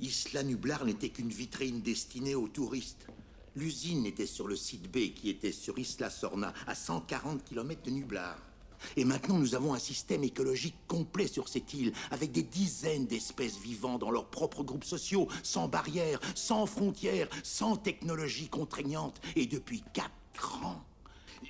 Isla 0.00 0.42
Nublar 0.42 0.86
n'était 0.86 1.10
qu'une 1.10 1.28
vitrine 1.28 1.82
destinée 1.82 2.34
aux 2.34 2.48
touristes. 2.48 3.06
L'usine 3.54 4.06
était 4.06 4.26
sur 4.26 4.48
le 4.48 4.56
site 4.56 4.90
B 4.90 5.12
qui 5.14 5.28
était 5.28 5.52
sur 5.52 5.78
Isla 5.78 6.08
Sorna, 6.08 6.54
à 6.66 6.74
140 6.74 7.44
km 7.44 7.82
de 7.82 7.90
Nublar. 7.90 8.38
Et 8.96 9.04
maintenant, 9.04 9.38
nous 9.38 9.54
avons 9.54 9.74
un 9.74 9.78
système 9.78 10.24
écologique 10.24 10.76
complet 10.88 11.26
sur 11.26 11.48
cette 11.48 11.74
île, 11.74 11.92
avec 12.10 12.32
des 12.32 12.42
dizaines 12.42 13.06
d'espèces 13.06 13.58
vivant 13.58 13.98
dans 13.98 14.10
leurs 14.10 14.30
propres 14.30 14.64
groupes 14.64 14.84
sociaux, 14.84 15.28
sans 15.42 15.68
barrières, 15.68 16.20
sans 16.34 16.64
frontières, 16.64 17.28
sans 17.42 17.76
technologie 17.76 18.48
contraignante, 18.48 19.20
et 19.36 19.44
depuis 19.44 19.82
quatre 19.92 20.64
ans. 20.64 20.82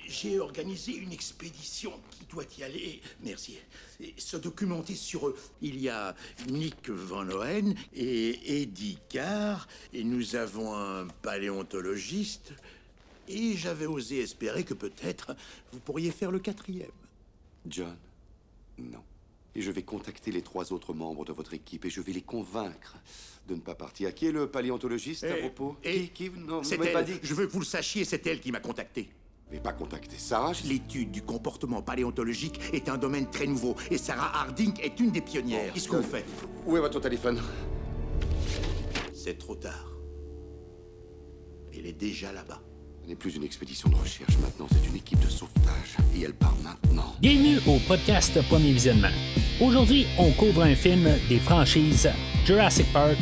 J'ai 0.07 0.39
organisé 0.39 0.93
une 0.95 1.11
expédition 1.11 1.91
qui 2.11 2.25
doit 2.25 2.45
y 2.57 2.63
aller, 2.63 3.01
merci, 3.23 3.57
et 3.99 4.13
se 4.17 4.37
documenter 4.37 4.95
sur 4.95 5.27
eux. 5.27 5.37
Il 5.61 5.79
y 5.81 5.89
a 5.89 6.15
Nick 6.49 6.89
Van 6.89 7.23
Loen 7.23 7.75
et 7.93 8.61
Eddie 8.61 8.97
Carr, 9.09 9.67
et 9.93 10.03
nous 10.03 10.35
avons 10.35 10.73
un 10.75 11.07
paléontologiste, 11.21 12.53
et 13.27 13.55
j'avais 13.57 13.85
osé 13.85 14.19
espérer 14.21 14.63
que 14.63 14.73
peut-être 14.73 15.35
vous 15.71 15.79
pourriez 15.79 16.11
faire 16.11 16.31
le 16.31 16.39
quatrième. 16.39 16.91
John, 17.67 17.95
non. 18.77 19.03
Et 19.53 19.61
je 19.61 19.71
vais 19.71 19.83
contacter 19.83 20.31
les 20.31 20.41
trois 20.41 20.71
autres 20.71 20.93
membres 20.93 21.25
de 21.25 21.33
votre 21.33 21.53
équipe 21.53 21.83
et 21.83 21.89
je 21.89 21.99
vais 21.99 22.13
les 22.13 22.21
convaincre 22.21 22.95
de 23.49 23.55
ne 23.55 23.59
pas 23.59 23.75
partir. 23.75 24.13
Qui 24.15 24.27
est 24.27 24.31
le 24.31 24.47
paléontologiste 24.49 25.25
à 25.25 25.37
Et- 25.37 25.41
propos? 25.41 25.75
et- 25.83 26.07
Qui, 26.07 26.29
qui 26.29 26.39
Non, 26.39 26.59
vous 26.61 26.63
C'est 26.63 26.77
m'avez 26.77 26.93
pas 26.93 26.99
elle. 27.01 27.05
dit? 27.07 27.19
Je 27.21 27.33
veux 27.33 27.45
que 27.47 27.51
vous 27.51 27.59
le 27.59 27.65
sachiez, 27.65 28.05
c'est 28.05 28.25
elle 28.27 28.39
qui 28.39 28.51
m'a 28.53 28.61
contacté. 28.61 29.09
N'avez 29.51 29.61
pas 29.61 29.73
contacté 29.73 30.15
Sarah 30.17 30.53
je- 30.53 30.65
L'étude 30.69 31.11
du 31.11 31.21
comportement 31.21 31.81
paléontologique 31.81 32.57
est 32.71 32.87
un 32.87 32.97
domaine 32.97 33.29
très 33.29 33.45
nouveau 33.47 33.75
et 33.89 33.97
Sarah 33.97 34.31
Harding 34.43 34.71
est 34.81 34.97
une 35.01 35.11
des 35.11 35.19
pionnières. 35.19 35.73
Qu'est-ce 35.73 35.89
que 35.89 35.97
vous 35.97 36.03
faites 36.03 36.25
Où 36.65 36.77
est 36.77 36.79
votre 36.79 37.01
téléphone? 37.01 37.37
C'est 39.13 39.37
trop 39.37 39.55
tard. 39.55 39.91
Elle 41.77 41.85
est 41.85 41.91
déjà 41.99 42.31
là-bas. 42.31 42.61
Ce 43.03 43.09
n'est 43.09 43.15
plus 43.15 43.35
une 43.35 43.43
expédition 43.43 43.89
de 43.89 43.95
recherche 43.95 44.37
maintenant, 44.37 44.67
c'est 44.71 44.87
une 44.87 44.95
équipe 44.95 45.19
de 45.19 45.27
sauvetage. 45.29 45.97
Et 46.15 46.21
elle 46.21 46.33
part 46.33 46.55
maintenant. 46.63 47.13
Bienvenue 47.19 47.57
au 47.67 47.77
podcast 47.89 48.41
Premier 48.47 48.71
Visionnement. 48.71 49.09
Aujourd'hui, 49.59 50.05
on 50.17 50.31
couvre 50.31 50.61
un 50.63 50.75
film 50.75 51.09
des 51.27 51.39
franchises 51.39 52.09
Jurassic 52.45 52.85
Park 52.93 53.17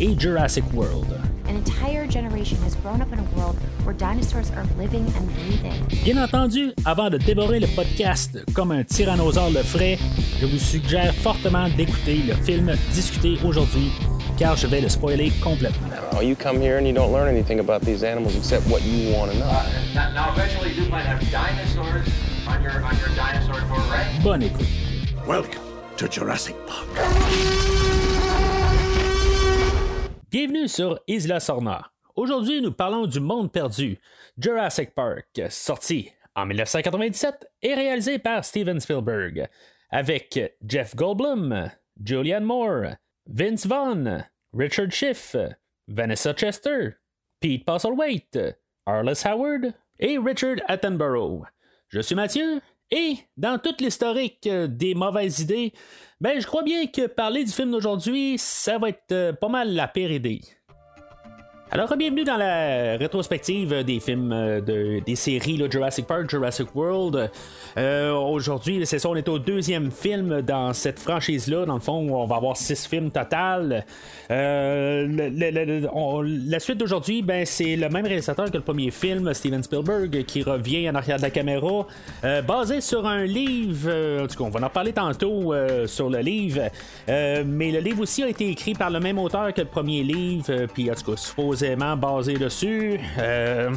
et 0.00 0.18
Jurassic 0.18 0.64
world 0.72 1.06
where 3.84 3.94
dinosaurs 3.94 4.50
are 4.50 4.64
living 4.78 5.06
and 5.16 5.32
breathing. 5.34 6.04
Bien 6.04 6.18
entendu, 6.18 6.72
avant 6.84 7.08
de 7.10 7.18
dévorer 7.18 7.60
le 7.60 7.68
podcast 7.68 8.38
comme 8.52 8.72
un 8.72 8.84
tyrannosaure 8.84 9.50
le 9.50 9.62
ferait, 9.62 9.98
je 10.40 10.46
vous 10.46 10.58
suggère 10.58 11.14
fortement 11.14 11.68
d'écouter 11.76 12.16
le 12.26 12.34
film 12.34 12.72
discuté 12.92 13.38
aujourd'hui, 13.44 13.90
car 14.36 14.56
je 14.56 14.66
vais 14.66 14.80
le 14.80 14.88
spoiler 14.88 15.30
complètement. 15.42 15.88
Oh, 16.12 16.20
you 16.20 16.34
come 16.34 16.60
here 16.60 16.78
and 16.78 16.86
you 16.86 16.92
don't 16.92 17.12
learn 17.12 17.28
anything 17.28 17.60
about 17.60 17.80
these 17.82 18.02
animals 18.02 18.36
except 18.36 18.66
what 18.68 18.82
you 18.82 19.12
want 19.14 19.30
to 19.30 19.38
know. 19.38 19.46
Now, 19.94 20.12
now 20.12 20.32
eventually 20.32 20.72
you 20.72 20.86
to 20.86 20.96
have 20.96 21.20
dinosaurs 21.30 22.08
on 22.48 22.62
your 22.62 22.82
on 22.82 22.96
your 22.98 23.14
dinosaur 23.14 23.60
tour, 23.60 23.78
right? 23.90 24.06
Bonne 24.22 24.42
écoute. 24.42 24.66
Welcome 25.26 25.62
to 25.96 26.08
Jurassic 26.08 26.56
Park. 26.66 27.85
Bienvenue 30.28 30.66
sur 30.66 30.98
Isla 31.06 31.38
Sorna. 31.38 31.92
Aujourd'hui, 32.16 32.60
nous 32.60 32.72
parlons 32.72 33.06
du 33.06 33.20
monde 33.20 33.52
perdu, 33.52 33.96
Jurassic 34.36 34.92
Park, 34.92 35.40
sorti 35.50 36.10
en 36.34 36.46
1997 36.46 37.48
et 37.62 37.74
réalisé 37.74 38.18
par 38.18 38.44
Steven 38.44 38.80
Spielberg, 38.80 39.48
avec 39.88 40.56
Jeff 40.66 40.96
Goldblum, 40.96 41.70
Julianne 42.04 42.42
Moore, 42.42 42.96
Vince 43.26 43.66
Vaughn, 43.66 44.26
Richard 44.52 44.90
Schiff, 44.90 45.36
Vanessa 45.86 46.34
Chester, 46.34 46.96
Pete 47.38 47.64
Postlethwaite, 47.64 48.58
Arliss 48.84 49.24
Howard 49.24 49.74
et 50.00 50.18
Richard 50.18 50.56
Attenborough. 50.66 51.46
Je 51.88 52.00
suis 52.00 52.16
Mathieu 52.16 52.60
et 52.90 53.16
dans 53.36 53.58
toute 53.58 53.80
l'historique 53.80 54.46
euh, 54.46 54.66
des 54.66 54.94
mauvaises 54.94 55.40
idées, 55.40 55.72
ben 56.20 56.40
je 56.40 56.46
crois 56.46 56.62
bien 56.62 56.86
que 56.86 57.06
parler 57.06 57.44
du 57.44 57.50
film 57.50 57.72
d'aujourd'hui, 57.72 58.38
ça 58.38 58.78
va 58.78 58.90
être 58.90 59.12
euh, 59.12 59.32
pas 59.32 59.48
mal 59.48 59.74
la 59.74 59.88
pire 59.88 60.12
idée. 60.12 60.40
Alors, 61.68 61.96
bienvenue 61.96 62.22
dans 62.22 62.36
la 62.36 62.96
rétrospective 62.96 63.82
des 63.82 63.98
films 63.98 64.30
euh, 64.32 64.60
de, 64.60 65.00
des 65.04 65.16
séries 65.16 65.56
là, 65.56 65.68
Jurassic 65.68 66.06
Park, 66.06 66.30
Jurassic 66.30 66.68
World. 66.76 67.28
Euh, 67.76 68.12
Aujourd'hui, 68.12 68.86
c'est 68.86 69.00
ça, 69.00 69.08
on 69.08 69.16
est 69.16 69.28
au 69.28 69.40
deuxième 69.40 69.90
film 69.90 70.42
dans 70.42 70.72
cette 70.72 71.00
franchise-là. 71.00 71.66
Dans 71.66 71.74
le 71.74 71.80
fond, 71.80 72.08
on 72.14 72.24
va 72.24 72.36
avoir 72.36 72.56
six 72.56 72.86
films 72.86 73.10
total. 73.10 73.84
Euh, 74.30 75.08
la 76.48 76.60
suite 76.60 76.78
d'aujourd'hui, 76.78 77.22
ben, 77.22 77.44
c'est 77.44 77.74
le 77.74 77.88
même 77.88 78.06
réalisateur 78.06 78.48
que 78.48 78.56
le 78.56 78.62
premier 78.62 78.92
film, 78.92 79.34
Steven 79.34 79.64
Spielberg, 79.64 80.24
qui 80.24 80.44
revient 80.44 80.88
en 80.88 80.94
arrière 80.94 81.16
de 81.16 81.22
la 81.22 81.30
caméra, 81.30 81.84
basé 82.46 82.80
sur 82.80 83.06
un 83.06 83.24
livre. 83.24 84.22
en 84.22 84.26
tout 84.28 84.36
cas, 84.36 84.44
on 84.44 84.50
va 84.50 84.64
en 84.64 84.70
parler 84.70 84.92
tantôt 84.92 85.52
sur 85.86 86.10
le 86.10 86.20
livre. 86.20 86.70
Mais 87.08 87.72
le 87.72 87.80
livre 87.80 88.02
aussi 88.02 88.22
a 88.22 88.28
été 88.28 88.48
écrit 88.48 88.74
par 88.74 88.90
le 88.90 89.00
même 89.00 89.18
auteur 89.18 89.52
que 89.52 89.62
le 89.62 89.66
premier 89.66 90.04
livre. 90.04 90.66
Puis, 90.72 90.90
en 90.90 90.94
tout 90.94 91.12
cas, 91.12 91.16
basé 91.96 92.34
dessus. 92.34 93.00
Euh, 93.18 93.70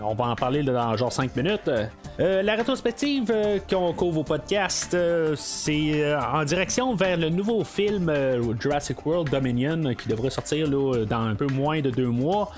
on 0.00 0.14
va 0.14 0.26
en 0.26 0.36
parler 0.36 0.62
dans 0.62 0.96
genre 0.96 1.12
5 1.12 1.36
minutes. 1.36 1.70
Euh, 2.18 2.42
la 2.42 2.54
rétrospective 2.54 3.30
euh, 3.30 3.58
qu'on 3.68 3.92
couvre 3.92 4.20
au 4.20 4.24
podcast, 4.24 4.96
c'est 5.34 6.16
en 6.16 6.44
direction 6.44 6.94
vers 6.94 7.16
le 7.16 7.28
nouveau 7.28 7.62
film 7.64 8.12
Jurassic 8.58 9.04
World 9.04 9.30
Dominion 9.30 9.94
qui 9.94 10.08
devrait 10.08 10.30
sortir 10.30 10.68
dans 10.68 11.20
un 11.20 11.34
peu 11.34 11.46
moins 11.46 11.80
de 11.80 11.90
deux 11.90 12.08
mois. 12.08 12.50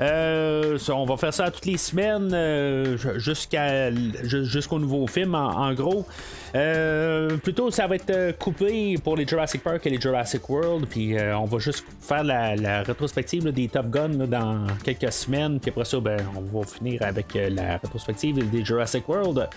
Euh, 0.00 0.78
on 0.90 1.04
va 1.04 1.16
faire 1.16 1.34
ça 1.34 1.50
toutes 1.50 1.66
les 1.66 1.76
semaines 1.76 2.30
euh, 2.32 2.96
jusqu'au 2.96 4.78
nouveau 4.78 5.06
film 5.06 5.34
en, 5.34 5.72
gros. 5.74 6.06
Euh, 6.54 7.36
plutôt 7.38 7.70
ça 7.70 7.86
va 7.86 7.96
être 7.96 8.38
coupé 8.38 8.96
pour 9.02 9.16
les 9.16 9.26
Jurassic 9.26 9.62
Park 9.62 9.86
et 9.86 9.90
les 9.90 10.00
Jurassic 10.00 10.48
World 10.48 10.86
puis 10.88 11.16
on 11.34 11.44
va 11.44 11.58
juste 11.58 11.84
faire 12.00 12.24
la, 12.24 12.82
rétrospective 12.82 13.50
des 13.52 13.68
Top 13.68 13.90
Gun 13.90 14.26
dans 14.26 14.66
quelques 14.84 15.12
semaines 15.12 15.58
puis 15.60 15.70
après 15.70 15.84
ça 15.84 16.00
ben, 16.00 16.18
on 16.36 16.58
va 16.58 16.64
finir 16.64 17.02
avec 17.02 17.34
la 17.34 17.78
rétrospective 17.78 18.48
des 18.50 18.64
Jurassic 18.64 19.08
World. 19.08 19.48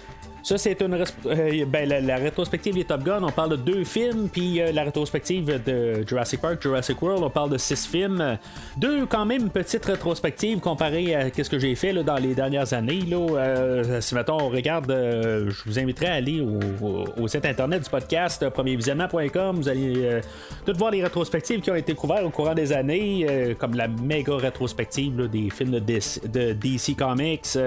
Ça, 0.43 0.57
c'est 0.57 0.81
une 0.81 0.95
euh, 0.95 1.65
ben, 1.67 1.87
la, 1.87 2.15
rétrospective 2.15 2.73
des 2.73 2.83
Top 2.83 3.03
Gun. 3.03 3.21
On 3.21 3.31
parle 3.31 3.51
de 3.51 3.55
deux 3.57 3.83
films, 3.83 4.27
puis 4.27 4.59
euh, 4.59 4.71
la 4.71 4.83
rétrospective 4.83 5.61
de 5.63 6.03
Jurassic 6.07 6.41
Park, 6.41 6.61
Jurassic 6.61 6.99
World, 6.99 7.23
on 7.23 7.29
parle 7.29 7.51
de 7.51 7.57
six 7.57 7.85
films. 7.85 8.37
Deux, 8.75 9.05
quand 9.05 9.25
même, 9.25 9.49
petites 9.49 9.85
rétrospectives 9.85 10.59
comparées 10.59 11.13
à 11.13 11.29
ce 11.31 11.49
que 11.49 11.59
j'ai 11.59 11.75
fait 11.75 11.93
là, 11.93 12.01
dans 12.01 12.15
les 12.15 12.33
dernières 12.33 12.73
années. 12.73 13.01
Là. 13.01 13.17
Euh, 13.17 14.01
si 14.01 14.15
mettons, 14.15 14.41
on 14.41 14.49
regarde, 14.49 14.89
je 14.89 15.63
vous 15.65 15.77
inviterai 15.77 16.07
à 16.07 16.13
aller 16.13 16.41
au, 16.41 17.27
site 17.27 17.45
internet 17.45 17.83
du 17.83 17.89
podcast, 17.89 18.49
premiervisionnement.com. 18.49 19.57
Vous 19.57 19.69
allez 19.69 19.93
euh, 19.97 20.21
tout 20.65 20.73
voir 20.75 20.89
les 20.89 21.03
rétrospectives 21.03 21.61
qui 21.61 21.69
ont 21.69 21.75
été 21.75 21.93
couvertes 21.93 22.25
au 22.25 22.31
courant 22.31 22.55
des 22.55 22.73
années, 22.73 23.55
comme 23.59 23.75
la 23.75 23.87
méga 23.87 24.35
rétrospective 24.37 25.29
des 25.29 25.49
films 25.51 25.71
de 25.71 25.79
DC, 25.79 26.31
de 26.31 26.53
DC 26.53 26.97
Comics, 26.97 27.57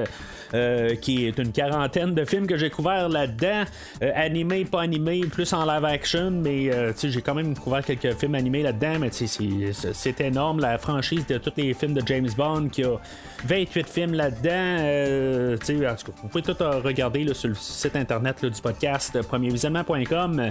qui 1.00 1.26
est 1.26 1.38
une 1.38 1.52
quarantaine 1.52 2.14
de 2.14 2.24
films 2.24 2.46
que 2.46 2.56
j'ai 2.56 2.63
couverts 2.70 3.08
là-dedans, 3.08 3.64
euh, 4.02 4.10
animés, 4.14 4.64
pas 4.64 4.82
animés, 4.82 5.20
plus 5.30 5.52
en 5.52 5.64
live 5.64 5.84
action, 5.84 6.30
mais 6.30 6.70
euh, 6.72 6.92
j'ai 7.02 7.22
quand 7.22 7.34
même 7.34 7.56
couvert 7.56 7.84
quelques 7.84 8.14
films 8.19 8.34
animés 8.34 8.62
là-dedans, 8.62 8.98
mais 9.00 9.08
c'est- 9.12 10.20
énorme, 10.20 10.60
la 10.60 10.78
franchise 10.78 11.26
de 11.26 11.38
tous 11.38 11.53
les 11.56 11.74
films 11.74 11.94
de 11.94 12.03
James 12.06 12.28
Bond 12.36 12.69
qui 12.70 12.84
a 12.84 12.97
28 13.47 13.88
films 13.88 14.14
là-dedans. 14.14 14.50
euh, 14.53 15.56
en 15.56 15.58
tout 15.58 15.72
cas, 16.06 16.12
vous 16.22 16.28
pouvez 16.28 16.42
tout 16.42 16.56
euh, 16.62 16.80
regarder 16.80 17.24
là, 17.24 17.34
sur 17.34 17.48
le 17.48 17.54
site 17.54 17.97
internet 17.97 18.42
là, 18.42 18.48
du 18.50 18.60
podcast, 18.60 19.16
euh, 19.16 19.22
premiervisionnement.com. 19.22 20.48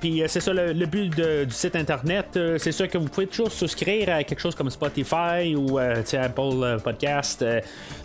Puis 0.00 0.22
c'est 0.26 0.40
ça 0.40 0.52
le, 0.52 0.86
but 0.86 1.16
de- 1.16 1.44
du 1.44 1.52
site 1.54 1.76
internet. 1.76 2.38
c'est 2.58 2.72
sûr 2.72 2.88
que 2.88 2.98
vous 2.98 3.08
pouvez 3.08 3.26
toujours 3.26 3.50
souscrire 3.50 4.08
à 4.10 4.24
quelque 4.24 4.40
chose 4.40 4.54
comme 4.54 4.70
Spotify 4.70 5.54
ou 5.56 5.78
Apple 5.78 6.78
Podcast, 6.82 7.44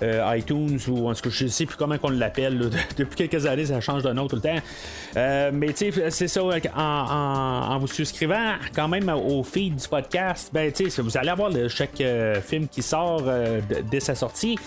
iTunes 0.02 0.80
ou 0.88 1.10
en 1.10 1.14
tout 1.14 1.22
cas 1.24 1.30
je 1.32 1.48
sais 1.48 1.66
plus 1.66 1.76
comment 1.76 1.98
qu'on 1.98 2.10
l'appelle. 2.10 2.61
Depuis 2.98 3.16
quelques 3.16 3.46
années, 3.46 3.66
ça 3.66 3.82
change 3.82 4.04
de 4.04 4.12
nom 4.12 4.28
tout 4.28 4.36
le 4.36 4.42
temps. 4.42 4.58
Euh, 5.18 5.52
mais 5.54 5.74
tu 5.74 5.92
sais, 5.92 6.10
c'est 6.10 6.28
ça, 6.28 6.42
en, 6.76 7.78
vous 7.80 7.88
souscrivant 7.88 8.54
quand 8.76 8.88
même 8.88 9.10
au 9.10 9.44
feed 9.44 9.76
du 9.76 9.88
podcast, 9.88 10.50
ben 10.54 10.72
tu 10.72 10.90
sais, 10.90 11.02
vous 11.02 11.18
allez 11.18 11.30
avoir 11.30 11.50
le- 11.50 11.68
chaque 11.68 12.00
euh, 12.02 12.42
film 12.42 12.68
qui 12.68 12.82
sort 12.82 13.24
euh, 13.26 13.62
dès 13.90 14.00
sa 14.00 14.16
sortie. 14.16 14.58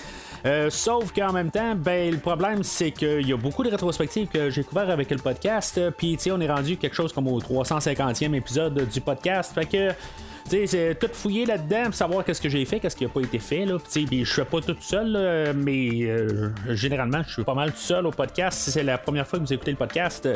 Sauf 0.69 1.11
qu'en 1.12 1.32
même 1.32 1.50
temps, 1.50 1.75
ben, 1.75 2.11
le 2.11 2.19
problème, 2.19 2.62
c'est 2.62 2.91
qu'il 2.91 3.26
y 3.26 3.32
a 3.32 3.37
beaucoup 3.37 3.62
de 3.62 3.70
rétrospectives 3.70 4.29
que 4.29 4.50
j'ai 4.50 4.62
couvert 4.62 4.91
avec 4.91 5.11
le 5.11 5.17
podcast. 5.17 5.81
Puis, 5.96 6.19
tu 6.19 6.25
sais, 6.25 6.31
on 6.32 6.41
est 6.41 6.50
rendu 6.50 6.76
quelque 6.76 6.94
chose 6.94 7.14
comme 7.14 7.29
au 7.29 7.41
350e 7.41 8.35
épisode 8.35 8.87
du 8.87 9.00
podcast. 9.00 9.55
Fait 9.55 9.64
que 9.64 9.88
c'est 10.46 10.99
tout 10.99 11.08
fouiller 11.12 11.46
là-dedans 11.46 11.85
pour 11.85 11.94
savoir 11.94 12.25
qu'est-ce 12.25 12.41
que 12.41 12.49
j'ai 12.49 12.64
fait, 12.64 12.81
qu'est-ce 12.81 12.96
qui 12.96 13.05
a 13.05 13.08
pas 13.08 13.20
été 13.20 13.38
fait. 13.38 13.64
Là. 13.64 13.79
Je 13.94 14.25
fais 14.25 14.44
pas 14.44 14.61
tout 14.61 14.76
seul, 14.81 15.55
mais 15.55 16.08
généralement, 16.69 17.23
je 17.26 17.32
suis 17.32 17.44
pas 17.44 17.55
mal 17.55 17.73
tout 17.73 17.79
seul 17.79 18.06
au 18.06 18.11
podcast. 18.11 18.58
Si 18.58 18.70
c'est 18.70 18.82
la 18.82 18.99
première 18.99 19.26
fois 19.26 19.38
que 19.38 19.44
vous 19.44 19.52
écoutez 19.52 19.70
le 19.70 19.76
podcast, 19.76 20.29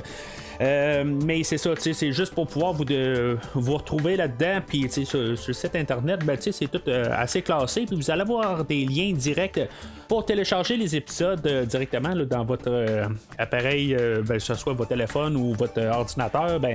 euh, 0.60 1.04
mais 1.04 1.42
c'est 1.44 1.58
ça, 1.58 1.70
c'est 1.76 2.12
juste 2.12 2.34
pour 2.34 2.46
pouvoir 2.46 2.72
vous, 2.72 2.84
de, 2.84 3.38
vous 3.54 3.74
retrouver 3.74 4.16
là-dedans. 4.16 4.60
Puis 4.66 4.88
sur, 4.90 5.38
sur, 5.38 5.54
site 5.54 5.76
internet, 5.76 6.24
ben, 6.24 6.36
c'est 6.40 6.70
tout 6.70 6.80
euh, 6.88 7.06
assez 7.12 7.42
classé. 7.42 7.84
Puis 7.86 7.96
vous 7.96 8.10
allez 8.10 8.22
avoir 8.22 8.64
des 8.64 8.84
liens 8.84 9.12
directs 9.12 9.60
pour 10.08 10.24
télécharger 10.24 10.76
les 10.76 10.96
épisodes 10.96 11.46
euh, 11.46 11.64
directement 11.64 12.14
dans 12.16 12.44
votre 12.44 13.08
appareil, 13.38 13.94
ben, 13.94 14.34
que 14.34 14.38
ce 14.38 14.54
soit 14.54 14.72
votre 14.72 14.88
téléphone 14.88 15.36
ou 15.36 15.54
votre 15.54 15.80
ordinateur. 15.80 16.58
Ben, 16.58 16.74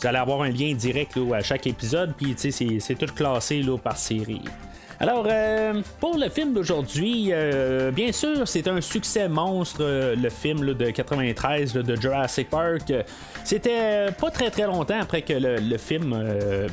vous 0.00 0.06
allez 0.06 0.18
avoir 0.18 0.42
un 0.42 0.50
lien 0.50 0.72
direct 0.74 1.18
à 1.34 1.42
chaque 1.42 1.66
épisode. 1.66 2.14
Puis 2.16 2.34
c'est 2.36 2.94
tout 2.94 3.12
classé 3.14 3.62
là, 3.62 3.76
par 3.78 3.96
série. 3.96 4.42
Alors, 5.00 5.26
euh, 5.30 5.80
pour 6.00 6.18
le 6.18 6.28
film 6.28 6.52
d'aujourd'hui, 6.52 7.28
euh, 7.30 7.92
bien 7.92 8.10
sûr, 8.10 8.48
c'est 8.48 8.66
un 8.66 8.80
succès 8.80 9.28
monstre, 9.28 9.78
euh, 9.82 10.16
le 10.16 10.28
film 10.28 10.74
de 10.74 10.90
93 10.90 11.72
de 11.72 11.94
Jurassic 11.94 12.50
Park. 12.50 12.92
C'était 13.44 14.10
pas 14.20 14.30
très 14.32 14.50
très 14.50 14.66
longtemps 14.66 14.98
après 15.00 15.22
que 15.22 15.34
le, 15.34 15.78
film 15.78 16.12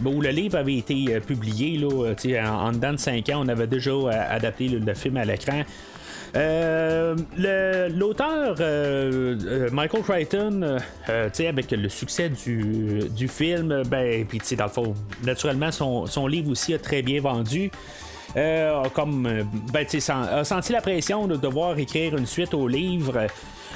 ou 0.04 0.22
le 0.22 0.30
livre 0.30 0.58
avait 0.58 0.78
été 0.78 1.20
publié. 1.20 1.78
Là, 1.78 2.16
en, 2.44 2.68
en 2.68 2.72
dedans 2.72 2.94
de 2.94 2.98
5 2.98 3.30
ans, 3.30 3.44
on 3.46 3.48
avait 3.48 3.68
déjà 3.68 3.92
adapté 4.30 4.70
le, 4.70 4.94
film 4.96 5.18
à 5.18 5.26
l'écran. 5.26 5.62
L'auteur 7.96 8.56
Michael 9.72 10.02
Crichton, 10.04 10.78
avec 11.08 11.72
le 11.72 11.90
succès 11.90 12.30
du, 12.30 13.10
du 13.10 13.28
film, 13.28 13.84
ben, 13.88 14.26
puis 14.26 14.42
dans 14.58 14.66
le 14.66 14.70
fond, 14.70 14.94
naturellement, 15.24 15.72
son, 15.72 16.06
son, 16.06 16.28
livre 16.28 16.52
aussi 16.52 16.74
a 16.74 16.80
très 16.80 17.02
bien 17.02 17.22
vendu. 17.22 17.72
Euh, 18.38 18.84
comme 18.94 19.26
euh, 19.28 19.44
ben, 19.72 19.86
a 20.10 20.44
senti 20.44 20.74
la 20.74 20.82
pression 20.82 21.26
de 21.28 21.38
devoir 21.38 21.78
écrire 21.80 22.18
une 22.18 22.26
suite 22.26 22.54
au 22.54 22.68
livre. 22.68 23.28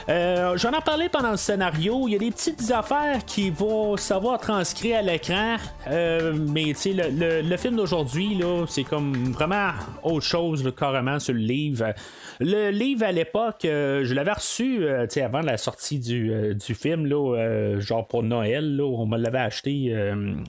Euh, 0.09 0.57
J'en 0.57 0.71
ai 0.71 0.81
parlé 0.81 1.07
pendant 1.07 1.31
le 1.31 1.37
scénario. 1.37 2.07
Il 2.07 2.13
y 2.13 2.15
a 2.15 2.19
des 2.19 2.31
petites 2.31 2.71
affaires 2.71 3.23
qui 3.25 3.51
vont 3.51 3.95
savoir 3.95 4.39
transcrire 4.39 4.97
à 4.99 5.01
l'écran. 5.01 5.57
Euh, 5.87 6.33
mais 6.35 6.73
le, 6.85 7.09
le, 7.09 7.41
le, 7.47 7.57
film 7.57 7.75
d'aujourd'hui, 7.75 8.41
c'est 8.67 8.83
comme 8.83 9.31
vraiment 9.31 9.71
autre 10.03 10.25
chose 10.25 10.69
carrément 10.77 11.19
sur 11.19 11.33
le 11.33 11.39
livre. 11.39 11.93
Le 12.41 12.69
livre 12.69 13.03
à 13.03 13.11
l'époque, 13.11 13.65
euh, 13.65 14.05
je 14.05 14.13
l'avais 14.13 14.31
reçu 14.31 14.85
euh, 14.85 15.05
avant 15.21 15.41
la 15.41 15.57
sortie 15.57 15.99
du, 15.99 16.31
euh, 16.31 16.53
du 16.53 16.73
film, 16.73 17.05
là, 17.05 17.77
genre 17.79 18.07
pour 18.07 18.23
Noël. 18.23 18.77
Là, 18.77 18.85
on 18.85 19.05
me 19.05 19.17
l'avait 19.17 19.39
acheté 19.39 19.93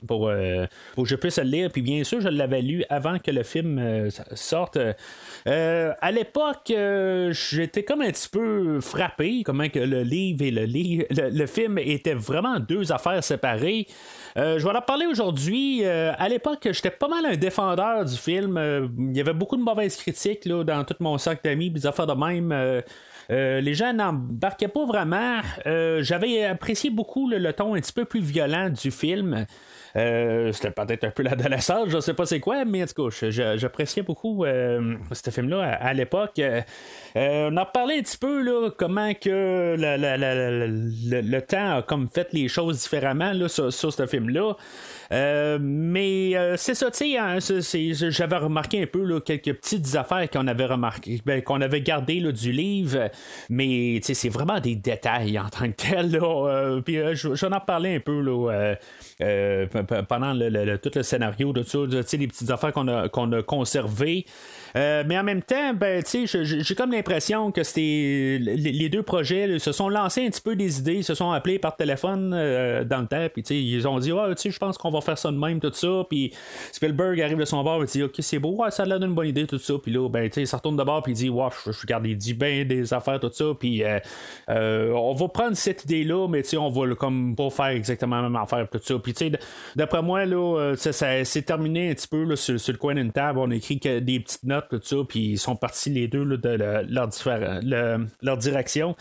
pour, 0.07 0.31
pour 0.95 1.03
que 1.03 1.09
je 1.09 1.15
puisse 1.15 1.37
le 1.37 1.43
lire. 1.43 1.69
Puis 1.71 1.81
bien 1.81 2.03
sûr, 2.05 2.21
je 2.21 2.29
l'avais 2.29 2.61
lu 2.61 2.85
avant 2.89 3.19
que 3.19 3.31
le 3.31 3.43
film 3.43 4.09
sorte. 4.33 4.77
à 5.45 6.11
l'époque, 6.11 6.71
j'étais 7.31 7.83
comme 7.83 8.01
un 8.01 8.11
petit 8.11 8.29
peu 8.29 8.79
frappé 8.79 9.43
comment 9.43 9.67
que 9.67 9.79
le 9.79 10.03
livre 10.03 10.43
et 10.43 10.51
le, 10.51 10.65
le 10.65 11.45
film 11.45 11.77
étaient 11.77 12.13
vraiment 12.13 12.59
deux 12.59 12.91
affaires 12.91 13.23
séparées. 13.23 13.87
Euh, 14.37 14.59
je 14.59 14.67
vais 14.67 14.75
en 14.75 14.81
parler 14.81 15.05
aujourd'hui. 15.05 15.81
Euh, 15.83 16.13
à 16.17 16.29
l'époque, 16.29 16.67
j'étais 16.71 16.91
pas 16.91 17.07
mal 17.07 17.25
un 17.25 17.35
défendeur 17.35 18.05
du 18.05 18.15
film. 18.15 18.57
Euh, 18.57 18.87
il 18.97 19.15
y 19.15 19.21
avait 19.21 19.33
beaucoup 19.33 19.57
de 19.57 19.61
mauvaises 19.61 19.95
critiques 19.97 20.45
là, 20.45 20.63
dans 20.63 20.83
tout 20.83 20.95
mon 20.99 21.17
sac 21.17 21.43
d'amis, 21.43 21.69
des 21.69 21.85
affaires 21.85 22.07
de 22.07 22.13
même. 22.13 22.83
les 23.29 23.73
gens 23.73 23.93
n'embarquaient 23.93 24.67
pas 24.67 24.85
vraiment. 24.85 25.41
J'avais 25.65 26.45
apprécié 26.45 26.89
beaucoup 26.89 27.29
le, 27.29 27.51
ton 27.53 27.75
un 27.75 27.81
petit 27.81 27.93
peu 27.93 28.05
plus 28.05 28.21
violent 28.21 28.69
du 28.69 28.91
film. 28.91 29.45
Euh, 29.95 30.51
c'était 30.53 30.71
peut-être 30.71 31.03
un 31.03 31.11
peu 31.11 31.23
l'adolescence, 31.23 31.89
je 31.89 31.99
sais 31.99 32.13
pas 32.13 32.25
c'est 32.25 32.39
quoi, 32.39 32.63
mais 32.65 32.83
en 32.83 32.85
tout 32.85 33.09
cas, 33.09 33.29
j'appréciais 33.57 34.03
beaucoup 34.03 34.45
euh, 34.45 34.95
ce 35.11 35.29
film-là 35.29 35.73
à, 35.73 35.93
l'époque. 35.93 36.39
Euh, 36.39 36.61
on 37.15 37.57
a 37.57 37.65
parlé 37.65 37.97
un 37.97 38.01
petit 38.01 38.17
peu 38.17 38.71
comment 38.77 39.13
que 39.13 39.75
le, 39.77 41.39
temps 41.41 41.77
a 41.77 42.07
fait 42.13 42.29
les 42.31 42.47
choses 42.47 42.81
différemment 42.81 43.33
sur, 43.47 43.71
ce 43.71 44.05
film-là. 44.07 44.55
Mais 45.11 46.33
c'est 46.57 46.75
ça, 46.75 46.89
tu 46.91 46.97
sais, 46.97 47.17
hein, 47.17 47.37
j'avais 48.09 48.37
remarqué 48.37 48.83
un 48.83 48.85
peu 48.85 49.19
quelques 49.19 49.53
petites 49.53 49.95
affaires 49.95 50.29
qu'on 50.29 50.47
avait 50.47 50.65
remarqué, 50.65 51.21
ben, 51.25 51.41
qu'on 51.41 51.61
avait 51.61 51.81
gardé 51.81 52.19
là, 52.19 52.31
du 52.31 52.51
livre, 52.51 53.09
mais 53.49 53.99
c'est 54.01 54.29
vraiment 54.29 54.59
des 54.59 54.75
détails 54.75 55.37
en 55.37 55.49
tant 55.49 55.67
que 55.67 55.75
tel. 55.75 56.11
Là, 56.11 56.81
puis 56.81 56.97
j'en 57.15 57.49
ai 57.49 57.59
parlé 57.65 57.95
un 57.95 57.99
peu 57.99 58.21
pendant 60.07 60.33
tout 60.77 60.91
le 60.95 61.03
scénario 61.03 61.53
de 61.53 61.63
ça, 61.63 61.79
les 62.17 62.27
petites 62.27 62.49
affaires 62.49 62.71
qu'on 62.73 62.87
a, 62.87 63.41
conservées. 63.43 64.25
Euh, 64.77 65.03
mais 65.05 65.17
en 65.19 65.23
même 65.23 65.41
temps, 65.41 65.73
ben, 65.73 66.03
j'ai 66.05 66.75
comme 66.75 66.91
l'impression 66.91 67.51
que 67.51 67.61
les, 67.75 68.89
deux 68.89 69.03
projets 69.03 69.59
se 69.59 69.71
sont 69.71 69.89
lancés 69.89 70.25
un 70.25 70.29
petit 70.29 70.41
peu 70.41 70.55
des 70.55 70.79
idées, 70.79 71.03
se 71.03 71.13
sont 71.13 71.31
appelés 71.31 71.59
par 71.59 71.75
téléphone 71.75 72.33
euh, 72.33 72.83
dans 72.83 73.01
le 73.01 73.07
temps, 73.07 73.27
puis 73.33 73.43
ils 73.43 73.87
ont 73.87 73.99
dit, 73.99 74.11
ouais, 74.11 74.33
je 74.43 74.57
pense 74.57 74.77
qu'on 74.77 74.91
va 74.91 75.00
faire 75.01 75.17
ça 75.17 75.31
de 75.31 75.37
même, 75.37 75.59
tout 75.59 75.73
ça. 75.73 76.03
Puis 76.09 76.33
Spielberg 76.71 77.19
arrive 77.21 77.37
de 77.37 77.45
son 77.45 77.63
bord 77.63 77.83
et 77.83 77.85
dit, 77.85 78.03
ok, 78.03 78.15
c'est 78.19 78.39
beau, 78.39 78.63
ça 78.69 78.83
a 78.83 78.85
l'air 78.85 78.99
d'une 78.99 79.13
bonne 79.13 79.27
idée, 79.27 79.47
tout 79.47 79.59
ça. 79.59 79.73
Puis 79.81 79.91
là, 79.91 80.07
ben, 80.09 80.29
il 80.35 80.47
se 80.47 80.55
retourne 80.55 80.77
de 80.77 80.83
bord, 80.83 81.03
puis 81.03 81.13
il 81.13 81.15
dit, 81.15 81.29
ouais, 81.29 81.47
je, 81.65 81.71
regarde, 81.81 82.05
il 82.07 82.17
dit 82.17 82.33
bien 82.33 82.65
des 82.65 82.93
affaires, 82.93 83.19
tout 83.19 83.31
ça. 83.31 83.45
Puis 83.59 83.83
euh, 83.83 84.93
on 84.93 85.13
va 85.13 85.27
prendre 85.27 85.55
cette 85.55 85.83
idée-là, 85.85 86.27
mais 86.27 86.43
on 86.55 86.69
va 86.69 86.95
comme 86.95 87.35
pas 87.35 87.49
faire 87.49 87.67
exactement 87.67 88.17
la 88.17 88.23
même 88.23 88.35
affaire, 88.35 88.67
tout 88.69 88.79
ça. 88.81 88.95
Puis 88.99 89.13
d'après 89.75 90.01
moi, 90.01 90.25
là, 90.25 90.73
ça, 90.75 90.91
c'est 91.23 91.41
terminé 91.41 91.91
un 91.91 91.93
petit 91.93 92.07
peu 92.07 92.23
là, 92.23 92.35
sur, 92.35 92.55
le 92.55 92.77
coin 92.77 92.95
d'une 92.95 93.11
table. 93.11 93.39
On 93.39 93.51
a 93.51 93.55
écrit 93.55 93.77
des 93.77 94.19
petites 94.19 94.43
notes 94.43 94.67
tout 94.69 94.79
ça, 94.83 94.97
puis 95.07 95.19
ils 95.31 95.39
sont 95.39 95.55
partis 95.55 95.89
les 95.89 96.07
deux 96.07 96.25
de 96.25 96.85
leur, 98.21 98.37
direction. 98.37 98.95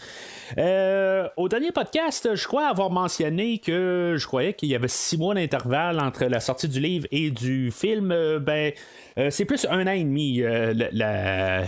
Euh, 0.58 1.28
au 1.36 1.48
dernier 1.48 1.72
podcast, 1.72 2.34
je 2.34 2.46
crois 2.46 2.66
avoir 2.66 2.90
mentionné 2.90 3.58
que 3.58 4.16
je 4.18 4.26
croyais 4.26 4.54
qu'il 4.54 4.68
y 4.68 4.74
avait 4.74 4.88
six 4.88 5.16
mois 5.16 5.34
d'intervalle 5.34 5.89
entre 5.98 6.26
la 6.26 6.40
sortie 6.40 6.68
du 6.68 6.80
livre 6.80 7.06
et 7.10 7.30
du 7.30 7.70
film. 7.70 8.12
Euh, 8.12 8.38
ben, 8.38 8.72
euh, 9.18 9.30
c'est 9.30 9.44
plus 9.44 9.66
un 9.70 9.86
an 9.86 9.92
et 9.92 10.04
demi 10.04 10.38
le 10.38 11.64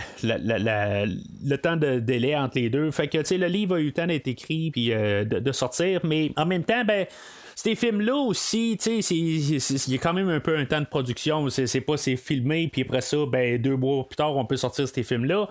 temps 1.56 1.76
de 1.76 1.98
délai 1.98 2.36
entre 2.36 2.58
les 2.58 2.70
deux. 2.70 2.90
Fait 2.90 3.08
que 3.08 3.18
le 3.34 3.46
livre 3.46 3.76
a 3.76 3.80
eu 3.80 3.86
le 3.86 3.92
temps 3.92 4.06
d'être 4.06 4.28
écrit 4.28 4.70
puis 4.70 4.90
de, 4.90 5.52
sortir, 5.52 6.00
mais 6.04 6.30
en 6.36 6.46
même 6.46 6.64
temps, 6.64 6.84
ben 6.84 7.06
ces 7.54 7.74
films-là 7.74 8.16
aussi, 8.16 8.72
il 8.72 9.92
y 9.92 9.94
a 9.94 9.98
quand 9.98 10.12
même 10.12 10.28
un 10.28 10.40
peu 10.40 10.56
un 10.56 10.64
temps 10.64 10.80
de 10.80 10.86
production. 10.86 11.48
C'est 11.50 11.80
pas 11.80 11.96
filmé, 11.96 12.68
puis 12.72 12.82
après 12.82 13.02
ça, 13.02 13.18
ben, 13.26 13.60
deux 13.60 13.76
mois 13.76 14.06
plus 14.08 14.16
tard, 14.16 14.36
on 14.36 14.44
peut 14.44 14.56
sortir 14.56 14.88
ces 14.88 15.02
films-là. 15.02 15.48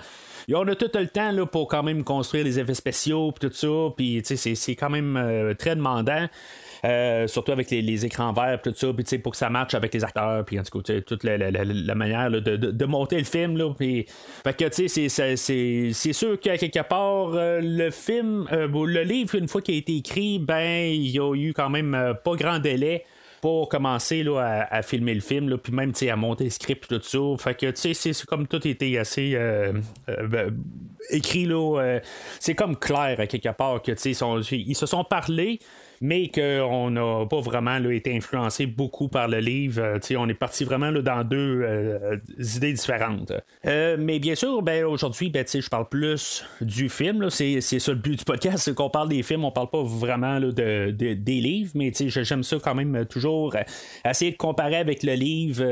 On 0.54 0.68
a 0.68 0.76
tout 0.76 0.90
le 0.94 1.08
temps 1.08 1.46
pour 1.46 1.68
quand 1.68 1.84
même 1.84 2.04
construire 2.04 2.44
les 2.44 2.60
effets 2.60 2.74
spéciaux, 2.74 3.32
puis 3.32 3.50
tout 3.50 3.56
ça, 3.56 4.46
c'est 4.46 4.76
quand 4.76 4.90
même 4.90 5.16
euh, 5.18 5.54
très 5.54 5.76
demandant. 5.76 6.28
Euh, 6.84 7.28
surtout 7.28 7.52
avec 7.52 7.70
les, 7.70 8.06
écrans 8.06 8.34
verts, 8.34 8.60
tout 8.64 8.74
ça, 8.76 8.88
puis 8.92 9.20
pour 9.20 9.34
que 9.34 9.38
ça 9.38 9.50
matche 9.50 9.76
avec 9.76 9.94
les 9.94 10.04
acteurs, 10.04 10.44
puis 10.44 10.60
en 10.60 10.64
tout 10.64 10.82
cas, 10.82 11.02
toute 11.02 11.24
la, 11.24 11.96
manière 11.96 12.32
de, 12.32 12.86
monter 12.86 13.18
le 13.20 13.24
film. 13.24 13.56
Là, 13.56 13.72
fait 13.78 14.06
que, 14.58 14.66
tu 14.66 14.90
sais, 14.90 15.10
c'est 15.94 16.14
sûr 16.14 16.40
qu'à 16.40 16.58
quelque 16.58 16.82
part, 16.82 17.34
euh, 17.36 17.60
le 17.62 17.92
film, 17.92 18.48
euh, 18.52 18.68
le 18.68 19.04
livre, 19.04 19.36
une 19.36 19.48
fois 19.48 19.62
qu'il 19.62 19.76
a 19.76 19.78
été 19.78 19.98
écrit, 19.98 20.40
ben, 20.40 20.92
il 20.92 21.12
y 21.12 21.20
a 21.20 21.36
eu 21.36 21.54
quand 21.54 21.70
même 21.70 22.16
pas 22.24 22.36
grand 22.36 22.60
délai 22.60 23.06
pour 23.42 23.70
commencer 23.70 24.24
là, 24.24 24.68
à, 24.70 24.82
filmer 24.82 25.14
le 25.14 25.22
film, 25.22 25.58
puis 25.58 25.74
même 25.74 25.94
à 26.10 26.16
monter 26.16 26.46
le 26.46 26.50
script 26.50 26.88
tout 26.88 27.02
ça. 27.02 27.44
Fait 27.44 27.56
que 27.56 27.76
sais, 27.76 27.94
c'est 27.94 28.26
comme 28.26 28.48
tout 28.48 28.68
était 28.68 28.98
assez 28.98 29.36
ben, 30.08 30.56
écrit 31.10 31.46
là. 31.46 32.00
c'est 32.40 32.54
comme 32.54 32.78
clair 32.78 33.20
à 33.20 33.26
quelque 33.26 33.50
part 33.50 33.82
sais, 33.98 34.12
ils 34.12 34.76
se 34.76 34.86
sont 34.86 35.04
parlé 35.04 35.60
mais 36.02 36.30
qu'on 36.30 36.90
n'a 36.90 37.26
pas 37.28 37.40
vraiment 37.42 37.78
été 37.90 38.16
influencé 38.16 38.66
beaucoup 38.66 39.08
par 39.08 39.28
le 39.28 39.38
livre. 39.38 39.82
Euh, 39.82 40.18
on 40.18 40.28
est 40.28 40.34
parti 40.34 40.64
vraiment 40.64 40.92
dans 40.92 41.24
deux 41.24 41.62
euh, 41.64 42.18
idées 42.40 42.74
différentes. 42.74 43.32
Euh, 43.68 43.98
mais 44.00 44.18
bien 44.18 44.34
sûr, 44.34 44.64
ben, 44.64 44.84
aujourd'hui, 44.84 45.30
ben, 45.30 45.46
je 45.48 45.70
parle 45.70 45.88
plus 45.88 46.44
du 46.60 46.90
film. 46.90 47.30
C'est, 47.30 47.62
ça 47.62 47.92
le 47.92 48.00
but 48.00 48.18
du 48.18 48.26
podcast, 48.26 48.58
c'est 48.60 48.74
qu'on 48.74 48.90
parle 48.90 49.10
des 49.10 49.22
films, 49.22 49.46
on 49.46 49.52
parle 49.52 49.70
pas 49.70 49.84
vraiment 49.84 50.40
de, 50.40 50.90
des 50.90 51.42
livres, 51.42 51.72
mais 51.76 51.92
j'aime 51.94 52.44
ça 52.44 52.58
quand 52.64 52.74
même 52.76 53.06
toujours 53.06 53.56
essayer 54.04 54.32
de 54.32 54.38
comparer 54.38 54.78
avec 54.78 55.04
le 55.04 55.14
livre, 55.14 55.64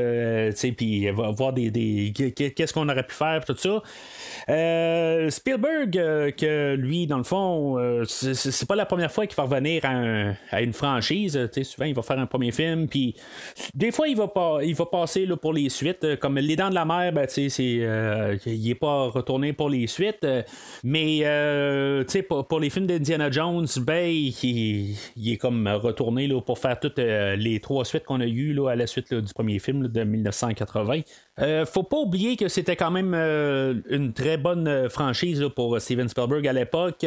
puis 0.76 1.10
voir 1.10 1.52
des, 1.52 2.12
qu'est-ce 2.14 2.72
qu'on 2.72 2.88
aurait 2.88 3.06
pu 3.06 3.14
faire, 3.14 3.44
tout 3.44 3.56
ça. 3.56 3.82
Spielberg, 5.30 5.92
que 6.36 6.74
lui, 6.74 7.06
dans 7.06 7.18
le 7.18 7.24
fond, 7.24 7.78
c'est, 8.06 8.66
pas 8.68 8.76
la 8.76 8.86
première 8.86 9.12
fois 9.12 9.26
qu'il 9.26 9.36
va 9.36 9.44
revenir 9.44 9.84
à 9.84 9.88
un 9.90 10.10
un- 10.30 10.34
à 10.50 10.62
une 10.62 10.72
franchise. 10.72 11.38
Souvent, 11.62 11.86
il 11.86 11.94
va 11.94 12.02
faire 12.02 12.18
un 12.18 12.26
premier 12.26 12.52
film, 12.52 12.88
puis 12.88 13.14
des 13.74 13.92
fois, 13.92 14.08
il 14.08 14.16
va, 14.16 14.28
pas, 14.28 14.58
il 14.62 14.74
va 14.74 14.86
passer 14.86 15.26
là, 15.26 15.36
pour 15.36 15.52
les 15.52 15.68
suites. 15.68 16.04
Euh, 16.04 16.16
Comme 16.16 16.38
Les 16.38 16.56
Dents 16.56 16.70
de 16.70 16.74
la 16.74 16.84
Mer, 16.84 17.12
ben, 17.12 17.26
euh, 17.26 18.36
il 18.46 18.66
n'est 18.68 18.74
pas 18.74 19.08
retourné 19.08 19.52
pour 19.52 19.68
les 19.70 19.86
suites. 19.86 20.24
Euh, 20.24 20.42
Mais 20.84 21.20
euh, 21.24 22.04
pour, 22.28 22.46
pour 22.46 22.60
les 22.60 22.70
films 22.70 22.86
d'Indiana 22.86 23.30
Jones, 23.30 23.66
ben, 23.78 24.08
il, 24.10 24.96
est 25.26 25.36
comme 25.36 25.66
retourné 25.68 26.26
là, 26.26 26.40
pour 26.40 26.58
faire 26.58 26.78
toutes 26.78 26.98
euh, 26.98 27.36
les 27.36 27.60
trois 27.60 27.84
suites 27.84 28.04
qu'on 28.04 28.20
a 28.20 28.26
eues 28.26 28.52
là, 28.52 28.70
à 28.70 28.76
la 28.76 28.86
suite 28.86 29.12
du 29.14 29.32
premier 29.32 29.58
film 29.58 29.88
de 29.88 30.04
1980. 30.04 31.00
Euh, 31.40 31.64
faut 31.64 31.82
pas 31.82 31.96
oublier 31.98 32.36
que 32.36 32.48
c'était 32.48 32.76
quand 32.76 32.90
même 32.90 33.14
euh, 33.14 33.74
une 33.88 34.12
très 34.12 34.36
bonne 34.40 34.66
euh, 34.66 34.88
franchise 34.88 35.44
pour 35.54 35.80
Steven 35.80 36.08
Spielberg 36.08 36.46
à 36.48 36.52
l'époque. 36.52 37.06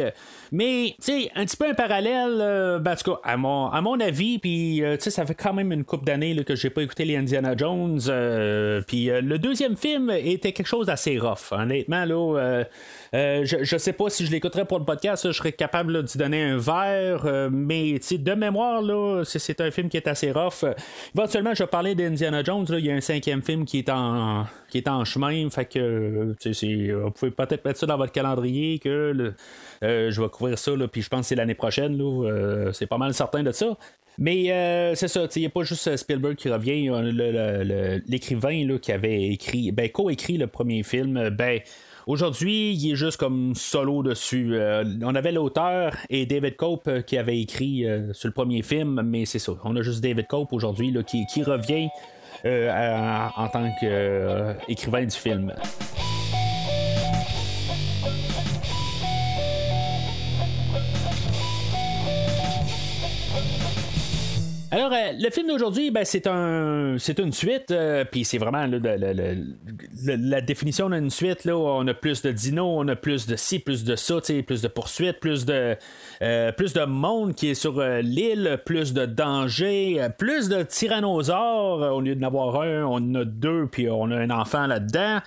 Mais, 0.52 0.94
tu 1.00 1.22
sais, 1.22 1.30
un 1.34 1.44
petit 1.44 1.56
peu 1.56 1.68
un 1.68 1.74
parallèle, 1.74 2.38
euh, 2.40 2.78
ben, 2.78 2.92
en 2.92 2.96
tout 2.96 3.12
cas, 3.12 3.20
à 3.24 3.36
mon, 3.36 3.68
à 3.68 3.80
mon 3.80 4.00
avis, 4.00 4.38
puis, 4.38 4.82
euh, 4.82 4.96
tu 4.96 5.04
sais, 5.04 5.10
ça 5.10 5.26
fait 5.26 5.34
quand 5.34 5.52
même 5.52 5.72
une 5.72 5.84
couple 5.84 6.04
d'années 6.04 6.34
que 6.44 6.54
j'ai 6.54 6.70
pas 6.70 6.82
écouté 6.82 7.04
les 7.04 7.16
Indiana 7.16 7.54
Jones. 7.56 8.00
euh, 8.08 8.80
puis, 8.86 9.10
euh, 9.10 9.20
le 9.20 9.38
deuxième 9.38 9.76
film 9.76 10.10
était 10.10 10.52
quelque 10.52 10.66
chose 10.66 10.86
d'assez 10.86 11.18
rough. 11.18 11.52
Honnêtement, 11.52 12.04
là, 12.04 12.38
euh, 12.38 12.64
euh, 13.14 13.44
je, 13.44 13.62
je 13.62 13.76
sais 13.76 13.92
pas 13.92 14.10
si 14.10 14.26
je 14.26 14.30
l'écouterais 14.30 14.64
pour 14.64 14.78
le 14.78 14.84
podcast, 14.84 15.26
je 15.26 15.32
serais 15.32 15.52
capable 15.52 16.02
d'y 16.02 16.18
donner 16.18 16.42
un 16.42 16.56
verre, 16.56 17.22
euh, 17.26 17.48
mais 17.52 17.92
tu 18.00 18.06
sais, 18.08 18.18
de 18.18 18.32
mémoire, 18.32 18.82
là, 18.82 19.22
c'est, 19.24 19.60
un 19.60 19.70
film 19.70 19.88
qui 19.88 19.96
est 19.96 20.08
assez 20.08 20.32
rough. 20.32 20.64
Euh, 20.64 20.74
éventuellement, 21.16 21.54
je 21.54 21.64
parlais 21.64 21.94
d'Indiana 21.94 22.42
Jones, 22.42 22.66
il 22.70 22.86
y 22.86 22.90
a 22.90 22.94
un 22.94 23.00
cinquième 23.00 23.42
film 23.42 23.64
qui 23.64 23.78
est 23.78 23.88
en, 23.88 24.46
qui 24.74 24.78
est 24.78 24.88
en 24.88 25.04
chemin, 25.04 25.48
fait 25.50 25.66
que 25.66 25.78
euh, 25.78 26.34
c'est- 26.40 26.90
vous 26.90 27.12
pouvez 27.12 27.30
peut-être 27.30 27.64
mettre 27.64 27.78
ça 27.78 27.86
dans 27.86 27.96
votre 27.96 28.10
calendrier 28.10 28.80
que 28.80 29.32
euh, 29.84 30.10
je 30.10 30.20
vais 30.20 30.28
couvrir 30.28 30.58
ça, 30.58 30.74
là, 30.74 30.88
puis 30.88 31.00
je 31.00 31.08
pense 31.08 31.20
que 31.20 31.26
c'est 31.26 31.36
l'année 31.36 31.54
prochaine, 31.54 31.96
euh, 32.02 32.72
c'est 32.72 32.88
pas 32.88 32.98
mal 32.98 33.14
certain 33.14 33.44
de 33.44 33.52
ça. 33.52 33.78
Mais 34.18 34.50
euh, 34.50 34.96
c'est 34.96 35.06
ça, 35.06 35.28
il 35.36 35.40
n'y 35.40 35.46
a 35.46 35.50
pas 35.50 35.62
juste 35.62 35.96
Spielberg 35.96 36.34
qui 36.34 36.48
revient, 36.48 36.90
l'écrivain 38.08 38.78
qui 38.78 38.90
avait 38.90 39.28
écrit, 39.28 39.70
ben, 39.70 39.88
co-écrit 39.88 40.38
le 40.38 40.48
premier 40.48 40.82
film, 40.82 41.30
ben, 41.30 41.60
Aujourd'hui, 42.06 42.74
il 42.74 42.92
est 42.92 42.96
juste 42.96 43.16
comme 43.16 43.54
solo 43.54 44.02
dessus. 44.02 44.50
Euh, 44.56 44.84
on 45.02 45.14
avait 45.14 45.32
l'auteur 45.32 45.96
et 46.10 46.26
David 46.26 46.56
Cope 46.56 46.86
euh, 46.86 47.00
qui 47.00 47.16
avait 47.16 47.40
écrit 47.40 47.86
euh, 47.86 48.12
sur 48.12 48.28
le 48.28 48.34
premier 48.34 48.60
film, 48.62 49.00
mais 49.02 49.24
c'est 49.24 49.38
ça. 49.38 49.52
On 49.64 49.74
a 49.74 49.80
juste 49.80 50.02
David 50.02 50.26
Cope 50.26 50.52
aujourd'hui 50.52 50.94
qui, 51.06 51.42
revient 51.42 51.86
euh, 51.86 51.88
en 52.44 53.48
tant 53.48 53.70
qu'écrivain 53.80 55.04
du 55.04 55.16
film. 55.16 55.52
Alors, 64.74 64.92
euh, 64.92 65.12
le 65.16 65.30
film 65.30 65.46
d'aujourd'hui, 65.46 65.92
ben, 65.92 66.04
c'est 66.04 66.26
un, 66.26 66.96
c'est 66.98 67.20
une 67.20 67.32
suite, 67.32 67.70
euh, 67.70 68.04
puis 68.04 68.24
c'est 68.24 68.38
vraiment 68.38 68.66
la 70.04 70.40
définition 70.40 70.90
d'une 70.90 71.10
suite. 71.10 71.44
Là, 71.44 71.56
on 71.56 71.86
a 71.86 71.94
plus 71.94 72.22
de 72.22 72.32
dinos, 72.32 72.74
on 72.78 72.88
a 72.88 72.96
plus 72.96 73.28
de 73.28 73.36
ci, 73.36 73.60
plus 73.60 73.84
de 73.84 73.94
ça, 73.94 74.16
plus 74.44 74.62
de 74.62 74.66
poursuites, 74.66 75.20
plus 75.20 75.46
de, 75.46 75.76
euh, 76.22 76.50
plus 76.50 76.72
de 76.72 76.84
monde 76.86 77.36
qui 77.36 77.50
est 77.50 77.54
sur 77.54 77.80
l'île, 77.80 78.58
plus 78.66 78.92
de 78.92 79.06
dangers, 79.06 80.08
plus 80.18 80.48
de 80.48 80.64
tyrannosaures. 80.64 81.94
Au 81.94 82.00
lieu 82.00 82.16
d'en 82.16 82.26
avoir 82.26 82.60
un, 82.62 82.82
on 82.82 82.96
en 82.96 83.14
a 83.14 83.24
deux, 83.24 83.68
puis 83.68 83.88
on 83.88 84.10
a 84.10 84.16
un 84.16 84.30
enfant 84.30 84.66
là-dedans. 84.66 85.20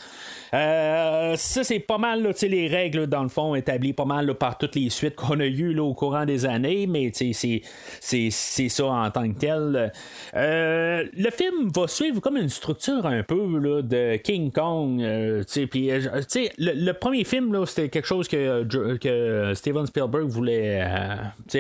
Ça, 0.52 1.64
c'est 1.64 1.80
pas 1.80 1.98
mal 1.98 2.22
là, 2.22 2.32
les 2.42 2.68
règles, 2.68 3.08
dans 3.08 3.24
le 3.24 3.30
fond, 3.30 3.56
établies 3.56 3.94
pas 3.94 4.06
mal 4.06 4.34
par 4.36 4.58
toutes 4.58 4.76
les 4.76 4.90
suites 4.90 5.16
qu'on 5.16 5.40
a 5.40 5.46
eues 5.46 5.80
au 5.80 5.94
courant 5.94 6.26
des 6.26 6.46
années, 6.46 6.86
mais 6.86 7.12
c'est, 7.14 7.32
c'est, 7.32 7.62
c'est 8.02 8.70
ça 8.70 8.88
en 8.88 9.10
tant 9.10 9.30
que 9.30 9.37
tel. 9.38 9.92
Euh, 10.36 11.04
le 11.16 11.30
film 11.32 11.70
va 11.74 11.88
suivre 11.88 12.20
comme 12.20 12.38
une 12.38 12.50
structure 12.50 13.06
un 13.06 13.24
peu 13.24 13.60
là, 13.60 13.82
de 13.82 14.18
King 14.18 14.52
Kong. 14.52 15.02
euh, 15.02 15.44
euh, 15.58 16.22
le, 16.58 16.92
premier 16.94 17.24
film, 17.24 17.66
c'était 17.66 17.90
quelque 17.90 18.06
chose 18.06 18.28
que, 18.28 18.64
que 18.98 19.54
Steven 19.54 19.86
Spielberg 19.86 20.28
voulait 20.28 20.84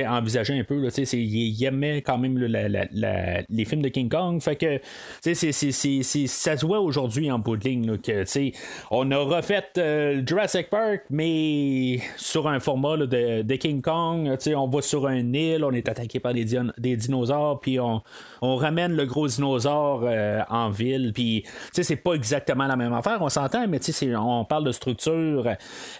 envisager 0.07 0.57
un 0.57 0.63
peu. 0.63 0.79
Là, 0.81 0.89
il, 1.13 1.63
aimait 1.63 2.01
quand 2.01 2.17
même 2.17 2.37
les 2.37 3.65
films 3.65 3.81
de 3.81 3.89
King 3.89 4.09
Kong. 4.09 4.41
Fait 4.41 4.55
que 4.55 4.79
ça 5.21 6.57
se 6.57 6.65
voit 6.65 6.79
aujourd'hui 6.79 7.31
en 7.31 7.39
bout 7.39 7.57
de 7.57 7.63
ligne 7.63 7.91
là, 7.91 7.97
que 7.97 8.23
on 8.91 9.11
a 9.11 9.17
refait 9.17 10.23
Jurassic 10.25 10.69
Park, 10.69 11.03
mais 11.09 11.99
sur 12.17 12.47
un 12.47 12.59
format 12.59 12.97
de, 12.97 13.41
de 13.41 13.55
King 13.55 13.81
Kong. 13.81 14.37
On 14.55 14.67
va 14.67 14.81
sur 14.81 15.07
un 15.07 15.33
île, 15.33 15.63
on 15.63 15.71
est 15.71 15.87
attaqué 15.89 16.19
par 16.19 16.33
des, 16.33 16.45
des 16.77 16.95
dinosaures, 16.95 17.59
puis 17.67 17.79
on, 17.81 18.01
ramène 18.41 18.95
le 18.95 19.05
gros 19.05 19.27
dinosaure 19.27 20.05
euh, 20.05 20.41
en 20.49 20.69
ville. 20.69 21.11
Puis, 21.13 21.43
c'est 21.73 21.97
pas 21.97 22.13
exactement 22.13 22.65
la 22.65 22.77
même 22.77 22.93
affaire, 22.93 23.17
on 23.19 23.27
s'entend, 23.27 23.67
mais 23.67 23.79
on 24.15 24.45
parle 24.45 24.63
de 24.63 24.71
structure. 24.71 25.49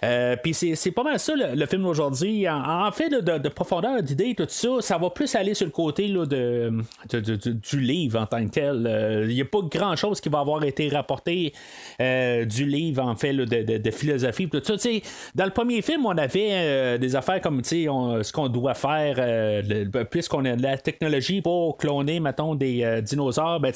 Euh, 0.02 0.36
puis 0.42 0.54
c'est, 0.54 0.90
pas 0.92 1.02
mal 1.02 1.18
ça, 1.18 1.34
le, 1.36 1.66
film 1.66 1.82
d'aujourd'hui. 1.82 2.48
En, 2.48 2.90
fait, 2.90 3.10
de, 3.10 3.36
de 3.36 3.48
profondeur 3.50 4.02
d'idées, 4.02 4.34
tout 4.34 4.46
ça, 4.48 4.68
ça 4.80 4.96
va 4.96 5.10
plus 5.10 5.34
aller 5.34 5.52
sur 5.52 5.66
le 5.66 5.72
côté 5.72 6.08
là, 6.08 6.24
de, 6.24 6.72
du 7.12 7.80
livre 7.80 8.18
en 8.18 8.24
tant 8.24 8.42
que 8.46 8.50
tel. 8.50 8.86
Euh, 8.86 9.26
Il 9.28 9.34
n'y 9.34 9.42
a 9.42 9.44
pas 9.44 9.60
grand-chose 9.60 10.22
qui 10.22 10.30
va 10.30 10.40
avoir 10.40 10.64
été 10.64 10.88
rapporté 10.88 11.52
euh, 12.00 12.46
du 12.46 12.64
livre, 12.64 13.02
en 13.02 13.14
fait, 13.14 13.34
de, 13.34 13.90
philosophie. 13.90 14.48
Tout 14.48 14.62
ça, 14.64 14.88
dans 15.34 15.44
le 15.44 15.50
premier 15.50 15.82
film, 15.82 16.06
on 16.06 16.16
avait 16.16 16.48
euh, 16.52 16.98
des 16.98 17.14
affaires 17.14 17.42
comme 17.42 17.62
ce 17.62 18.32
qu'on 18.32 18.48
doit 18.48 18.74
faire, 18.74 19.16
euh, 19.18 19.84
puisqu'on 20.10 20.44
a 20.44 20.56
de 20.56 20.62
la 20.62 20.78
technologie 20.78 21.42
pour 21.42 21.47
cloner, 21.78 22.20
mettons, 22.20 22.54
des 22.54 22.82
euh, 22.84 23.00
dinosaures, 23.00 23.60
ben, 23.60 23.72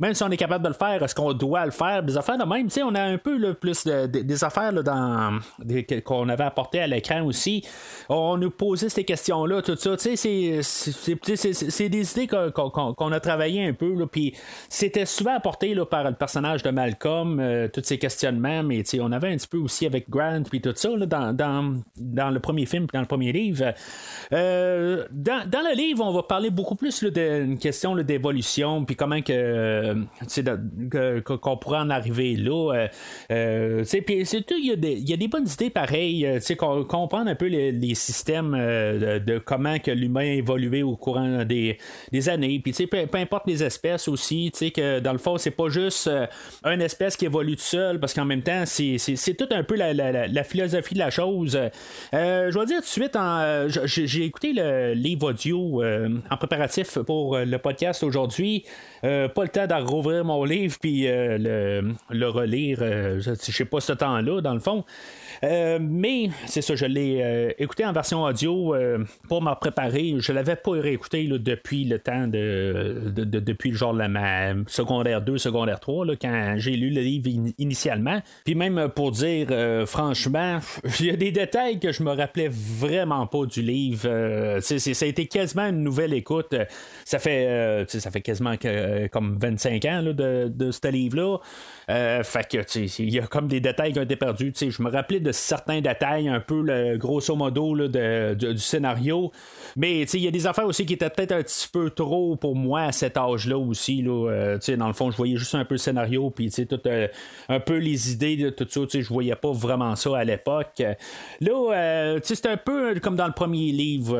même 0.00 0.14
si 0.14 0.22
on 0.22 0.30
est 0.30 0.36
capable 0.36 0.64
de 0.64 0.68
le 0.68 0.74
faire, 0.74 1.02
est-ce 1.02 1.14
qu'on 1.14 1.32
doit 1.32 1.64
le 1.64 1.70
faire? 1.70 2.02
Des 2.02 2.16
affaires 2.16 2.38
de 2.38 2.44
même, 2.44 2.68
on 2.84 2.94
a 2.94 3.02
un 3.02 3.18
peu 3.18 3.54
plus 3.54 3.84
de- 3.84 4.06
de- 4.06 4.20
des 4.22 4.44
affaires 4.44 4.72
là, 4.72 4.82
dans, 4.82 5.38
qu'on 6.04 6.28
avait 6.28 6.44
apporté 6.44 6.80
à 6.80 6.86
l'écran 6.86 7.22
aussi. 7.24 7.64
On 8.08 8.36
nous 8.36 8.50
posait 8.50 8.88
ces 8.88 9.04
questions-là, 9.04 9.62
tout 9.62 9.76
ça. 9.76 9.94
C'est- 9.98 10.16
c'est- 10.16 10.62
c'est 10.62 11.88
des 11.88 12.12
idées 12.12 12.26
qu'on 12.26 12.70
qu'on- 12.94 13.12
a 13.12 13.20
travaillé 13.20 13.66
un 13.66 13.72
peu, 13.72 13.94
puis 14.10 14.34
c'était 14.68 15.06
souvent 15.06 15.34
apporté 15.36 15.74
là, 15.74 15.84
par 15.86 16.04
le 16.04 16.14
personnage 16.14 16.62
de 16.62 16.70
Malcolm, 16.70 17.38
euh, 17.40 17.68
tous 17.72 17.82
ces 17.84 17.98
questionnements, 17.98 18.62
mais 18.62 18.82
on 19.00 19.12
avait 19.12 19.28
un 19.32 19.36
petit 19.36 19.48
peu 19.48 19.58
aussi 19.58 19.86
avec 19.86 20.08
Grant, 20.10 20.42
puis 20.48 20.60
tout 20.60 20.72
ça, 20.74 20.88
là, 20.96 21.06
dans, 21.06 21.32
dans, 21.32 21.74
dans 21.96 22.30
le 22.30 22.40
premier 22.40 22.66
film, 22.66 22.86
dans 22.92 23.00
le 23.00 23.06
premier 23.06 23.32
livre. 23.32 23.72
Euh, 24.32 25.04
dans, 25.10 25.48
dans 25.48 25.60
le 25.60 25.74
livre, 25.76 26.04
on 26.04 26.12
va 26.12 26.22
parler 26.22 26.50
beaucoup 26.50 26.74
plus 26.74 27.02
d'une 27.12 27.58
question 27.58 27.94
là, 27.94 28.02
d'évolution, 28.02 28.84
puis 28.84 28.96
comment 28.96 29.18
euh, 29.30 29.94
de- 30.36 30.88
que- 30.90 31.20
qu'on 31.36 31.56
pourrait 31.56 31.78
en 31.78 31.90
arriver 31.90 32.36
là. 32.36 32.72
euh, 32.74 32.88
euh, 33.30 33.84
puis 34.06 34.26
surtout, 34.26 34.54
il 34.58 34.66
y, 34.68 34.72
a 34.72 34.76
des- 34.76 34.92
il 34.92 35.08
y 35.08 35.12
a 35.12 35.16
des 35.16 35.28
bonnes 35.28 35.46
idées 35.48 35.70
pareilles, 35.70 36.26
qu'on- 36.58 36.84
comprendre 36.84 37.30
un 37.30 37.34
peu 37.34 37.46
les, 37.46 37.72
les 37.72 37.94
systèmes 37.94 38.52
de, 38.52 39.18
de 39.18 39.38
comment 39.38 39.78
que 39.78 39.90
l'humain 39.90 40.20
a 40.20 40.34
évolué 40.34 40.82
au 40.82 40.96
courant 40.96 41.44
des, 41.44 41.78
des 42.10 42.28
années, 42.28 42.60
puis 42.62 42.72
peu, 42.86 43.06
peu 43.06 43.18
importe 43.18 43.46
les 43.46 43.62
espèces 43.62 44.08
aussi, 44.08 44.50
que 44.72 45.00
dans 45.00 45.12
le 45.12 45.18
fond, 45.18 45.38
c'est 45.38 45.50
pas 45.50 45.68
juste 45.68 46.10
une 46.64 46.80
espèce 46.82 47.16
qui 47.16 47.24
évolue 47.26 47.56
tout 47.56 47.62
seul, 47.62 48.00
parce 48.00 48.14
qu'en 48.14 48.24
même 48.24 48.42
temps, 48.42 48.62
c'est, 48.66 48.98
c'est, 48.98 49.16
c'est 49.16 49.34
tout 49.34 49.48
un 49.50 49.62
peu 49.62 49.76
la, 49.76 49.92
la- 49.92 50.26
la- 50.28 50.44
philosophie 50.44 50.94
de 50.94 50.98
la 50.98 51.10
chose. 51.10 51.58
Je 52.12 52.58
vais 52.58 52.66
dire 52.66 52.76
tout 52.78 52.82
de 52.82 52.86
suite, 52.86 53.16
j'ai, 54.06 54.24
écouté 54.24 54.52
le 54.54 54.92
livre 54.94 55.30
audio 55.30 55.82
en 56.30 56.36
préparatif 56.36 56.98
pour 57.02 57.36
euh, 57.36 57.44
le 57.44 57.58
podcast 57.58 58.02
aujourd'hui. 58.02 58.64
Euh, 59.04 59.28
pas 59.28 59.42
le 59.42 59.48
temps 59.48 59.66
de 59.66 59.74
rouvrir 59.74 60.24
mon 60.24 60.44
livre 60.44 60.76
puis 60.80 61.06
euh, 61.08 61.38
le, 61.38 61.94
le 62.10 62.28
relire. 62.28 62.78
je 62.78 63.20
je 63.20 63.52
sais 63.52 63.64
pas 63.64 63.80
ce 63.80 63.92
temps-là, 63.92 64.40
dans 64.40 64.54
le 64.54 64.60
fond. 64.60 64.84
Euh, 65.44 65.78
mais 65.80 66.30
c'est 66.46 66.62
ça, 66.62 66.76
je 66.76 66.84
l'ai 66.86 67.20
euh, 67.20 67.50
écouté 67.58 67.84
en 67.84 67.92
version 67.92 68.22
audio 68.22 68.74
euh, 68.74 68.98
pour 69.28 69.42
me 69.42 69.52
préparer. 69.54 70.14
Je 70.18 70.32
l'avais 70.32 70.54
pas 70.56 70.70
réécouté 70.72 71.24
là, 71.24 71.36
depuis 71.38 71.84
le 71.84 71.98
temps 71.98 72.28
de, 72.28 73.10
de- 73.14 73.24
de- 73.24 73.40
depuis 73.40 73.70
le 73.72 73.76
genre 73.76 73.92
de 73.94 74.06
ma 74.06 74.52
secondaire 74.68 75.20
2, 75.20 75.38
secondaire 75.38 75.80
3, 75.80 76.06
là, 76.06 76.12
quand 76.20 76.54
j'ai 76.58 76.76
lu 76.76 76.90
le 76.90 77.00
livre 77.00 77.28
in- 77.28 77.50
initialement. 77.58 78.22
Puis 78.44 78.54
même 78.54 78.88
pour 78.94 79.10
dire 79.10 79.48
euh, 79.50 79.84
franchement, 79.84 80.60
il 81.00 81.06
y 81.06 81.10
a 81.10 81.16
des 81.16 81.32
détails 81.32 81.80
que 81.80 81.90
je 81.90 82.02
me 82.04 82.12
rappelais 82.12 82.48
vraiment 82.50 83.26
pas 83.26 83.44
du 83.46 83.62
livre. 83.62 84.58
C'est- 84.60 84.78
ça 84.94 85.04
a 85.04 85.08
été 85.08 85.26
quasiment 85.26 85.66
une 85.68 85.82
nouvelle 85.82 86.14
écoute. 86.14 86.54
ça 87.04 87.18
fait, 87.18 87.84
ça 87.88 88.10
fait 88.12 88.20
quasiment 88.20 88.56
que, 88.56 89.06
comme 89.08 89.38
25 89.40 89.84
ans 89.86 90.02
de, 90.04 90.12
de 90.48 90.70
ce 90.70 90.88
livre-là. 90.88 91.38
Fait 92.22 92.48
que, 92.48 92.78
il 93.02 93.10
y 93.10 93.18
a 93.18 93.26
comme 93.26 93.48
des 93.48 93.60
détails 93.60 93.92
qui 93.92 93.98
ont 93.98 94.02
été 94.02 94.16
perdus. 94.16 94.52
Je 94.60 94.82
me 94.82 94.90
rappelais 94.90 95.20
de 95.20 95.32
certains 95.32 95.80
détails, 95.80 96.28
un 96.28 96.40
peu 96.40 96.62
le 96.62 96.96
grosso 96.96 97.34
modo 97.34 97.74
là, 97.74 98.34
du 98.34 98.58
scénario. 98.58 99.32
Mais 99.76 100.02
il 100.02 100.20
y 100.20 100.28
a 100.28 100.30
des 100.30 100.46
affaires 100.46 100.66
aussi 100.66 100.86
qui 100.86 100.94
étaient 100.94 101.10
peut-être 101.10 101.32
un 101.32 101.42
petit 101.42 101.68
peu 101.72 101.90
trop 101.90 102.36
pour 102.36 102.56
moi 102.56 102.82
à 102.82 102.92
cet 102.92 103.16
âge-là 103.16 103.58
aussi. 103.58 104.02
Là, 104.02 104.58
dans 104.76 104.86
le 104.86 104.92
fond, 104.92 105.10
je 105.10 105.16
voyais 105.16 105.36
juste 105.36 105.54
un 105.54 105.64
peu 105.64 105.74
le 105.74 105.78
scénario, 105.78 106.30
puis 106.30 106.50
tout, 106.50 106.80
un 107.48 107.60
peu 107.60 107.76
les 107.76 108.12
idées 108.12 108.36
de 108.36 108.50
tout 108.50 108.66
ça. 108.68 108.80
Je 109.00 109.08
voyais 109.08 109.34
pas 109.34 109.52
vraiment 109.52 109.96
ça 109.96 110.16
à 110.16 110.24
l'époque. 110.24 110.82
Là, 111.40 112.18
c'est 112.22 112.46
un 112.46 112.56
peu 112.56 112.98
comme 113.00 113.16
dans 113.16 113.26
le 113.26 113.32
premier 113.32 113.72
livre. 113.72 114.16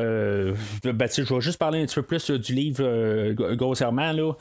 Ben, 0.83 1.09
je 1.15 1.33
vais 1.33 1.41
juste 1.41 1.57
parler 1.57 1.81
un 1.81 1.85
petit 1.85 1.95
peu 1.95 2.03
plus 2.03 2.29
du 2.31 2.53
livre 2.53 3.33
grossièrement. 3.53 4.11
Là. 4.11 4.33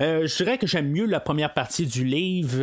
je 0.00 0.36
dirais 0.36 0.58
que 0.58 0.66
j'aime 0.66 0.90
mieux 0.90 1.06
la 1.06 1.20
première 1.20 1.54
partie 1.54 1.86
du 1.86 2.04
livre, 2.04 2.58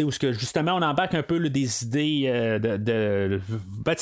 où 0.00 0.10
que, 0.18 0.32
justement 0.32 0.74
on 0.74 0.82
embarque 0.82 1.14
un 1.14 1.22
peu 1.22 1.38
des 1.48 1.84
idées 1.84 2.58
de. 2.62 2.76
de 2.76 3.40
ben, 3.84 3.94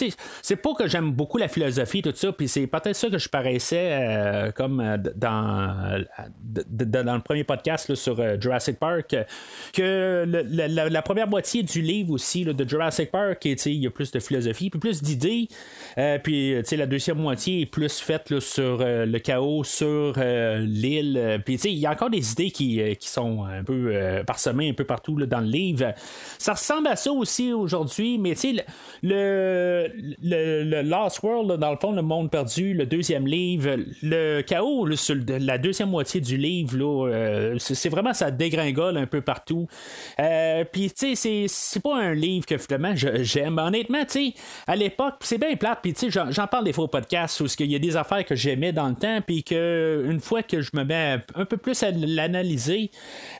c'est 0.42 0.56
pas 0.56 0.74
que 0.74 0.88
j'aime 0.88 1.12
beaucoup 1.12 1.38
la 1.38 1.48
philosophie, 1.48 2.02
tout 2.02 2.12
ça, 2.14 2.32
puis 2.32 2.48
c'est 2.48 2.66
peut-être 2.66 2.96
ça 2.96 3.08
que 3.08 3.18
je 3.18 3.28
paraissais 3.28 4.52
comme 4.54 4.82
dans, 5.14 6.04
dans 6.42 7.14
le 7.14 7.20
premier 7.20 7.44
podcast 7.44 7.94
sur 7.94 8.40
Jurassic 8.40 8.78
Park, 8.78 9.16
que 9.72 10.24
la, 10.26 11.02
première 11.02 11.28
moitié 11.28 11.62
du 11.62 11.80
livre 11.80 12.12
aussi 12.12 12.44
de 12.44 12.68
Jurassic 12.68 13.10
Park, 13.10 13.44
il 13.44 13.74
y 13.74 13.86
a 13.86 13.90
plus 13.90 14.10
de 14.10 14.20
philosophie, 14.20 14.70
puis 14.70 14.80
plus 14.80 15.02
d'idées, 15.02 15.48
puis 16.22 16.62
la 16.72 16.86
deuxième 16.86 17.18
moitié 17.18 17.62
est 17.62 17.66
plus 17.66 18.00
faite 18.00 18.38
sur 18.40 18.78
le 18.80 19.18
chaos, 19.18 19.64
sur 19.64 20.14
l'île, 20.18 21.40
puis 21.44 21.54
il 21.54 21.78
y 21.78 21.86
a 21.86 21.92
encore 21.92 22.10
des 22.10 22.32
idées 22.32 22.50
qui, 22.50 22.80
qui 22.96 23.08
sont 23.08 23.44
un 23.44 23.62
peu 23.62 24.22
parsemées 24.26 24.70
un 24.70 24.74
peu 24.74 24.84
partout 24.84 25.14
dans 25.26 25.40
le 25.46 25.52
livre. 25.52 25.94
Ça 26.38 26.52
ressemble 26.52 26.88
à 26.88 26.96
ça 26.96 27.10
aussi 27.12 27.52
aujourd'hui, 27.52 28.18
mais 28.18 28.34
tu 28.34 28.56
sais, 28.56 28.66
le, 29.02 29.90
le, 30.22 30.82
Lost 30.82 31.22
World, 31.22 31.58
dans 31.58 31.70
le 31.70 31.78
fond, 31.78 31.92
le 31.92 32.02
monde 32.02 32.30
perdu, 32.30 32.74
le 32.74 32.86
deuxième 32.86 33.26
livre, 33.26 33.76
le 34.02 34.42
chaos 34.42 34.86
la 34.86 35.58
deuxième 35.58 35.90
moitié 35.90 36.20
du 36.20 36.36
livre, 36.36 36.76
là, 36.76 37.54
c'est 37.58 37.88
vraiment 37.88 38.12
ça 38.12 38.30
dégringole 38.30 38.96
un 38.96 39.06
peu 39.06 39.20
partout. 39.20 39.66
Euh, 40.20 40.64
puis, 40.70 40.90
tu 40.90 41.16
sais, 41.16 41.46
c'est 41.48 41.82
pas 41.82 41.96
un 41.96 42.14
livre 42.14 42.46
que 42.46 42.58
finalement 42.58 42.94
j'aime. 42.94 43.58
Honnêtement, 43.58 44.04
tu 44.04 44.30
sais, 44.30 44.34
à 44.66 44.76
l'époque, 44.76 45.14
c'est 45.20 45.38
bien 45.38 45.54
plate, 45.56 45.80
puis 45.82 45.92
tu 45.92 46.10
sais, 46.10 46.22
j'en 46.30 46.46
parle 46.46 46.64
des 46.64 46.72
fois 46.72 46.84
au 46.84 46.88
podcast 46.88 47.40
où 47.40 47.46
il 47.60 47.70
y 47.70 47.76
a 47.76 47.78
des 47.78 47.96
affaires 47.96 48.24
que 48.24 48.34
j'aimais 48.34 48.72
dans 48.72 48.88
le 48.88 48.94
temps, 48.94 49.20
puis 49.26 49.42
que 49.42 50.04
une 50.08 50.20
fois 50.20 50.42
que 50.42 50.60
je 50.60 50.70
me 50.74 50.84
mets 50.84 51.18
un 51.34 51.44
peu 51.44 51.56
plus 51.56 51.82
à 51.82 51.90
l'analyser, 51.90 52.90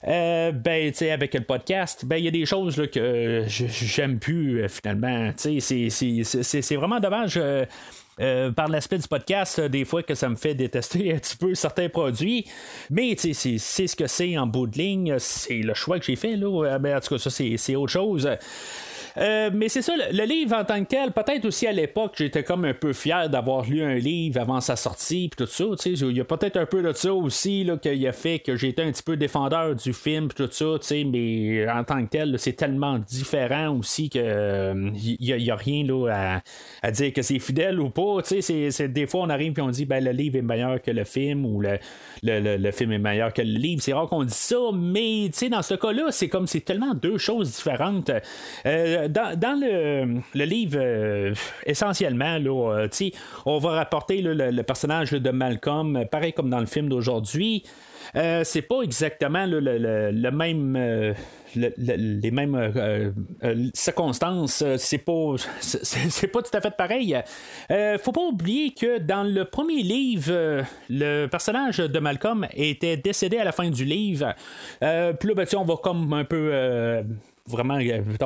euh, 0.06 0.52
ben, 0.52 0.90
tu 0.90 0.98
sais, 0.98 1.10
avec 1.10 1.34
le 1.34 1.40
podcast, 1.42 1.95
ben, 2.04 2.16
il 2.16 2.24
y 2.24 2.28
a 2.28 2.30
des 2.30 2.46
choses 2.46 2.76
là, 2.76 2.86
que 2.86 3.44
j'aime 3.48 4.18
plus 4.18 4.62
euh, 4.62 4.68
finalement. 4.68 5.32
C'est 5.36 6.76
vraiment 6.76 7.00
dommage. 7.00 7.40
Euh, 8.18 8.50
par 8.50 8.68
l'aspect 8.68 8.96
du 8.96 9.06
podcast, 9.06 9.60
des 9.60 9.84
fois 9.84 10.02
que 10.02 10.14
ça 10.14 10.30
me 10.30 10.36
fait 10.36 10.54
détester 10.54 11.12
un 11.12 11.18
petit 11.18 11.36
peu 11.36 11.54
certains 11.54 11.90
produits. 11.90 12.46
Mais 12.88 13.14
c'est 13.18 13.34
ce 13.58 13.94
que 13.94 14.06
c'est 14.06 14.38
en 14.38 14.46
bout 14.46 14.66
de 14.66 14.78
ligne. 14.78 15.16
C'est 15.18 15.58
le 15.58 15.74
choix 15.74 15.98
que 15.98 16.06
j'ai 16.06 16.16
fait. 16.16 16.34
Là. 16.34 16.78
Ben, 16.78 16.96
en 16.96 17.00
tout 17.00 17.14
cas, 17.14 17.18
ça, 17.18 17.28
c'est 17.28 17.76
autre 17.76 17.92
chose. 17.92 18.26
Euh, 19.18 19.50
mais 19.52 19.68
c'est 19.68 19.82
ça, 19.82 19.94
le, 19.96 20.24
livre 20.24 20.56
en 20.56 20.64
tant 20.64 20.82
que 20.82 20.88
tel, 20.88 21.12
peut-être 21.12 21.44
aussi 21.44 21.66
à 21.66 21.72
l'époque, 21.72 22.14
j'étais 22.16 22.42
comme 22.42 22.64
un 22.64 22.74
peu 22.74 22.92
fier 22.92 23.30
d'avoir 23.30 23.64
lu 23.64 23.82
un 23.82 23.94
livre 23.94 24.40
avant 24.40 24.60
sa 24.60 24.76
sortie, 24.76 25.30
puis 25.34 25.46
tout 25.46 25.50
ça. 25.50 25.64
Il 25.86 26.16
y 26.16 26.20
a 26.20 26.24
peut-être 26.24 26.56
un 26.56 26.66
peu 26.66 26.82
de 26.82 26.92
ça 26.92 27.12
aussi 27.14 27.64
là, 27.64 27.76
qui 27.76 28.06
a 28.06 28.12
fait 28.12 28.40
que 28.40 28.56
j'étais 28.56 28.82
un 28.82 28.92
petit 28.92 29.02
peu 29.02 29.16
défendeur 29.16 29.74
du 29.74 29.92
film, 29.92 30.28
puis 30.28 30.46
tout 30.46 30.52
ça, 30.52 30.94
mais 31.06 31.68
en 31.70 31.84
tant 31.84 32.04
que 32.04 32.10
tel, 32.10 32.38
c'est 32.38 32.54
tellement 32.54 32.98
différent 32.98 33.76
aussi 33.76 34.10
que 34.10 34.18
il 34.18 35.32
euh, 35.32 35.38
n'y 35.38 35.50
a, 35.50 35.56
rien 35.56 35.84
là, 35.84 36.40
à, 36.82 36.90
dire 36.90 37.12
que 37.12 37.22
c'est 37.22 37.38
fidèle 37.38 37.80
ou 37.80 37.90
pas. 37.90 38.18
C'est, 38.22 38.88
des 38.88 39.06
fois, 39.06 39.22
on 39.22 39.30
arrive 39.30 39.54
et 39.56 39.62
on 39.62 39.70
dit 39.70 39.86
ben, 39.86 40.02
le 40.02 40.10
livre 40.10 40.36
est 40.36 40.42
meilleur 40.42 40.82
que 40.82 40.90
le 40.90 41.04
film 41.04 41.46
ou 41.46 41.60
le, 41.60 41.78
le, 42.22 42.70
film 42.70 42.92
est 42.92 42.98
meilleur 42.98 43.32
que 43.32 43.42
le 43.42 43.58
livre. 43.58 43.82
C'est 43.82 43.92
rare 43.92 44.08
qu'on 44.08 44.24
dise 44.24 44.34
ça, 44.34 44.56
mais 44.74 45.30
dans 45.50 45.62
ce 45.62 45.74
cas-là, 45.74 46.08
c'est 46.10 46.28
comme 46.28 46.46
c'est 46.46 46.60
tellement 46.60 46.94
deux 46.94 47.18
choses 47.18 47.52
différentes. 47.56 48.10
Euh, 48.66 49.05
dans, 49.08 49.60
le, 49.60 50.44
livre, 50.44 50.78
euh, 50.80 51.34
essentiellement, 51.64 52.38
là, 52.38 52.86
euh, 52.86 53.10
on 53.44 53.58
va 53.58 53.70
rapporter 53.70 54.22
le, 54.22 54.62
personnage 54.62 55.12
de 55.12 55.30
Malcolm, 55.30 56.04
pareil 56.10 56.32
comme 56.32 56.50
dans 56.50 56.60
le 56.60 56.66
film 56.66 56.88
d'aujourd'hui. 56.88 57.64
Euh, 58.14 58.42
c'est 58.44 58.62
pas 58.62 58.82
exactement 58.82 59.46
le, 59.46 60.30
même. 60.30 61.14
les 61.54 62.30
mêmes 62.30 62.72
circonstances, 63.74 64.62
c'est 64.76 64.98
pas 64.98 65.34
c'est 65.60 66.28
pas 66.28 66.42
tout 66.42 66.56
à 66.56 66.60
fait 66.60 66.76
pareil. 66.76 67.16
faut 68.00 68.12
pas 68.12 68.22
oublier 68.22 68.72
que 68.72 68.98
dans 68.98 69.24
le 69.24 69.44
premier 69.44 69.82
livre, 69.82 70.64
le 70.88 71.26
personnage 71.26 71.78
de 71.78 71.98
Malcolm 71.98 72.46
était 72.54 72.96
décédé 72.96 73.38
à 73.38 73.44
la 73.44 73.52
fin 73.52 73.70
du 73.70 73.84
livre. 73.84 74.34
puis 74.80 75.28
là, 75.28 75.34
ben, 75.34 75.46
on 75.56 75.64
va 75.64 75.76
comme 75.76 76.12
un 76.12 76.24
peu 76.24 77.04
vraiment 77.48 77.78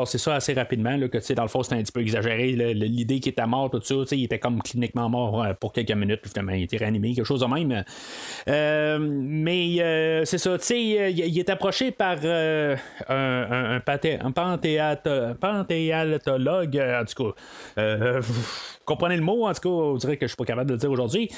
c'est 0.07 0.19
ça 0.19 0.35
assez 0.35 0.53
rapidement 0.55 0.97
là, 0.97 1.09
que 1.09 1.33
dans 1.35 1.43
le 1.43 1.49
fond 1.49 1.63
c'était 1.63 1.77
un 1.77 1.83
petit 1.83 1.93
peu 1.93 2.01
exagéré 2.01 2.53
l'idée 2.53 3.21
qu'il 3.21 3.31
était 3.33 3.47
mort 3.47 3.71
tout 3.71 3.81
ça 3.83 3.95
il 4.13 4.25
était 4.25 4.39
comme 4.39 4.63
cliniquement 4.63 5.09
mort 5.09 5.43
euh, 5.43 5.55
pour 5.55 5.73
quelques 5.73 5.93
minutes 5.93 6.21
puis 6.23 6.31
finalement 6.31 6.53
il 6.53 6.65
était 6.65 6.77
réanimé 6.79 7.15
quelque 7.15 7.27
chose 7.27 7.41
de 7.41 7.47
même 7.47 7.85
euh, 8.49 8.99
mais 9.01 9.77
euh, 9.81 10.25
c'est 10.25 10.39
ça 10.39 10.57
tu 10.59 10.65
sais 10.65 11.13
il, 11.13 11.39
est 11.39 11.51
approché 11.51 11.91
par 11.91 12.17
un, 12.25 12.77
un, 13.09 13.77
un, 13.77 13.81
panthéatologue 14.31 16.79
en 16.79 17.05
tout 17.05 17.25
cas 17.25 17.33
comprenez 18.91 19.17
le 19.17 19.23
mot, 19.23 19.47
en 19.47 19.55
tout 19.55 19.61
cas, 19.61 19.69
on 19.69 19.97
dirait 19.97 20.17
que 20.17 20.27
je 20.27 20.31
suis 20.31 20.37
pas 20.37 20.45
capable 20.45 20.69
de 20.69 20.75
le 20.75 20.79
dire 20.79 20.91
aujourd'hui. 20.91 21.31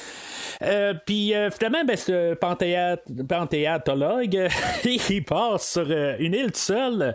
Euh, 0.62 0.95
puis 1.05 1.35
euh, 1.35 1.51
finalement, 1.51 1.85
ben, 1.85 1.97
ce 1.97 2.35
panthéatologue, 2.35 4.49
il 4.85 5.25
passe 5.25 5.73
sur 5.73 5.87
euh, 5.90 6.14
une 6.18 6.35
île 6.35 6.53
tout 6.53 6.61
seul, 6.61 7.14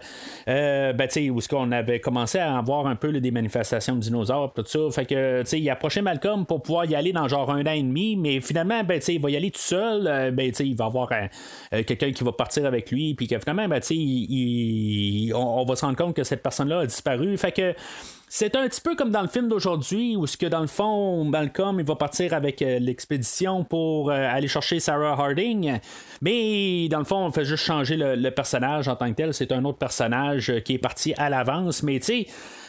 ben, 0.94 1.08
où 1.32 1.38
est-ce 1.40 1.50
qu'on 1.50 1.72
avait 1.72 2.00
commencé 2.00 2.40
à 2.40 2.58
avoir 2.58 2.88
un 2.88 2.96
peu 2.96 3.12
des 3.12 3.32
manifestations 3.32 3.96
de 3.96 4.02
dinosaures, 4.02 4.54
tout 4.54 4.64
ça. 4.66 4.80
Fait 4.92 5.06
que, 5.06 5.44
il 5.56 5.70
approchait 5.70 6.02
Malcolm 6.02 6.46
pour 6.46 6.62
pouvoir 6.62 6.86
y 6.86 6.96
aller 6.96 7.12
dans 7.12 7.28
genre 7.28 7.52
un 7.52 7.66
an 7.66 7.72
et 7.72 7.82
demi, 7.82 8.16
mais 8.16 8.42
finalement, 8.42 8.84
ben, 8.84 9.02
il 9.08 9.22
va 9.22 9.30
y 9.30 9.36
aller 9.36 9.52
tout 9.52 9.60
seul, 9.60 10.32
ben, 10.32 10.52
il 10.60 10.76
va 10.76 10.86
avoir 10.86 11.10
quelqu'un 11.72 12.12
qui 12.12 12.24
va 12.24 12.32
partir 12.32 12.66
avec 12.66 12.92
lui, 12.92 13.14
puis 13.16 13.28
que 13.28 13.38
finalement, 13.40 13.68
ben, 13.68 13.82
on, 15.34 15.62
on, 15.62 15.66
va 15.66 15.76
se 15.76 15.86
rendre 15.86 15.98
compte 15.98 16.16
que 16.16 16.24
cette 16.24 16.44
personne-là 16.44 16.82
a 16.82 16.86
disparu. 16.86 17.38
Fait 17.38 17.52
que 17.52 17.74
c'est 18.30 18.58
un 18.58 18.68
petit 18.68 18.82
peu 18.82 18.96
comme 18.96 19.10
dans 19.10 19.22
le 19.22 19.30
film 19.30 19.48
d'aujourd'hui, 19.48 20.18
où 20.18 20.28
ce 20.28 20.36
que 20.36 20.46
dans 20.46 20.60
le 20.60 20.68
fond, 20.68 21.24
Malcolm 21.24 21.80
il 21.80 21.86
va 21.86 21.96
partir 21.96 22.34
avec 22.34 22.62
euh, 22.62 22.78
l'expédition 22.78 23.64
pour 23.64 24.12
euh, 24.12 24.14
aller 24.14 24.50
chercher 24.50 24.82
Sarah 24.82 25.14
Harding. 25.14 25.80
Mais 26.22 26.90
dans 26.90 27.00
le 27.00 27.06
fond, 27.06 27.26
on 27.26 27.32
fait 27.32 27.46
juste 27.46 27.64
changer 27.64 27.96
le, 27.96 28.30
personnage 28.32 28.90
en 28.90 28.98
tant 28.98 29.10
que 29.10 29.16
tel. 29.16 29.34
C'est 29.34 29.54
un 29.54 29.64
autre 29.64 29.78
personnage 29.78 30.50
euh, 30.50 30.60
qui 30.60 30.74
est 30.74 30.78
parti 30.78 31.14
à 31.18 31.30
l'avance. 31.30 31.84
Mais 31.84 32.00
tu 32.00 32.06
sais, 32.06 32.28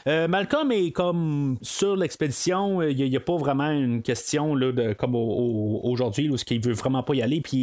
euh, 0.09 0.27
Malcolm 0.27 0.73
est 0.73 0.91
comme 0.91 1.59
sur 1.61 1.95
l'expédition, 1.95 2.81
il 2.83 2.97
n'y 2.97 3.17
a, 3.17 3.21
pas 3.21 3.37
vraiment 3.37 3.71
une 3.71 4.01
question 4.01 4.55
là, 4.55 4.73
de, 4.73 4.95
comme 4.95 5.15
aujourd'hui 5.15 6.31
où 6.31 6.39
ce 6.39 6.47
qu'il 6.47 6.65
veut 6.65 6.73
vraiment 6.73 7.03
pas 7.03 7.15
y 7.15 7.21
aller, 7.21 7.43
puis 7.43 7.57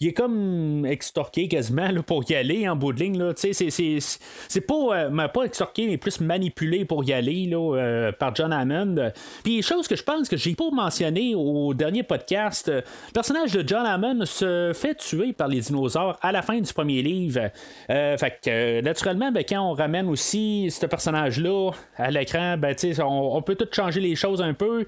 il 0.00 0.06
est, 0.08 0.12
comme 0.12 0.84
extorqué 0.84 1.46
quasiment 1.46 1.88
pour 2.04 2.28
y 2.28 2.34
aller 2.34 2.68
en 2.68 2.74
bout 2.74 2.92
de 2.92 3.00
ligne. 3.00 3.22
C'est 3.36 4.60
pas, 4.62 4.74
euh, 4.74 5.28
pas 5.28 5.44
extorqué, 5.44 5.86
mais 5.86 5.96
plus 5.96 6.20
manipulé 6.20 6.84
pour 6.84 7.04
y 7.04 7.12
aller 7.12 7.46
là, 7.46 7.76
euh, 7.76 8.12
par 8.12 8.34
John 8.34 8.52
Hammond. 8.52 9.12
Puis 9.44 9.62
chose 9.62 9.86
que 9.86 9.94
je 9.94 10.02
pense 10.02 10.28
que 10.28 10.36
j'ai 10.36 10.56
pas 10.56 10.70
mentionné 10.72 11.34
au 11.36 11.72
dernier 11.74 12.02
podcast, 12.02 12.68
le 12.68 12.82
personnage 13.14 13.52
de 13.52 13.66
John 13.66 13.86
Hammond 13.86 14.24
se 14.24 14.72
fait 14.74 14.96
tuer 14.96 15.32
par 15.32 15.46
les 15.46 15.60
dinosaures 15.60 16.18
à 16.20 16.32
la 16.32 16.42
fin 16.42 16.58
du 16.58 16.72
premier 16.72 17.02
livre. 17.02 17.50
fait 17.86 18.40
que 18.44 18.80
naturellement, 18.80 19.30
ben, 19.30 19.44
quand 19.48 19.60
on 19.60 19.74
ramène 19.74 20.08
aussi 20.08 20.68
ce 20.70 20.86
personnage-là, 20.86 21.59
à 21.96 22.10
l'écran, 22.10 22.56
ben, 22.56 22.74
on, 23.00 23.36
on 23.36 23.42
peut 23.42 23.54
tout 23.54 23.68
changer 23.72 24.00
les 24.00 24.16
choses 24.16 24.42
un 24.42 24.54
peu. 24.54 24.84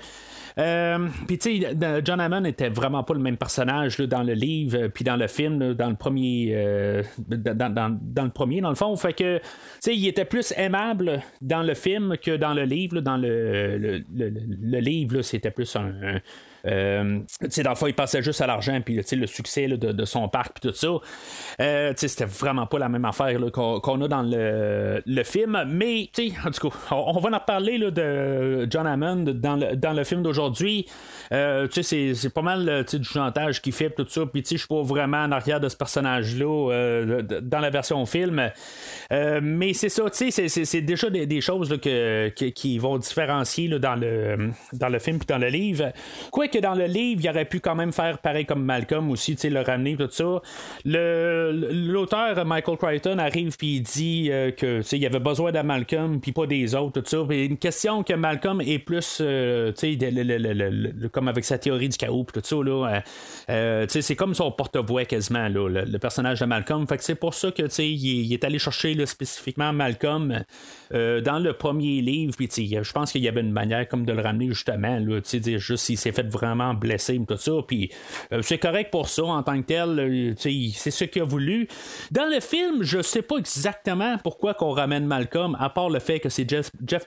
Euh, 0.58 1.08
puis 1.26 1.38
tu 1.38 1.62
sais, 1.62 1.76
John 2.04 2.20
Hammond 2.20 2.44
était 2.44 2.68
vraiment 2.68 3.02
pas 3.04 3.14
le 3.14 3.20
même 3.20 3.36
personnage 3.36 3.98
dans 3.98 4.22
le 4.22 4.34
livre, 4.34 4.88
puis 4.88 5.04
dans 5.04 5.16
le 5.16 5.26
film, 5.26 5.74
dans 5.74 5.88
le 5.88 5.96
premier, 5.96 6.52
euh, 6.54 7.02
dans, 7.28 7.98
le 8.24 8.30
premier 8.30 8.60
dans 8.60 8.68
le 8.68 8.74
fond. 8.74 8.94
Fait 8.96 9.14
que 9.14 9.38
tu 9.38 9.44
sais, 9.80 9.96
il 9.96 10.06
était 10.06 10.24
plus 10.24 10.52
aimable 10.56 11.22
dans 11.40 11.62
le 11.62 11.74
film 11.74 12.16
que 12.22 12.36
dans 12.36 12.54
le 12.54 12.64
livre. 12.64 13.00
Dans 13.00 13.16
le, 13.16 14.02
le, 14.12 14.78
livre, 14.80 15.22
c'était 15.22 15.50
plus 15.50 15.74
un 15.76 16.20
Euh, 16.66 17.20
dans 17.40 17.70
le 17.70 17.76
fond, 17.76 17.86
il 17.86 17.94
pensait 17.94 18.22
juste 18.22 18.40
à 18.40 18.46
l'argent, 18.46 18.80
puis 18.80 19.00
le 19.12 19.26
succès 19.26 19.68
de, 19.68 20.04
son 20.04 20.28
parc, 20.28 20.60
puis 20.60 20.70
tout 20.70 20.76
ça. 20.76 20.88
Euh, 21.60 21.92
c'était 21.96 22.24
vraiment 22.24 22.66
pas 22.66 22.78
la 22.78 22.88
même 22.88 23.04
affaire 23.04 23.38
qu'on, 23.52 24.00
a 24.02 24.08
dans 24.08 24.22
le, 24.22 25.22
film. 25.24 25.64
Mais, 25.68 26.10
en 26.44 26.50
tout 26.50 26.68
cas, 26.68 26.76
on, 26.90 27.18
va 27.18 27.36
en 27.36 27.40
parler 27.40 27.78
là, 27.78 27.90
de 27.90 28.66
John 28.70 28.86
Hammond 28.86 29.24
dans 29.34 29.56
le, 29.56 29.76
dans 29.76 29.92
le 29.92 30.04
film 30.04 30.22
d'aujourd'hui. 30.22 30.86
Euh, 31.32 31.68
c'est, 31.70 32.34
pas 32.34 32.42
mal 32.42 32.84
du 32.84 33.04
chantage 33.04 33.62
qu'il 33.62 33.72
fait, 33.72 33.90
tout 33.90 34.06
ça. 34.08 34.22
Puis, 34.26 34.42
je 34.50 34.56
suis 34.56 34.68
pas 34.68 34.82
vraiment 34.82 35.22
en 35.22 35.32
arrière 35.32 35.60
de 35.60 35.68
ce 35.68 35.76
personnage-là 35.76 36.70
euh, 36.72 37.22
dans 37.22 37.60
la 37.60 37.70
version 37.70 38.04
film. 38.06 38.50
Euh, 39.12 39.40
mais 39.42 39.72
c'est 39.74 39.88
ça, 39.88 40.04
c'est, 40.12 40.30
c'est 40.30 40.80
déjà 40.80 41.10
des, 41.10 41.40
choses 41.40 41.70
là, 41.70 41.78
que, 41.78 42.28
qui 42.28 42.78
vont 42.78 42.98
différencier 42.98 43.68
dans, 43.68 43.94
le, 43.94 44.50
dans 44.72 44.88
le 44.88 44.98
film 44.98 45.18
puis 45.18 45.26
dans 45.26 45.38
le 45.38 45.48
livre. 45.48 45.92
Quoique 46.52 46.66
dans 46.66 46.74
le 46.74 46.84
livre, 46.84 47.22
il 47.24 47.30
aurait 47.30 47.46
pu 47.46 47.60
quand 47.60 47.74
même 47.74 47.92
faire 47.92 48.18
pareil 48.18 48.44
comme 48.44 48.62
Malcolm 48.62 49.10
aussi, 49.10 49.36
le 49.44 49.60
ramener, 49.62 49.96
tout 49.96 50.08
ça. 50.10 50.42
l'auteur 50.84 52.44
Michael 52.44 52.76
Crichton 52.76 53.18
arrive 53.18 53.56
puis 53.56 53.76
il 53.76 53.80
dit 53.82 54.28
euh, 54.30 54.50
que 54.50 54.82
il 54.92 54.98
y 54.98 55.06
avait 55.06 55.18
besoin 55.18 55.50
de 55.50 55.60
Malcolm 55.60 56.20
puis 56.20 56.32
pas 56.32 56.46
des 56.46 56.74
autres, 56.74 57.00
tout 57.00 57.08
ça. 57.08 57.34
une 57.34 57.56
question 57.56 58.02
que 58.02 58.12
Malcolm 58.12 58.60
est 58.60 58.78
plus, 58.78 59.18
euh, 59.20 59.72
comme 61.10 61.28
avec 61.28 61.44
sa 61.44 61.56
théorie 61.58 61.88
du 61.88 61.96
chaos 61.96 62.26
tout 62.32 62.40
ça, 62.42 62.56
là, 62.56 63.02
euh, 63.48 63.86
c'est 63.88 64.16
comme 64.16 64.34
son 64.34 64.50
porte-voix 64.52 65.06
quasiment, 65.06 65.48
là, 65.48 65.68
le, 65.68 65.98
personnage 65.98 66.40
de 66.40 66.44
Malcolm. 66.44 66.86
Fait 66.86 66.98
que 66.98 67.04
c'est 67.04 67.14
pour 67.14 67.32
ça 67.34 67.50
que 67.50 67.62
il, 67.80 68.26
il 68.26 68.32
est 68.32 68.44
allé 68.44 68.58
chercher 68.58 68.94
spécifiquement 69.06 69.72
Malcolm 69.72 70.42
dans 70.90 71.38
le 71.42 71.52
premier 71.54 72.02
livre. 72.02 72.34
Puis 72.36 72.48
je 72.50 72.92
pense 72.92 73.12
qu'il 73.12 73.22
y 73.22 73.28
avait 73.28 73.40
une 73.40 73.52
manière 73.52 73.88
comme 73.88 74.04
de 74.04 74.12
le 74.12 74.20
ramener 74.20 74.48
justement, 74.48 74.98
là, 74.98 75.20
dire 75.20 75.58
juste 75.58 75.84
s'il 75.84 75.98
s'est 75.98 76.12
fait 76.12 76.28
vraiment 76.28 76.41
blessé, 76.74 77.20
tout 77.26 77.36
ça. 77.36 77.52
Puis 77.66 77.90
c'est 78.42 78.58
correct 78.58 78.90
pour 78.90 79.08
ça 79.08 79.24
en 79.24 79.42
tant 79.42 79.60
que 79.60 79.66
tel. 79.66 80.34
c'est 80.36 80.90
ce 80.90 81.04
qu'il 81.04 81.22
a 81.22 81.24
voulu. 81.24 81.68
Dans 82.10 82.26
le 82.26 82.40
film, 82.40 82.82
je 82.82 83.02
sais 83.02 83.22
pas 83.22 83.36
exactement 83.36 84.16
pourquoi 84.22 84.54
qu'on 84.54 84.72
ramène 84.72 85.06
Malcolm, 85.06 85.56
à 85.58 85.70
part 85.70 85.90
le 85.90 85.98
fait 85.98 86.20
que 86.20 86.28
c'est 86.28 86.48
Jeff, 86.48 86.70
Jeff, 86.86 87.06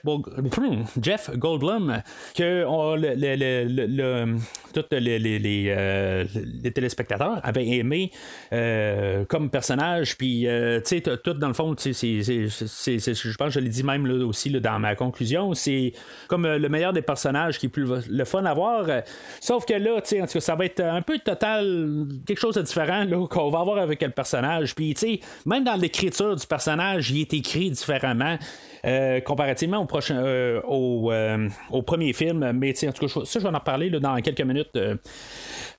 Jeff 1.00 1.30
Goldblum, 1.36 2.02
que 2.34 2.64
on, 2.66 2.96
le, 2.96 3.14
le, 3.16 4.36
tous 4.72 4.84
les, 4.90 5.18
les, 5.18 5.66
euh, 5.68 6.24
les, 6.62 6.72
téléspectateurs 6.72 7.40
avaient 7.42 7.66
aimé 7.66 8.10
euh, 8.52 9.24
comme 9.24 9.50
personnage. 9.50 10.16
Puis, 10.16 10.46
euh, 10.46 10.80
tu 10.80 11.00
sais, 11.00 11.00
tout 11.00 11.34
dans 11.34 11.48
le 11.48 11.54
fond, 11.54 11.74
je 11.78 13.36
pense 13.36 13.48
que 13.48 13.54
je 13.54 13.60
l'ai 13.60 13.68
dit 13.68 13.82
même 13.82 14.06
aussi 14.22 14.50
dans 14.50 14.78
ma 14.78 14.94
conclusion, 14.94 15.54
c'est 15.54 15.92
comme 16.28 16.46
le 16.46 16.68
meilleur 16.68 16.92
des 16.92 17.02
personnages 17.02 17.58
qui 17.58 17.66
est 17.66 17.70
plus 17.70 17.86
le 18.08 18.24
fun 18.24 18.44
à 18.44 18.54
voir. 18.54 18.86
Sauf 19.40 19.64
que 19.64 19.74
là, 19.74 20.00
tu 20.00 20.20
sais, 20.26 20.40
ça 20.40 20.54
va 20.54 20.64
être 20.64 20.80
un 20.80 21.02
peu 21.02 21.18
total, 21.18 22.06
quelque 22.26 22.40
chose 22.40 22.54
de 22.54 22.62
différent 22.62 23.04
là, 23.04 23.26
qu'on 23.26 23.50
va 23.50 23.60
avoir 23.60 23.78
avec 23.78 24.02
le 24.02 24.10
personnage. 24.10 24.74
Puis, 24.74 24.94
tu 24.94 25.00
sais, 25.00 25.20
même 25.44 25.64
dans 25.64 25.74
l'écriture 25.74 26.36
du 26.36 26.46
personnage, 26.46 27.10
il 27.10 27.22
est 27.22 27.34
écrit 27.34 27.70
différemment. 27.70 28.38
Euh, 28.84 29.20
comparativement 29.20 29.78
au 29.78 29.86
prochain 29.86 30.16
euh, 30.18 30.60
euh, 30.68 31.48
au, 31.70 31.82
premier 31.82 32.12
film. 32.12 32.52
Mais 32.52 32.74
en 32.86 32.92
tout 32.92 33.06
cas, 33.06 33.24
ça, 33.24 33.40
je 33.40 33.46
vais 33.46 33.54
en 33.54 33.60
parler 33.60 33.90
dans 33.90 34.16
quelques 34.16 34.42
minutes. 34.42 34.78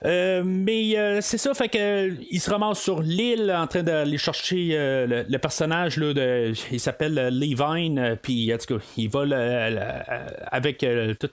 mais 0.03 1.21
c'est 1.21 1.37
ça, 1.37 1.53
fait 1.53 1.69
que 1.69 2.13
il 2.29 2.39
se 2.39 2.49
ramasse 2.49 2.79
sur 2.79 3.01
l'île 3.01 3.53
en 3.55 3.67
train 3.67 3.83
d'aller 3.83 4.17
chercher 4.17 4.75
le, 5.07 5.37
personnage 5.37 5.97
là, 5.97 6.51
il 6.71 6.79
s'appelle 6.79 7.13
Levine, 7.31 8.17
puis 8.21 8.53
en 8.53 8.57
tout 8.57 8.77
cas, 8.77 8.83
il 8.97 9.09
va 9.09 9.23
avec 10.51 10.85
tout 11.19 11.29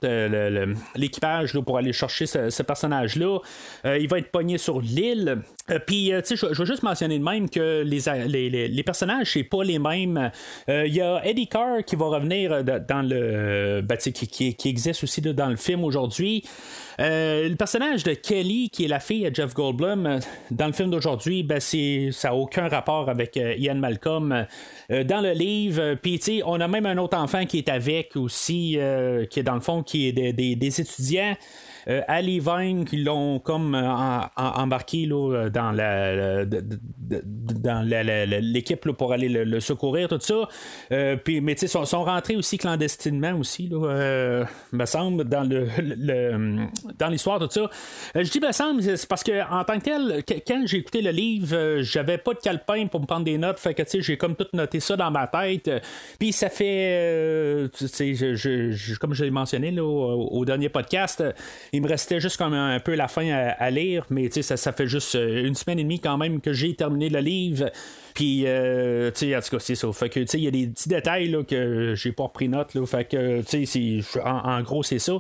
l'équipage 0.94 1.59
pour 1.61 1.79
aller 1.79 1.92
chercher 1.92 2.27
ce, 2.27 2.62
personnage-là. 2.62 3.38
il 3.85 4.09
va 4.09 4.18
être 4.18 4.31
pogné 4.31 4.59
sur 4.59 4.81
l'île. 4.81 5.38
puis, 5.87 6.12
tu 6.27 6.37
sais, 6.37 6.37
je, 6.37 6.59
veux 6.59 6.66
juste 6.66 6.83
mentionner 6.83 7.18
de 7.18 7.24
même 7.24 7.48
que 7.48 7.83
les, 7.83 8.00
les, 8.29 8.68
les 8.68 8.83
personnages, 8.83 9.33
c'est 9.33 9.44
pas 9.44 9.64
les 9.64 9.79
mêmes. 9.79 10.31
Il 10.68 10.94
y 10.94 11.00
a 11.00 11.24
Eddie 11.24 11.48
Qui 11.86 11.94
va 11.94 12.06
revenir 12.06 12.52
euh, 12.52 12.62
dans 12.64 13.08
le. 13.08 13.80
Ben, 13.80 13.96
qui, 13.96 14.26
qui, 14.54 14.68
existe 14.68 15.04
aussi 15.04 15.20
dans 15.20 15.46
le 15.46 15.54
film 15.54 15.84
aujourd'hui. 15.84 16.42
Euh, 16.98 17.48
le 17.48 17.54
personnage 17.54 18.02
de 18.02 18.14
Kelly, 18.14 18.70
qui 18.70 18.86
est 18.86 18.88
la 18.88 18.98
fille 18.98 19.22
de 19.30 19.32
Jeff 19.32 19.54
Goldblum, 19.54 20.04
euh, 20.04 20.18
dans 20.50 20.66
le 20.66 20.72
film 20.72 20.90
d'aujourd'hui, 20.90 21.44
ben, 21.44 21.60
ça 21.60 22.28
n'a 22.28 22.34
aucun 22.34 22.68
rapport 22.68 23.08
avec 23.08 23.36
Ian 23.36 23.76
Malcolm. 23.76 24.46
dans 24.90 25.20
le 25.20 25.30
livre, 25.30 25.94
puis 25.94 26.42
on 26.44 26.60
a 26.60 26.66
même 26.66 26.86
un 26.86 26.98
autre 26.98 27.16
enfant 27.16 27.46
qui 27.46 27.58
est 27.58 27.68
avec 27.68 28.16
aussi, 28.16 28.76
qui 29.30 29.40
est 29.40 29.44
dans 29.44 29.54
le 29.54 29.60
fond, 29.60 29.84
qui 29.84 30.08
est 30.08 30.12
des 30.32 30.80
étudiants. 30.80 31.36
Euh, 31.88 32.00
Ali 32.08 32.40
Vine 32.40 32.84
qui 32.84 32.98
l'ont 32.98 33.38
comme 33.38 33.74
euh, 33.74 34.20
embarqué 34.36 35.06
là, 35.06 35.48
dans 35.50 35.72
la, 35.72 36.44
dans 36.44 37.86
l'équipe 37.86 38.90
pour 38.92 39.12
aller 39.12 39.28
le, 39.28 39.60
secourir, 39.60 40.08
tout 40.08 40.18
ça. 40.20 40.48
Euh, 40.92 41.16
puis, 41.16 41.40
mais 41.40 41.54
tu 41.54 41.66
sais, 41.66 41.84
sont, 41.84 42.04
rentrés 42.04 42.36
aussi 42.36 42.58
clandestinement 42.58 43.32
aussi, 43.38 43.68
là, 43.68 44.46
me 44.72 44.86
semble, 44.86 45.24
dans 45.24 45.48
le, 45.48 45.66
dans 46.98 47.08
l'histoire, 47.08 47.38
tout 47.38 47.48
ça. 47.50 47.70
je 48.14 48.30
dis 48.30 48.40
me 48.40 48.52
semble, 48.52 48.82
c'est 48.82 49.08
parce 49.08 49.24
que 49.24 49.42
en 49.50 49.64
tant 49.64 49.78
que 49.78 49.84
tel, 49.84 50.22
quand 50.46 50.62
j'ai 50.66 50.78
écouté 50.78 51.02
le 51.02 51.10
livre, 51.10 51.80
j'avais 51.80 52.18
pas 52.18 52.34
de 52.34 52.40
calepin 52.40 52.86
pour 52.86 53.00
me 53.00 53.06
prendre 53.06 53.24
des 53.24 53.38
notes, 53.38 53.58
fait 53.58 53.74
que 53.74 53.82
j'ai 54.00 54.16
comme 54.16 54.36
tout 54.36 54.46
noté 54.52 54.80
ça 54.80 54.96
dans 54.96 55.10
ma 55.10 55.26
tête. 55.26 55.70
Puis 56.18 56.32
ça 56.32 56.48
fait, 56.48 57.70
sais, 57.74 58.14
je, 58.14 58.98
comme 58.98 59.14
je 59.14 59.24
l'ai 59.24 59.30
mentionné 59.30 59.70
là, 59.70 59.84
au, 59.84 60.44
dernier 60.44 60.68
podcast, 60.68 61.22
il 61.74 61.82
me 61.82 61.88
restait 61.88 62.20
juste 62.20 62.37
comme 62.37 62.54
un, 62.54 62.78
peu 62.78 62.94
la 62.94 63.08
fin 63.08 63.28
à, 63.30 63.70
lire, 63.70 64.06
mais 64.10 64.30
ça, 64.30 64.56
ça 64.56 64.72
fait 64.72 64.87
juste 64.87 65.14
euh, 65.16 65.44
une 65.44 65.54
semaine 65.54 65.78
et 65.78 65.82
demie 65.82 66.00
quand 66.00 66.16
même 66.16 66.40
que 66.40 66.52
j'ai 66.52 66.74
terminé 66.74 67.08
le 67.08 67.18
livre. 67.18 67.70
Puis, 68.14 68.44
euh, 68.46 69.10
tu 69.10 69.26
sais, 69.26 69.37
en 69.37 69.40
tout 69.40 69.50
cas, 69.50 69.58
c'est 69.58 69.74
ça. 69.74 69.92
Fait 69.92 70.08
que, 70.08 70.20
tu 70.20 70.26
sais, 70.28 70.38
il 70.38 70.44
y 70.44 70.48
a 70.48 70.52
des 70.52 70.68
petits 70.68 70.88
détails 70.88 71.28
là, 71.28 71.42
que 71.42 71.94
j'ai 71.96 72.12
pas 72.12 72.24
repris 72.24 72.48
note. 72.48 72.74
Là, 72.74 72.87
fait 72.87 73.04
que, 73.04 73.42
tu 73.42 73.66
sais, 73.66 74.20
en, 74.24 74.62
gros, 74.62 74.84
c'est 74.84 75.00
ça. 75.00 75.14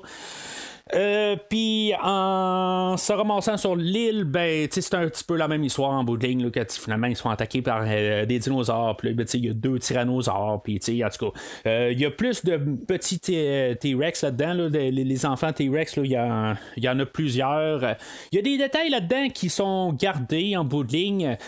Euh, 0.92 1.36
puis 1.48 1.94
en 2.02 2.98
se 2.98 3.10
ramassant 3.10 3.56
sur 3.56 3.74
l'île, 3.74 4.24
ben, 4.24 4.68
c'est 4.70 4.94
un 4.94 5.08
petit 5.08 5.24
peu 5.24 5.34
la 5.34 5.48
même 5.48 5.64
histoire 5.64 5.92
en 5.92 6.04
bout 6.04 6.18
de 6.18 6.26
ligne, 6.26 6.50
que 6.50 6.60
finalement 6.68 7.06
ils 7.06 7.16
sont 7.16 7.30
attaqués 7.30 7.62
par 7.62 7.84
euh, 7.86 8.26
des 8.26 8.38
dinosaures, 8.38 8.94
puis 8.98 9.14
ben, 9.14 9.26
il 9.32 9.46
y 9.46 9.48
a 9.48 9.54
deux 9.54 9.78
tyrannosaures, 9.78 10.60
puis 10.62 10.78
en 11.02 11.08
tout 11.08 11.30
cas, 11.30 11.40
euh, 11.66 11.88
il 11.90 11.98
y 11.98 12.04
a 12.04 12.10
plus 12.10 12.44
de 12.44 12.58
petits 12.86 13.18
T-Rex 13.18 14.24
là-dedans, 14.24 14.68
les, 14.70 15.26
enfants 15.26 15.54
T-Rex, 15.54 15.96
il 15.96 16.06
y, 16.06 16.10
y, 16.10 16.88
en 16.88 16.98
a 16.98 17.06
plusieurs. 17.06 17.96
Il 18.30 18.36
y 18.36 18.38
a 18.38 18.42
des 18.42 18.58
détails 18.58 18.90
là-dedans 18.90 19.30
qui 19.32 19.48
sont 19.48 19.94
gardés 19.94 20.54
en 20.54 20.64
bout 20.64 20.84
de 20.84 20.92
ligne, 20.92 21.38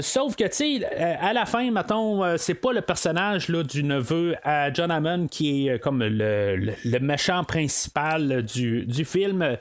sauf 0.00 0.34
que, 0.34 0.44
tu 0.48 0.82
à 0.84 1.34
la 1.34 1.44
fin, 1.44 1.70
mettons, 1.70 2.38
c'est 2.38 2.54
pas 2.54 2.72
le 2.72 2.80
personnage 2.80 3.48
là, 3.48 3.62
du 3.62 3.84
neveu 3.84 4.36
à 4.44 4.72
John 4.72 4.90
Hammond 4.90 5.26
qui 5.26 5.68
est 5.68 5.78
comme 5.78 6.02
le, 6.02 6.56
le 6.56 6.98
méchant 7.00 7.44
principal 7.44 8.42
du, 8.42 8.77
du, 8.86 9.04
film. 9.04 9.56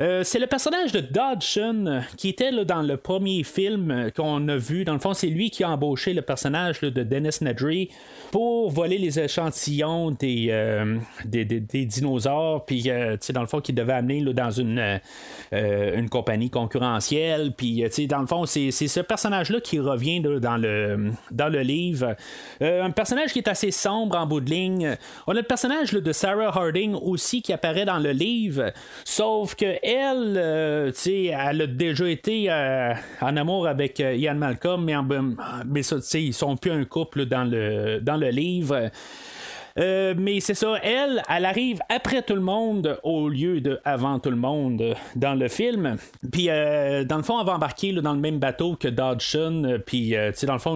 Euh, 0.00 0.22
c'est 0.24 0.38
le 0.38 0.46
personnage 0.46 0.92
de 0.92 1.00
Dodson 1.00 2.02
qui 2.16 2.28
était 2.28 2.50
là, 2.50 2.64
dans 2.64 2.82
le 2.82 2.96
premier 2.96 3.42
film 3.44 4.10
qu'on 4.14 4.46
a 4.48 4.56
vu. 4.56 4.84
Dans 4.84 4.92
le 4.92 4.98
fond, 4.98 5.14
c'est 5.14 5.28
lui 5.28 5.50
qui 5.50 5.64
a 5.64 5.70
embauché 5.70 6.12
le 6.14 6.22
personnage 6.22 6.80
de 6.80 7.02
Dennis 7.02 7.38
Nedry 7.40 7.90
pour 8.30 8.70
voler 8.70 8.98
les 8.98 9.18
échantillons 9.18 10.10
des, 10.12 10.48
euh, 10.50 10.98
des, 11.24 11.44
dinosaures. 11.44 12.64
Puis, 12.64 12.84
euh, 12.90 13.16
dans 13.30 13.40
le 13.40 13.46
fond, 13.46 13.60
qui 13.60 13.72
devait 13.72 13.92
amener 13.92 14.20
là, 14.20 14.32
dans 14.32 14.50
une, 14.50 15.00
une 15.52 16.08
compagnie 16.08 16.50
concurrentielle. 16.50 17.52
Puis, 17.56 17.84
dans 18.08 18.20
le 18.20 18.26
fond, 18.26 18.46
c'est, 18.46 18.70
ce 18.70 19.00
personnage-là 19.00 19.60
qui 19.60 19.78
revient 19.78 20.20
dans, 20.20 20.56
le, 20.56 21.12
dans 21.30 21.48
le 21.48 21.60
livre. 21.60 22.14
un 22.60 22.90
personnage 22.90 23.32
qui 23.32 23.38
est 23.38 23.48
assez 23.48 23.70
sombre 23.70 24.16
en 24.16 24.26
bout 24.26 24.40
de 24.40 24.50
ligne. 24.50 24.96
On 25.26 25.32
a 25.32 25.36
le 25.36 25.42
personnage 25.42 25.92
de 25.92 26.12
Sarah 26.12 26.48
Harding 26.48 26.94
aussi 26.94 27.42
qui 27.42 27.52
apparaît 27.52 27.84
dans 27.84 27.98
le 27.98 28.10
livre. 28.10 28.59
Sauf 29.04 29.54
que 29.54 29.76
elle, 29.82 30.34
euh, 30.36 30.92
elle 31.06 31.62
a 31.62 31.66
déjà 31.66 32.08
été 32.08 32.46
euh, 32.48 32.94
en 33.20 33.36
amour 33.36 33.66
avec 33.66 34.00
euh, 34.00 34.14
Ian 34.14 34.34
Malcolm, 34.34 34.84
mais, 34.84 34.96
en, 34.96 35.06
mais 35.66 35.82
ça, 35.82 35.96
ils 36.14 36.34
sont 36.34 36.56
plus 36.56 36.70
un 36.70 36.84
couple 36.84 37.26
dans 37.26 37.44
le, 37.44 38.00
dans 38.00 38.16
le 38.16 38.28
livre. 38.28 38.90
Euh, 39.78 40.14
mais 40.18 40.40
c'est 40.40 40.54
ça, 40.54 40.74
elle, 40.82 41.22
elle 41.28 41.44
arrive 41.44 41.78
après 41.88 42.22
tout 42.22 42.34
le 42.34 42.40
monde 42.40 42.98
au 43.04 43.28
lieu 43.28 43.60
de 43.60 43.80
avant 43.84 44.18
tout 44.18 44.30
le 44.30 44.36
monde 44.36 44.96
dans 45.14 45.34
le 45.34 45.46
film. 45.46 45.96
Puis, 46.32 46.46
dans 46.46 47.16
le 47.16 47.22
fond, 47.22 47.40
elle 47.40 47.46
va 47.46 47.54
embarquer 47.54 47.92
dans 47.92 48.12
le 48.12 48.18
même 48.18 48.40
bateau 48.40 48.74
que 48.74 48.88
Dodson. 48.88 49.80
Puis, 49.86 50.10
tu 50.10 50.16
sais, 50.34 50.46
dans 50.46 50.54
le 50.54 50.58
fond, 50.58 50.72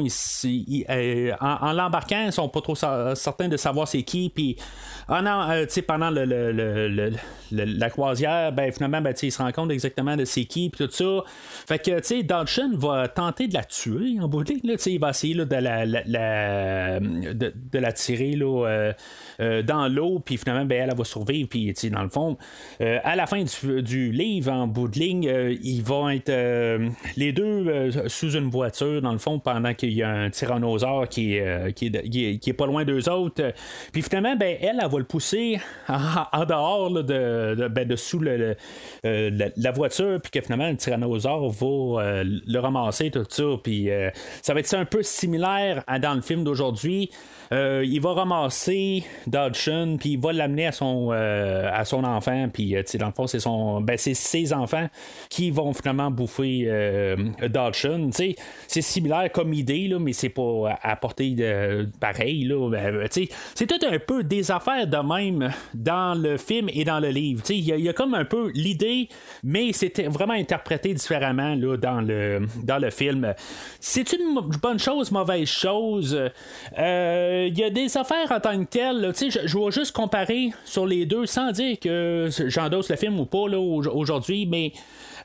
en, 1.40 1.72
l'embarquant, 1.72 2.22
ils 2.24 2.32
sont 2.32 2.48
pas 2.48 2.60
trop 2.60 2.76
certains 2.76 3.48
de 3.48 3.56
savoir 3.56 3.88
c'est 3.88 4.04
qui. 4.04 4.30
Puis, 4.30 4.56
pendant 5.06 6.10
le, 6.10 7.12
la 7.50 7.90
croisière, 7.90 8.52
ben, 8.52 8.72
finalement, 8.72 9.00
ben, 9.00 9.14
ils 9.22 9.32
se 9.32 9.38
rendent 9.38 9.52
compte 9.52 9.70
exactement 9.70 10.16
de 10.16 10.24
c'est 10.24 10.44
qui. 10.44 10.70
Puis 10.70 10.86
tout 10.86 10.92
ça. 10.92 11.24
Fait 11.66 11.78
que, 11.78 11.98
tu 11.98 12.04
sais, 12.04 12.22
Dodson 12.22 12.72
va 12.74 13.08
tenter 13.08 13.48
de 13.48 13.54
la 13.54 13.64
tuer 13.64 14.18
en 14.20 14.28
bout 14.28 14.44
de 14.44 14.54
Il 14.86 15.00
va 15.00 15.10
essayer 15.10 15.34
de, 15.34 15.54
la, 15.54 15.86
de, 17.00 17.78
la 17.78 17.92
tirer. 17.92 18.32
Là, 18.36 18.92
dans 19.62 19.88
l'eau, 19.88 20.20
puis 20.20 20.36
finalement, 20.36 20.64
ben, 20.64 20.88
elle, 20.88 20.96
va 20.96 21.04
survivre, 21.04 21.48
puis 21.48 21.72
dans 21.90 22.02
le 22.02 22.08
fond, 22.08 22.36
à 22.80 23.16
la 23.16 23.26
fin 23.26 23.44
du, 23.82 24.12
livre, 24.12 24.52
en 24.52 24.66
bout 24.66 24.88
de 24.88 24.98
ligne, 24.98 25.58
ils 25.62 25.82
vont 25.82 26.08
être 26.10 26.32
les 27.16 27.32
deux 27.32 27.90
sous 28.08 28.32
une 28.32 28.48
voiture, 28.50 29.02
dans 29.02 29.12
le 29.12 29.18
fond, 29.18 29.38
pendant 29.38 29.74
qu'il 29.74 29.92
y 29.92 30.02
a 30.02 30.10
un 30.10 30.30
tyrannosaure 30.30 31.08
qui, 31.08 31.38
qui, 31.74 31.86
est, 31.86 32.52
pas 32.52 32.66
loin 32.66 32.84
d'eux 32.84 33.08
autres. 33.08 33.52
Puis 33.92 34.02
finalement, 34.02 34.36
ben, 34.36 34.56
elle, 34.60 34.78
elle, 34.82 34.90
va 34.90 34.93
le 34.98 35.04
pousser 35.04 35.60
en, 35.88 36.44
dehors 36.44 36.90
de, 36.90 37.68
ben, 37.68 37.86
de, 37.86 37.96
sous 37.96 38.18
le, 38.18 38.56
la, 39.02 39.70
voiture, 39.72 40.20
puis 40.20 40.30
que 40.30 40.40
finalement, 40.40 40.68
le 40.68 40.76
tyrannosaure 40.76 41.50
va 41.50 42.22
le 42.24 42.58
ramasser, 42.58 43.10
tout 43.10 43.24
ça, 43.28 43.44
puis 43.62 43.88
ça 44.42 44.54
va 44.54 44.60
être 44.60 44.74
un 44.74 44.84
peu 44.84 45.02
similaire 45.02 45.84
à 45.86 45.98
dans 45.98 46.14
le 46.14 46.22
film 46.22 46.44
d'aujourd'hui. 46.44 47.10
Euh, 47.54 47.84
il 47.86 48.00
va 48.00 48.14
ramasser 48.14 49.04
Dodson, 49.28 49.96
puis 49.98 50.10
il 50.10 50.20
va 50.20 50.32
l'amener 50.32 50.66
à 50.66 50.72
son 50.72 51.10
euh, 51.12 51.70
à 51.72 51.84
son 51.84 52.02
enfant, 52.02 52.48
puis 52.52 52.74
euh, 52.74 52.82
dans 52.98 53.06
le 53.06 53.12
fond, 53.12 53.28
c'est 53.28 53.38
son 53.38 53.80
ben, 53.80 53.96
c'est 53.96 54.14
ses 54.14 54.52
enfants 54.52 54.88
qui 55.28 55.52
vont 55.52 55.72
finalement 55.72 56.10
bouffer 56.10 56.68
Dodson. 57.48 58.10
C'est 58.12 58.82
similaire 58.82 59.30
comme 59.32 59.52
idée, 59.52 59.86
là, 59.86 59.98
mais 59.98 60.12
c'est 60.12 60.30
pas 60.30 60.78
à 60.82 60.96
portée 60.96 61.30
de 61.30 61.88
pareil. 62.00 62.44
Là, 62.44 62.70
c'est 63.54 63.66
tout 63.66 63.86
un 63.86 63.98
peu 63.98 64.24
des 64.24 64.50
affaires 64.50 64.86
de 64.86 64.96
même 64.96 65.52
dans 65.74 66.14
le 66.20 66.36
film 66.36 66.68
et 66.72 66.84
dans 66.84 66.98
le 66.98 67.08
livre. 67.08 67.42
Il 67.50 67.64
y, 67.64 67.88
a 67.88 67.92
comme 67.92 68.14
un 68.14 68.24
peu 68.24 68.50
l'idée, 68.54 69.08
mais 69.42 69.72
c'était 69.72 70.08
vraiment 70.08 70.34
interprété 70.34 70.92
différemment 70.94 71.54
là, 71.54 71.76
dans, 71.76 72.00
le, 72.00 72.46
dans 72.62 72.78
le 72.78 72.90
film. 72.90 73.34
C'est 73.80 74.12
une 74.12 74.40
bonne 74.62 74.78
chose, 74.78 75.12
mauvaise 75.12 75.48
chose? 75.48 76.18
Euh, 76.78 77.43
il 77.48 77.58
y 77.58 77.64
a 77.64 77.70
des 77.70 77.96
affaires 77.96 78.30
en 78.30 78.40
tant 78.40 78.58
que 78.58 78.68
telles. 78.68 79.12
Je, 79.16 79.58
vais 79.58 79.70
juste 79.70 79.92
comparer 79.92 80.50
sur 80.64 80.86
les 80.86 81.06
deux 81.06 81.26
sans 81.26 81.52
dire 81.52 81.78
que 81.78 82.28
j'endosse 82.46 82.90
le 82.90 82.96
film 82.96 83.18
ou 83.20 83.26
pas 83.26 83.38
aujourd'hui, 83.38 84.46
mais 84.46 84.72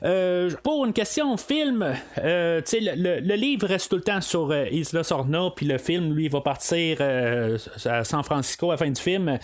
euh, 0.02 0.50
pour 0.62 0.84
une 0.84 0.92
question 0.92 1.36
film, 1.36 1.94
euh, 2.18 2.60
le, 2.72 3.34
livre 3.36 3.66
reste 3.66 3.90
tout 3.90 3.96
le 3.96 4.02
temps 4.02 4.20
sur 4.20 4.54
Isla 4.54 5.04
Sorna, 5.04 5.50
puis 5.54 5.66
le 5.66 5.78
film, 5.78 6.14
lui, 6.14 6.28
va 6.28 6.40
partir 6.40 6.98
à 7.00 8.04
San 8.04 8.22
Francisco 8.22 8.70
à 8.70 8.74
la 8.74 8.78
fin 8.78 8.90
du 8.90 9.00
film. 9.00 9.38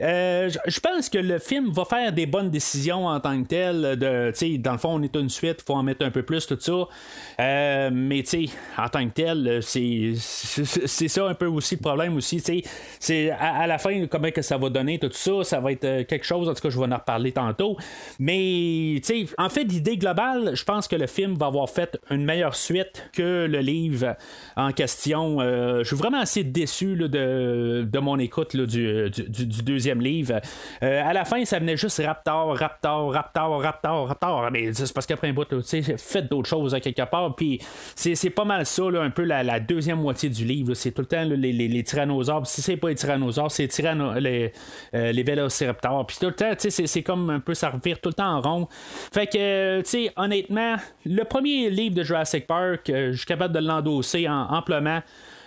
Euh, 0.00 0.48
je 0.66 0.80
pense 0.80 1.08
que 1.08 1.18
le 1.18 1.38
film 1.38 1.70
va 1.70 1.84
faire 1.84 2.12
des 2.12 2.26
bonnes 2.26 2.50
décisions 2.50 3.06
en 3.06 3.20
tant 3.20 3.40
que 3.42 3.48
tel. 3.48 3.98
De, 3.98 4.56
dans 4.58 4.72
le 4.72 4.78
fond, 4.78 4.94
on 4.94 5.02
est 5.02 5.14
une 5.14 5.28
suite, 5.28 5.58
il 5.60 5.64
faut 5.64 5.74
en 5.74 5.82
mettre 5.82 6.04
un 6.04 6.10
peu 6.10 6.22
plus, 6.22 6.46
tout 6.46 6.58
ça. 6.58 6.88
Euh, 7.40 7.90
mais 7.92 8.24
en 8.78 8.88
tant 8.88 9.06
que 9.06 9.12
tel, 9.12 9.60
c'est, 9.62 10.14
ça 10.16 11.26
un 11.26 11.34
peu 11.34 11.46
aussi 11.46 11.76
le 11.76 11.80
problème 11.80 12.16
aussi. 12.16 12.42
C'est 12.98 13.30
à, 13.30 13.66
la 13.66 13.78
fin, 13.78 14.06
comment 14.06 14.30
que 14.30 14.42
ça 14.42 14.56
va 14.56 14.70
donner 14.70 14.98
tout 14.98 15.10
ça, 15.12 15.44
ça 15.44 15.60
va 15.60 15.72
être 15.72 15.84
euh, 15.84 16.04
quelque 16.04 16.24
chose, 16.24 16.48
en 16.48 16.54
tout 16.54 16.62
cas, 16.62 16.70
je 16.70 16.78
vais 16.78 16.86
en 16.86 16.96
reparler 16.96 17.32
tantôt. 17.32 17.76
Mais 18.18 19.00
en 19.38 19.48
fait, 19.48 19.64
l'idée 19.64 19.96
globale, 19.96 20.52
je 20.54 20.64
pense 20.64 20.88
que 20.88 20.96
le 20.96 21.06
film 21.06 21.34
va 21.34 21.46
avoir 21.46 21.68
fait 21.68 21.98
une 22.10 22.24
meilleure 22.24 22.54
suite 22.54 23.08
que 23.12 23.46
le 23.46 23.58
livre 23.58 24.16
en 24.56 24.72
question. 24.72 25.40
je 25.40 25.84
suis 25.84 25.96
vraiment 25.96 26.20
assez 26.20 26.44
déçu 26.44 26.96
de, 26.96 27.84
de, 27.90 27.98
mon 27.98 28.18
écoute 28.18 28.56
du, 28.56 29.10
du 29.10 29.62
deuxième 29.62 29.89
livre. 29.98 30.40
Euh, 30.82 31.02
à 31.04 31.12
la 31.12 31.24
fin, 31.24 31.44
ça 31.44 31.58
venait 31.58 31.76
juste 31.76 32.02
Raptor, 32.04 32.56
Raptor, 32.56 33.12
Raptor, 33.12 33.62
Raptor, 33.62 34.08
Raptor. 34.08 34.50
Mais 34.52 34.72
c'est 34.72 34.92
parce 34.92 35.06
qu'après 35.06 35.28
un 35.28 35.32
bout, 35.32 35.46
faites 35.98 36.28
d'autres 36.28 36.48
choses 36.48 36.76
quelque 36.82 37.08
part. 37.10 37.34
Puis 37.34 37.60
c'est 37.94 38.30
pas 38.30 38.44
mal 38.44 38.66
ça, 38.66 38.84
un 38.84 39.10
peu 39.10 39.24
la, 39.24 39.60
deuxième 39.60 40.00
moitié 40.00 40.28
du 40.28 40.44
livre. 40.44 40.74
C'est 40.74 40.92
tout 40.92 41.02
le 41.02 41.06
temps 41.06 41.24
les, 41.24 41.52
les, 41.52 41.82
tyrannosaures. 41.82 42.46
Si 42.46 42.62
c'est 42.62 42.76
pas 42.76 42.88
les 42.88 42.94
tyrannosaures, 42.94 43.50
c'est 43.50 43.68
les, 44.18 44.52
euh, 44.94 45.12
les 45.12 45.22
vélociraptors. 45.22 46.06
Puis 46.06 46.18
tout 46.20 46.26
le 46.26 46.32
temps, 46.32 46.52
c'est 46.56 47.02
comme 47.02 47.30
un 47.30 47.40
peu 47.40 47.54
ça 47.54 47.70
revire 47.70 48.00
tout 48.00 48.10
le 48.10 48.14
temps 48.14 48.36
en 48.36 48.40
rond. 48.40 48.68
Fait 49.12 49.26
que, 49.26 49.80
tu 49.80 49.88
sais, 49.88 50.12
honnêtement, 50.16 50.76
le 51.04 51.24
premier 51.24 51.70
livre 51.70 51.94
de 51.94 52.02
Jurassic 52.02 52.46
Park, 52.46 52.90
euh, 52.90 53.12
je 53.12 53.18
suis 53.18 53.26
capable 53.26 53.54
de 53.54 53.60
l'endosser 53.60 54.28
amplement. 54.28 55.00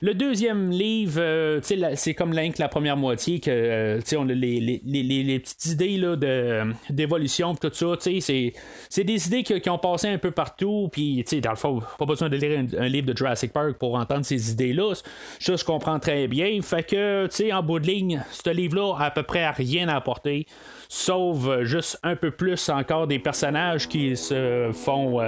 Le 0.04 0.14
deuxième 0.14 0.70
livre, 0.70 1.22
euh, 1.22 1.62
c'est 1.96 2.14
comme 2.14 2.34
l'Inc, 2.34 2.58
la 2.58 2.68
première 2.68 2.98
moitié, 2.98 3.40
que 3.40 3.50
euh, 3.50 4.02
on 4.18 4.28
a 4.28 4.34
les, 4.34 5.40
petites 5.40 5.66
idées 5.68 5.98
de, 5.98 6.74
d'évolution, 6.90 7.56
tout 7.56 7.72
ça. 7.72 7.96
C'est, 8.02 8.54
des 8.98 9.28
idées 9.28 9.44
qui, 9.44 9.70
ont 9.70 9.78
passé 9.78 10.10
un 10.10 10.18
peu 10.18 10.32
partout. 10.32 10.90
Puis, 10.92 11.24
dans 11.42 11.52
le 11.52 11.56
fond, 11.56 11.82
pas 11.98 12.06
besoin 12.06 12.28
de 12.28 12.36
lire 12.36 12.66
un, 12.78 12.88
livre 12.90 13.14
de 13.14 13.18
Jurassic 13.18 13.54
Park 13.54 13.78
pour 13.80 13.96
entendre 13.96 14.26
ces 14.26 14.52
idées-là. 14.52 14.94
Ça, 15.40 15.56
je 15.56 15.64
comprends 15.64 16.00
très 16.00 16.28
bien. 16.28 16.60
Fait 16.62 16.84
que, 16.84 17.54
en 17.54 17.64
bout 17.64 17.80
de 17.80 17.88
ligne, 17.88 18.26
ce 18.30 18.50
livre-là 18.50 18.98
a 18.98 19.06
à 19.06 19.12
peu 19.12 19.24
près 19.24 19.50
rien 19.52 19.88
à 19.88 19.96
apporter 19.96 20.48
sauf 20.90 21.48
euh, 21.48 21.64
juste 21.64 21.98
un 22.04 22.18
peu 22.18 22.30
plus 22.30 22.68
encore 22.68 23.08
des 23.08 23.20
personnages 23.20 23.88
qui 23.88 24.18
se 24.18 24.70
font 24.74 25.22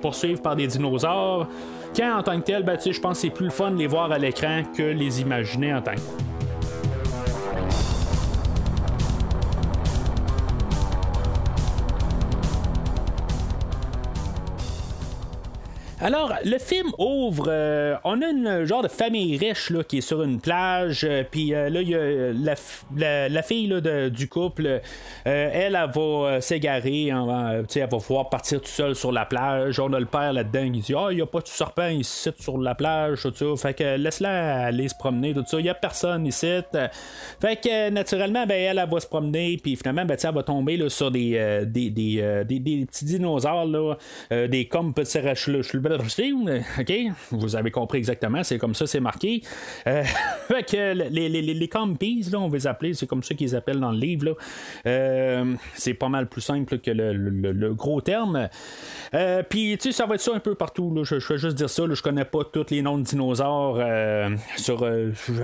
poursuivre 0.00 0.40
par 0.40 0.54
des 0.54 0.68
dinosaures. 0.68 1.48
Quand 1.94 2.18
en 2.18 2.22
tant 2.22 2.40
que 2.40 2.44
tel, 2.44 2.62
ben, 2.62 2.78
je 2.84 3.00
pense 3.00 3.18
que 3.18 3.22
c'est 3.22 3.30
plus 3.30 3.46
le 3.46 3.50
fun 3.50 3.70
de 3.70 3.76
les 3.76 3.86
voir 3.86 4.10
à 4.10 4.18
l'écran 4.18 4.62
que 4.74 4.82
les 4.82 5.20
imaginer 5.20 5.74
en 5.74 5.82
tant 5.82 5.94
que 5.94 6.00
Alors, 16.04 16.32
le 16.44 16.58
film 16.58 16.88
ouvre. 16.98 17.44
Euh, 17.46 17.94
on 18.02 18.20
a 18.22 18.26
une 18.26 18.64
genre 18.64 18.82
de 18.82 18.88
famille 18.88 19.36
riche 19.36 19.70
là, 19.70 19.84
qui 19.84 19.98
est 19.98 20.00
sur 20.00 20.20
une 20.24 20.40
plage. 20.40 21.04
Euh, 21.04 21.22
puis 21.30 21.54
euh, 21.54 21.70
là, 21.70 21.80
il 21.80 21.90
y 21.90 21.94
a 21.94 23.28
la, 23.28 23.42
fille 23.42 23.72
du 24.10 24.28
couple. 24.28 24.80
elle, 25.24 25.76
elle, 25.76 25.90
va 25.94 26.40
s'égarer. 26.40 27.06
elle 27.06 27.64
va 27.82 27.86
pouvoir 27.86 28.30
partir 28.30 28.60
tout 28.60 28.66
seul 28.66 28.96
sur 28.96 29.12
la 29.12 29.26
plage. 29.26 29.78
On 29.78 29.92
a 29.92 30.00
le 30.00 30.06
père 30.06 30.32
là-dedans 30.32 30.72
qui 30.72 30.80
dit 30.80 30.94
Ah, 30.96 31.06
il 31.12 31.16
n'y 31.16 31.22
a 31.22 31.26
pas 31.26 31.38
de 31.38 31.46
serpent 31.46 31.86
ici 31.86 32.30
sur 32.36 32.58
la 32.58 32.74
plage. 32.74 33.22
Tout 33.22 33.56
ça. 33.56 33.68
Fait 33.68 33.74
que 33.74 33.96
laisse-la 33.96 34.64
aller 34.64 34.88
se 34.88 34.96
promener. 34.96 35.34
Tout 35.34 35.44
ça. 35.46 35.60
Il 35.60 35.62
n'y 35.62 35.70
a 35.70 35.74
personne 35.74 36.26
ici. 36.26 36.50
Fait 37.40 37.60
que 37.62 37.90
naturellement, 37.90 38.44
ben, 38.44 38.56
elle, 38.56 38.78
elle, 38.78 38.90
va 38.90 38.98
se 38.98 39.06
promener. 39.06 39.56
Puis 39.62 39.76
finalement, 39.76 40.04
ben, 40.04 40.16
elle 40.20 40.34
va 40.34 40.42
tomber 40.42 40.76
là, 40.76 40.88
sur 40.88 41.12
des, 41.12 41.64
des, 41.64 41.90
des, 41.90 42.44
des, 42.44 42.86
petits 42.86 43.04
dinosaures. 43.04 43.66
Là, 43.66 43.94
des 44.48 44.64
comme 44.64 44.92
petits 44.92 45.20
OK, 46.00 46.92
vous 47.30 47.56
avez 47.56 47.70
compris 47.70 47.98
exactement, 47.98 48.42
c'est 48.42 48.58
comme 48.58 48.74
ça, 48.74 48.86
c'est 48.86 49.00
marqué. 49.00 49.42
Euh, 49.86 50.02
les, 50.72 51.28
les, 51.28 51.42
les, 51.42 51.54
là, 51.54 52.38
on 52.38 52.48
va 52.48 52.56
les 52.56 52.66
appeler, 52.66 52.94
c'est 52.94 53.06
comme 53.06 53.22
ça 53.22 53.34
qu'ils 53.34 53.54
appellent 53.56 53.80
dans 53.80 53.90
le 53.90 53.98
livre. 53.98 54.36
Euh, 54.86 55.54
c'est 55.74 55.94
pas 55.94 56.08
mal 56.08 56.28
plus 56.28 56.40
simple 56.40 56.78
que 56.78 56.90
le, 56.90 57.74
gros 57.74 58.00
terme. 58.00 58.48
Euh, 59.14 59.42
puis, 59.48 59.76
tu 59.78 59.90
sais, 59.90 59.92
ça 59.92 60.06
va 60.06 60.14
être 60.14 60.20
ça 60.20 60.32
un 60.34 60.40
peu 60.40 60.54
partout. 60.54 60.94
Je, 61.04 61.18
je 61.18 61.32
vais 61.32 61.38
juste 61.38 61.56
dire 61.56 61.70
ça. 61.70 61.84
je 61.90 62.02
connais 62.02 62.24
pas 62.24 62.44
tous 62.44 62.70
les 62.70 62.82
noms 62.82 62.98
de 62.98 63.04
dinosaures 63.04 63.80
sur, 64.56 64.82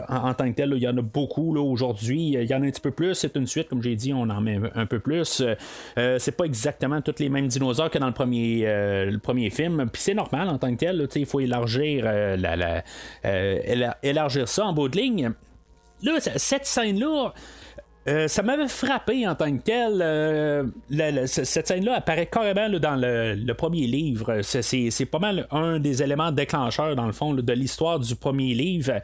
en, 0.09 0.35
tant 0.35 0.51
que 0.51 0.57
tel. 0.57 0.73
Il 0.77 0.83
y 0.83 0.89
en 0.89 0.97
a 0.97 1.03
beaucoup 1.03 1.57
aujourd'hui. 1.57 2.31
Il 2.35 2.45
y 2.45 2.55
en 2.55 2.63
a 2.63 2.67
un 2.67 2.71
petit 2.71 2.81
peu 2.81 2.91
plus. 2.91 3.15
C'est 3.15 3.37
une 3.37 3.47
suite, 3.47 3.69
comme 3.69 3.83
j'ai 3.83 3.97
dit, 3.97 4.13
on 4.13 4.29
en 4.29 4.41
met 4.41 4.59
un 4.75 4.87
peu 4.87 5.01
plus. 5.01 5.43
c'est 5.97 6.37
pas 6.37 6.45
exactement 6.45 7.01
tous 7.01 7.19
les 7.19 7.29
mêmes 7.29 7.49
dinosaures 7.49 7.91
que 7.91 7.99
dans 7.99 8.07
le 8.07 8.13
premier, 8.13 8.65
le 8.65 9.19
premier 9.19 9.51
film. 9.51 9.89
Puis 9.91 10.03
c'est 10.03 10.15
normal 10.15 10.38
en 10.47 10.59
tant 10.59 10.73
que 10.75 10.79
tel. 10.79 11.09
il 11.15 11.27
faut 11.27 11.41
élargir, 11.41 12.05
euh, 12.07 12.37
la, 12.37 12.85
euh, 13.25 13.93
élargir 14.03 14.49
ça 14.49 14.67
en 14.67 14.73
bout 14.73 14.89
de 14.89 14.97
ligne. 14.97 15.33
Là, 16.03 16.19
cette 16.21 16.67
scène-là, 16.67 17.33
euh, 18.09 18.27
ça 18.27 18.43
m'avait 18.43 18.69
frappé 18.69 19.29
en 19.29 19.35
tant 19.35 19.55
que 19.55 19.63
tel. 19.63 20.01
Euh, 20.01 20.65
cette 21.27 21.69
scène-là 21.69 21.97
apparaît 21.97 22.27
carrément 22.27 22.71
dans 22.79 22.97
le, 22.97 23.53
premier 23.53 23.87
livre. 23.87 24.41
C'est 24.43 25.07
pas 25.07 25.19
mal 25.19 25.47
un 25.51 25.79
des 25.79 26.03
éléments 26.03 26.33
déclencheurs, 26.33 26.97
dans 26.97 27.07
le 27.07 27.13
fond, 27.13 27.35
de 27.35 27.53
l'histoire 27.53 27.99
du 27.99 28.15
premier 28.17 28.55
livre. 28.55 28.95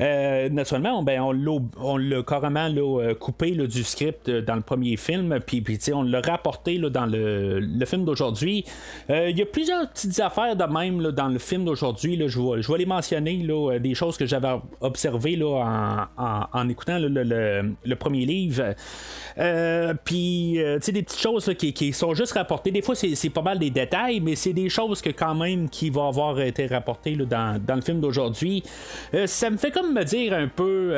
Euh, 0.00 0.48
naturellement, 0.48 1.02
ben, 1.02 1.20
on 1.20 1.96
l'a 1.96 2.22
carrément 2.22 2.72
coupé 3.20 3.50
du 3.52 3.84
script 3.84 4.30
dans 4.30 4.54
le 4.54 4.62
premier 4.62 4.96
film, 4.96 5.38
puis, 5.44 5.62
on 5.92 6.02
l'a 6.02 6.20
rapporté 6.20 6.78
dans 6.78 7.06
le, 7.06 7.84
film 7.86 8.04
d'aujourd'hui. 8.04 8.64
Il 9.08 9.36
y 9.36 9.42
a 9.42 9.46
plusieurs 9.46 9.90
petites 9.90 10.20
affaires 10.20 10.56
de 10.56 10.64
même 10.64 11.02
dans 11.10 11.28
le 11.28 11.38
film 11.38 11.64
d'aujourd'hui. 11.64 12.18
Je 12.26 12.72
vais, 12.72 12.78
les 12.78 12.86
mentionner, 12.86 13.46
des 13.80 13.94
choses 13.94 14.16
que 14.16 14.26
j'avais 14.26 14.54
observées 14.80 15.38
en, 15.42 16.68
écoutant 16.68 16.98
le 16.98 17.94
premier 17.94 18.24
livre. 18.24 18.37
Euh, 19.38 19.94
puis, 20.04 20.60
euh, 20.60 20.78
tu 20.78 20.86
sais, 20.86 20.92
des 20.92 21.02
petites 21.02 21.20
choses 21.20 21.52
qui, 21.56 21.92
sont 21.92 22.14
juste 22.14 22.32
rapportées. 22.32 22.70
Des 22.70 22.82
fois, 22.82 22.94
c'est 22.94 23.30
pas 23.30 23.42
mal 23.42 23.58
des 23.58 23.70
détails, 23.70 24.20
mais 24.20 24.34
c'est 24.34 24.52
des 24.52 24.68
choses 24.68 25.00
que 25.00 25.10
quand 25.10 25.34
même 25.34 25.68
qui 25.68 25.90
vont 25.90 26.08
avoir 26.08 26.40
été 26.40 26.66
rapportées 26.66 27.16
dans, 27.16 27.60
le 27.68 27.80
film 27.80 28.00
d'aujourd'hui. 28.00 28.62
Euh, 29.14 29.26
ça 29.26 29.50
me 29.50 29.56
fait 29.56 29.70
comme 29.70 29.94
me 29.94 30.04
dire 30.04 30.32
un 30.32 30.48
peu 30.48 30.94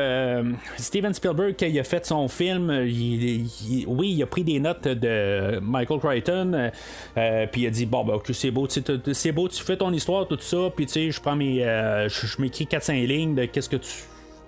Steven 0.76 1.12
Spielberg, 1.14 1.54
quand 1.58 1.66
il 1.66 1.78
a 1.78 1.84
fait 1.84 2.06
son 2.06 2.28
film, 2.28 2.70
oui, 2.70 4.08
il 4.10 4.22
a 4.22 4.26
pris 4.26 4.44
des 4.44 4.58
notes 4.58 4.88
de 4.88 5.58
Michael 5.60 6.00
Crichton, 6.00 6.70
puis 7.52 7.62
il 7.62 7.66
a 7.66 7.70
dit 7.70 7.86
Bon, 7.86 8.04
ben, 8.04 8.14
ok, 8.14 8.30
c'est 8.32 8.50
beau, 8.50 8.66
c'est 8.68 9.32
beau, 9.32 9.48
tu 9.48 9.62
fais 9.62 9.76
ton 9.76 9.92
histoire, 9.92 10.26
tout 10.26 10.38
ça, 10.40 10.70
puis 10.74 10.86
tu 10.86 10.92
sais, 10.92 11.10
je 11.10 11.20
prends 11.20 11.36
mes. 11.36 11.60
je 11.60 12.40
m'écris 12.40 12.64
4-5 12.64 13.06
lignes 13.06 13.34
de 13.34 13.44
qu'est-ce 13.44 13.68
que 13.68 13.76
tu 13.76 13.90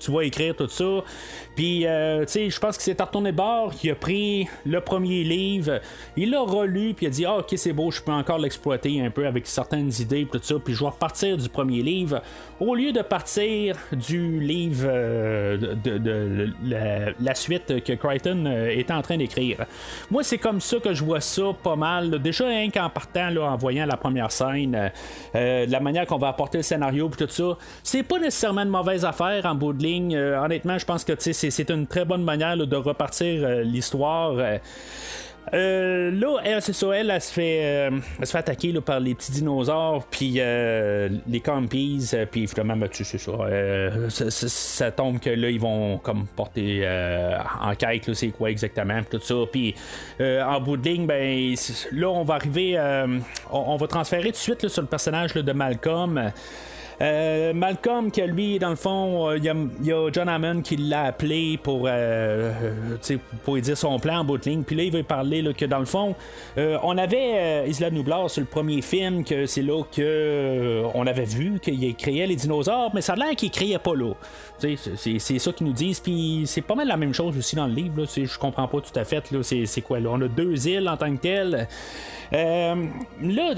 tu 0.03 0.11
vas 0.11 0.25
écrire 0.25 0.57
tout 0.57 0.69
ça. 0.69 1.03
Puis, 1.55 1.87
euh, 1.87 2.25
tu 2.25 2.33
sais, 2.33 2.51
je 2.51 2.59
pense 2.59 2.79
qu'il 2.79 2.85
s'est 2.85 3.03
retourné 3.03 3.31
de 3.31 3.37
bord, 3.37 3.73
il 3.83 3.91
a 3.91 3.95
pris 3.95 4.49
le 4.65 4.81
premier 4.81 5.23
livre, 5.23 5.81
il 6.17 6.31
l'a 6.31 6.41
relu, 6.41 6.95
puis 6.95 7.07
il 7.07 7.09
a 7.09 7.11
dit, 7.11 7.25
ah, 7.27 7.39
ok, 7.39 7.53
c'est 7.57 7.75
beau, 7.75 7.91
je 7.91 8.01
peux 8.01 8.13
encore 8.13 8.39
l'exploiter 8.39 9.01
un 9.03 9.11
peu 9.11 9.27
avec 9.27 9.47
certaines 9.47 9.91
idées, 10.01 10.27
tout 10.31 10.41
ça, 10.43 10.55
puis 10.65 10.73
je 10.73 10.81
vais 10.81 10.87
repartir 10.91 11.37
du 11.37 11.49
premier 11.51 11.83
livre, 11.83 12.23
au 12.59 12.75
lieu 12.75 12.93
de 12.93 13.03
partir 13.03 13.77
du 13.93 14.41
livre 14.41 14.87
euh, 14.87 15.75
de, 15.85 16.53
la, 16.65 17.35
suite 17.35 17.83
que 17.85 17.93
Crichton 17.95 18.45
euh, 18.47 18.69
est 18.69 18.91
en 18.91 19.03
train 19.03 19.19
d'écrire. 19.19 19.67
Moi, 20.11 20.23
c'est 20.23 20.39
comme 20.39 20.61
ça 20.61 20.79
que 20.79 20.95
je 20.95 21.05
vois 21.05 21.21
ça 21.21 21.43
pas 21.63 21.77
mal. 21.77 22.23
Déjà, 22.23 22.47
rien 22.47 22.71
qu'en 22.71 22.89
partant, 22.89 23.29
là, 23.29 23.43
en 23.43 23.57
voyant 23.57 23.85
la 23.85 23.97
première 23.97 24.31
scène, 24.31 24.91
la 25.35 25.81
manière 25.81 26.07
qu'on 26.07 26.19
va 26.19 26.29
apporter 26.29 26.59
le 26.59 26.63
scénario, 26.63 27.09
puis 27.09 27.27
tout 27.27 27.33
ça, 27.33 27.57
c'est 27.83 28.03
pas 28.03 28.19
nécessairement 28.19 28.63
une 28.63 28.69
mauvaise 28.69 29.05
affaire 29.05 29.45
en 29.45 29.55
bout 29.55 29.73
de 29.73 29.83
ligne. 29.83 29.92
Honnêtement, 30.01 30.79
je 30.79 30.85
pense 30.85 31.05
que, 31.05 31.13
c'est 31.19 31.71
une 31.71 31.87
très 31.87 32.05
bonne 32.05 32.25
manière 32.25 32.57
de 32.57 32.77
repartir 32.77 33.45
euh, 33.45 33.63
l'histoire. 33.63 34.35
Euh, 34.37 34.59
euh, 35.55 36.11
là, 36.13 36.39
elle, 36.45 36.61
elle, 36.95 37.21
se 37.21 37.33
fait, 37.33 37.91
attaquer 38.35 38.73
par 38.81 39.01
les 39.01 39.15
petits 39.15 39.33
dinosaures, 39.33 40.07
puis 40.09 40.35
les 40.35 41.41
compies, 41.45 42.09
puis 42.31 42.47
finalement, 42.47 42.77
ben, 42.77 42.89
ça. 44.09 44.31
ça, 44.31 44.91
tombe 44.93 45.19
que 45.19 45.31
là, 45.31 45.51
ils 45.51 45.61
vont 45.61 45.99
comme 45.99 46.27
porter 46.27 46.89
en 47.61 47.75
quête, 47.75 48.15
c'est 48.15 48.29
quoi 48.29 48.51
exactement, 48.51 49.01
tout 49.11 49.21
ça. 49.21 49.35
Puis 49.51 49.75
en 50.21 50.61
bout 50.61 50.77
de 50.77 50.89
ligne, 50.89 51.07
ben, 51.07 51.55
là, 51.91 52.09
on 52.09 52.23
va 52.23 52.35
arriver, 52.35 52.81
on, 53.51 53.77
va 53.77 53.87
transférer 53.89 54.27
tout 54.27 54.31
de 54.31 54.37
suite 54.37 54.69
sur 54.69 54.83
le 54.83 54.89
personnage 54.89 55.35
de 55.35 55.53
Malcolm. 55.53 56.33
Euh, 57.01 57.53
Malcolm, 57.53 58.11
que 58.11 58.23
lui, 58.23 58.59
dans 58.59 58.71
le 58.71 58.77
fond, 58.77 59.29
euh, 59.29 59.39
il 59.39 59.45
y, 59.45 59.93
a 59.93 60.11
John 60.13 60.29
Hammond 60.29 60.63
qui 60.63 60.77
l'a 60.77 61.05
appelé 61.05 61.59
pour, 61.63 61.87
euh, 61.87 62.53
pour 63.45 63.55
lui 63.55 63.63
dire 63.63 63.77
son 63.77 63.99
plan 63.99 64.19
en 64.19 64.25
bout 64.25 64.39
de 64.39 64.45
ligne. 64.45 64.63
Puis 64.63 64.77
là, 64.77 64.83
il 64.85 64.93
veut 64.93 65.03
parler 65.03 65.43
que 65.57 65.65
dans 65.65 65.79
le 65.79 65.85
fond, 65.85 66.15
on 66.57 66.99
avait 66.99 67.69
Isla 67.69 67.91
Nublar 67.91 68.31
sur 68.31 68.41
le 68.41 68.47
premier 68.47 68.83
film, 68.83 69.25
que 69.25 69.47
c'est 69.47 69.63
là 69.63 69.83
que 69.85 70.83
on 70.95 71.07
avait 71.07 71.25
vu 71.25 71.59
qu'il 71.61 71.95
créait 71.95 72.27
les 72.27 72.37
dinosaures, 72.37 72.91
mais 72.95 73.01
ça 73.01 73.15
a 73.15 73.17
l'air 73.17 73.37
qu'il 73.37 73.51
créait 73.51 73.79
pas 73.79 73.95
là. 73.95 74.13
C'est 74.59 75.39
ça 75.39 75.53
qu'ils 75.53 75.67
nous 75.67 75.73
disent. 75.73 76.01
Puis 76.01 76.45
c'est 76.47 76.63
pas 76.63 76.75
mal 76.75 76.89
la 76.89 76.97
même 76.97 77.15
chose 77.15 77.37
aussi 77.37 77.57
dans 77.57 77.67
le 77.67 77.75
livre. 77.75 78.05
Je 78.05 78.39
comprends 78.39 78.69
pas 78.69 78.81
tout 78.81 78.99
à 78.99 79.05
fait. 79.05 79.23
C'est 79.43 79.81
quoi 79.81 80.01
là? 80.01 80.11
On 80.13 80.21
a 80.23 80.29
deux 80.29 80.69
îles 80.69 80.89
en 80.89 80.97
tant 80.97 81.15
que 81.15 81.21
telles. 81.21 81.69
Euh, 82.35 82.87
là, 83.21 83.55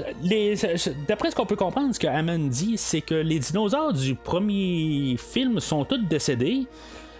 d'après 1.07 1.31
ce 1.31 1.35
qu'on 1.35 1.45
peut 1.45 1.55
comprendre, 1.55 1.93
ce 1.93 1.99
que 1.99 2.07
Hammond 2.07 2.47
dit, 2.47 2.77
c'est 2.77 3.01
que 3.01 3.15
les 3.15 3.39
dinosaures 3.39 3.93
du 3.93 4.15
premier 4.15 5.15
film 5.17 5.59
sont 5.59 5.85
tous 5.85 5.97
décédés. 5.97 6.67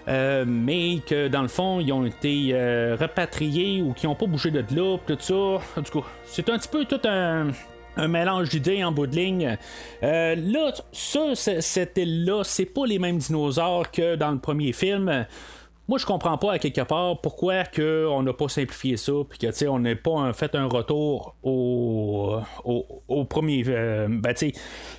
Euh, 0.07 0.45
mais 0.47 0.99
que 1.07 1.29
dans 1.29 1.41
le 1.41 1.47
fond, 1.47 1.79
ils 1.79 1.91
ont 1.91 2.05
été 2.05 2.51
euh, 2.53 2.95
repatriés 2.99 3.81
ou 3.81 3.93
qui 3.93 4.05
n'ont 4.05 4.13
pas 4.13 4.27
bougé 4.27 4.51
de 4.51 4.59
là, 4.59 4.97
tout 5.07 5.17
ça. 5.19 5.81
Du 5.81 5.89
coup, 5.89 6.05
c'est 6.25 6.47
un 6.49 6.59
petit 6.59 6.67
peu 6.67 6.85
tout 6.85 7.01
un, 7.05 7.47
mélange 8.07 8.49
d'idées 8.49 8.83
en 8.83 8.91
bout 8.91 9.07
de 9.07 9.15
ligne. 9.15 9.57
là, 10.01 10.73
ça, 10.91 11.33
cette 11.33 11.97
île-là, 11.97 12.43
c'est 12.43 12.65
pas 12.65 12.85
les 12.85 12.99
mêmes 12.99 13.17
dinosaures 13.17 13.89
que 13.89 14.15
dans 14.15 14.31
le 14.31 14.37
premier 14.37 14.73
film. 14.73 15.25
Moi, 15.87 15.99
je 15.99 16.05
comprends 16.05 16.37
pas 16.39 16.53
à 16.53 16.59
quelque 16.59 16.81
part 16.81 17.21
pourquoi 17.21 17.63
que 17.63 18.07
on 18.09 18.23
n'a 18.23 18.33
pas 18.33 18.49
simplifié 18.49 18.97
ça, 18.97 19.13
puis 19.29 19.37
que 19.37 19.67
on 19.67 19.77
n'a 19.77 19.95
pas 19.95 20.33
fait 20.33 20.55
un 20.55 20.65
retour 20.65 21.35
au, 21.43 22.37
au, 23.07 23.25
premier. 23.25 23.63
Euh, 23.67 24.07
ben, 24.09 24.33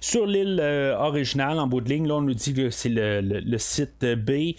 sur 0.00 0.26
l'île 0.26 0.60
euh, 0.62 0.96
originale 0.96 1.58
en 1.58 1.66
bout 1.66 1.80
de 1.80 1.88
ligne, 1.88 2.06
là, 2.06 2.14
on 2.14 2.20
nous 2.20 2.34
dit 2.34 2.54
que 2.54 2.70
c'est 2.70 2.90
le, 2.92 3.58
site 3.58 4.04
B. 4.04 4.54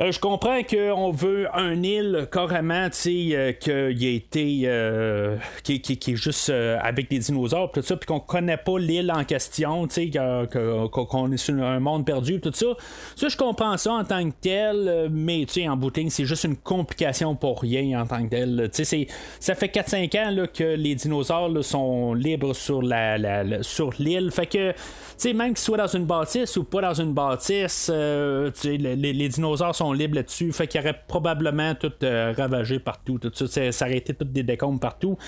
Euh, 0.00 0.10
je 0.10 0.18
comprends 0.18 0.62
qu'on 0.64 1.12
veut 1.12 1.46
un 1.54 1.80
île 1.84 2.26
carrément, 2.32 2.90
tu 2.90 2.96
sais, 2.96 3.28
euh, 3.32 3.52
qui 3.52 3.70
a 3.70 4.10
été. 4.10 4.62
Euh, 4.64 5.36
qui, 5.62 5.74
est 5.74 6.16
juste 6.16 6.50
avec 6.50 7.08
des 7.08 7.20
dinosaures, 7.20 7.70
tout 7.70 7.82
ça, 7.82 7.96
puis 7.96 8.06
qu'on 8.06 8.20
connaît 8.20 8.56
pas 8.56 8.78
l'île 8.78 9.12
en 9.14 9.24
question, 9.24 9.86
tu 9.86 10.10
sais, 10.12 10.48
qu'on 10.50 11.32
est 11.32 11.36
sur 11.36 11.54
un 11.62 11.78
monde 11.78 12.04
perdu, 12.04 12.40
tout 12.40 12.50
ça. 12.52 12.66
Ça, 13.14 13.28
je 13.28 13.36
comprends 13.36 13.76
ça 13.76 13.92
en 13.92 14.04
tant 14.04 14.28
que 14.28 14.34
tel, 14.40 15.08
mais 15.12 15.44
tu 15.46 15.60
sais, 15.60 15.68
en 15.68 15.76
boutique, 15.76 16.10
c'est 16.10 16.24
juste 16.24 16.44
une 16.44 16.56
complication 16.56 17.36
pour 17.36 17.60
rien 17.60 18.00
en 18.00 18.06
tant 18.06 18.24
que 18.24 18.30
tel. 18.30 18.70
Tu 18.72 18.84
sais, 18.84 19.06
ça 19.38 19.54
fait 19.54 19.68
4-5 19.68 20.18
ans 20.18 20.46
que 20.52 20.74
les 20.74 20.94
dinosaures 20.94 21.64
sont 21.64 22.14
libres 22.14 22.54
sur 22.54 22.82
la, 22.82 23.62
sur 23.62 23.90
l'île. 23.98 24.30
Fait 24.32 24.46
que, 24.46 24.72
tu 24.72 24.76
sais, 25.16 25.32
même 25.32 25.54
qu'ils 25.54 25.58
soient 25.58 25.78
dans 25.78 25.86
une 25.86 26.04
bâtisse 26.04 26.56
ou 26.56 26.64
pas 26.64 26.80
dans 26.80 26.94
une 26.94 27.12
bâtisse, 27.12 27.90
les 27.90 29.28
dinosaures 29.28 29.74
sont 29.74 29.83
libre 29.92 30.16
là-dessus. 30.16 30.52
Fait 30.52 30.66
qu'il 30.66 30.80
y 30.80 30.84
aurait 30.84 30.98
probablement 31.06 31.74
tout 31.74 31.92
euh, 32.02 32.32
ravagé 32.36 32.78
partout. 32.78 33.18
Tout 33.18 33.32
ça, 33.34 33.72
ça 33.72 33.86
aurait 33.86 33.98
été 33.98 34.14
toutes 34.14 34.32
des 34.32 34.42
décombres 34.42 34.80
partout. 34.80 35.18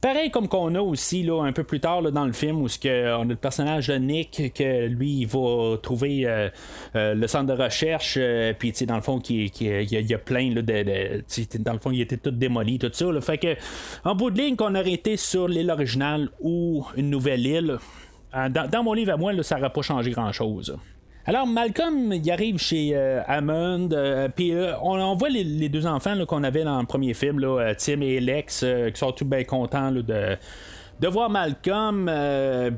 Pareil 0.00 0.30
comme 0.30 0.48
qu'on 0.48 0.74
a 0.74 0.80
aussi 0.80 1.22
là, 1.22 1.42
un 1.44 1.52
peu 1.52 1.64
plus 1.64 1.80
tard 1.80 2.02
dans 2.02 2.24
le 2.24 2.32
film 2.32 2.62
où 2.62 2.66
que, 2.66 3.16
on 3.16 3.22
a 3.22 3.24
le 3.24 3.36
personnage 3.36 3.88
de 3.88 3.94
Nick 3.94 4.52
que 4.54 4.86
lui 4.86 5.20
il 5.20 5.26
va 5.26 5.76
trouver 5.82 6.26
euh, 6.26 6.48
euh, 6.94 7.14
le 7.14 7.26
centre 7.26 7.54
de 7.54 7.62
recherche. 7.62 8.18
Puis 8.58 8.72
dans 8.86 8.96
le 8.96 9.02
fond, 9.02 9.20
il 9.28 9.50
y, 9.60 10.14
a 10.14 10.18
plein 10.18 10.50
de, 10.50 10.60
dans 11.58 11.72
le 11.72 11.78
fond, 11.78 11.90
il 11.90 12.00
était 12.00 12.16
tout 12.16 12.30
démoli, 12.30 12.78
tout 12.78 12.90
ça. 12.92 13.06
Fait 13.20 13.38
que 13.38 13.56
en 14.04 14.14
bout 14.14 14.30
de 14.30 14.38
ligne, 14.38 14.56
qu'on 14.56 14.74
aurait 14.74 14.92
été 14.92 15.16
sur 15.16 15.48
l'île 15.48 15.70
originale 15.70 16.30
ou 16.40 16.84
une 16.96 17.10
nouvelle 17.10 17.46
île. 17.46 17.78
Dans, 18.32 18.82
mon 18.82 18.92
livre 18.92 19.12
à 19.12 19.16
moi, 19.16 19.32
ça 19.42 19.56
n'aurait 19.56 19.72
pas 19.72 19.82
changé 19.82 20.10
grand-chose. 20.10 20.76
Alors, 21.28 21.44
Malcolm, 21.44 22.12
il 22.12 22.30
arrive 22.30 22.56
chez 22.58 22.92
euh, 22.94 23.20
Hammond, 23.26 23.88
euh, 23.90 24.28
puis 24.28 24.52
euh, 24.52 24.78
on, 24.80 25.16
voit 25.16 25.28
les, 25.28 25.68
deux 25.68 25.84
enfants 25.84 26.14
qu'on 26.24 26.44
avait 26.44 26.62
dans 26.62 26.78
le 26.78 26.86
premier 26.86 27.14
film, 27.14 27.40
là, 27.40 27.74
Tim 27.74 28.00
et 28.00 28.20
Lex, 28.20 28.64
qui 28.94 28.98
sont 28.98 29.10
tout 29.10 29.24
bien 29.24 29.42
contents 29.42 29.90
de 29.90 30.36
de 30.98 31.08
voir 31.08 31.28
Malcolm, 31.28 32.10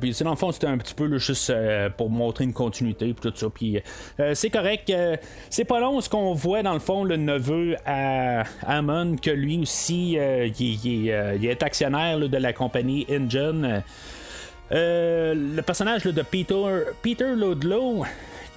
puis 0.00 0.12
dans 0.24 0.30
le 0.30 0.36
fond, 0.36 0.50
c'était 0.50 0.66
un 0.66 0.76
petit 0.76 0.94
peu 0.94 1.18
juste 1.18 1.52
pour 1.96 2.10
montrer 2.10 2.42
une 2.42 2.52
continuité, 2.52 3.14
puis 3.14 3.30
tout 3.30 3.32
ça. 3.32 3.46
Puis 3.48 3.80
c'est 4.34 4.50
correct. 4.50 4.92
c'est 5.50 5.64
pas 5.64 5.78
long 5.78 6.00
ce 6.00 6.08
qu'on 6.08 6.34
voit, 6.34 6.64
dans 6.64 6.72
le 6.72 6.80
fond, 6.80 7.04
le 7.04 7.16
neveu 7.16 7.76
à 7.86 8.42
Hammond, 8.66 9.14
que 9.22 9.30
lui 9.30 9.60
aussi, 9.60 10.14
il, 10.58 11.08
est 11.08 11.62
actionnaire 11.62 12.18
de 12.18 12.36
la 12.36 12.52
compagnie 12.52 13.06
Engine. 13.08 13.84
le 14.72 15.60
personnage 15.60 16.02
de 16.02 16.22
Peter, 16.22 16.64
Peter 17.00 17.36
Ludlow, 17.36 18.04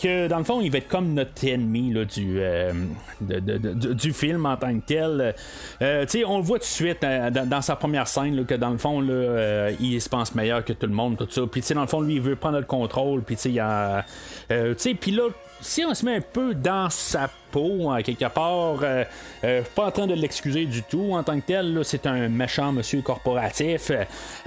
que 0.01 0.27
dans 0.27 0.37
le 0.37 0.43
fond, 0.43 0.61
il 0.61 0.71
va 0.71 0.79
être 0.79 0.87
comme 0.87 1.13
notre 1.13 1.45
ennemi 1.45 1.93
là, 1.93 2.05
du, 2.05 2.39
euh, 2.39 2.73
du 3.21 4.13
film 4.13 4.45
en 4.45 4.57
tant 4.57 4.73
que 4.79 4.85
tel. 4.85 5.35
Euh, 5.81 6.05
on 6.25 6.37
le 6.37 6.43
voit 6.43 6.59
tout 6.59 6.63
de 6.63 6.67
suite 6.67 7.03
euh, 7.03 7.29
dans, 7.29 7.61
sa 7.61 7.75
première 7.75 8.07
scène 8.07 8.45
que 8.45 8.55
dans 8.55 8.69
le 8.69 8.77
fond, 8.77 9.01
là, 9.01 9.71
il 9.79 10.01
se 10.01 10.09
pense 10.09 10.33
meilleur 10.35 10.65
que 10.65 10.73
tout 10.73 10.87
le 10.87 10.93
monde, 10.93 11.17
tout 11.17 11.27
ça. 11.29 11.41
Puis 11.49 11.63
dans 11.73 11.81
le 11.81 11.87
fond, 11.87 12.01
lui, 12.01 12.15
il 12.15 12.21
veut 12.21 12.35
prendre 12.35 12.57
le 12.57 12.65
contrôle. 12.65 13.21
Puis 13.21 13.35
il 13.45 13.59
a. 13.59 14.05
puis 14.47 15.11
là, 15.11 15.29
si 15.61 15.85
on 15.85 15.93
se 15.93 16.05
met 16.05 16.15
un 16.15 16.21
peu 16.21 16.55
dans 16.55 16.89
sa 16.89 17.29
en 17.59 18.01
quelque 18.01 18.27
part, 18.29 18.79
euh, 18.83 19.03
euh, 19.43 19.61
pas 19.75 19.87
en 19.87 19.91
train 19.91 20.07
de 20.07 20.13
l'excuser 20.13 20.65
du 20.65 20.83
tout 20.83 21.11
en 21.13 21.23
tant 21.23 21.39
que 21.39 21.45
tel, 21.45 21.79
c'est 21.83 22.05
un 22.05 22.29
méchant 22.29 22.71
monsieur 22.71 23.01
corporatif. 23.01 23.91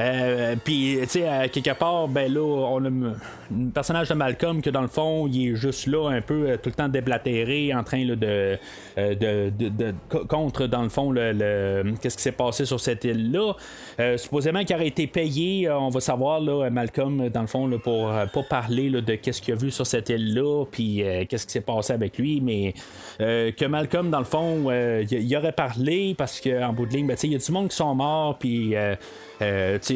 Euh, 0.01 0.57
puis, 0.65 0.99
tu 1.03 1.09
sais, 1.09 1.49
quelque 1.53 1.77
part, 1.79 2.09
ben 2.09 2.33
là, 2.33 2.41
on 2.41 2.85
a 2.85 2.89
un 2.89 3.71
personnage 3.73 4.09
de 4.09 4.15
Malcolm 4.15 4.63
que 4.63 4.71
dans 4.71 4.83
le 4.83 4.89
fond, 4.89 5.29
il 5.29 5.51
est 5.51 5.57
juste 5.57 5.87
là, 5.87 6.11
un 6.11 6.21
peu 6.21 6.59
tout 6.63 6.71
le 6.71 6.75
temps 6.75 6.89
déblatéré, 6.89 7.75
en 7.75 7.85
train 7.85 8.05
de, 8.05 8.15
de, 8.97 9.51
de, 9.51 9.95
contre, 10.29 10.67
dans 10.67 10.83
le 10.83 10.89
fond, 10.89 11.11
le, 11.11 11.95
qu'est-ce 12.01 12.17
qui 12.17 12.23
s'est 12.23 12.33
passé 12.33 12.65
sur 12.65 12.81
cette 12.81 13.05
île-là. 13.05 13.55
supposément 14.17 14.65
qu'il 14.65 14.77
aurait 14.77 14.89
été 14.89 15.07
payé, 15.07 15.71
on 15.71 15.89
va 15.89 16.01
savoir, 16.01 16.41
là, 16.41 16.69
Malcolm, 16.71 17.29
dans 17.29 17.43
le 17.43 17.47
fond, 17.47 17.67
là, 17.67 17.79
pour 17.79 18.09
pas 18.09 18.43
parler 18.49 18.91
de 18.91 19.15
qu'est-ce 19.15 19.41
qu'il 19.41 19.55
a 19.55 19.57
vu 19.57 19.71
sur 19.71 19.87
cette 19.87 20.09
île-là, 20.09 20.65
puis 20.71 21.03
qu'est-ce 21.29 21.47
qui 21.47 21.53
s'est 21.53 21.61
passé 21.61 21.93
avec 21.93 22.19
lui, 22.19 22.41
mais 22.41 22.75
euh, 23.21 23.53
que 23.53 23.65
Malcolm, 23.65 24.11
dans 24.11 24.19
le 24.19 24.25
fond, 24.25 24.67
euh, 24.69 25.05
il 25.11 25.37
aurait 25.37 25.53
parlé 25.53 26.15
parce 26.17 26.41
qu'en 26.41 26.73
bout 26.73 26.87
de 26.87 26.93
ligne, 26.93 27.07
ben, 27.07 27.17
il 27.23 27.33
y 27.33 27.35
a 27.35 27.39
du 27.39 27.53
monde 27.53 27.69
qui 27.69 27.77
sont 27.77 27.95
morts, 27.95 28.39
puis. 28.39 28.75
Euh, 28.75 28.97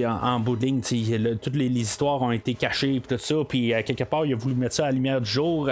en, 0.05 0.41
bout 0.41 0.57
de 0.57 0.67
ligne, 0.67 0.81
toutes 1.41 1.55
les, 1.55 1.69
histoires 1.69 2.21
ont 2.21 2.33
été 2.33 2.53
cachées, 2.55 3.01
tout 3.09 3.17
ça, 3.17 3.37
puis 3.49 3.73
à 3.73 3.83
quelque 3.83 4.05
part, 4.05 4.27
il 4.27 4.35
a 4.35 4.37
voulu 4.37 4.55
mettre 4.55 4.75
ça 4.75 4.83
à 4.83 4.87
la 4.87 4.93
lumière 4.93 5.21
du 5.23 5.31
jour. 5.31 5.71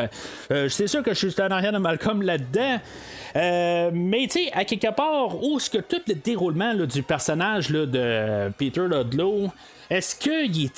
c'est 0.48 0.86
sûr 0.86 1.02
que 1.02 1.12
je 1.12 1.26
suis 1.26 1.42
en 1.42 1.48
arrière 1.48 1.72
de 1.72 1.78
Malcolm 1.78 2.22
là-dedans, 2.22 2.78
mais 3.34 4.28
tu 4.30 4.44
sais, 4.44 4.52
à 4.52 4.64
quelque 4.64 4.94
part, 4.94 5.42
où 5.42 5.58
est-ce 5.58 5.68
que 5.68 5.78
tout 5.78 6.00
le 6.08 6.14
déroulement 6.14 6.74
du 6.74 7.02
personnage 7.02 7.68
de 7.68 8.50
Peter 8.56 8.82
Ludlow, 8.88 9.50
est-ce 9.88 10.16
qu'il 10.16 10.70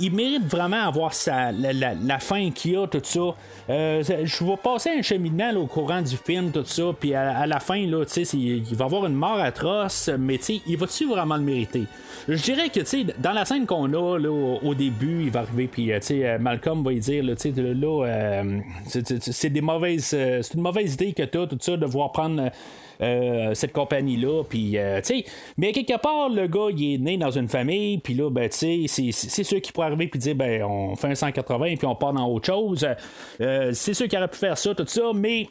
il, 0.00 0.12
mérite 0.12 0.46
vraiment 0.46 0.80
avoir 0.80 1.12
la, 1.26 2.18
fin 2.18 2.50
qu'il 2.50 2.76
a, 2.76 2.86
tout 2.86 3.00
ça? 3.02 3.34
Euh, 3.68 4.02
je 4.02 4.44
vais 4.44 4.56
passer 4.56 4.90
un 4.98 5.02
cheminement 5.02 5.50
au 5.56 5.66
courant 5.66 6.00
du 6.00 6.16
film, 6.16 6.50
tout 6.50 6.64
ça, 6.64 6.84
puis 6.98 7.14
à, 7.14 7.46
la 7.46 7.60
fin, 7.60 7.86
là, 7.86 8.04
tu 8.06 8.22
il 8.22 8.74
va 8.74 8.86
avoir 8.86 9.04
une 9.04 9.14
mort 9.14 9.38
atroce, 9.38 10.08
mais 10.18 10.38
tu 10.38 10.60
il 10.66 10.78
va-tu 10.78 11.06
vraiment 11.08 11.36
le 11.36 11.42
mériter? 11.42 11.84
Je 12.26 12.42
dirais 12.42 12.70
que, 12.70 12.80
tu 12.80 13.04
dans 13.18 13.32
la 13.32 13.44
scène 13.44 13.66
qu'on 13.66 13.92
a, 13.92 14.18
là, 14.18 14.30
au, 14.62 14.74
début, 14.74 15.24
il 15.24 15.30
va 15.30 15.40
arriver, 15.40 15.68
puis, 15.68 15.92
euh, 15.92 16.00
tu 16.00 16.24
euh, 16.24 16.38
Malcolm 16.38 16.82
va 16.82 16.92
lui 16.92 17.00
dire, 17.00 17.22
là, 17.22 17.36
tu 17.36 17.52
là, 17.52 18.04
euh, 18.06 18.60
c'est- 18.86 19.50
des 19.50 19.60
mauvaises, 19.60 20.06
c'est 20.06 20.54
une 20.54 20.62
mauvaise 20.62 20.94
idée 20.94 21.12
que 21.12 21.24
t'as, 21.24 21.46
tout 21.46 21.58
ça, 21.60 21.76
de 21.76 21.84
vouloir 21.86 22.12
prendre 22.12 22.50
euh, 23.02 23.54
cette 23.54 23.72
compagnie-là. 23.72 24.42
Puis, 24.48 24.76
euh, 24.78 25.00
tu 25.00 25.18
sais, 25.20 25.24
mais 25.56 25.72
quelque 25.72 25.98
part, 26.00 26.28
le 26.28 26.46
gars, 26.46 26.68
il 26.76 26.94
est 26.94 26.98
né 26.98 27.16
dans 27.16 27.30
une 27.30 27.48
famille, 27.48 27.98
puis 27.98 28.14
là, 28.14 28.30
ben, 28.30 28.48
tu 28.48 28.86
sais, 28.88 29.10
c'est- 29.12 29.42
sûr 29.44 29.60
qui 29.60 29.72
pourrait 29.72 29.86
arriver 29.88 30.06
puis 30.08 30.18
dire, 30.20 30.34
ben, 30.34 30.62
on 30.62 30.94
fait 30.96 31.08
un 31.08 31.14
180 31.14 31.76
puis 31.76 31.86
on 31.86 31.94
part 31.94 32.12
dans 32.12 32.26
autre 32.28 32.46
chose. 32.46 32.86
Euh, 33.40 33.70
c'est 33.72 33.94
sûr 33.94 34.06
qu'il 34.08 34.18
aurait 34.18 34.28
pu 34.28 34.38
faire 34.38 34.56
ça, 34.58 34.74
tout 34.74 34.84
ça, 34.86 35.12
mais. 35.14 35.46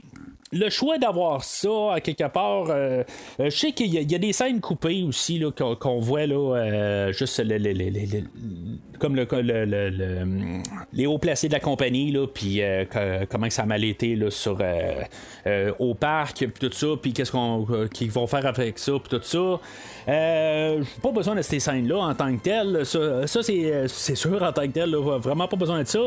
Le 0.51 0.69
choix 0.71 0.97
d'avoir 0.97 1.43
ça, 1.43 1.93
à 1.93 2.01
quelque 2.01 2.27
part, 2.27 2.65
euh, 2.69 3.03
euh, 3.39 3.45
je 3.45 3.49
sais 3.49 3.71
qu'il 3.71 3.93
y, 3.93 4.15
a- 4.15 4.17
des 4.19 4.33
scènes 4.33 4.59
coupées 4.61 5.03
aussi 5.03 5.39
qu'on, 5.55 5.75
voit 5.99 6.25
là, 6.25 6.55
euh, 6.55 7.11
juste 7.13 7.39
le- 7.39 7.57
le- 7.59 7.73
le- 7.73 8.23
comme 8.99 9.15
le, 9.15 9.27
le- 9.31 9.65
le- 9.65 9.89
le- 9.89 10.61
les 10.91 11.05
hauts 11.05 11.19
placés 11.19 11.47
de 11.49 11.53
la 11.53 11.59
compagnie, 11.59 12.11
là, 12.11 12.25
puis 12.27 12.61
comment 13.29 13.49
ça 13.49 13.61
a 13.63 13.65
mal 13.67 13.83
au 15.79 15.93
parc, 15.93 16.37
puis 16.47 16.69
tout 16.69 16.71
ça, 16.75 16.87
puis 17.01 17.13
qu'est-ce 17.13 17.31
qu'on, 17.31 17.65
qu'ils 17.93 18.09
vont 18.11 18.25
faire 18.27 18.45
avec 18.45 18.79
ça, 18.79 18.93
puis 18.93 19.17
tout 19.19 19.23
ça. 19.23 19.59
Euh, 20.09 20.83
pas 21.03 21.11
besoin 21.11 21.35
de 21.35 21.41
ces 21.41 21.59
scènes-là 21.59 21.97
en 21.97 22.15
tant 22.15 22.35
que 22.35 22.41
telles. 22.41 22.85
Ça, 22.85 23.27
ça, 23.27 23.43
c'est, 23.43 24.15
sûr 24.15 24.41
en 24.41 24.51
tant 24.51 24.63
que 24.63 24.71
tel, 24.71 24.89
là, 24.89 25.19
vraiment 25.19 25.47
pas 25.47 25.57
besoin 25.57 25.83
de 25.83 25.87
ça. 25.87 25.99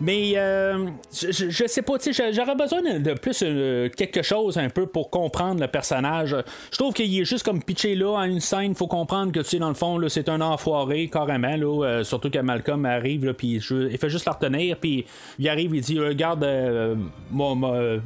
Mais 0.00 0.32
euh, 0.36 0.88
je, 1.12 1.64
sais 1.66 1.82
pas, 1.82 1.94
j'aurais 2.32 2.54
besoin 2.54 2.82
de, 2.82 3.14
plus 3.14 3.42
euh, 3.42 3.88
quelque 3.88 4.22
chose 4.22 4.58
un 4.58 4.68
peu 4.68 4.86
pour 4.86 5.08
comprendre 5.10 5.60
le 5.60 5.68
personnage. 5.68 6.36
Je 6.70 6.76
trouve 6.76 6.92
qu'il 6.92 7.18
est 7.20 7.24
juste 7.24 7.44
comme 7.44 7.62
pitché 7.62 7.94
là 7.94 8.10
en 8.10 8.24
une 8.24 8.40
scène. 8.40 8.74
Faut 8.74 8.86
comprendre 8.86 9.32
que 9.32 9.40
tu 9.40 9.46
sais, 9.46 9.58
dans 9.58 9.68
le 9.68 9.74
fond, 9.74 9.98
c'est 10.08 10.28
un 10.28 10.40
enfoiré 10.40 11.08
carrément. 11.08 11.56
Là, 11.56 11.84
euh, 11.84 12.04
surtout 12.04 12.30
que 12.30 12.38
Malcolm 12.38 12.84
arrive, 12.84 13.32
puis 13.34 13.60
il 13.70 13.98
fait 13.98 14.10
juste 14.10 14.26
la 14.26 14.32
retenir, 14.32 14.76
puis 14.76 15.06
il 15.38 15.48
arrive, 15.48 15.74
il 15.74 15.80
dit 15.80 15.98
Regarde, 15.98 16.44
euh, 16.44 16.94
mon, 17.30 17.74
euh, 17.74 17.98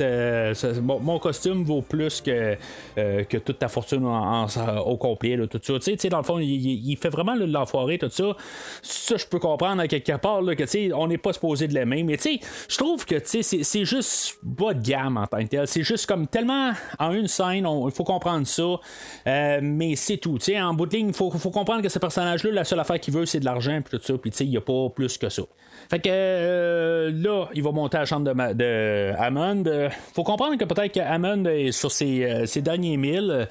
euh, 0.00 1.18
costume 1.20 1.64
vaut 1.64 1.82
plus 1.82 2.20
que, 2.20 2.56
euh, 2.98 3.24
que 3.24 3.36
toute 3.36 3.58
ta 3.58 3.68
fortune 3.68 4.06
en- 4.06 4.44
en- 4.44 4.48
au 4.84 4.96
complet, 4.96 5.36
tout 5.48 5.60
ça. 5.62 5.78
Tu 5.78 5.96
sais, 5.98 6.08
dans 6.08 6.18
le 6.18 6.24
fond, 6.24 6.38
il, 6.38 6.96
fait 6.96 7.08
vraiment 7.08 7.34
l'enfoiré, 7.34 7.98
tout 7.98 8.10
ça. 8.10 8.36
Ça, 8.82 9.16
je 9.16 9.26
peux 9.26 9.38
comprendre 9.38 9.80
à 9.80 9.88
quelque 9.88 10.16
part 10.16 10.42
là, 10.42 10.54
que 10.54 10.92
on 10.94 11.06
n'est 11.06 11.18
pas 11.18 11.32
supposé 11.32 11.68
de 11.68 11.74
l'aimer, 11.74 12.02
mais 12.02 12.16
tu 12.16 12.38
sais, 12.38 12.40
je 12.68 12.76
trouve 12.76 13.04
que 13.04 13.16
c'est 13.24 13.42
c'est 13.42 13.84
juste 13.84 14.38
bas 14.42 14.74
de 14.74 14.82
gamme 14.82 15.16
en 15.16 15.26
tant 15.26 15.38
que 15.38 15.48
tel. 15.48 15.66
C'est 15.66 15.82
juste 15.82 16.06
comme 16.06 16.26
tellement 16.26 16.72
en 16.98 17.12
une 17.12 17.28
scène, 17.28 17.66
il 17.66 17.90
faut 17.92 18.04
comprendre 18.04 18.46
ça, 18.46 18.62
euh, 19.26 19.60
mais 19.62 19.96
c'est 19.96 20.16
tout. 20.16 20.38
Tu 20.38 20.46
sais, 20.52 20.60
en 20.60 20.74
bout 20.74 20.86
de 20.86 20.96
ligne, 20.96 21.08
il 21.08 21.14
faut, 21.14 21.30
faut 21.30 21.50
comprendre 21.50 21.82
que 21.82 21.88
ce 21.88 21.98
personnage-là, 21.98 22.50
la 22.50 22.64
seule 22.64 22.80
affaire 22.80 23.00
qu'il 23.00 23.14
veut, 23.14 23.26
c'est 23.26 23.40
de 23.40 23.44
l'argent, 23.44 23.80
puis 23.84 23.98
tout 23.98 24.04
ça, 24.04 24.14
puis 24.18 24.30
tu 24.30 24.38
sais, 24.38 24.44
il 24.44 24.50
n'y 24.50 24.56
a 24.56 24.60
pas 24.60 24.88
plus 24.94 25.18
que 25.18 25.28
ça. 25.28 25.42
Fait 25.88 25.98
que 25.98 26.08
euh, 26.10 27.10
là, 27.12 27.48
il 27.54 27.62
va 27.62 27.72
monter 27.72 27.96
à 27.96 28.00
la 28.00 28.06
chambre 28.06 28.26
de, 28.26 28.32
Ma- 28.32 28.54
de. 28.54 28.64
Euh, 28.64 29.88
faut 30.14 30.24
comprendre 30.24 30.56
que 30.56 30.64
peut-être 30.64 30.92
que 30.92 31.00
Hammond 31.00 31.44
est 31.46 31.72
sur 31.72 31.90
ses, 31.90 32.46
ses 32.46 32.62
derniers 32.62 32.96
milles. 32.96 33.48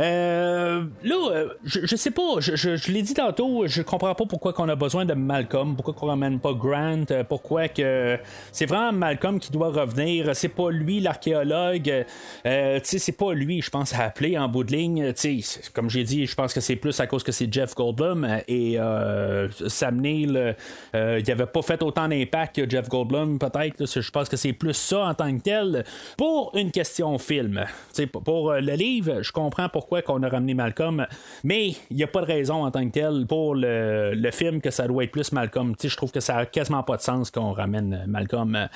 Euh, 0.00 0.84
là, 1.02 1.16
euh, 1.32 1.48
je, 1.64 1.96
sais 1.96 2.12
pas, 2.12 2.38
je, 2.38 2.92
l'ai 2.92 3.02
dit 3.02 3.14
tantôt, 3.14 3.66
je 3.66 3.82
comprends 3.82 4.14
pas 4.14 4.26
pourquoi 4.26 4.52
qu'on 4.52 4.68
a 4.68 4.76
besoin 4.76 5.04
de 5.04 5.14
Malcolm, 5.14 5.74
pourquoi 5.74 5.92
qu'on 5.92 6.06
ramène 6.06 6.38
pas 6.38 6.52
Grant, 6.52 7.02
euh, 7.10 7.24
pourquoi 7.24 7.66
que 7.66 8.16
c'est 8.52 8.66
vraiment 8.66 8.92
Malcolm 8.92 9.40
qui 9.40 9.50
doit 9.50 9.70
revenir, 9.72 10.36
c'est 10.36 10.50
pas 10.50 10.70
lui 10.70 11.00
l'archéologue, 11.00 12.04
euh, 12.46 12.80
c'est 12.84 13.16
pas 13.16 13.32
lui, 13.32 13.60
je 13.60 13.70
pense, 13.70 13.92
à 13.92 14.04
appeler 14.04 14.38
en 14.38 14.48
bout 14.48 14.62
de 14.62 14.70
ligne, 14.70 15.12
tu 15.14 15.20
sais, 15.20 15.38
c'est- 15.42 15.72
comme 15.72 15.90
j'ai 15.90 16.04
dit, 16.04 16.26
je 16.26 16.34
pense 16.36 16.54
que 16.54 16.60
c'est 16.60 16.76
plus 16.76 16.98
à 17.00 17.08
cause 17.08 17.24
que 17.24 17.32
c'est 17.32 17.52
Jeff 17.52 17.74
Goldblum 17.74 18.24
et 18.46 18.78
euh, 18.78 19.48
Sam 19.66 20.00
Neill, 20.00 20.54
il 20.94 21.30
avait 21.32 21.46
pas 21.46 21.62
fait 21.62 21.82
autant 21.82 22.06
d'impact 22.06 22.54
que 22.56 22.70
Jeff 22.70 22.88
Goldblum, 22.88 23.40
peut-être, 23.40 23.84
je 23.84 24.10
pense 24.12 24.28
que 24.28 24.36
c'est 24.36 24.52
plus 24.52 24.74
ça 24.74 25.06
en 25.06 25.14
tant 25.14 25.36
que 25.36 25.42
tel, 25.42 25.84
pour 26.16 26.52
une 26.54 26.70
question 26.70 27.18
film, 27.18 27.64
tu 27.66 28.02
sais, 28.02 28.06
pour- 28.06 28.52
le 28.52 28.74
livre, 28.74 29.22
je 29.22 29.32
comprends 29.32 29.68
pourquoi 29.68 29.87
qu'on 30.02 30.22
a 30.22 30.28
ramené 30.28 30.54
Malcolm, 30.54 31.06
mais 31.44 31.68
il 31.90 31.96
n'y 31.96 32.02
a 32.02 32.06
pas 32.06 32.20
de 32.20 32.26
raison 32.26 32.64
en 32.64 32.70
tant 32.70 32.86
que 32.86 32.92
tel 32.92 33.26
pour 33.26 33.54
le, 33.54 34.12
le 34.14 34.30
film 34.30 34.60
que 34.60 34.70
ça 34.70 34.86
doit 34.86 35.04
être 35.04 35.10
plus 35.10 35.32
Malcolm. 35.32 35.74
Je 35.82 35.96
trouve 35.96 36.12
que 36.12 36.20
ça 36.20 36.36
a 36.36 36.46
quasiment 36.46 36.82
pas 36.82 36.96
de 36.96 37.02
sens 37.02 37.30
qu'on 37.30 37.52
ramène 37.52 38.04
Malcolm. 38.06 38.68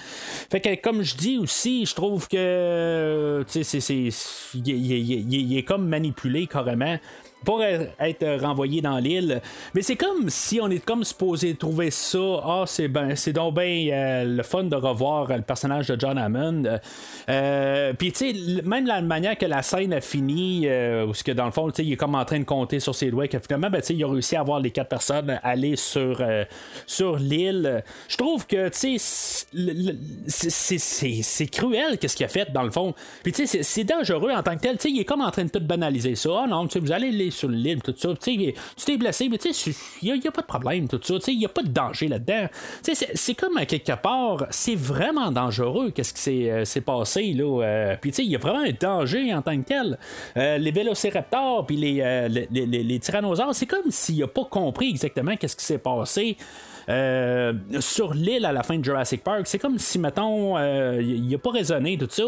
Fait 0.51 0.61
que 0.61 0.81
comme 0.81 1.03
je 1.03 1.17
dis 1.17 1.39
aussi, 1.39 1.87
je 1.87 1.95
trouve 1.95 2.29
que 2.29 3.45
il 4.55 5.57
est 5.57 5.65
comme 5.65 5.89
manipulé 5.89 6.47
carrément 6.47 6.99
pour 7.45 7.63
être 7.63 8.41
renvoyé 8.41 8.81
dans 8.81 8.99
l'île. 8.99 9.41
Mais 9.75 9.83
c'est 9.83 9.97
comme 9.97 10.29
si 10.31 10.61
on 10.61 10.69
est 10.71 10.85
comme 10.85 11.05
supposé 11.05 11.55
trouver 11.55 11.91
ça. 11.91 12.19
Ah, 12.45 12.65
c'est 12.67 12.89
ben, 12.89 13.15
c'est 13.17 13.33
donc 13.33 13.55
bien 13.55 13.89
euh, 13.93 14.25
le 14.25 14.43
fun 14.43 14.65
de 14.65 14.77
revoir 14.77 15.29
le 15.29 15.43
personnage 15.43 15.89
de 15.89 15.99
John 15.99 16.19
Hammond. 16.19 16.79
Euh, 17.29 17.93
Puis, 17.99 18.13
tu 18.13 18.33
sais, 18.33 18.63
même 18.65 18.87
la 18.87 19.03
manière 19.03 19.37
que 19.37 19.47
la 19.47 19.63
scène 19.63 19.93
a 19.93 20.01
fini, 20.01 20.63
euh, 20.67 21.07
où 21.07 21.13
que 21.25 21.33
dans 21.33 21.47
le 21.47 21.53
fond, 21.53 21.69
tu 21.71 21.77
sais, 21.77 21.85
il 21.85 21.93
est 21.93 21.97
comme 21.97 22.15
en 22.15 22.25
train 22.25 22.39
de 22.39 22.45
compter 22.45 22.81
sur 22.81 22.95
ses 22.95 23.11
doigts, 23.11 23.29
que 23.29 23.39
finalement, 23.39 23.71
ben, 23.71 23.81
tu 23.81 23.89
sais, 23.89 23.95
il 23.95 24.03
a 24.05 24.09
réussi 24.09 24.35
à 24.37 24.43
voir 24.43 24.61
les 24.61 24.71
quatre 24.71 24.89
personnes 24.89 25.39
aller 25.43 25.77
sur, 25.77 26.19
euh, 26.21 26.45
sur 26.87 27.17
l'île. 27.17 27.85
Je 28.09 28.17
trouve 28.17 28.47
que, 28.47 28.69
tu 28.71 28.99
sais, 28.99 29.43
c'est- 30.29 31.47
cruel 31.53 31.99
qu'est-ce 31.99 32.17
qu'il 32.17 32.27
a 32.27 32.29
fait 32.29 32.51
dans 32.53 32.63
le 32.63 32.71
fond. 32.71 32.95
Puis, 33.23 33.33
tu 33.33 33.47
sais, 33.47 33.63
c'est- 33.63 33.85
dangereux 33.85 34.31
en 34.31 34.43
tant 34.43 34.55
que 34.57 34.61
tel. 34.61 34.77
Tu 34.77 34.83
sais, 34.83 34.91
il 34.91 35.01
est 35.01 35.05
comme 35.05 35.21
en 35.23 35.31
train 35.31 35.45
de 35.45 35.51
tout 35.51 35.61
banaliser 35.61 36.15
ça. 36.15 36.31
Ah 36.45 36.47
non, 36.49 36.67
tu 36.67 36.75
sais, 36.75 36.79
vous 36.79 36.93
allez 36.93 37.09
aller 37.09 37.31
sur 37.33 37.49
l'île, 37.49 37.83
tout 37.83 37.95
ça. 37.97 38.11
Tu 38.21 38.55
t'es 38.85 38.97
blessé, 38.97 39.29
mais 39.29 39.39
tu 39.39 39.53
sais, 39.53 39.75
il 40.03 40.13
n'y 40.13 40.27
a, 40.27 40.31
pas 40.31 40.43
de 40.43 40.47
problème, 40.47 40.89
tout 40.89 41.01
ça. 41.03 41.15
Il 41.29 41.39
n'y 41.39 41.45
a 41.45 41.49
pas 41.49 41.63
de 41.63 41.69
danger 41.69 42.09
là-dedans. 42.09 42.47
C'est- 42.83 43.35
comme 43.35 43.57
à 43.57 43.67
quelque 43.67 43.95
part, 44.01 44.47
c'est 44.51 44.75
vraiment 44.77 45.33
dangereux 45.33 45.91
qu'est-ce 45.91 46.13
qui 46.15 46.21
s'est 46.21 46.51
euh, 46.51 46.81
passé, 46.85 47.33
là. 47.33 47.63
Euh, 47.63 47.97
puis, 48.01 48.13
tu 48.13 48.23
il 48.23 48.31
y 48.31 48.37
a 48.37 48.39
vraiment 48.39 48.61
un 48.65 48.73
danger 48.79 49.33
en 49.35 49.43
tant 49.43 49.57
que 49.61 49.65
tel. 49.67 49.99
Euh, 50.37 50.59
les 50.59 50.71
vélociraptors, 50.71 51.67
puis 51.67 51.77
les, 51.77 52.01
euh, 52.01 52.29
les, 52.29 52.47
les- 52.67 52.99
tyrannosaures, 53.01 53.55
c'est 53.55 53.67
comme 53.67 53.91
s'il 53.91 54.19
n'a 54.19 54.27
pas 54.29 54.45
compris 54.45 54.91
exactement 54.91 55.37
qu'est-ce 55.37 55.57
qui 55.57 55.65
s'est 55.65 55.79
passé. 55.79 56.37
euh, 56.89 57.53
sur 57.79 58.13
l'île 58.13 58.45
à 58.45 58.53
la 58.53 58.65
fin 58.65 58.77
de 58.77 58.85
Jurassic 58.85 59.23
Park, 59.23 59.43
c'est 59.47 59.59
comme 59.61 59.79
si, 59.79 60.01
mettons, 60.01 60.59
euh, 60.59 61.01
il 61.01 61.29
n'a 61.29 61.39
pas 61.39 61.51
raisonné, 61.53 61.97
tout 61.97 62.09
ça. 62.11 62.25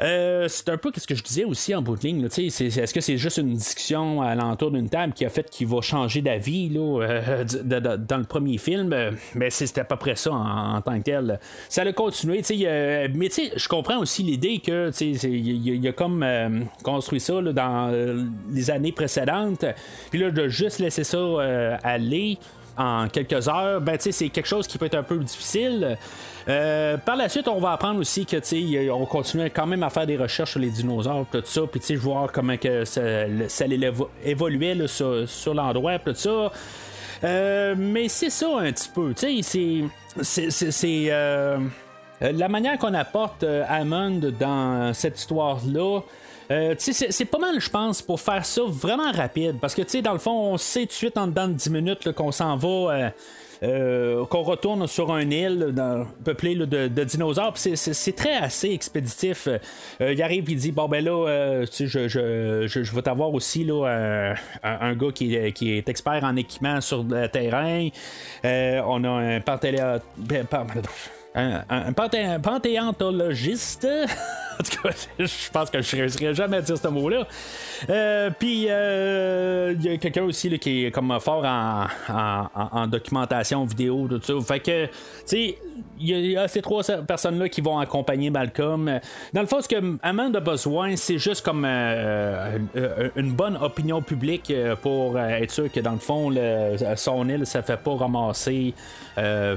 Euh, 0.00 0.46
c'est 0.48 0.68
un 0.68 0.76
peu 0.76 0.92
ce 0.96 1.06
que 1.06 1.14
je 1.16 1.22
disais 1.24 1.44
aussi 1.44 1.74
en 1.74 1.82
bout 1.82 1.96
de 1.96 2.02
ligne. 2.02 2.24
Est-ce 2.26 2.94
que 2.94 3.00
c'est 3.00 3.16
juste 3.16 3.38
une 3.38 3.54
discussion 3.54 4.22
à 4.22 4.34
l'entour 4.36 4.70
d'une 4.70 4.88
table 4.88 5.12
qui 5.12 5.24
a 5.24 5.28
fait 5.28 5.50
qu'il 5.50 5.66
va 5.66 5.80
changer 5.80 6.22
d'avis 6.22 6.70
euh, 6.76 7.44
dans 7.44 8.18
le 8.18 8.24
premier 8.24 8.58
film? 8.58 8.92
Euh, 8.92 9.10
Mais 9.34 9.50
c'est- 9.50 9.66
c'était 9.66 9.80
à 9.80 9.84
peu 9.84 9.96
près 9.96 10.14
ça 10.14 10.32
en, 10.32 10.80
tant 10.82 10.96
que 10.98 11.02
tel. 11.02 11.40
Ça 11.68 11.82
a 11.82 11.92
continué. 11.92 12.42
euh, 12.64 13.08
mais 13.12 13.28
je 13.56 13.68
comprends 13.68 13.98
aussi 13.98 14.22
l'idée 14.22 14.60
que 14.60 14.90
il 15.00 15.74
il 15.74 15.88
a 15.88 15.92
comme 15.92 16.22
euh, 16.22 16.60
construit 16.84 17.20
ça 17.20 17.40
dans 17.42 17.90
euh, 17.92 18.24
les 18.50 18.70
années 18.70 18.92
précédentes. 18.92 19.64
Puis 20.10 20.20
là, 20.20 20.30
de 20.30 20.46
juste 20.48 20.78
laisser 20.78 21.02
ça 21.04 21.18
euh, 21.18 21.76
aller 21.82 22.38
en 22.78 23.08
quelques 23.08 23.48
heures, 23.48 23.80
ben, 23.80 23.96
c'est 23.98 24.28
quelque 24.28 24.46
chose 24.46 24.66
qui 24.66 24.78
peut 24.78 24.86
être 24.86 24.94
un 24.94 25.02
peu 25.02 25.16
difficile. 25.18 25.98
Euh, 26.48 26.96
par 26.96 27.16
la 27.16 27.28
suite, 27.28 27.48
on 27.48 27.58
va 27.58 27.72
apprendre 27.72 28.00
aussi 28.00 28.24
que 28.24 28.90
on 28.90 29.04
continue 29.04 29.50
quand 29.50 29.66
même 29.66 29.82
à 29.82 29.90
faire 29.90 30.06
des 30.06 30.16
recherches 30.16 30.52
sur 30.52 30.60
les 30.60 30.70
dinosaures, 30.70 31.26
tout 31.30 31.42
ça, 31.44 31.62
puis 31.70 31.96
voir 31.96 32.32
comment 32.32 32.56
que 32.56 32.84
ça, 32.84 33.02
ça 33.48 33.64
allait 33.64 33.76
évo- 33.90 34.08
évoluer 34.24 34.74
là, 34.74 34.86
sur, 34.88 35.28
sur 35.28 35.52
l'endroit, 35.54 35.98
tout 35.98 36.14
ça. 36.14 36.50
Euh, 37.24 37.74
mais 37.76 38.08
c'est 38.08 38.30
ça 38.30 38.46
un 38.60 38.72
petit 38.72 38.88
peu, 38.94 39.12
tu 39.12 39.42
sais, 39.42 39.84
c'est- 40.22 41.08
euh, 41.10 41.58
la 42.20 42.48
manière 42.48 42.78
qu'on 42.78 42.94
apporte 42.94 43.44
Hammond 43.68 44.20
dans 44.38 44.92
cette 44.94 45.18
histoire-là, 45.18 46.00
euh, 46.50 46.74
c'est, 46.78 47.24
pas 47.24 47.38
mal, 47.38 47.60
je 47.60 47.70
pense, 47.70 48.02
pour 48.02 48.20
faire 48.20 48.44
ça 48.44 48.62
vraiment 48.66 49.12
rapide. 49.12 49.56
Parce 49.60 49.74
que, 49.74 49.82
tu 49.82 49.90
sais, 49.90 50.02
dans 50.02 50.12
le 50.12 50.18
fond, 50.18 50.52
on 50.52 50.56
sait 50.56 50.82
tout 50.82 50.86
de 50.88 50.92
suite 50.92 51.18
en 51.18 51.26
dedans 51.26 51.48
de 51.48 51.54
10 51.54 51.70
minutes 51.70 52.12
qu'on 52.12 52.32
s'en 52.32 52.56
va. 52.56 52.68
euh, 52.68 53.10
euh, 53.62 54.24
qu'on 54.26 54.42
retourne 54.42 54.86
sur 54.86 55.16
une 55.16 55.32
île 55.32 55.74
peuplée 56.24 56.54
là, 56.54 56.66
de, 56.66 57.04
dinosaures. 57.04 57.54
C'est, 57.56 58.12
très 58.16 58.36
assez 58.36 58.70
expéditif. 58.70 59.48
Euh, 59.48 60.12
il 60.12 60.22
arrive, 60.22 60.48
il 60.48 60.56
dit 60.56 60.72
Bon, 60.72 60.88
ben 60.88 61.04
là, 61.04 61.28
euh, 61.28 61.66
tu 61.66 61.72
sais, 61.72 61.86
je, 61.86 62.08
je, 62.08 62.66
je, 62.68 62.82
je 62.82 62.94
vais 62.94 63.02
t'avoir 63.02 63.32
aussi 63.34 63.64
là, 63.64 64.34
un, 64.62 64.94
gars 64.94 65.12
qui 65.12 65.52
qui 65.52 65.72
est 65.72 65.88
expert 65.88 66.22
en 66.22 66.36
équipement 66.36 66.80
sur 66.80 67.02
le 67.02 67.26
terrain. 67.28 67.88
Euh, 68.44 68.80
on 68.86 69.02
a 69.04 69.08
un 69.08 69.40
ben, 69.40 70.44
par- 70.44 70.66
un, 71.34 71.62
un, 71.68 71.92
panthéontologiste. 72.40 73.86
en 74.58 74.62
tout 74.62 74.82
cas, 74.82 74.90
je 75.18 75.50
pense 75.52 75.70
que 75.70 75.80
je 75.80 75.96
ne 75.96 76.02
réussirais 76.02 76.34
jamais 76.34 76.56
à 76.58 76.62
dire 76.62 76.76
ce 76.76 76.88
mot-là. 76.88 77.26
Euh, 77.88 78.30
puis, 78.36 78.66
euh, 78.68 79.74
il 79.78 79.84
y 79.84 79.94
a 79.94 79.96
quelqu'un 79.98 80.24
aussi 80.24 80.48
là, 80.48 80.58
qui 80.58 80.86
est 80.86 80.90
comme 80.90 81.16
fort 81.20 81.44
en, 81.44 81.86
en, 82.08 82.48
en, 82.54 82.86
documentation 82.86 83.64
vidéo, 83.64 84.08
tout 84.08 84.20
ça. 84.22 84.54
Fait 84.54 84.60
que, 84.60 84.86
tu 84.86 84.92
sais, 85.26 85.58
il 86.00 86.08
y, 86.08 86.36
a 86.36 86.48
ces 86.48 86.62
trois 86.62 86.82
personnes-là 86.82 87.48
qui 87.48 87.60
vont 87.60 87.78
accompagner 87.78 88.30
Malcolm. 88.30 89.00
Dans 89.32 89.40
le 89.40 89.46
fond, 89.46 89.60
ce 89.60 89.68
que 89.68 89.98
Amand 90.02 90.32
a 90.34 90.40
besoin, 90.40 90.96
c'est 90.96 91.18
juste 91.18 91.44
comme 91.44 91.64
euh, 91.66 92.58
une 93.16 93.32
bonne 93.32 93.56
opinion 93.56 94.00
publique 94.02 94.52
pour 94.82 95.18
être 95.18 95.50
sûr 95.50 95.70
que, 95.70 95.80
dans 95.80 95.92
le 95.92 95.98
fond, 95.98 96.30
le, 96.30 96.76
son 96.96 97.28
île, 97.28 97.46
ça 97.46 97.62
fait 97.62 97.76
pas 97.76 97.96
ramasser 97.96 98.74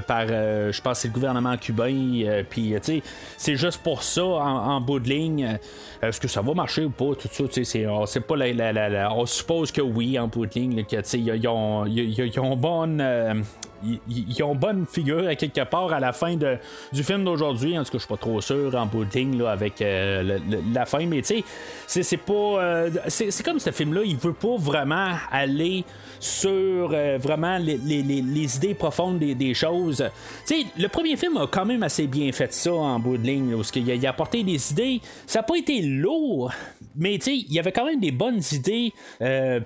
par, 0.06 0.26
je 0.26 0.80
pense, 0.80 1.00
c'est 1.00 1.08
le 1.08 1.14
gouvernement 1.14 1.56
cubain. 1.56 2.42
Puis, 2.48 2.74
tu 2.74 2.78
sais, 2.82 3.02
c'est 3.36 3.56
juste 3.56 3.82
pour 3.82 4.02
ça, 4.02 4.24
en, 4.24 4.80
bout 4.80 5.00
de 5.00 5.08
ligne. 5.08 5.58
Est-ce 6.02 6.20
que 6.20 6.28
ça 6.28 6.42
va 6.42 6.54
marcher 6.54 6.84
ou 6.84 6.90
pas? 6.90 7.14
Tout 7.14 7.28
ça, 7.30 7.44
c'est, 7.64 7.86
on, 7.86 8.04
pas 8.04 8.36
la, 8.36 9.14
on 9.14 9.26
suppose 9.26 9.70
que 9.70 9.82
oui, 9.82 10.18
en 10.18 10.28
bout 10.28 10.46
de 10.46 10.54
ligne, 10.54 10.84
que, 10.84 11.16
ils 11.16 11.48
ont, 11.48 11.86
ils 11.86 12.40
ont 12.40 12.56
bonne. 12.56 13.44
Euh, 13.84 13.96
ils, 14.08 14.42
ont 14.42 14.54
bonne 14.54 14.86
figure 14.86 15.26
à 15.26 15.34
quelque 15.34 15.64
part 15.64 15.92
à 15.92 16.00
la 16.00 16.12
fin 16.12 16.36
de, 16.36 16.56
du 16.92 17.02
film 17.02 17.24
d'aujourd'hui. 17.24 17.78
En 17.78 17.84
tout 17.84 17.92
cas, 17.92 17.98
je 17.98 18.04
suis 18.04 18.08
pas 18.08 18.16
trop 18.16 18.40
sûr 18.40 18.74
en 18.74 18.86
bout 18.86 19.06
là, 19.14 19.50
avec 19.50 19.80
euh, 19.82 20.38
la 20.72 20.86
fin, 20.86 21.06
mais 21.06 21.22
tu 21.22 21.42
sais, 21.86 22.02
c'est, 22.02 22.16
pas. 22.16 22.32
Euh, 22.32 22.90
c'est, 23.08 23.42
comme 23.42 23.58
ce 23.58 23.70
film-là, 23.70 24.02
il 24.04 24.16
veut 24.16 24.32
pas 24.32 24.56
vraiment 24.56 25.12
aller 25.30 25.84
sur 26.20 26.90
vraiment 27.18 27.58
les, 27.58 28.56
idées 28.56 28.74
profondes 28.74 29.18
des, 29.18 29.54
choses. 29.54 30.04
Tu 30.46 30.54
sais, 30.54 30.66
le 30.78 30.88
premier 30.88 31.16
film 31.16 31.36
a 31.36 31.46
quand 31.46 31.64
même 31.64 31.82
assez 31.82 32.06
bien 32.06 32.30
fait 32.32 32.52
ça 32.52 32.72
en 32.72 32.98
bout 32.98 33.18
de 33.18 33.26
ligne, 33.26 33.56
parce 33.56 33.70
qu'il 33.70 34.06
a, 34.06 34.08
apporté 34.08 34.42
des 34.42 34.72
idées. 34.72 35.00
Ça 35.26 35.40
n'a 35.40 35.42
pas 35.42 35.56
été 35.56 35.82
lourd, 35.82 36.52
mais 36.96 37.18
tu 37.18 37.24
sais, 37.24 37.36
il 37.36 37.52
y 37.52 37.58
avait 37.58 37.72
quand 37.72 37.86
même 37.86 38.00
des 38.00 38.12
bonnes 38.12 38.40
idées. 38.52 38.92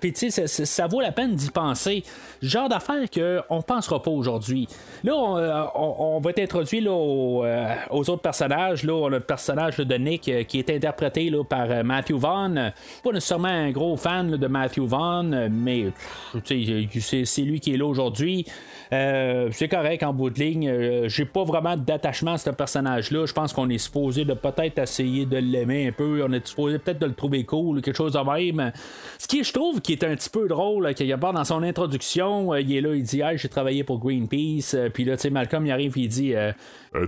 Puis 0.00 0.12
tu 0.12 0.30
sais, 0.30 0.46
ça, 0.46 0.86
vaut 0.86 1.00
la 1.00 1.12
peine 1.12 1.34
d'y 1.34 1.50
penser. 1.50 2.04
Genre 2.42 2.68
d'affaires 2.68 3.08
qu'on 3.10 3.62
pensera 3.62 4.02
pas 4.02 4.05
aujourd'hui. 4.10 4.68
Là, 5.04 5.14
on, 5.74 6.20
va 6.20 6.30
être 6.30 6.40
introduit 6.40 6.80
là, 6.80 6.92
aux, 6.92 8.10
autres 8.10 8.22
personnages. 8.22 8.84
Là, 8.84 8.94
on 8.94 9.06
a 9.06 9.10
le 9.10 9.20
personnage 9.20 9.76
de 9.76 9.94
Nick 9.96 10.30
qui 10.46 10.58
est 10.58 10.70
interprété 10.70 11.30
là, 11.30 11.44
par 11.44 11.84
Matthew 11.84 12.14
Vaughn. 12.14 12.72
Pas 13.02 13.12
nécessairement 13.12 13.48
un 13.48 13.70
gros 13.70 13.96
fan 13.96 14.36
de 14.36 14.46
Matthew 14.46 14.80
Vaughn, 14.80 15.48
mais 15.50 15.86
c'est 16.44 17.42
lui 17.42 17.60
qui 17.60 17.74
est 17.74 17.76
là 17.76 17.86
aujourd'hui. 17.86 18.46
Euh, 18.92 19.48
c'est 19.52 19.68
correct 19.68 20.02
en 20.02 20.12
bout 20.12 20.30
de 20.30 20.38
ligne. 20.38 20.68
Euh, 20.68 21.08
j'ai 21.08 21.24
pas 21.24 21.44
vraiment 21.44 21.76
d'attachement 21.76 22.32
à 22.32 22.38
ce 22.38 22.50
personnage-là. 22.50 23.26
Je 23.26 23.32
pense 23.32 23.52
qu'on 23.52 23.68
est 23.68 23.78
supposé 23.78 24.24
de 24.24 24.34
peut-être 24.34 24.78
essayer 24.78 25.26
de 25.26 25.38
l'aimer 25.38 25.88
un 25.88 25.92
peu. 25.92 26.24
On 26.26 26.32
est 26.32 26.46
supposé 26.46 26.78
peut-être 26.78 27.00
de 27.00 27.06
le 27.06 27.14
trouver 27.14 27.44
cool, 27.44 27.82
quelque 27.82 27.96
chose 27.96 28.12
de 28.12 28.18
même. 28.18 28.72
Ce 29.18 29.26
qui, 29.26 29.42
je 29.42 29.52
trouve, 29.52 29.80
qui 29.80 29.92
est 29.92 30.04
un 30.04 30.14
petit 30.14 30.30
peu 30.30 30.48
drôle, 30.48 30.94
qu'il 30.94 31.06
y 31.06 31.12
a 31.12 31.18
pas 31.18 31.32
dans 31.32 31.44
son 31.44 31.62
introduction, 31.62 32.52
euh, 32.52 32.60
il 32.60 32.76
est 32.76 32.80
là, 32.80 32.94
il 32.94 33.02
dit 33.02 33.20
Hey, 33.20 33.38
j'ai 33.38 33.48
travaillé 33.48 33.84
pour 33.84 33.95
Greenpeace. 33.98 34.76
Puis 34.92 35.04
là, 35.04 35.16
tu 35.16 35.22
sais, 35.22 35.30
Malcolm, 35.30 35.66
il 35.66 35.72
arrive, 35.72 35.96
il 35.96 36.08
dit 36.08 36.34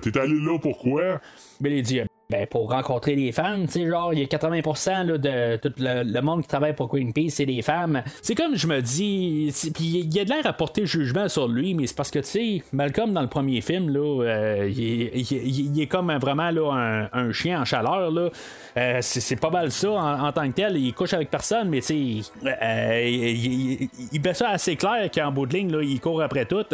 T'es 0.02 0.18
allé 0.18 0.34
là 0.34 0.58
pourquoi 0.58 1.20
Mais 1.60 1.78
il 1.78 1.82
dit 1.82 2.00
ben, 2.30 2.46
pour 2.46 2.70
rencontrer 2.70 3.16
des 3.16 3.32
femmes, 3.32 3.64
tu 3.64 3.72
sais, 3.72 3.88
genre, 3.88 4.12
il 4.12 4.18
y 4.18 4.22
a 4.22 4.26
80% 4.26 5.06
là, 5.06 5.16
de 5.16 5.56
tout 5.56 5.72
le, 5.78 6.20
monde 6.20 6.42
qui 6.42 6.48
travaille 6.48 6.74
pour 6.74 6.88
Greenpeace, 6.88 7.30
c'est 7.30 7.46
des 7.46 7.62
femmes. 7.62 8.02
C'est 8.20 8.34
comme 8.34 8.54
je 8.54 8.66
me 8.66 8.82
dis, 8.82 9.50
puis 9.74 9.84
il 9.84 10.14
y 10.14 10.20
a 10.20 10.26
de 10.26 10.28
l'air 10.28 10.46
à 10.46 10.52
porter 10.52 10.84
jugement 10.84 11.26
sur 11.30 11.48
lui, 11.48 11.72
mais 11.72 11.86
c'est 11.86 11.96
parce 11.96 12.10
que, 12.10 12.18
tu 12.18 12.26
sais, 12.26 12.62
Malcolm, 12.74 13.14
dans 13.14 13.22
le 13.22 13.28
premier 13.28 13.62
film, 13.62 13.88
là, 13.88 14.24
euh, 14.24 14.68
il, 14.68 15.80
est 15.80 15.86
comme 15.86 16.12
vraiment 16.18 16.50
là, 16.50 17.08
un, 17.14 17.32
chien 17.32 17.62
en 17.62 17.64
chaleur, 17.64 18.10
là. 18.10 18.28
Euh, 18.76 18.98
c'est 19.00 19.40
pas 19.40 19.48
mal 19.48 19.70
ça 19.72 19.90
en, 19.90 20.30
tant 20.30 20.46
que 20.48 20.54
tel. 20.54 20.76
Il 20.76 20.92
couche 20.92 21.14
avec 21.14 21.30
personne, 21.30 21.70
mais 21.70 21.80
tu 21.80 22.22
sais, 22.22 22.30
euh, 22.44 23.08
il, 23.08 24.20
met 24.22 24.34
ça 24.34 24.50
assez 24.50 24.76
clair 24.76 25.10
qu'en 25.10 25.32
bout 25.32 25.46
de 25.46 25.54
ligne, 25.54 25.72
là, 25.72 25.82
il 25.82 25.98
court 25.98 26.20
après 26.20 26.44
tout. 26.44 26.66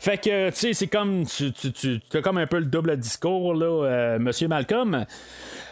Fait 0.00 0.18
que, 0.18 0.50
tu 0.50 0.56
sais, 0.56 0.74
c'est 0.74 0.86
comme. 0.86 1.26
Tu, 1.26 1.52
tu, 1.52 2.00
as 2.12 2.22
comme 2.22 2.38
un 2.38 2.46
peu 2.46 2.58
le 2.58 2.66
double 2.66 2.96
discours, 2.96 3.54
là, 3.54 3.66
euh, 3.66 4.18
Monsieur 4.18 4.48
Malcolm. 4.48 5.04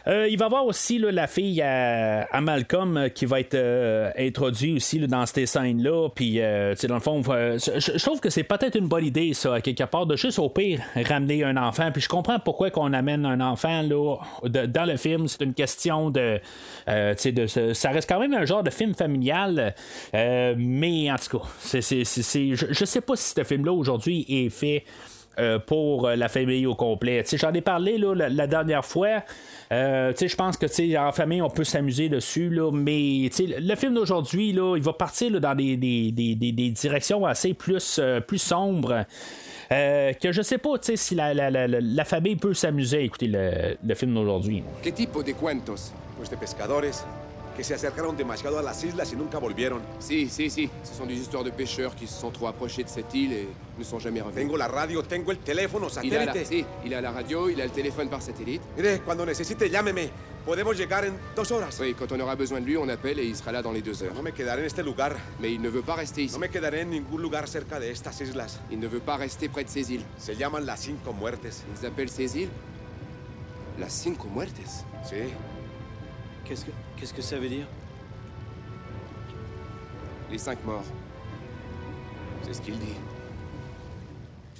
Euh, 0.08 0.28
il 0.28 0.38
va 0.38 0.44
y 0.44 0.46
avoir 0.46 0.66
aussi 0.66 0.98
la 0.98 1.26
fille 1.26 1.60
à, 1.62 2.40
Malcolm 2.40 2.96
euh, 2.96 3.08
qui 3.08 3.26
va 3.26 3.40
être 3.40 3.54
euh, 3.54 4.10
introduite 4.16 4.76
aussi 4.76 5.00
dans 5.00 5.26
ces 5.26 5.46
scènes-là. 5.46 6.08
Puis, 6.14 6.38
dans 6.38 6.94
le 6.94 7.00
fond, 7.00 7.22
je, 7.22 8.04
trouve 8.04 8.20
que 8.20 8.30
c'est 8.30 8.44
peut-être 8.44 8.76
une 8.76 8.86
bonne 8.86 9.04
idée, 9.04 9.34
ça, 9.34 9.54
à 9.54 9.60
quelque 9.60 9.84
part, 9.84 10.06
de 10.06 10.16
juste 10.16 10.38
au 10.38 10.48
pire 10.48 10.80
ramener 10.94 11.42
un 11.44 11.56
enfant. 11.56 11.90
Puis, 11.92 12.02
je 12.02 12.08
comprends 12.08 12.38
pourquoi 12.38 12.70
qu'on 12.70 12.92
amène 12.92 13.26
un 13.26 13.40
enfant 13.40 13.82
dans 13.82 14.84
le 14.84 14.96
film. 14.96 15.26
C'est 15.26 15.42
une 15.42 15.54
question 15.54 16.10
de, 16.10 16.40
de. 16.86 17.72
Ça 17.74 17.90
reste 17.90 18.08
quand 18.08 18.20
même 18.20 18.34
un 18.34 18.44
genre 18.44 18.62
de 18.62 18.70
film 18.70 18.94
familial. 18.94 19.74
mais, 20.12 21.10
en 21.10 21.16
tout 21.16 21.38
cas, 21.38 21.44
c'est, 21.58 22.04
je, 22.04 22.66
je 22.70 22.84
sais 22.84 23.00
pas 23.00 23.16
si 23.16 23.34
ce 23.34 23.44
film-là 23.44 23.72
aujourd'hui 23.72 24.24
est 24.28 24.50
fait. 24.50 24.84
Pour 25.66 26.08
la 26.08 26.28
famille 26.28 26.66
au 26.66 26.74
complet. 26.74 27.24
J'en 27.34 27.52
ai 27.52 27.60
parlé 27.60 27.98
là, 27.98 28.14
la, 28.14 28.46
dernière 28.46 28.84
fois. 28.84 29.22
Euh, 29.72 30.12
je 30.18 30.36
pense 30.36 30.56
que 30.56 30.66
en 30.96 31.12
famille, 31.12 31.42
on 31.42 31.50
peut 31.50 31.64
s'amuser 31.64 32.08
dessus, 32.08 32.50
là, 32.50 32.70
mais 32.72 33.30
le 33.38 33.74
film 33.74 33.94
d'aujourd'hui, 33.94 34.50
il 34.50 34.82
va 34.82 34.92
partir 34.92 35.40
dans 35.40 35.54
des, 35.54 35.76
des, 35.76 36.12
des, 36.12 36.34
des, 36.34 36.70
directions 36.70 37.24
assez 37.26 37.54
plus, 37.54 37.98
euh, 37.98 38.20
plus 38.20 38.38
sombres. 38.38 39.04
Euh, 39.72 40.12
que 40.12 40.30
je 40.30 40.42
sais 40.42 40.58
pas 40.58 40.74
si 40.80 41.16
la, 41.16 41.34
la, 41.34 41.50
la, 41.50 41.66
la, 41.66 42.04
famille 42.04 42.36
peut 42.36 42.54
s'amuser 42.54 42.98
à 42.98 43.00
écouter 43.00 43.26
le, 43.26 43.76
le 43.84 43.94
film 43.96 44.14
d'aujourd'hui. 44.14 44.62
¿Qué 44.82 44.92
tipo 44.92 45.24
de 45.24 45.32
cuentos? 45.32 45.92
Pescadores, 46.40 47.04
que 47.56 47.64
se 47.64 47.74
acercaron 47.74 48.16
demasiado 48.16 48.58
a 48.58 48.62
las 48.62 48.84
islas 48.84 49.12
y 49.12 49.16
nunca 49.16 49.38
volvieron. 49.38 49.80
Sí, 49.98 50.28
sí, 50.28 50.50
sí. 50.50 50.70
Ce 50.84 50.94
sont 50.94 51.06
des 51.06 51.16
histoires 51.16 51.44
de 51.44 51.50
pêcheurs 51.50 51.94
qui 51.94 52.06
se 52.06 52.20
sont 52.20 52.30
trop 52.30 52.48
approchés 52.48 52.84
de 52.84 52.88
cette 52.88 53.12
île 53.14 53.32
et 53.32 53.48
ne 53.78 53.84
sont 53.84 53.98
jamais 53.98 54.20
revenus. 54.20 54.44
Tengo 54.44 54.56
la 54.56 54.68
radio, 54.68 55.02
tengo 55.02 55.32
el 55.32 55.38
teléfono 55.38 55.88
satélite. 55.88 56.22
Il 56.22 56.28
a 56.28 56.34
la, 56.34 56.44
sí, 56.44 56.66
il 56.84 56.94
a 56.94 57.00
la 57.00 57.10
radio, 57.10 57.48
il 57.48 57.60
a 57.60 57.64
le 57.64 57.70
téléphone 57.70 58.08
par 58.08 58.20
satellite. 58.20 58.62
Mire, 58.76 59.02
cuando 59.04 59.24
necesite, 59.24 59.68
llámeme. 59.70 60.10
Podemos 60.44 60.76
llegar 60.76 61.04
en 61.04 61.14
dos 61.34 61.50
horas. 61.50 61.76
Oui, 61.80 61.96
quand 61.98 62.12
on 62.12 62.20
aura 62.20 62.36
besoin 62.36 62.60
de 62.60 62.66
lui, 62.66 62.76
on 62.76 62.88
appelle 62.88 63.18
et 63.18 63.24
il 63.24 63.34
sera 63.34 63.50
là 63.50 63.62
dans 63.62 63.72
les 63.72 63.82
deux 63.82 64.00
heures. 64.04 64.14
No 64.14 64.22
me 64.22 64.30
quedaré 64.30 64.62
en 64.62 64.66
este 64.66 64.80
lugar. 64.84 65.16
Mais 65.40 65.52
il 65.52 65.60
ne 65.60 65.68
veut 65.68 65.82
pas 65.82 65.96
rester 65.96 66.22
ici. 66.22 66.34
No 66.34 66.38
me 66.38 66.48
quedaré 66.48 66.82
en 66.82 66.90
ningún 66.90 67.20
lugar 67.20 67.48
cerca 67.48 67.80
de 67.80 67.90
estas 67.90 68.20
islas. 68.20 68.60
Il 68.70 68.78
ne 68.78 68.86
veut 68.86 69.00
pas 69.00 69.16
rester 69.16 69.48
près 69.48 69.64
de 69.64 69.70
ces 69.70 69.90
îles. 69.90 70.04
Se 70.18 70.36
llaman 70.36 70.64
las 70.64 70.78
cinco 70.78 71.12
muertes. 71.12 71.64
Ils 71.74 71.84
appellent 71.84 72.10
ces 72.10 72.36
îles 72.36 72.50
las 73.78 73.92
cinco 73.92 74.28
muertes. 74.28 74.84
Sí. 75.04 75.16
Qu'est-ce 76.48 76.64
que, 76.64 76.70
qu'est-ce 76.96 77.14
que 77.14 77.22
ça 77.22 77.38
veut 77.38 77.48
dire? 77.48 77.66
Les 80.30 80.38
cinq 80.38 80.64
morts. 80.64 80.84
C'est 82.42 82.54
ce 82.54 82.60
qu'il 82.60 82.78
dit. 82.78 82.94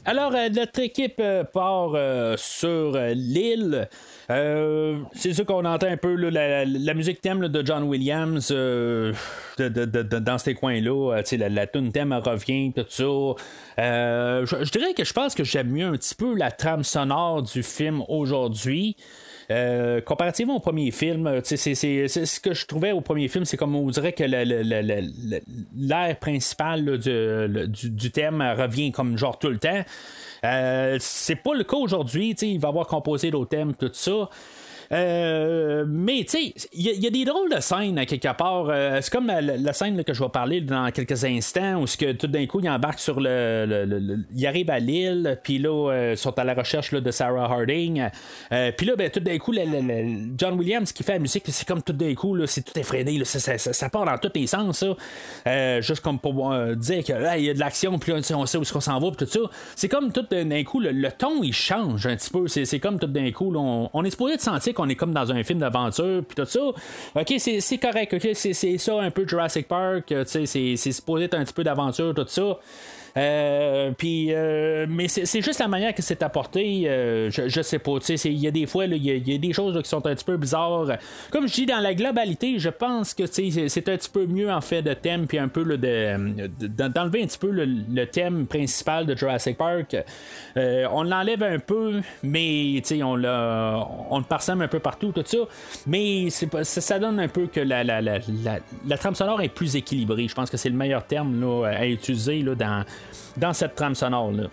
Alors, 0.05 0.33
euh, 0.37 0.49
notre 0.49 0.81
équipe 0.81 1.17
euh, 1.19 1.43
part 1.43 1.93
euh, 1.95 2.37
sur 2.37 2.97
l'île. 3.13 3.89
c'est 4.29 5.33
sûr 5.33 5.45
qu'on 5.45 5.65
entend 5.65 5.89
un 5.89 5.97
peu 5.97 6.15
la, 6.15 6.95
musique 6.95 7.21
thème 7.21 7.49
de 7.49 7.67
John 7.67 7.83
Williams 7.85 8.53
dans 9.59 10.39
ces 10.39 10.55
coins-là. 10.55 11.23
la, 11.33 11.49
la 11.49 11.67
tune 11.67 11.91
thème 11.91 12.13
revient, 12.13 12.73
tout 12.73 12.87
ça. 12.89 13.05
je 13.77 14.71
dirais 14.71 14.95
que 14.95 15.05
je 15.05 15.13
pense 15.13 15.35
que 15.35 15.43
j'aime 15.43 15.71
mieux 15.71 15.87
un 15.87 15.93
petit 15.93 16.15
peu 16.15 16.37
la 16.37 16.53
trame 16.53 16.85
sonore 16.85 17.43
du 17.43 17.65
film 17.65 18.03
aujourd'hui. 18.09 18.97
Euh, 19.51 20.01
comparativement 20.01 20.57
au 20.57 20.61
premier 20.61 20.91
film, 20.91 21.27
euh, 21.27 21.41
c'est 21.45 21.57
ce 21.75 22.41
que 22.41 22.53
je 22.53 22.67
trouvais 22.67 22.93
au 22.93 23.01
premier 23.01 23.29
film, 23.29 23.45
c'est 23.45 23.57
comme 23.57 23.77
on 23.77 23.89
dirait 23.91 24.13
que 24.13 24.25
l'air 24.25 26.19
principal 26.19 26.99
du, 26.99 28.11
thème 28.11 28.43
revient 28.59 28.91
comme 28.91 29.17
genre 29.17 29.39
tout 29.39 29.49
le 29.49 29.59
temps. 29.59 29.85
Euh, 30.45 30.97
c'est 31.01 31.37
pas 31.37 31.55
le 31.55 31.65
cas 31.65 31.77
aujourd'hui, 31.77 32.31
il 32.31 32.59
va 32.59 32.69
avoir 32.69 32.87
composé 32.87 33.31
d'autres 33.31 33.51
thèmes, 33.51 33.75
tout 33.75 33.91
ça. 33.93 34.29
Euh, 34.93 35.85
mais 35.89 36.25
tu 36.25 36.39
sais, 36.39 36.55
il 36.73 36.83
y, 36.83 37.07
a 37.07 37.11
des 37.11 37.25
drôles 37.25 37.53
de 37.53 37.61
scènes 37.61 37.99
à 37.99 38.07
quelque 38.07 38.33
part. 38.37 38.69
Euh, 38.69 38.99
c'est 39.01 39.13
comme 39.13 39.27
la, 39.27 39.73
scène 39.73 40.03
que 40.05 40.15
je 40.15 40.23
vais 40.23 40.29
parler 40.29 40.61
dans 40.61 40.91
quelques 40.91 41.25
instants 41.25 41.83
où 41.83 41.85
que 41.87 42.13
tout 42.13 42.27
d'un 42.27 42.47
coup 42.47 42.61
il 42.61 42.69
embarque 42.69 42.99
sur 42.99 43.21
le, 43.21 44.25
il 44.35 44.47
arrive 44.47 44.71
à 44.71 44.79
l'île, 44.79 45.39
puis 45.43 45.59
là 45.59 45.91
euh, 45.91 46.17
sont 46.17 46.39
à 46.39 46.45
la 46.45 46.55
recherche 46.55 46.93
de 46.93 47.11
Sarah 47.11 47.45
Harding. 47.45 48.09
puis 48.77 48.87
là 48.87 48.97
ben, 48.97 49.11
tout 49.11 49.21
d'un 49.21 49.39
coup 49.39 49.53
John 50.37 50.59
Williams 50.59 50.93
qui 50.93 51.03
fait 51.03 51.15
la 51.15 51.19
musique, 51.19 51.45
c'est 51.47 51.67
comme 51.67 51.83
tout 51.83 51.93
d'un 51.93 52.15
coup 52.15 52.37
c'est 52.47 52.63
tout 52.63 52.79
effréné, 52.79 53.25
ça, 53.25 53.89
part 53.89 54.05
dans 54.05 54.19
tous 54.19 54.33
les 54.35 54.47
sens 54.47 54.85
juste 55.81 56.01
comme 56.01 56.19
pour 56.19 56.55
dire 56.77 57.03
qu'il 57.03 57.15
y 57.15 57.51
a 57.51 57.55
de 57.55 57.59
l'action, 57.59 57.99
puis 57.99 58.13
on 58.13 58.47
sait 58.47 58.59
où 58.59 58.63
qu'on 58.65 58.81
s'en 58.81 58.99
va, 58.99 59.11
puis 59.11 59.27
tout 59.27 59.33
ça. 59.33 59.41
C'est 59.75 59.89
comme 59.89 60.13
tout 60.13 60.27
d'un 60.31 60.65
coup 60.65 60.81
le, 60.81 61.11
ton 61.11 61.43
il 61.43 61.53
change 61.53 62.07
un 62.07 62.17
petit 62.17 62.31
peu. 62.31 62.47
C'est 62.49 62.81
comme 62.81 62.99
tout 62.99 63.07
d'un 63.07 63.31
coup 63.33 63.53
on, 63.55 63.91
on 63.93 64.05
est 64.05 64.11
supposé 64.11 64.37
de 64.37 64.41
sentir 64.41 64.75
qu'on 64.77 64.89
est 64.89 64.95
comme 64.95 65.13
dans 65.13 65.33
un 65.33 65.43
film 65.43 65.59
d'aventure, 65.59 66.23
puis 66.23 66.37
tout 66.37 66.45
ça. 66.45 66.61
Ok, 66.61 67.35
c'est 67.39 67.79
correct, 67.79 68.17
c'est 68.35 68.79
ça 68.79 69.01
un 69.01 69.11
peu 69.11 69.27
Jurassic 69.27 69.67
Park, 69.67 70.15
c'est 70.27 70.77
supposé 70.77 71.25
être 71.25 71.35
un 71.35 71.45
petit 71.45 71.55
peu 71.55 71.65
d'aventure, 71.65 72.15
tout 72.15 72.27
ça. 72.29 72.59
Euh, 73.17 73.93
puis, 73.97 74.29
euh, 74.31 74.87
mais 74.89 75.09
c'est 75.09 75.41
juste 75.41 75.61
la 75.61 75.69
manière 75.69 75.95
que 75.95 76.03
c'est 76.03 76.23
apporté. 76.23 76.83
euh, 76.87 77.31
je, 77.31 77.49
je 77.49 77.63
sais 77.63 77.79
pas. 77.79 77.93
Il 78.25 78.33
y 78.39 78.47
a 78.47 78.51
des 78.51 78.67
fois, 78.67 78.85
il 78.87 79.05
y, 79.05 79.35
a- 79.35 79.39
des 79.39 79.53
choses 79.53 79.81
qui 79.83 79.89
sont 79.89 80.07
un 80.07 80.15
petit 80.15 80.25
peu 80.25 80.37
bizarres. 80.37 80.87
Comme 81.31 81.47
je 81.49 81.53
dis, 81.55 81.67
dans 81.67 81.79
la 81.81 81.95
globalité, 81.95 82.59
je 82.59 82.69
pense 82.69 83.15
que 83.15 83.25
c'est 83.27 83.89
un 83.89 83.97
petit 83.97 84.11
peu 84.11 84.27
mieux 84.27 84.51
en 84.53 84.61
fait 84.61 84.83
de 84.83 84.93
thème, 84.95 85.27
puis 85.27 85.39
un 85.39 85.49
peu 85.49 85.63
là, 85.63 85.77
de, 85.77 86.47
de- 86.67 86.89
d'enlever 86.89 87.23
un 87.23 87.27
petit 87.27 87.39
peu 87.39 87.51
le, 87.51 88.07
thème 88.07 88.47
principal 88.47 89.07
de 89.07 89.17
Jurassic 89.17 89.57
Park. 89.57 89.97
On 90.57 91.03
l'enlève 91.03 91.43
un 91.43 91.59
peu, 91.59 92.01
mais 92.23 92.83
on, 93.03 93.15
on 94.11 94.19
le 94.19 94.25
parsème 94.29 94.61
un 94.63 94.69
peu 94.69 94.79
partout, 94.79 95.13
tout 95.13 95.23
ça. 95.25 95.39
Mais 95.87 96.29
ça, 96.31 96.47
ça 96.65 96.99
donne 96.99 97.19
un 97.21 97.29
peu 97.29 97.47
que 97.47 97.61
la, 97.61 97.83
la, 97.85 98.01
la, 98.01 98.19
la, 98.45 98.59
la 98.87 98.99
trame 98.99 99.15
sonore 99.15 99.41
est 99.43 99.49
plus 99.49 99.77
équilibrée. 99.77 100.27
Je 100.29 100.35
pense 100.35 100.51
que 100.51 100.57
c'est 100.57 100.69
le 100.71 100.77
meilleur 100.77 101.07
terme 101.07 101.41
là, 101.41 101.67
à 101.69 101.87
utiliser 101.87 102.43
là, 102.43 102.55
dans, 102.55 102.85
dans 103.37 103.53
cette 103.53 103.75
trame 103.75 103.95
sonore. 103.95 104.33
Là. 104.33 104.45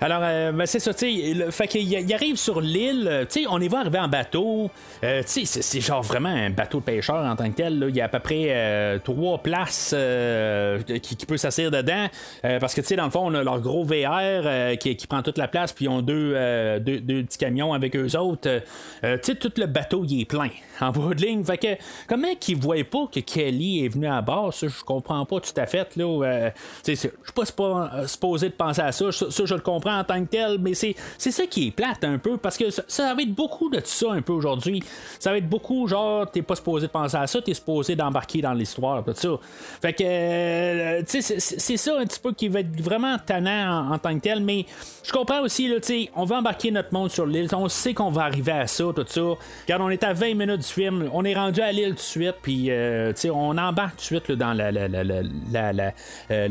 Alors, 0.00 0.20
euh, 0.22 0.52
ben, 0.52 0.66
c'est 0.66 0.80
ça, 0.80 0.92
tu 0.92 1.06
sais, 1.34 1.50
fait 1.52 1.68
qu'il 1.68 2.12
arrive 2.12 2.36
sur 2.36 2.60
l'île, 2.60 3.06
euh, 3.08 3.24
tu 3.24 3.42
sais, 3.42 3.46
on 3.48 3.58
y 3.60 3.68
va 3.68 3.78
arriver 3.78 4.00
en 4.00 4.08
bateau, 4.08 4.68
euh, 5.04 5.22
tu 5.22 5.46
sais, 5.46 5.62
c'est- 5.62 5.80
genre 5.80 6.02
vraiment 6.02 6.28
un 6.28 6.50
bateau 6.50 6.80
de 6.80 6.84
pêcheur 6.84 7.24
en 7.24 7.36
tant 7.36 7.48
que 7.48 7.54
tel, 7.56 7.78
là. 7.78 7.86
il 7.88 7.94
y 7.96 8.00
a 8.00 8.06
à 8.06 8.08
peu 8.08 8.18
près 8.18 8.98
trois 9.04 9.38
places 9.38 9.94
qui, 11.00 11.16
qui 11.16 11.26
peut 11.26 11.36
s'asseoir 11.36 11.70
dedans, 11.70 12.08
parce 12.42 12.74
que, 12.74 12.80
tu 12.80 12.88
sais, 12.88 12.96
dans 12.96 13.04
le 13.04 13.10
fond, 13.10 13.22
on 13.24 13.34
a 13.34 13.42
leur 13.44 13.60
gros 13.60 13.84
VR 13.84 14.76
qui, 14.78 14.96
qui 14.96 15.06
prend 15.06 15.22
toute 15.22 15.38
la 15.38 15.48
place, 15.48 15.72
puis 15.72 15.84
ils 15.86 15.88
ont 15.88 16.02
deux, 16.02 16.34
deux, 16.80 16.98
deux 17.00 17.22
petits 17.22 17.38
camions 17.38 17.72
avec 17.72 17.94
eux 17.96 18.16
autres, 18.18 18.60
tu 19.02 19.08
sais, 19.22 19.34
tout 19.36 19.52
le 19.56 19.66
bateau, 19.66 20.04
il 20.06 20.22
est 20.22 20.24
plein, 20.26 20.50
en 20.80 20.90
bout 20.90 21.14
de 21.14 21.22
ligne, 21.24 21.44
fait 21.44 21.58
que, 21.58 21.66
comment 22.08 22.34
qu'ils 22.38 22.56
voient 22.56 22.76
pas 22.84 23.06
que 23.12 23.20
Kelly 23.20 23.84
est 23.84 23.88
venu 23.88 24.06
à 24.06 24.20
bord, 24.22 24.52
ça, 24.52 24.66
je 24.68 24.82
comprends 24.84 25.24
pas 25.24 25.40
tout 25.40 25.52
à 25.56 25.66
fait, 25.66 25.94
là, 25.96 26.04
euh, 26.24 26.50
je 26.86 26.94
suis 26.94 27.08
pas 27.34 27.42
spo- 27.44 28.06
supposé 28.06 28.48
de 28.48 28.54
penser 28.54 28.80
à 28.82 28.92
ça, 28.92 29.12
ça, 29.12 29.44
je 29.44 29.54
le 29.54 29.60
comprends 29.60 29.98
en 29.98 30.04
tant 30.04 30.20
que 30.24 30.28
tel, 30.30 30.58
mais 30.58 30.74
c'est, 30.74 30.94
c'est 31.18 31.30
ça 31.30 31.46
qui 31.46 31.68
est 31.68 31.70
plate 31.70 32.04
un 32.04 32.18
peu, 32.18 32.36
parce 32.36 32.56
que 32.56 32.70
ça, 32.70 33.14
va 33.14 33.22
être 33.22 33.34
beaucoup 33.34 33.70
de 33.70 33.80
ça 33.84 34.12
un 34.12 34.22
peu 34.22 34.32
aujourd'hui. 34.32 34.82
Ça 35.18 35.30
va 35.30 35.38
être 35.38 35.48
beaucoup, 35.48 35.86
genre, 35.86 36.30
t'es 36.30 36.42
pas 36.42 36.56
supposé 36.56 36.86
de 36.86 36.92
penser 36.92 37.16
à 37.16 37.26
ça, 37.26 37.40
t'es 37.40 37.54
supposé 37.54 37.96
d'embarquer 37.96 38.40
dans 38.40 38.52
l'histoire, 38.52 39.04
tout 39.04 39.12
ça. 39.14 39.28
Fait 39.80 39.92
que, 39.92 40.04
euh, 40.04 41.02
c'est, 41.06 41.22
c'est- 41.22 41.76
ça 41.76 41.98
un 41.98 42.04
petit 42.06 42.20
peu 42.20 42.32
qui 42.32 42.48
va 42.48 42.60
être 42.60 42.80
vraiment 42.80 43.16
tannant 43.18 43.92
en, 43.92 43.98
tant 43.98 44.14
que 44.14 44.20
tel, 44.20 44.40
mais 44.42 44.64
je 45.02 45.12
comprends 45.12 45.42
aussi, 45.42 45.68
là, 45.68 45.76
on 46.14 46.24
va 46.24 46.38
embarquer 46.38 46.70
notre 46.70 46.92
monde 46.92 47.10
sur 47.10 47.26
l'île, 47.26 47.48
on 47.52 47.68
sait 47.68 47.94
qu'on 47.94 48.10
va 48.10 48.22
arriver 48.22 48.52
à 48.52 48.66
ça, 48.66 48.84
tout 48.94 49.04
ça. 49.06 49.20
Car 49.66 49.80
on 49.80 49.90
est 49.90 50.02
à 50.02 50.12
20 50.12 50.34
minutes 50.34 50.62
film, 50.72 51.08
on 51.12 51.24
est 51.24 51.34
rendu 51.34 51.60
à 51.60 51.72
l'île 51.72 51.90
tout 51.90 51.96
de 51.96 52.00
suite, 52.00 52.36
puis, 52.42 52.70
euh, 52.70 53.12
on 53.32 53.56
embarque 53.58 53.96
tout 53.96 54.00
de 54.00 54.02
suite 54.02 54.28
là, 54.28 54.36
dans 54.36 54.58
euh, 56.30 56.50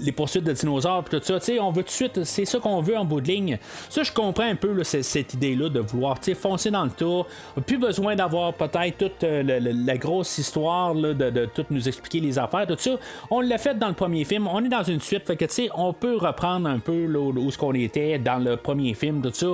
les 0.00 0.12
poursuites 0.12 0.44
de 0.44 0.52
dinosaures, 0.52 1.04
puis 1.04 1.20
tout 1.20 1.24
ça. 1.26 1.38
On 1.60 1.70
veut 1.70 1.82
tout 1.82 1.88
de 1.88 1.92
suite, 1.92 2.24
c'est 2.24 2.44
ça 2.44 2.58
qu'on 2.58 2.80
veut 2.80 2.96
en 2.96 3.04
bout 3.04 3.20
de 3.20 3.28
ligne. 3.28 3.58
Ça, 3.88 4.02
je 4.02 4.12
comprends 4.12 4.44
un 4.44 4.56
peu 4.56 4.82
cette 4.84 5.34
idée-là 5.34 5.68
de 5.68 5.80
vouloir 5.80 6.18
foncer 6.40 6.70
dans 6.70 6.84
le 6.84 6.90
tour. 6.90 7.26
Plus 7.66 7.78
besoin 7.78 8.16
d'avoir 8.16 8.54
peut-être 8.54 8.98
toute 8.98 9.24
euh, 9.24 9.42
la 9.42 9.96
grosse 9.96 10.38
histoire 10.38 10.94
de, 10.94 11.46
tout 11.46 11.64
nous 11.70 11.88
expliquer 11.88 12.20
les 12.20 12.38
affaires, 12.38 12.66
tout 12.66 12.76
ça. 12.78 12.96
On 13.30 13.40
l'a 13.40 13.58
fait 13.58 13.78
dans 13.78 13.88
le 13.88 13.94
premier 13.94 14.24
film, 14.24 14.46
on 14.48 14.64
est 14.64 14.68
dans 14.68 14.82
une 14.82 15.00
suite, 15.00 15.26
fait 15.26 15.36
que 15.36 15.46
on 15.74 15.92
peut 15.92 16.16
reprendre 16.16 16.68
un 16.68 16.78
peu 16.78 17.06
là, 17.06 17.18
où 17.18 17.50
ce 17.50 17.58
qu'on 17.58 17.72
était 17.74 18.18
dans 18.18 18.38
le 18.38 18.56
premier 18.56 18.94
film, 18.94 19.22
tout 19.22 19.30
ça, 19.32 19.46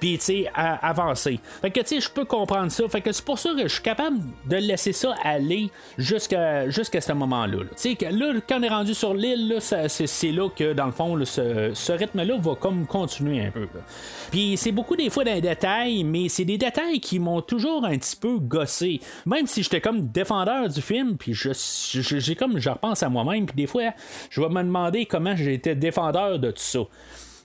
puis 0.00 0.18
avancer. 0.54 1.40
Fait 1.60 1.70
que 1.70 1.80
je 1.86 2.10
peux 2.10 2.24
comprendre 2.24 2.70
ça. 2.70 2.88
Fait 2.88 3.00
que 3.00 3.12
c'est 3.12 3.24
pour 3.24 3.38
ça 3.38 3.45
que 3.54 3.62
je 3.68 3.72
suis 3.74 3.82
capable 3.82 4.18
de 4.48 4.56
laisser 4.56 4.92
ça 4.92 5.14
aller 5.22 5.70
jusqu'à 5.98 6.66
ce 7.00 7.12
moment-là. 7.12 7.58
là. 7.58 7.64
Tu 7.70 7.74
sais, 7.76 7.94
que 7.94 8.06
là, 8.06 8.32
quand 8.48 8.58
on 8.60 8.62
est 8.62 8.68
rendu 8.68 8.94
sur 8.94 9.14
l'île, 9.14 9.56
ça- 9.60 9.88
c'est 9.88 10.32
là 10.32 10.48
que 10.48 10.72
dans 10.72 10.86
le 10.86 10.92
fond, 10.92 11.22
ce, 11.24 11.70
ce 11.74 11.92
rythme-là 11.92 12.36
va 12.38 12.54
comme 12.54 12.86
continuer 12.86 13.44
un 13.46 13.50
peu. 13.50 13.66
Puis 14.30 14.56
c'est 14.56 14.72
beaucoup 14.72 14.96
des 14.96 15.10
fois 15.10 15.24
dans 15.24 15.34
les 15.34 15.40
détails, 15.40 16.04
mais 16.04 16.28
c'est 16.28 16.44
des 16.44 16.58
détails 16.58 17.00
qui 17.00 17.18
m'ont 17.18 17.42
toujours 17.42 17.84
un 17.84 17.96
petit 17.98 18.16
peu 18.16 18.38
gossé. 18.38 19.00
Même 19.26 19.46
si 19.46 19.62
j'étais 19.62 19.80
comme 19.80 20.08
défendeur 20.08 20.68
du 20.68 20.80
film, 20.80 21.16
puis 21.16 21.34
j'ai 21.34 22.34
comme 22.34 22.58
je 22.58 22.70
repense 22.70 23.02
à 23.02 23.08
moi-même, 23.08 23.46
puis 23.46 23.56
des 23.56 23.66
fois, 23.66 23.92
je 24.30 24.40
vais 24.40 24.48
me 24.48 24.62
demander 24.62 25.06
comment 25.06 25.36
j'étais 25.36 25.74
défendeur 25.74 26.38
de 26.38 26.50
tout 26.50 26.56
ça. 26.58 26.80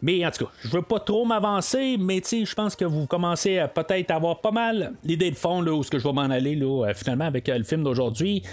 Mais 0.02 0.26
en 0.26 0.32
tout 0.32 0.46
cas, 0.46 0.52
je 0.64 0.70
veux 0.70 0.82
pas 0.82 1.00
trop 1.00 1.26
m'avancer, 1.26 1.98
mais 2.00 2.22
je 2.22 2.56
pense 2.56 2.76
que 2.76 2.86
vous 2.86 3.06
commencez 3.06 3.60
à 3.60 3.68
peut-être 3.68 4.12
avoir 4.12 4.42
pas 4.42 4.52
mal 4.52 4.94
l'idée 5.04 5.30
de 5.30 5.36
fond 5.36 5.62
là, 5.62 5.74
où 5.74 5.84
ce 5.84 5.92
que 5.92 6.00
je 6.00 6.08
vais 6.08 6.14
m'en 6.14 6.22
aller 6.22 6.56
là, 6.56 6.88
euh, 6.88 6.94
finalement 6.94 7.26
avec 7.26 7.48
euh, 7.50 7.58
le 7.58 7.64
film 7.64 7.84
d'aujourd'hui. 7.84 8.44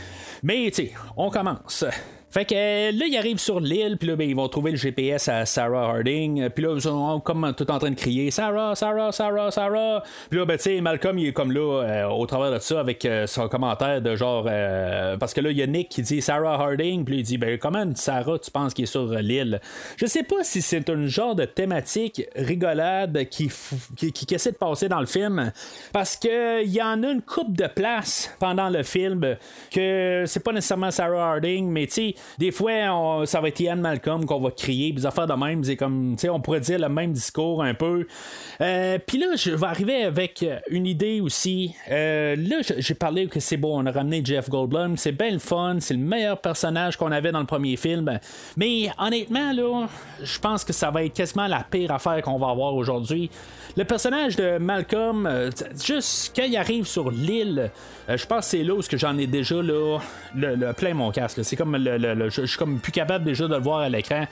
Mais 0.43 0.71
on 1.17 1.31
commence. 1.31 1.85
Fait 2.31 2.45
que 2.45 2.55
euh, 2.55 2.93
là, 2.93 3.07
ils 3.07 3.17
arrivent 3.17 3.39
sur 3.39 3.59
l'île, 3.59 3.97
puis 3.99 4.07
là, 4.09 4.17
ben, 4.17 4.29
ils 4.29 4.37
vont 4.37 4.49
trouver 4.49 4.73
le 4.73 4.77
GPS 4.77 5.29
à 5.29 5.47
Sarah 5.47 5.89
Harding. 5.89 6.43
euh, 6.43 6.49
Puis 6.51 6.63
là, 6.63 6.75
ils 6.75 6.83
sont 6.83 7.21
comme 7.21 7.55
tout 7.57 7.71
en 7.71 7.79
train 7.79 7.91
de 7.91 7.95
crier 7.95 8.31
Sarah, 8.31 8.75
Sarah, 8.75 9.13
Sarah, 9.13 9.51
Sarah. 9.51 10.03
Puis 10.29 10.39
là, 10.39 10.45
ben, 10.45 10.59
tu 10.59 10.65
sais, 10.65 10.81
Malcolm, 10.83 11.19
il 11.19 11.29
est 11.29 11.33
comme 11.33 11.53
là, 11.53 11.83
euh, 11.85 12.09
au 12.09 12.27
travers 12.27 12.53
de 12.53 12.59
ça, 12.59 12.81
avec 12.81 13.07
son 13.27 13.49
commentaire 13.49 14.03
de 14.03 14.15
genre. 14.15 14.45
parce 15.19 15.33
que 15.33 15.41
là, 15.41 15.51
il 15.51 15.57
y 15.57 15.63
a 15.63 15.67
Nick 15.67 15.89
qui 15.89 16.03
dit 16.03 16.21
Sarah 16.21 16.55
Harding, 16.55 17.05
puis 17.05 17.19
il 17.19 17.23
dit 17.23 17.39
Ben, 17.39 17.59
comment 17.59 17.85
Sarah, 17.95 18.39
tu 18.39 18.51
penses 18.51 18.75
qu'il 18.75 18.85
est 18.85 18.87
sur 18.87 19.07
l'île 19.07 19.61
Je 19.97 20.05
sais 20.07 20.23
pas 20.23 20.45
si 20.45 20.61
c'est 20.61 20.91
un 20.91 21.07
genre 21.07 21.35
de 21.35 21.45
thématique 21.47 22.23
rigolade 22.37 23.27
qui, 23.31 23.51
qui, 23.97 24.35
essaie 24.35 24.53
de 24.53 24.57
passer 24.57 24.89
dans 24.89 25.01
le 25.01 25.07
film, 25.07 25.53
parce 25.93 26.17
que 26.17 26.63
il 26.63 26.73
y 26.73 26.83
en 26.83 27.03
a 27.03 27.11
une 27.11 27.23
coupe 27.23 27.57
de 27.57 27.67
place 27.67 28.35
pendant 28.39 28.69
le 28.69 28.83
film 28.83 29.37
que 29.73 30.25
c'est 30.27 30.43
pas 30.43 30.53
nécessairement 30.53 30.91
Sarah 30.91 31.33
Harding, 31.33 31.71
mais 31.71 31.87
tu 31.87 31.93
sais, 31.93 32.15
des 32.39 32.51
fois, 32.51 33.23
ça 33.27 33.41
va 33.41 33.49
être 33.49 33.61
Ian 33.61 33.77
Malcolm 33.77 34.25
qu'on 34.25 34.41
va 34.41 34.51
crier, 34.51 34.93
des 34.93 35.07
affaires 35.07 35.27
de 35.27 35.35
même, 35.35 35.63
c'est 35.65 35.77
comme, 35.77 36.15
tu 36.17 36.23
sais, 36.23 36.29
on 36.29 36.41
pourrait 36.41 36.61
dire 36.61 36.79
le 36.79 36.89
même 36.89 37.13
discours 37.13 37.63
un 37.63 37.75
peu. 37.75 38.07
Euh, 38.61 38.99
Puis 39.07 39.19
là, 39.19 39.27
je 39.37 39.51
vais 39.51 39.67
arriver 39.67 40.03
avec 40.05 40.45
une 40.71 40.87
idée 40.87 41.21
aussi. 41.21 41.75
Euh, 41.91 42.37
là, 42.37 42.57
j'ai 42.79 42.95
parlé 42.95 43.27
que 43.27 43.41
c'est 43.41 43.57
bon, 43.57 43.81
on 43.83 43.87
a 43.87 43.93
ramené 43.93 44.23
Jeff 44.25 44.49
Goldblum, 44.49 44.97
c'est 44.97 45.13
bien 45.13 45.31
le 45.31 45.39
fun, 45.39 45.77
c'est 45.81 45.95
le 45.95 46.01
meilleur 46.01 46.41
personnage 46.41 46.97
qu'on 46.97 47.13
avait 47.13 47.33
dans 47.33 47.41
le 47.41 47.47
premier 47.47 47.77
film. 47.77 48.19
Mais 48.57 48.91
honnêtement, 48.99 49.53
là, 49.53 49.87
je 50.23 50.39
pense 50.39 50.65
que 50.65 50.73
ça 50.73 50.91
va 50.91 51.05
être 51.05 51.15
quasiment 51.15 51.47
la 51.47 51.65
pire 51.69 51.93
affaire 51.93 52.21
qu'on 52.23 52.39
va 52.39 52.49
avoir 52.51 52.75
aujourd'hui. 52.75 53.31
Le 53.77 53.85
personnage 53.85 54.35
de 54.35 54.59
Malcolm, 54.59 55.27
euh, 55.27 55.51
juste 55.85 56.33
quand 56.35 56.43
il 56.45 56.57
arrive 56.57 56.87
sur 56.87 57.11
l'île, 57.11 57.71
je 58.09 58.27
pense 58.27 58.47
que 58.47 58.51
c'est 58.59 58.65
là 58.65 58.75
où 58.75 58.81
j'en 58.91 59.17
ai 59.19 59.27
déjà 59.27 59.63
là, 59.63 59.99
le, 60.35 60.57
le 60.57 60.73
plein 60.73 60.95
mon 60.95 61.11
casque. 61.13 61.45
C'est 61.45 61.55
comme 61.57 61.77
le- 61.77 61.97
je 62.29 62.47
suis 62.47 62.59
comme 62.59 62.79
plus 62.79 62.93
capable 62.93 63.25
déjà 63.25 63.47
de 63.47 63.55
le 63.55 63.61
voir 63.61 63.81
à 63.81 63.89
l'écran. 63.89 64.27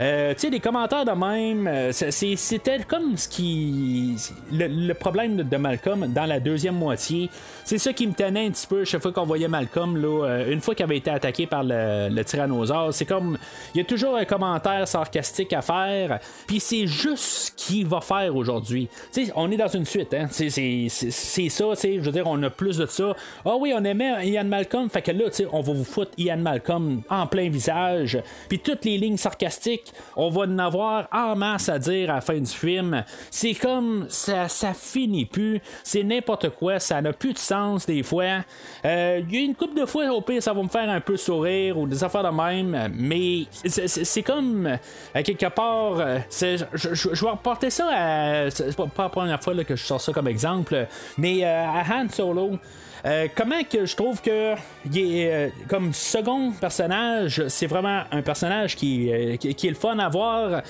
Euh, 0.00 0.34
tu 0.34 0.40
sais, 0.40 0.50
des 0.50 0.60
commentaires 0.60 1.04
de 1.04 1.12
même, 1.12 1.68
euh, 1.68 1.92
c'était 1.92 2.80
comme 2.88 3.16
ce 3.16 3.28
qui. 3.28 4.16
Le, 4.50 4.92
problème 4.94 5.36
de, 5.36 5.56
Malcolm 5.56 6.12
dans 6.12 6.26
la 6.26 6.40
deuxième 6.40 6.74
moitié. 6.74 7.30
C'est 7.64 7.78
ça 7.78 7.92
qui 7.92 8.06
me 8.06 8.12
tenait 8.12 8.46
un 8.46 8.50
petit 8.50 8.66
peu 8.66 8.84
chaque 8.84 9.02
fois 9.02 9.12
qu'on 9.12 9.24
voyait 9.26 9.48
Malcolm, 9.48 9.96
là, 9.96 10.24
euh, 10.24 10.52
une 10.52 10.60
fois 10.60 10.74
qu'il 10.74 10.84
avait 10.84 10.96
été 10.96 11.10
attaqué 11.10 11.46
par 11.46 11.62
le, 11.62 12.08
le 12.10 12.24
tyrannosaure. 12.24 12.92
C'est 12.92 13.04
comme. 13.04 13.38
Il 13.74 13.78
y 13.78 13.80
a 13.80 13.84
toujours 13.84 14.16
un 14.16 14.24
commentaire 14.24 14.88
sarcastique 14.88 15.52
à 15.52 15.62
faire, 15.62 16.18
puis 16.46 16.58
c'est 16.58 16.86
juste 16.86 17.22
ce 17.22 17.52
qu'il 17.52 17.86
va 17.86 18.00
faire 18.00 18.34
aujourd'hui. 18.34 18.88
Tu 19.12 19.26
sais, 19.26 19.32
on 19.36 19.50
est 19.50 19.56
dans 19.56 19.68
une 19.68 19.84
suite, 19.84 20.14
hein. 20.14 20.26
C'est 20.30 20.48
ça. 20.48 21.64
Je 21.74 22.00
veux 22.00 22.12
dire, 22.12 22.26
on 22.26 22.42
a 22.42 22.50
plus 22.50 22.78
de 22.78 22.86
ça. 22.86 23.14
Ah 23.44 23.54
oui, 23.58 23.72
on 23.76 23.84
aimait 23.84 24.26
Ian 24.26 24.44
Malcolm, 24.44 24.88
fait 24.90 25.02
que 25.02 25.12
là, 25.12 25.30
tu 25.30 25.36
sais, 25.36 25.46
on 25.52 25.60
va 25.60 25.72
vous 25.72 25.84
foutre 25.84 26.10
Ian 26.18 26.38
Malcolm 26.38 27.02
en 27.08 27.21
plein 27.26 27.48
visage, 27.48 28.20
puis 28.48 28.58
toutes 28.58 28.84
les 28.84 28.98
lignes 28.98 29.16
sarcastiques, 29.16 29.92
on 30.16 30.30
va 30.30 30.42
en 30.42 30.58
avoir 30.58 31.08
en 31.12 31.36
masse 31.36 31.68
à 31.68 31.78
dire 31.78 32.10
à 32.10 32.14
la 32.14 32.20
fin 32.20 32.38
du 32.38 32.46
film. 32.50 33.04
C'est 33.30 33.54
comme 33.54 34.06
ça, 34.08 34.48
ça 34.48 34.74
finit 34.74 35.26
plus. 35.26 35.60
C'est 35.84 36.02
n'importe 36.02 36.50
quoi, 36.50 36.78
ça 36.78 37.00
n'a 37.00 37.12
plus 37.12 37.32
de 37.32 37.38
sens 37.38 37.86
des 37.86 38.02
fois. 38.02 38.44
Euh, 38.84 39.20
Il 39.28 39.34
y 39.34 39.38
a 39.38 39.40
une 39.44 39.54
couple 39.54 39.80
de 39.80 39.86
fois, 39.86 40.06
au 40.12 40.22
ça 40.40 40.52
va 40.52 40.62
me 40.62 40.68
faire 40.68 40.88
un 40.88 41.00
peu 41.00 41.16
sourire 41.16 41.78
ou 41.78 41.86
des 41.86 42.02
affaires 42.02 42.24
de 42.24 42.28
même, 42.30 42.92
mais 42.94 43.46
c'est- 43.64 44.22
comme 44.22 44.78
à 45.14 45.22
quelque 45.22 45.46
part, 45.46 45.98
euh, 45.98 46.18
je, 46.30 47.24
vais 47.24 47.30
reporter 47.30 47.70
ça 47.70 47.88
à. 47.92 48.50
C'est 48.50 48.76
pas, 48.76 48.86
la 48.98 49.08
première 49.08 49.42
fois 49.42 49.54
que 49.64 49.76
je 49.76 49.84
sors 49.84 50.00
ça 50.00 50.12
comme 50.12 50.28
exemple, 50.28 50.86
mais 51.18 51.44
euh, 51.44 51.64
à 51.66 51.82
Han 51.94 52.08
Solo. 52.08 52.58
Euh, 53.04 53.26
comment 53.34 53.62
que 53.68 53.84
je 53.84 53.96
trouve 53.96 54.22
que 54.22 54.54
il 54.92 55.16
est 55.16 55.32
euh, 55.32 55.48
comme 55.68 55.92
second 55.92 56.52
personnage, 56.52 57.42
c'est 57.48 57.66
vraiment 57.66 58.02
un 58.12 58.22
personnage 58.22 58.76
qui, 58.76 59.12
euh, 59.12 59.36
qui, 59.36 59.66
est 59.66 59.70
le 59.70 59.74
fun 59.74 59.98
à 59.98 60.08
voir. 60.08 60.62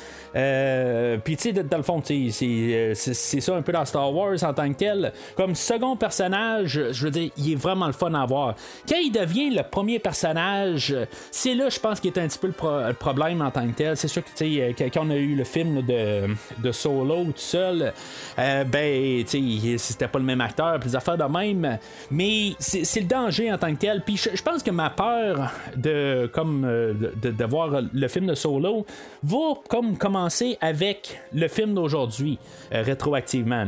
Puis 1.24 1.36
tu 1.36 1.42
sais, 1.42 1.52
dans 1.52 1.76
le 1.76 1.82
fond, 1.82 2.02
c'est, 2.02 2.94
ça 2.94 3.54
un 3.54 3.60
peu 3.62 3.72
dans 3.72 3.84
Star 3.84 4.12
Wars 4.14 4.42
en 4.44 4.54
tant 4.54 4.68
que 4.72 4.78
tel. 4.78 5.12
Comme 5.36 5.54
second 5.54 5.96
personnage, 5.96 6.80
je 6.90 7.04
veux 7.04 7.10
dire, 7.10 7.30
il 7.36 7.52
est 7.52 7.56
vraiment 7.56 7.86
le 7.86 7.92
fun 7.92 8.14
à 8.14 8.24
voir. 8.24 8.54
Quand 8.88 8.96
il 8.96 9.12
devient 9.12 9.50
le 9.50 9.62
premier 9.62 9.98
personnage, 9.98 10.94
c'est 11.30 11.54
là, 11.54 11.68
je 11.68 11.78
pense, 11.78 12.00
qu'il 12.00 12.12
est 12.12 12.18
un 12.18 12.28
petit 12.28 12.38
peu 12.38 12.46
le, 12.46 12.52
pro- 12.54 12.86
le 12.86 12.94
problème 12.94 13.42
en 13.42 13.50
tant 13.50 13.66
que 13.68 13.74
tel. 13.74 13.96
C'est 13.96 14.08
sûr 14.08 14.22
que 14.24 14.30
tu 14.34 14.56
sais, 14.56 14.74
quand 14.90 15.04
on 15.04 15.10
a 15.10 15.16
eu 15.16 15.34
le 15.34 15.44
film 15.44 15.82
de, 15.82 16.28
de 16.62 16.72
Solo 16.72 17.24
tout 17.24 17.32
seul, 17.36 17.92
ben, 18.36 19.24
tu 19.24 19.68
sais, 19.68 19.78
c'était 19.78 20.08
pas 20.08 20.18
le 20.18 20.24
même 20.24 20.40
acteur, 20.40 20.78
puis 20.80 20.88
des 20.88 20.96
affaires 20.96 21.18
de 21.18 21.24
même. 21.24 21.78
Mais 22.10 22.21
c'est 22.58 22.84
c'est 22.84 23.00
le 23.00 23.06
danger 23.06 23.52
en 23.52 23.58
tant 23.58 23.72
que 23.74 23.80
tel. 23.80 24.02
Puis 24.04 24.16
je 24.16 24.42
pense 24.42 24.62
que 24.62 24.70
ma 24.70 24.90
peur 24.90 25.52
de 25.76 26.30
comme 26.32 26.62
de, 26.62 27.44
voir 27.44 27.82
le 27.92 28.08
film 28.08 28.26
de 28.26 28.34
Solo 28.34 28.86
va 29.22 29.54
comme 29.68 29.96
commencer 29.96 30.56
avec 30.60 31.18
le 31.32 31.48
film 31.48 31.74
d'aujourd'hui 31.74 32.38
rétroactivement. 32.70 33.66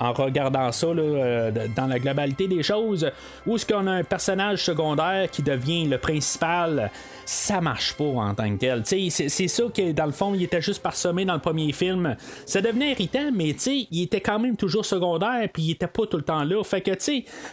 en, 0.00 0.12
regardant 0.12 0.72
ça 0.72 0.86
dans 0.88 1.86
la 1.86 1.98
globalité 1.98 2.48
des 2.48 2.62
choses, 2.62 3.10
où 3.46 3.56
est-ce 3.56 3.66
qu'on 3.66 3.86
a 3.86 3.92
un 3.92 4.04
personnage 4.04 4.64
secondaire 4.64 5.30
qui 5.30 5.42
devient 5.42 5.86
le 5.86 5.98
principal 5.98 6.90
ça 7.26 7.60
marche 7.60 7.94
pas 7.94 8.04
en 8.04 8.34
tant 8.34 8.50
que 8.56 8.58
tel. 8.58 8.82
C'est 8.84 9.48
ça 9.48 9.64
que 9.74 9.92
dans 9.92 10.06
le 10.06 10.12
fond, 10.12 10.34
il 10.34 10.42
était 10.42 10.60
juste 10.60 10.82
parsemé 10.82 11.24
dans 11.24 11.34
le 11.34 11.40
premier 11.40 11.72
film. 11.72 12.16
Ça 12.46 12.60
devenait 12.60 12.92
irritant, 12.92 13.30
mais 13.32 13.50
il 13.50 14.02
était 14.02 14.20
quand 14.20 14.38
même 14.38 14.56
toujours 14.56 14.84
secondaire, 14.84 15.48
puis 15.52 15.62
il 15.62 15.70
était 15.72 15.86
pas 15.86 16.06
tout 16.06 16.16
le 16.16 16.22
temps 16.22 16.44
là. 16.44 16.62
Fait 16.64 16.80
que, 16.80 16.90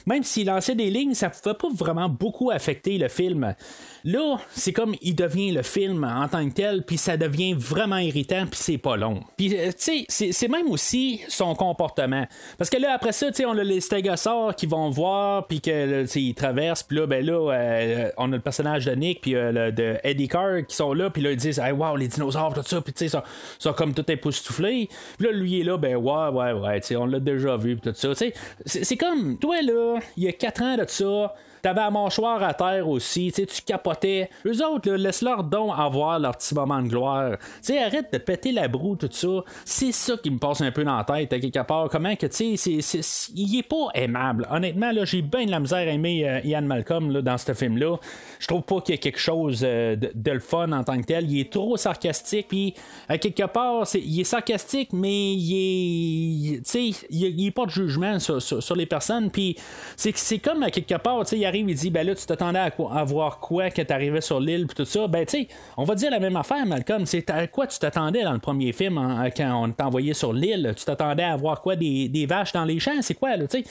même 0.05 0.23
s'il 0.23 0.47
lançait 0.47 0.75
des 0.75 0.89
lignes, 0.89 1.13
ça 1.13 1.29
pouvait 1.29 1.55
pas 1.55 1.69
vraiment 1.73 2.09
beaucoup 2.09 2.51
affecter 2.51 2.97
le 2.97 3.07
film. 3.07 3.55
Là, 4.03 4.37
c'est 4.49 4.73
comme 4.73 4.95
il 5.01 5.15
devient 5.15 5.51
le 5.51 5.61
film 5.61 6.03
en 6.03 6.27
tant 6.27 6.47
que 6.49 6.53
tel, 6.53 6.83
puis 6.83 6.97
ça 6.97 7.17
devient 7.17 7.53
vraiment 7.53 7.97
irritant, 7.97 8.45
puis 8.47 8.59
c'est 8.61 8.77
pas 8.77 8.97
long. 8.97 9.21
Puis, 9.37 9.55
euh, 9.55 9.67
tu 9.67 10.05
sais, 10.07 10.31
c'est 10.31 10.47
même 10.47 10.69
aussi 10.69 11.21
son 11.27 11.53
comportement. 11.55 12.25
Parce 12.57 12.69
que 12.69 12.77
là, 12.77 12.93
après 12.93 13.11
ça, 13.11 13.27
tu 13.27 13.37
sais, 13.37 13.45
on 13.45 13.57
a 13.57 13.63
les 13.63 13.81
stégosaures 13.81 14.55
qui 14.55 14.65
vont 14.65 14.89
voir, 14.89 15.47
puis 15.47 15.61
qu'ils 15.61 16.33
traversent, 16.35 16.83
puis 16.83 16.97
là, 16.97 17.05
ben 17.05 17.25
là, 17.25 17.53
euh, 17.53 18.09
on 18.17 18.31
a 18.33 18.35
le 18.35 18.41
personnage 18.41 18.85
de 18.85 18.95
Nick, 18.95 19.21
puis 19.21 19.35
euh, 19.35 19.71
de 19.71 19.97
Eddie 20.03 20.27
Carr 20.27 20.65
qui 20.67 20.75
sont 20.75 20.93
là, 20.93 21.09
puis 21.09 21.21
là, 21.21 21.31
ils 21.31 21.37
disent, 21.37 21.59
hey, 21.59 21.71
wow, 21.71 21.95
les 21.95 22.07
dinosaures, 22.07 22.53
tout 22.53 22.63
ça, 22.63 22.81
puis 22.81 22.93
tu 22.93 22.99
sais, 22.99 23.09
ça, 23.09 23.23
ça 23.59 23.73
comme 23.73 23.93
tout 23.93 24.09
époustouflé. 24.11 24.89
Puis 25.17 25.27
là, 25.27 25.33
lui 25.33 25.61
est 25.61 25.63
là, 25.63 25.77
ben 25.77 25.95
ouais, 25.95 26.27
ouais, 26.29 26.53
ouais, 26.53 26.81
tu 26.81 26.87
sais, 26.87 26.95
on 26.95 27.05
l'a 27.05 27.19
déjà 27.19 27.55
vu, 27.57 27.77
puis 27.77 27.91
tout 27.91 27.97
ça. 27.97 28.09
Tu 28.15 28.33
sais, 28.65 28.83
c'est 28.83 28.97
comme, 28.97 29.37
toi, 29.37 29.61
là, 29.61 29.99
il 30.17 30.23
y 30.23 30.27
a 30.27 30.33
4 30.33 30.61
ans 30.63 30.77
de 30.77 30.85
ça, 30.87 31.33
T'avais 31.61 31.81
la 31.81 31.91
mâchoire 31.91 32.41
à 32.41 32.53
terre 32.53 32.87
aussi, 32.87 33.31
tu 33.31 33.45
capotais. 33.65 34.29
Eux 34.45 34.65
autres, 34.65 34.91
laisse-leur 34.91 35.43
donc 35.43 35.73
avoir 35.77 36.19
leur 36.19 36.35
petit 36.35 36.55
moment 36.55 36.81
de 36.81 36.87
gloire. 36.87 37.37
sais 37.61 37.81
arrête 37.81 38.11
de 38.11 38.17
péter 38.17 38.51
la 38.51 38.67
broue, 38.67 38.95
tout 38.95 39.09
ça. 39.11 39.43
C'est 39.65 39.91
ça 39.91 40.17
qui 40.17 40.31
me 40.31 40.39
passe 40.39 40.61
un 40.61 40.71
peu 40.71 40.83
dans 40.83 40.97
la 40.97 41.03
tête, 41.03 41.33
à 41.33 41.39
quelque 41.39 41.63
part. 41.63 41.89
Comment 41.89 42.15
que, 42.15 42.25
tu 42.27 42.57
sais, 42.57 43.29
il 43.35 43.59
est 43.59 43.67
pas 43.67 43.87
aimable. 43.93 44.47
Honnêtement, 44.49 44.91
là, 44.91 45.05
j'ai 45.05 45.21
bien 45.21 45.45
de 45.45 45.51
la 45.51 45.59
misère 45.59 45.79
à 45.79 45.91
aimer 45.91 46.27
euh, 46.27 46.39
Ian 46.43 46.63
Malcolm 46.63 47.11
là, 47.11 47.21
dans 47.21 47.37
ce 47.37 47.53
film-là. 47.53 47.97
Je 48.39 48.47
trouve 48.47 48.63
pas 48.63 48.81
qu'il 48.81 48.95
y 48.95 48.97
a 48.97 49.01
quelque 49.01 49.19
chose 49.19 49.61
euh, 49.63 49.95
de, 49.95 50.31
le 50.31 50.39
fun 50.39 50.71
en 50.71 50.83
tant 50.83 50.99
que 50.99 51.05
tel. 51.05 51.29
Il 51.29 51.39
est 51.39 51.51
trop 51.51 51.77
sarcastique, 51.77 52.47
puis 52.49 52.73
à 53.07 53.17
quelque 53.17 53.45
part, 53.45 53.85
il 53.93 54.19
est 54.19 54.23
sarcastique, 54.23 54.93
mais 54.93 55.33
il 55.33 56.55
est, 56.55 56.57
tu 56.57 56.61
sais, 56.65 57.05
il, 57.09 57.39
il, 57.39 57.47
est 57.47 57.51
pas 57.51 57.65
de 57.65 57.71
jugement 57.71 58.19
sur, 58.19 58.41
sur, 58.41 58.75
les 58.75 58.85
personnes, 58.85 59.29
puis 59.29 59.57
c'est 59.95 60.39
comme 60.39 60.63
à 60.63 60.71
quelque 60.71 60.95
part, 60.95 61.23
tu 61.25 61.37
sais, 61.37 61.50
il 61.55 61.75
dit 61.75 61.89
ben 61.89 62.05
là, 62.05 62.15
tu 62.15 62.25
t'attendais 62.25 62.59
à, 62.59 62.71
à, 62.91 63.03
voir 63.03 63.39
quoi 63.39 63.69
quand 63.69 63.85
t'arrivais 63.85 64.21
sur 64.21 64.39
l'île, 64.39 64.67
puis 64.67 64.75
tout 64.75 64.85
ça. 64.85 65.07
Ben, 65.07 65.25
tu 65.25 65.41
sais, 65.41 65.47
on 65.77 65.83
va 65.83 65.95
dire 65.95 66.11
la 66.11 66.19
même 66.19 66.35
affaire, 66.35 66.65
Malcolm. 66.65 67.05
C'est 67.05 67.29
à 67.29 67.47
quoi 67.47 67.67
tu 67.67 67.79
t'attendais 67.79 68.23
dans 68.23 68.33
le 68.33 68.39
premier 68.39 68.73
film 68.73 68.95
quand 69.35 69.63
on 69.63 69.71
t'envoyait 69.71 70.13
sur 70.13 70.33
l'île? 70.33 70.73
Tu 70.77 70.85
t'attendais 70.85 71.23
à 71.23 71.35
voir 71.35 71.61
quoi 71.61 71.75
des, 71.75 72.07
des, 72.07 72.25
vaches 72.25 72.53
dans 72.53 72.65
les 72.65 72.79
champs? 72.79 73.01
C'est 73.01 73.15
quoi, 73.15 73.35
là, 73.35 73.47
tu 73.47 73.59
sais? 73.59 73.63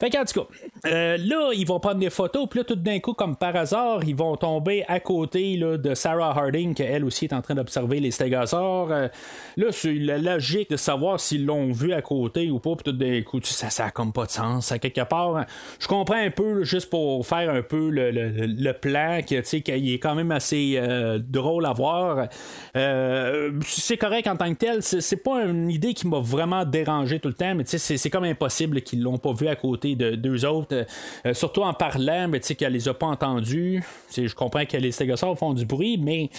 Fait 0.00 0.10
qu'en 0.10 0.24
tout 0.24 0.40
cas, 0.40 0.46
euh, 0.86 1.16
là, 1.18 1.50
ils 1.54 1.66
vont 1.66 1.80
prendre 1.80 2.00
des 2.00 2.10
photos, 2.10 2.46
puis 2.48 2.60
là, 2.60 2.64
tout 2.64 2.76
d'un 2.76 2.98
coup, 3.00 3.14
comme 3.14 3.36
par 3.36 3.56
hasard, 3.56 4.04
ils 4.04 4.16
vont 4.16 4.36
tomber 4.36 4.84
à 4.88 5.00
côté 5.00 5.56
là, 5.56 5.76
de 5.76 5.94
Sarah 5.94 6.30
Harding, 6.30 6.74
qu'elle 6.74 7.04
aussi 7.04 7.26
est 7.26 7.32
en 7.32 7.42
train 7.42 7.54
d'observer 7.54 8.00
les 8.00 8.10
stégosaures. 8.10 8.90
Euh, 8.90 9.08
là, 9.56 9.66
c'est 9.70 9.94
la 9.94 10.18
logique 10.18 10.70
de 10.70 10.76
savoir 10.76 11.20
s'ils 11.20 11.46
l'ont 11.46 11.72
vu 11.72 11.92
à 11.92 12.02
côté 12.02 12.50
ou 12.50 12.58
pas, 12.58 12.74
puis 12.76 12.84
tout 12.84 12.92
d'un 12.92 13.22
coup, 13.22 13.40
ça, 13.42 13.70
ça 13.70 13.86
a 13.86 13.90
comme 13.90 14.12
pas 14.12 14.26
de 14.26 14.30
sens. 14.30 14.72
À 14.72 14.78
quelque 14.78 15.04
part, 15.04 15.46
je 15.78 15.88
comprends 15.88 16.16
un 16.16 16.30
peu, 16.30 16.64
juste 16.64 16.90
pour 16.90 17.23
faire 17.24 17.50
un 17.50 17.62
peu 17.62 17.90
le, 17.90 18.72
plan, 18.72 19.20
qui, 19.24 19.40
qu'il 19.62 19.92
est 19.92 19.98
quand 19.98 20.14
même 20.14 20.30
assez 20.30 20.74
euh, 20.76 21.18
drôle 21.18 21.66
à 21.66 21.72
voir. 21.72 22.28
Euh, 22.76 23.52
c'est 23.66 23.96
correct 23.96 24.26
en 24.26 24.36
tant 24.36 24.52
que 24.52 24.58
tel, 24.58 24.82
c'est, 24.82 25.16
pas 25.16 25.44
une 25.44 25.70
idée 25.70 25.94
qui 25.94 26.06
m'a 26.06 26.20
vraiment 26.20 26.64
dérangé 26.64 27.18
tout 27.20 27.28
le 27.28 27.34
temps, 27.34 27.54
mais 27.54 27.64
c'est, 27.66 28.10
comme 28.10 28.24
impossible 28.24 28.82
qu'ils 28.82 29.02
l'ont 29.02 29.18
pas 29.18 29.32
vu 29.32 29.48
à 29.48 29.56
côté 29.56 29.96
de 29.96 30.14
deux 30.14 30.44
autres, 30.44 30.86
euh, 31.26 31.34
surtout 31.34 31.62
en 31.62 31.72
parlant, 31.72 32.28
mais 32.28 32.40
qu'elle 32.40 32.72
les 32.72 32.88
a 32.88 32.94
pas 32.94 33.06
entendus. 33.06 33.82
Je 34.16 34.34
comprends 34.34 34.64
que 34.64 34.76
les 34.76 34.92
stégosaures 34.92 35.38
font 35.38 35.54
du 35.54 35.66
bruit, 35.66 35.98
mais 35.98 36.30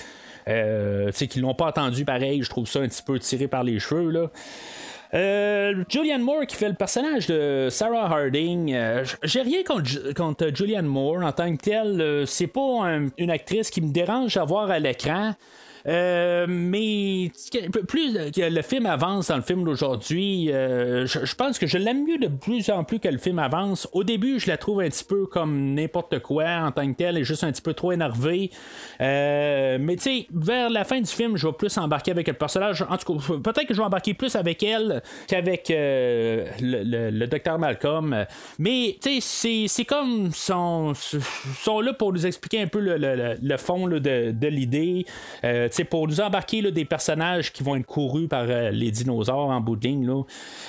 euh, 0.47 1.11
qu'ils 1.11 1.41
l'ont 1.41 1.55
pas 1.55 1.67
entendu 1.67 2.05
pareil, 2.05 2.43
je 2.43 2.49
trouve 2.49 2.67
ça 2.67 2.79
un 2.79 2.87
petit 2.87 3.01
peu 3.01 3.17
tiré 3.19 3.47
par 3.47 3.63
les 3.63 3.79
cheveux. 3.79 4.11
Là. 4.11 4.31
Euh, 5.13 5.83
Julianne 5.87 6.21
Moore 6.21 6.45
qui 6.47 6.55
fait 6.55 6.69
le 6.69 6.75
personnage 6.75 7.27
de 7.27 7.67
Sarah 7.69 8.05
Harding. 8.05 8.73
Euh, 8.73 9.05
j'ai 9.23 9.41
rien 9.41 9.63
contre, 9.63 10.49
Julianne 10.53 10.85
Moore 10.85 11.23
en 11.23 11.31
tant 11.31 11.55
que 11.55 11.61
telle. 11.61 12.01
Euh, 12.01 12.25
c'est 12.25 12.47
pas 12.47 12.99
une 13.17 13.31
actrice 13.31 13.69
qui 13.69 13.81
me 13.81 13.91
dérange 13.91 14.37
à 14.37 14.43
voir 14.43 14.69
à 14.69 14.79
l'écran. 14.79 15.33
Euh, 15.87 16.45
mais 16.49 17.31
plus 17.87 18.17
le 18.37 18.61
film 18.63 18.85
avance 18.87 19.27
dans 19.27 19.35
le 19.35 19.43
film 19.43 19.63
d'aujourd'hui, 19.63 20.51
euh, 20.51 21.05
je, 21.05 21.35
pense 21.35 21.59
que 21.59 21.67
je 21.67 21.77
l'aime 21.77 22.05
mieux 22.05 22.17
de 22.17 22.27
plus 22.27 22.69
en 22.69 22.83
plus 22.83 22.99
que 22.99 23.07
le 23.07 23.17
film 23.17 23.39
avance. 23.39 23.87
Au 23.93 24.03
début, 24.03 24.39
je 24.39 24.47
la 24.47 24.57
trouve 24.57 24.81
un 24.81 24.89
petit 24.89 25.03
peu 25.03 25.27
comme 25.27 25.73
n'importe 25.73 26.19
quoi 26.19 26.45
en 26.45 26.71
tant 26.71 26.91
que 26.91 26.97
tel, 26.97 27.17
et 27.17 27.23
juste 27.23 27.43
un 27.43 27.51
petit 27.51 27.61
peu 27.61 27.73
trop 27.73 27.91
énervée. 27.91 28.49
Euh, 29.01 29.77
mais 29.79 29.95
tu 29.97 30.03
sais, 30.03 30.27
vers 30.33 30.69
la 30.69 30.83
fin 30.83 30.99
du 30.99 31.09
film, 31.09 31.37
je 31.37 31.47
vais 31.47 31.53
plus 31.53 31.77
embarquer 31.77 32.11
avec 32.11 32.27
le 32.27 32.33
personnage. 32.33 32.83
En 32.89 32.97
tout 32.97 33.17
cas, 33.17 33.33
peut-être 33.43 33.67
que 33.67 33.73
je 33.73 33.79
vais 33.79 33.85
embarquer 33.85 34.13
plus 34.13 34.35
avec 34.35 34.63
elle 34.63 35.03
qu'avec 35.27 35.67
le, 35.69 36.45
le, 36.59 37.25
docteur 37.27 37.59
Malcolm. 37.59 38.25
Mais 38.57 38.97
tu 39.01 39.21
sais, 39.21 39.65
c'est 39.67 39.85
comme 39.85 40.31
sont, 40.31 40.93
sont 40.95 41.81
là 41.81 41.93
pour 41.93 42.11
nous 42.11 42.25
expliquer 42.25 42.61
un 42.61 42.67
peu 42.67 42.79
le, 42.79 43.57
fond 43.57 43.87
de, 43.87 43.99
de 43.99 44.47
l'idée 44.47 45.05
c'est 45.75 45.83
pour 45.83 46.07
nous 46.07 46.21
embarquer 46.21 46.61
là, 46.61 46.71
des 46.71 46.85
personnages 46.85 47.51
qui 47.51 47.61
vont 47.61 47.75
être 47.75 47.85
courus 47.85 48.27
par 48.29 48.45
euh, 48.47 48.71
les 48.71 48.91
dinosaures 48.91 49.49
en 49.49 49.59
bout 49.59 49.75
de 49.75 49.87
ligne. 49.87 50.09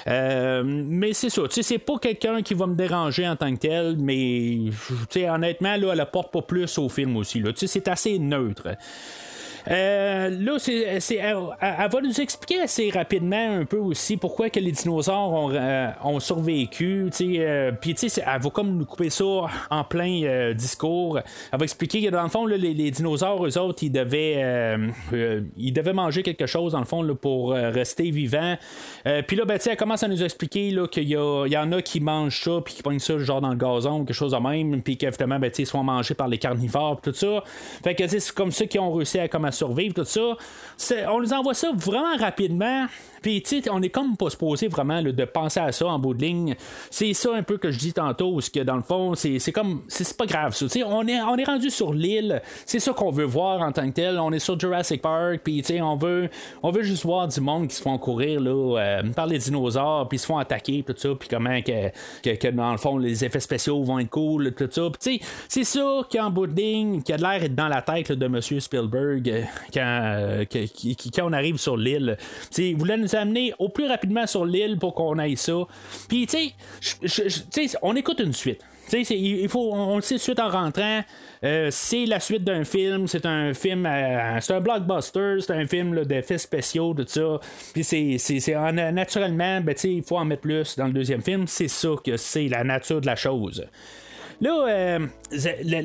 Euh, 0.09 0.63
mais 0.65 1.13
c'est 1.13 1.31
ça, 1.31 1.43
c'est 1.49 1.79
pas 1.79 1.99
quelqu'un 1.99 2.43
qui 2.43 2.55
va 2.55 2.67
me 2.67 2.75
déranger 2.75 3.29
en 3.29 3.37
tant 3.37 3.55
que 3.55 3.61
tel, 3.61 3.97
mais 3.99 4.59
honnêtement, 5.29 5.77
là, 5.77 5.93
elle 5.93 6.01
apporte 6.01 6.33
pas 6.33 6.43
plus 6.43 6.77
au 6.79 6.89
film 6.89 7.17
aussi. 7.17 7.43
C'est 7.55 7.87
assez 7.89 8.19
neutre. 8.19 8.69
Euh, 9.71 10.31
là, 10.31 10.59
c'est, 10.59 11.17
elle, 11.17 11.37
va 11.61 12.01
nous 12.03 12.21
expliquer 12.21 12.61
assez 12.61 12.91
rapidement 12.91 13.59
un 13.59 13.65
peu 13.65 13.79
aussi 13.79 14.17
pourquoi 14.17 14.51
que 14.51 14.61
les 14.61 14.73
dinosaures 14.73 15.33
ont, 15.33 15.51
euh, 15.53 16.21
survécu. 16.21 17.11
Euh, 17.21 17.73
Puis, 17.81 17.97
elle 18.03 18.41
va 18.41 18.51
comme 18.51 18.77
nous 18.77 18.85
couper 18.85 19.11
ça 19.11 19.25
en 19.71 19.85
plein 19.85 20.53
discours. 20.55 21.19
Elle 21.53 21.59
va 21.59 21.65
expliquer 21.65 22.05
que 22.05 22.11
dans 22.11 22.23
le 22.23 22.29
fond, 22.29 22.47
les, 22.47 22.91
dinosaures, 22.91 23.45
eux 23.45 23.59
autres, 23.59 23.83
ils 23.83 23.91
devaient, 23.91 24.77
ils 25.57 25.73
devaient 25.73 25.93
manger 25.93 26.23
quelque 26.23 26.47
chose, 26.47 26.73
dans 26.73 26.79
le 26.79 26.85
fond, 26.85 27.03
là, 27.03 27.15
pour 27.15 27.51
rester 27.51 28.11
vivants. 28.11 28.57
Puis 29.27 29.37
là, 29.37 29.45
ben, 29.45 29.59
elle 29.65 29.77
commence 29.77 30.03
à 30.03 30.09
nous 30.09 30.23
expliquer 30.23 30.71
là, 30.71 30.87
qu'il 30.87 31.09
y, 31.09 31.13
y, 31.13 31.17
en 31.57 31.73
a 31.73 31.83
qui 31.83 32.01
mangent 32.01 32.43
ça, 32.43 32.61
puis 32.65 32.75
qui 32.75 32.83
pognent 32.83 32.99
ça 32.99 33.19
genre 33.19 33.41
dans 33.41 33.51
le 33.51 33.57
gazon, 33.57 34.05
quelque 34.05 34.15
chose 34.15 34.33
de 34.33 34.39
même, 34.39 34.83
puis 34.83 34.97
qu'évidemment, 34.97 35.39
ben, 35.39 35.51
ils 35.57 35.67
sont 35.67 35.83
mangés 35.83 36.15
par 36.15 36.29
les 36.29 36.39
carnivores, 36.39 37.01
tout 37.01 37.13
ça. 37.13 37.43
Fait 37.83 37.95
que 37.95 38.07
c'est 38.07 38.33
comme 38.33 38.53
ça 38.53 38.67
qu'ils 38.67 38.81
ont 38.81 38.93
réussi 38.93 39.19
à, 39.19 39.29
comme, 39.29 39.45
survivre, 39.57 39.95
tout 39.95 40.05
ça. 40.05 40.37
On 41.11 41.21
nous 41.21 41.33
envoie 41.33 41.55
ça 41.55 41.71
vraiment 41.75 42.17
rapidement. 42.17 42.87
Puis, 43.27 43.43
tu 43.43 43.61
sais, 43.61 43.71
on 43.73 43.83
est 43.83 43.89
comme 43.89 44.17
pas 44.17 44.31
supposé 44.31 44.69
vraiment 44.69 45.03
de 45.03 45.25
penser 45.25 45.59
à 45.59 45.73
ça 45.73 45.85
en 45.89 45.99
bout 45.99 46.15
de 46.15 46.23
ligne. 46.23 46.55
C'est 46.93 47.13
ça 47.13 47.35
un 47.35 47.43
peu 47.43 47.59
que 47.59 47.73
je 47.73 47.79
dis 47.81 47.93
tantôt, 47.93 48.41
ce 48.41 48.49
que 48.49 48.61
dans 48.61 48.77
le 48.77 48.83
fond, 48.83 49.17
c'est 49.17 49.51
comme. 49.51 49.83
C'est 49.89 50.17
pas 50.17 50.27
grave 50.27 50.55
ça. 50.55 50.67
on 50.87 51.09
est, 51.09 51.21
on 51.21 51.37
est 51.37 51.43
rendu 51.43 51.71
sur 51.71 51.93
l'île. 51.93 52.41
C'est 52.67 52.79
ça 52.79 52.93
qu'on 52.93 53.11
veut 53.11 53.25
voir 53.25 53.63
en 53.63 53.73
tant 53.73 53.85
que 53.89 53.95
tel. 53.95 54.21
On 54.21 54.31
est 54.31 54.39
sur 54.39 54.57
Jurassic 54.57 55.03
Park. 55.03 55.41
Puis, 55.43 55.63
tu 55.63 55.75
sais, 55.75 55.81
on 55.81 55.97
veut, 55.97 56.31
on 56.63 56.71
veut 56.71 56.85
juste 56.85 57.05
voir 57.05 57.27
du 57.27 57.41
monde 57.41 57.67
qui 57.67 57.75
se 57.75 57.83
font 57.83 57.99
courir 57.99 58.39
là, 58.39 58.79
euh, 58.79 59.03
par 59.11 59.27
les 59.27 59.39
dinosaures. 59.39 60.09
Puis, 60.09 60.21
se 60.21 60.27
font 60.27 60.39
attaquer. 60.39 60.85
Tout 60.87 60.95
ça. 60.97 61.09
Puis, 61.19 61.29
comment 61.29 61.61
que, 61.63 61.91
que, 62.23 62.49
dans 62.53 62.71
le 62.71 62.79
fond, 62.79 62.97
les 62.97 63.25
effets 63.25 63.41
spéciaux 63.41 63.83
vont 63.83 63.99
être 63.99 64.11
cool. 64.11 64.55
Tout 64.55 64.69
ça. 64.71 64.83
Puis, 64.83 65.19
tu 65.19 65.25
sais, 65.25 65.31
c'est 65.49 65.65
ça 65.65 66.03
qui, 66.09 66.21
en 66.21 66.31
bout 66.31 66.47
de 66.47 66.55
ligne, 66.55 67.03
qui 67.03 67.13
a 67.13 67.17
l'air 67.17 67.51
dans 67.51 67.67
la 67.67 67.83
tête 67.83 68.13
de 68.13 68.27
M. 68.27 68.41
Spielberg 68.41 69.29
euh, 69.29 69.43
quand, 69.75 70.01
euh, 70.05 70.45
quand 71.13 71.27
on 71.27 71.33
arrive 71.33 71.57
sur 71.57 71.77
l'île. 71.77 72.17
Vous 72.57 72.79
voulez 72.79 72.97
nous 72.97 73.16
amener 73.17 73.53
au 73.59 73.69
plus 73.69 73.87
rapidement 73.87 74.27
sur 74.27 74.45
l'île 74.45 74.79
pour 74.79 74.95
qu'on 74.95 75.19
aille 75.19 75.37
ça. 75.37 75.67
Puis, 76.09 76.27
tu 76.27 76.53
sais, 77.07 77.79
on 77.83 77.95
écoute 77.97 78.21
une 78.21 78.33
suite. 78.33 78.61
il 78.93 79.49
faut, 79.49 79.73
on 79.73 79.97
le 79.97 80.03
sait 80.03 80.19
suite 80.19 80.41
en 80.41 80.49
rentrant. 80.49 81.03
Euh, 81.45 81.69
c'est 81.71 82.07
la 82.07 82.21
suite 82.21 82.45
d'un 82.45 82.65
film. 82.65 83.07
C'est 83.07 83.27
un 83.27 83.55
film, 83.55 83.87
euh, 83.87 84.39
c'est 84.41 84.55
un 84.55 84.61
blockbuster. 84.61 85.37
C'est 85.41 85.53
un 85.53 85.67
film 85.67 86.05
d'effets 86.05 86.39
spéciaux, 86.39 86.95
tout 86.95 87.05
ça. 87.07 87.41
Puis 87.73 87.85
c'est, 87.85 88.55
naturellement, 88.93 89.61
ben, 89.61 89.75
il 89.85 90.03
faut 90.03 90.17
en 90.17 90.25
mettre 90.25 90.43
plus 90.43 90.77
dans 90.77 90.87
le 90.87 90.93
deuxième 90.93 91.23
film. 91.23 91.47
C'est 91.47 91.69
ça 91.69 91.91
que 92.05 92.17
c'est 92.17 92.49
la 92.49 92.65
nature 92.65 93.01
de 93.01 93.07
la 93.07 93.17
chose. 93.17 93.65
Là, 94.41 94.67
euh, 94.69 94.99
le, 95.33 95.83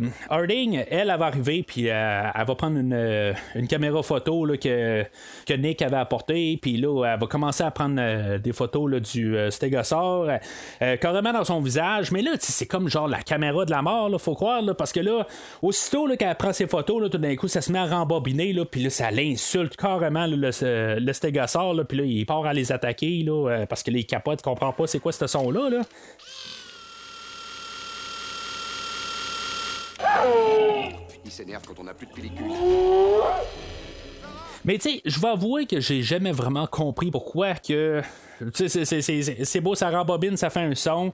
le- 0.00 0.08
Harding, 0.28 0.84
elle, 0.90 1.10
elle 1.10 1.18
va 1.18 1.26
arriver, 1.26 1.62
puis 1.66 1.88
euh, 1.88 2.22
elle 2.34 2.44
va 2.46 2.54
prendre 2.56 2.78
une, 2.78 2.92
euh, 2.92 3.32
caméra 3.68 4.02
photo 4.02 4.46
que, 4.60 5.04
Nick 5.56 5.80
avait 5.82 5.96
apportée, 5.96 6.58
puis 6.60 6.76
là, 6.76 7.04
elle 7.14 7.20
va 7.20 7.26
commencer 7.26 7.62
à 7.62 7.70
prendre 7.70 7.96
euh, 8.00 8.38
des 8.38 8.52
photos 8.52 8.90
du 9.00 9.36
euh, 9.36 9.50
stégosaure, 9.50 10.28
euh, 10.82 10.96
carrément 10.96 11.32
dans 11.32 11.44
son 11.44 11.60
visage. 11.60 12.10
Mais 12.10 12.20
là, 12.22 12.32
c'est 12.40 12.66
comme 12.66 12.88
genre 12.88 13.06
la 13.06 13.22
caméra 13.22 13.64
de 13.64 13.70
la 13.70 13.82
mort, 13.82 14.08
là, 14.08 14.18
faut 14.18 14.34
croire, 14.34 14.62
parce 14.76 14.92
que 14.92 15.00
là, 15.00 15.26
aussitôt 15.62 16.08
qu'elle 16.16 16.34
prend 16.34 16.52
ses 16.52 16.66
photos, 16.66 17.08
tout 17.10 17.18
d'un 17.18 17.36
coup, 17.36 17.46
ça 17.48 17.60
se 17.60 17.70
met 17.70 17.78
à 17.78 17.86
rembobiner, 17.86 18.52
là, 18.52 18.64
puis 18.64 18.82
là, 18.82 18.90
ça 18.90 19.10
l'insulte 19.12 19.76
carrément 19.76 20.26
le, 20.26 20.50
le 20.98 21.12
stégosaure, 21.12 21.76
puis 21.88 21.98
là, 21.98 22.04
il 22.04 22.26
part 22.26 22.44
à 22.44 22.52
les 22.52 22.72
attaquer, 22.72 23.22
là, 23.24 23.48
euh, 23.50 23.66
parce 23.66 23.82
que 23.84 23.90
les 23.92 24.02
capotes 24.04 24.40
ne 24.40 24.50
comprend 24.50 24.72
pas 24.72 24.86
c'est 24.88 24.98
quoi 24.98 25.12
ce 25.12 25.26
son-là. 25.28 25.70
Là. 25.70 25.82
S'énerve 31.32 31.62
quand 31.66 31.78
on 31.78 31.84
n'a 31.84 31.94
plus 31.94 32.06
de 32.06 32.12
pellicule. 32.12 32.50
Mais 34.64 34.78
tu 34.78 34.90
sais, 34.90 35.02
je 35.04 35.18
vais 35.18 35.28
avouer 35.28 35.66
que 35.66 35.80
j'ai 35.80 36.02
jamais 36.02 36.32
vraiment 36.32 36.66
compris 36.66 37.10
pourquoi 37.10 37.54
que. 37.54 38.02
C'est- 38.52 39.60
beau, 39.60 39.74
ça 39.74 39.90
rembobine, 39.90 40.36
ça 40.36 40.50
fait 40.50 40.60
un 40.60 40.74
son. 40.74 41.12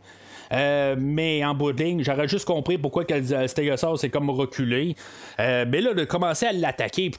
Euh, 0.53 0.97
mais 0.99 1.45
en 1.45 1.55
bout 1.55 1.73
de 1.73 1.83
ligne, 1.83 2.03
j'aurais 2.03 2.29
juste 2.29 2.47
compris 2.47 2.79
pourquoi 2.79 3.05
que 3.05 3.13
le 3.15 3.47
stégosaure 3.47 3.99
s'est 3.99 4.09
comme 4.09 4.31
reculé. 4.31 4.97
Euh, 5.41 5.67
mais 5.69 5.81
là, 5.81 5.93
de 5.93 6.05
commencer 6.05 6.47
à 6.47 6.53
l'attaquer, 6.53 7.11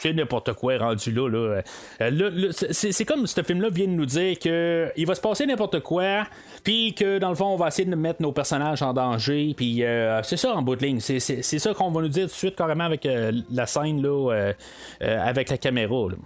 c'est 0.00 0.12
n'importe 0.12 0.52
quoi 0.52 0.78
rendu 0.78 1.10
là. 1.10 1.28
là. 1.28 1.62
Euh, 2.00 2.52
c'est 2.70 3.04
comme 3.04 3.26
ce 3.26 3.42
film-là 3.42 3.70
vient 3.70 3.86
de 3.86 3.92
nous 3.92 4.06
dire 4.06 4.38
que 4.38 4.88
il 4.96 5.06
va 5.06 5.14
se 5.14 5.20
passer 5.20 5.46
n'importe 5.46 5.80
quoi, 5.80 6.26
puis 6.62 6.94
que 6.94 7.18
dans 7.18 7.30
le 7.30 7.34
fond, 7.34 7.46
on 7.46 7.56
va 7.56 7.68
essayer 7.68 7.88
de 7.88 7.96
mettre 7.96 8.22
nos 8.22 8.32
personnages 8.32 8.82
en 8.82 8.92
danger, 8.92 9.54
puis 9.56 9.82
c'est 10.22 10.36
ça 10.36 10.54
en 10.54 10.62
bout 10.62 10.76
de 10.76 10.86
ligne. 10.86 11.00
C'est 11.00 11.18
ça 11.42 11.74
qu'on 11.74 11.90
va 11.90 12.02
nous 12.02 12.08
dire 12.08 12.26
tout 12.26 12.32
de 12.34 12.38
suite 12.38 12.56
carrément 12.56 12.84
avec 12.84 13.08
la 13.50 13.66
scène 13.66 14.00
là, 14.00 14.52
avec 15.00 15.50
la 15.50 15.58
caméra. 15.58 16.08
là. 16.10 16.16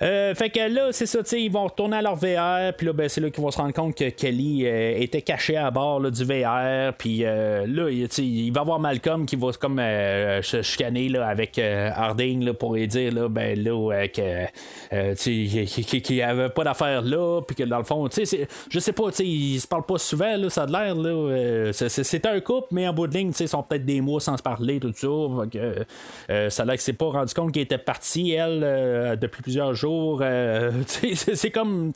Euh, 0.00 0.32
fait 0.34 0.50
que 0.50 0.60
là, 0.72 0.92
c'est 0.92 1.06
ça, 1.06 1.18
ils 1.36 1.50
vont 1.50 1.64
retourner 1.64 1.96
à 1.96 2.02
leur 2.02 2.14
VR, 2.14 2.72
puis 2.76 2.86
là, 2.86 2.92
ben, 2.92 3.08
c'est 3.08 3.20
là 3.20 3.30
qu'ils 3.30 3.42
vont 3.42 3.50
se 3.50 3.58
rendre 3.58 3.74
compte 3.74 3.96
que 3.96 4.08
Kelly 4.10 4.64
euh, 4.64 4.96
était 5.00 5.22
caché 5.22 5.56
à 5.56 5.70
bord 5.72 6.00
du 6.08 6.24
VR, 6.24 6.92
puis 6.96 7.24
euh, 7.24 7.66
là, 7.66 7.90
il, 7.90 8.06
il 8.18 8.52
va 8.52 8.60
avoir 8.60 8.78
Malcolm 8.78 9.26
qui 9.26 9.34
va 9.34 9.50
comme 9.58 9.80
euh, 9.80 10.40
se 10.42 10.62
chicaner 10.62 11.08
là, 11.08 11.26
avec 11.26 11.58
Harding 11.58 12.44
là, 12.44 12.54
pour 12.54 12.74
lui 12.74 12.86
dire 12.86 13.12
là, 13.12 13.28
ben, 13.28 13.60
là, 13.60 14.06
que, 14.06 15.14
qu'il- 15.14 15.66
qu'il 15.66 16.02
qu'il 16.02 16.22
avait 16.22 16.48
pas 16.50 16.62
d'affaires 16.62 17.02
là, 17.02 17.40
puis 17.42 17.56
que 17.56 17.64
dans 17.64 17.78
le 17.78 17.84
fond, 17.84 18.08
je 18.08 18.78
sais 18.78 18.92
pas, 18.92 19.04
ils 19.18 19.58
se 19.60 19.66
parlent 19.66 19.86
pas 19.86 19.98
souvent, 19.98 20.36
là, 20.36 20.48
ça 20.48 20.62
a 20.62 20.66
l'air, 20.66 20.94
là, 20.94 21.72
c'est- 21.72 22.26
un 22.26 22.40
couple, 22.40 22.68
mais 22.72 22.86
en 22.86 22.92
bout 22.92 23.06
de 23.08 23.16
ligne, 23.16 23.32
ils 23.40 23.48
sont 23.48 23.62
peut-être 23.64 23.84
des 23.84 24.00
mois 24.00 24.20
sans 24.20 24.36
se 24.36 24.42
parler, 24.42 24.78
tout 24.78 24.92
ça, 24.94 25.08
fait 25.50 25.58
que, 25.58 26.50
ça 26.50 26.62
a 26.62 26.66
l'air 26.66 26.76
que 26.76 26.82
c'est 26.82 26.92
pas 26.92 27.06
rendu 27.10 27.34
compte 27.34 27.52
qu'elle 27.52 27.62
était 27.64 27.78
partie, 27.78 28.30
elle, 28.32 29.18
depuis 29.20 29.42
plusieurs 29.42 29.74
jours, 29.74 29.87
euh, 30.22 30.70
c'est 30.86 31.50
comme, 31.50 31.92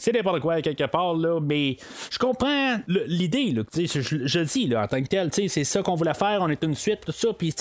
c'est 0.00 0.12
n'importe 0.12 0.40
quoi 0.40 0.60
quelque 0.62 0.84
part, 0.86 1.14
là, 1.14 1.38
mais 1.40 1.76
je 2.10 2.18
comprends 2.18 2.76
l'idée, 2.88 3.52
là, 3.52 3.62
je, 3.76 4.00
je 4.00 4.40
dis, 4.40 4.66
là, 4.66 4.82
en 4.84 4.86
tant 4.86 5.02
que 5.02 5.08
tel, 5.08 5.30
c'est 5.32 5.64
ça 5.64 5.82
qu'on 5.82 5.94
voulait 5.94 6.14
faire, 6.14 6.38
on 6.40 6.48
est 6.48 6.62
une 6.64 6.74
suite, 6.74 7.00
tout 7.06 7.12
ça, 7.12 7.28
puis 7.32 7.54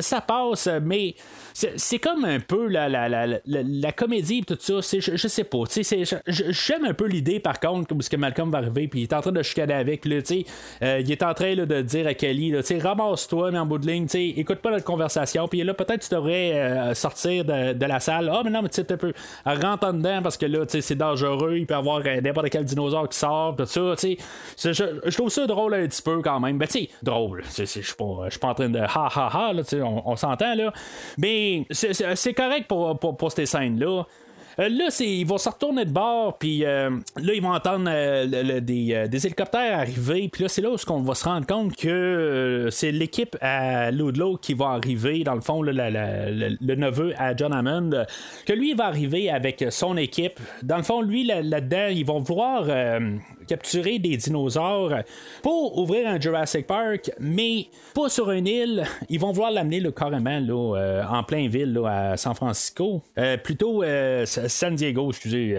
ça 0.00 0.20
passe, 0.20 0.68
mais 0.82 1.14
c'est 1.52 1.98
comme 1.98 2.24
un 2.24 2.40
peu 2.40 2.68
la, 2.68 2.88
la, 2.88 3.08
la, 3.08 3.26
la, 3.26 3.38
la 3.46 3.92
comédie, 3.92 4.42
tout 4.44 4.56
ça, 4.58 4.82
c'est- 4.82 5.00
je, 5.00 5.16
je 5.16 5.28
sais 5.28 5.44
pas, 5.44 5.58
j'aime 6.26 6.84
un 6.84 6.94
peu 6.94 7.06
l'idée, 7.06 7.40
par 7.40 7.58
contre, 7.60 7.94
parce 7.94 8.08
que 8.08 8.16
Malcolm 8.16 8.50
va 8.50 8.58
arriver, 8.58 8.88
puis 8.88 9.00
il 9.00 9.02
est 9.04 9.12
en 9.12 9.20
train 9.20 9.32
de 9.32 9.42
chicaner 9.42 9.74
avec, 9.74 10.04
là, 10.04 10.16
euh, 10.82 11.00
il 11.00 11.10
est 11.10 11.22
en 11.22 11.34
train 11.34 11.54
de 11.54 11.82
dire 11.82 12.06
à 12.06 12.14
Kelly, 12.14 12.54
ramasse-toi, 12.80 13.50
mais 13.50 13.58
en 13.58 13.66
bout 13.66 13.78
de 13.78 13.86
ligne, 13.86 14.06
écoute 14.14 14.58
pas 14.58 14.70
notre 14.70 14.84
conversation, 14.84 15.48
puis 15.48 15.62
là, 15.64 15.74
peut-être 15.74 16.08
tu 16.08 16.14
devrais 16.14 16.52
euh, 16.52 16.94
sortir 16.94 17.44
de, 17.44 17.72
de 17.72 17.86
la 17.86 18.00
salle, 18.00 18.30
ah, 18.32 18.42
mais 18.44 18.50
non, 18.50 18.62
mais 18.62 18.68
tu 18.68 18.76
sais, 18.82 18.92
un 18.92 18.96
peu, 18.96 19.12
rentre 19.44 19.86
en 19.86 19.92
dedans, 19.92 20.20
parce 20.22 20.36
que 20.36 20.46
là, 20.46 20.64
c'est 20.68 20.94
dangereux, 20.94 21.56
avoir 21.80 22.00
euh, 22.06 22.20
n'importe 22.20 22.50
quel 22.50 22.64
dinosaure 22.64 23.08
qui 23.08 23.18
sort, 23.18 23.56
tout 23.56 23.66
ça, 23.66 23.94
tu 23.98 24.16
sais, 24.56 24.72
je, 24.72 25.16
trouve 25.16 25.28
ça 25.28 25.46
drôle 25.46 25.74
un 25.74 25.86
petit 25.86 26.02
peu 26.02 26.20
quand 26.22 26.40
même, 26.40 26.58
ben, 26.58 26.66
tu 26.66 26.80
sais, 26.80 26.90
drôle, 27.02 27.42
je 27.56 27.64
suis 27.64 27.94
pas, 27.94 28.48
en 28.48 28.54
train 28.54 28.68
de 28.68 28.78
ha 28.78 29.08
ha 29.14 29.30
ha, 29.32 29.52
là, 29.52 29.62
on, 30.04 30.16
s'entend, 30.16 30.54
là, 30.54 30.72
mais 31.18 31.66
c'est 31.70 32.34
correct 32.34 32.66
pour, 32.68 32.98
pour, 32.98 33.16
pour 33.16 33.32
ces 33.32 33.46
scènes-là. 33.46 34.04
Euh, 34.60 34.68
là, 34.68 34.88
ils 35.00 35.24
vont 35.24 35.38
se 35.38 35.48
retourner 35.48 35.86
de 35.86 35.90
bord, 35.90 36.36
puis 36.38 36.64
euh, 36.64 36.90
là, 37.16 37.32
ils 37.32 37.40
vont 37.40 37.54
entendre 37.54 37.88
euh, 37.88 38.60
des, 38.60 39.26
hélicoptères 39.26 39.78
arriver, 39.78 40.28
puis 40.30 40.42
là, 40.42 40.48
c'est 40.48 40.60
là 40.60 40.70
où 40.70 40.76
on 40.90 41.02
va 41.02 41.14
se 41.14 41.24
rendre 41.24 41.46
compte 41.46 41.74
que 41.76 42.68
c'est 42.70 42.92
l'équipe 42.92 43.36
à 43.40 43.90
Ludlow 43.90 44.36
qui 44.36 44.52
va 44.52 44.70
arriver, 44.70 45.24
dans 45.24 45.34
le 45.34 45.40
fond, 45.40 45.62
le, 45.62 45.72
neveu 46.74 47.14
à 47.16 47.34
John 47.34 47.54
Hammond, 47.54 48.04
que 48.44 48.52
lui, 48.52 48.70
il 48.70 48.76
va 48.76 48.86
arriver 48.86 49.30
avec 49.30 49.64
son 49.70 49.96
équipe. 49.96 50.38
Dans 50.62 50.76
le 50.76 50.82
fond, 50.82 51.00
lui, 51.00 51.24
là- 51.24 51.42
là-dedans, 51.42 51.88
ils 51.90 52.04
vont 52.04 52.20
euh, 52.68 53.16
capturer 53.50 53.98
des 53.98 54.16
dinosaures 54.16 54.94
pour 55.42 55.76
ouvrir 55.76 56.08
un 56.08 56.20
Jurassic 56.20 56.68
Park, 56.68 57.10
mais 57.18 57.66
pas 57.94 58.08
sur 58.08 58.30
une 58.30 58.46
île. 58.46 58.84
Ils 59.08 59.18
vont 59.18 59.32
vouloir 59.32 59.50
l'amener 59.50 59.82
carrément 59.90 60.38
là, 60.38 60.76
euh, 60.76 61.02
en 61.04 61.24
plein 61.24 61.48
ville 61.48 61.72
là, 61.72 62.12
à 62.12 62.16
San 62.16 62.32
Francisco. 62.36 63.02
Euh, 63.18 63.36
plutôt 63.36 63.82
euh, 63.82 64.24
San 64.24 64.76
Diego, 64.76 65.10
excusez. 65.10 65.56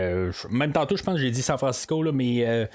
même 0.50 0.72
tantôt, 0.72 0.96
je 0.96 1.04
pense 1.04 1.16
que 1.16 1.22
j'ai 1.22 1.32
dit 1.32 1.42
San 1.42 1.58
Francisco, 1.58 2.02
là, 2.02 2.14
mais 2.14 2.70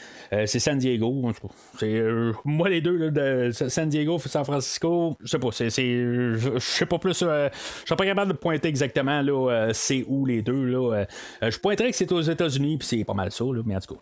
c'est 0.45 0.59
San 0.59 0.77
Diego. 0.77 1.33
C'est, 1.79 2.03
moi, 2.45 2.69
les 2.69 2.83
deux, 2.83 3.11
de 3.11 3.51
San 3.53 3.89
Diego, 3.89 4.19
San 4.19 4.45
Francisco, 4.45 5.17
je 5.23 5.31
sais 5.31 5.39
pas. 5.39 5.49
C'est, 5.51 5.71
je 5.71 6.59
sais 6.59 6.85
pas 6.85 6.99
plus. 6.99 7.21
je 7.21 7.49
suis 7.87 7.97
pas 7.97 8.05
capable 8.05 8.33
de 8.33 8.37
pointer 8.37 8.69
exactement 8.69 9.23
là, 9.23 9.71
c'est 9.73 10.05
où 10.09 10.27
les 10.27 10.43
deux. 10.43 10.65
Là, 10.65 11.07
je 11.41 11.59
pointerais 11.59 11.91
que 11.91 11.97
c'est 11.97 12.13
aux 12.13 12.21
États-Unis, 12.21 12.77
puis 12.77 12.87
c'est 12.87 13.05
pas 13.05 13.15
mal 13.15 13.33
ça, 13.33 13.45
mais 13.65 13.77
en 13.77 13.81
tout 13.81 13.95
cas. 13.95 14.01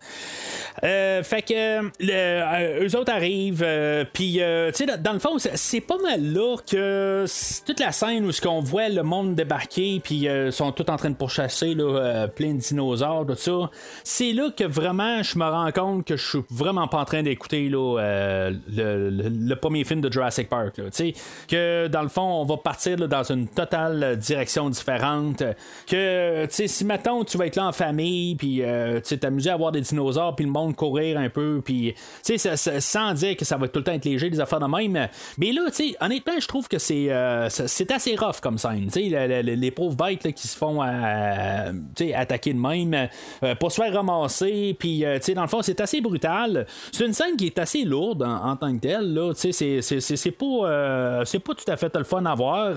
Euh, 1.05 1.23
fait 1.23 1.41
que 1.41 1.53
euh, 1.53 2.85
eux 2.85 2.97
autres 2.97 3.11
arrivent, 3.11 3.63
euh, 3.65 4.03
puis 4.11 4.33
tu 4.33 4.39
sais, 4.73 4.85
dans, 4.97 5.13
le 5.13 5.19
fond, 5.19 5.37
c'est, 5.37 5.81
pas 5.81 5.97
mal 5.97 6.21
là 6.33 6.57
que 6.69 7.25
toute 7.65 7.79
la 7.79 7.91
scène 7.91 8.25
où 8.25 8.31
ce 8.31 8.41
qu'on 8.41 8.61
voit 8.61 8.89
le 8.89 9.03
monde 9.03 9.35
débarquer, 9.35 10.01
puis 10.03 10.27
sont 10.51 10.71
tous 10.71 10.89
en 10.91 10.97
train 10.97 11.09
de 11.09 11.15
pourchasser 11.15 11.73
là, 11.73 12.27
plein 12.27 12.53
de 12.53 12.59
dinosaures, 12.59 13.25
tout 13.25 13.35
ça. 13.35 13.69
C'est 14.03 14.33
là 14.33 14.49
que 14.55 14.63
vraiment 14.63 15.21
je 15.23 15.37
me 15.37 15.45
rends 15.45 15.71
compte 15.71 16.05
que 16.05 16.17
je 16.17 16.27
suis 16.27 16.43
vraiment 16.49 16.87
pas 16.87 16.99
en 16.99 17.05
train 17.05 17.23
d'écouter 17.23 17.69
le, 17.69 18.55
le- 18.67 19.55
premier 19.55 19.83
film 19.83 20.01
de 20.01 20.11
Jurassic 20.11 20.49
Park. 20.49 20.75
Tu 20.75 20.83
sais, 20.91 21.13
que 21.47 21.87
dans 21.87 22.01
le 22.01 22.09
fond, 22.09 22.41
on 22.41 22.45
va 22.45 22.57
partir 22.57 22.97
dans 23.07 23.23
une 23.23 23.47
totale 23.47 24.17
direction 24.17 24.69
différente. 24.69 25.43
Que 25.87 26.45
tu 26.45 26.51
sais, 26.51 26.67
si 26.67 26.85
maintenant 26.85 27.23
tu 27.23 27.37
vas 27.37 27.47
être 27.47 27.55
là 27.55 27.67
en 27.67 27.71
famille, 27.71 28.35
puis 28.35 28.61
tu 29.05 29.17
t'amuser 29.17 29.49
à 29.49 29.57
voir 29.57 29.71
des 29.71 29.81
dinosaures, 29.81 30.35
puis 30.35 30.45
le 30.45 30.51
monde 30.51 30.75
un 30.97 31.29
peu, 31.29 31.61
puis 31.63 31.93
tu 32.23 32.37
sais, 32.37 32.55
sans 32.79 33.13
dire 33.13 33.35
que 33.37 33.45
ça 33.45 33.57
va 33.57 33.67
tout 33.67 33.79
le 33.79 33.83
temps 33.83 33.91
être 33.93 34.05
léger, 34.05 34.29
des 34.29 34.39
affaires 34.39 34.59
de 34.59 34.65
même. 34.65 35.07
Mais 35.37 35.51
là, 35.51 35.61
tu 35.67 35.89
sais, 35.91 35.95
honnêtement, 35.99 36.33
je 36.39 36.47
trouve 36.47 36.67
que 36.67 36.77
c'est 36.79 37.11
euh, 37.11 37.49
c'est 37.49 37.91
assez 37.91 38.15
rough 38.15 38.39
comme 38.41 38.57
scène. 38.57 38.87
Tu 38.91 39.09
sais, 39.11 39.27
le- 39.27 39.41
le- 39.41 39.55
les 39.55 39.71
pauvres 39.71 39.95
bêtes 39.95 40.31
qui 40.33 40.47
se 40.47 40.57
font 40.57 40.81
euh, 40.83 41.71
attaquer 42.15 42.53
de 42.53 42.59
même 42.59 43.09
euh, 43.43 43.55
pour 43.55 43.71
se 43.71 43.81
faire 43.81 43.93
ramasser, 43.93 44.75
puis 44.79 45.03
tu 45.05 45.21
sais, 45.21 45.33
dans 45.33 45.41
le 45.43 45.47
fond, 45.47 45.61
c'est 45.61 45.79
assez 45.81 46.01
brutal. 46.01 46.65
C'est 46.91 47.05
une 47.05 47.13
scène 47.13 47.35
qui 47.37 47.47
est 47.47 47.59
assez 47.59 47.83
lourde 47.83 48.23
en, 48.23 48.55
tant 48.55 48.73
que 48.75 48.79
telle. 48.79 49.19
Tu 49.39 49.51
sais, 49.53 49.81
c'est- 49.81 50.31
pas, 50.31 51.21
c'est 51.25 51.39
pas 51.39 51.53
tout 51.53 51.71
à 51.71 51.77
fait 51.77 51.95
le 51.95 52.03
fun 52.03 52.25
à 52.25 52.35
voir. 52.35 52.73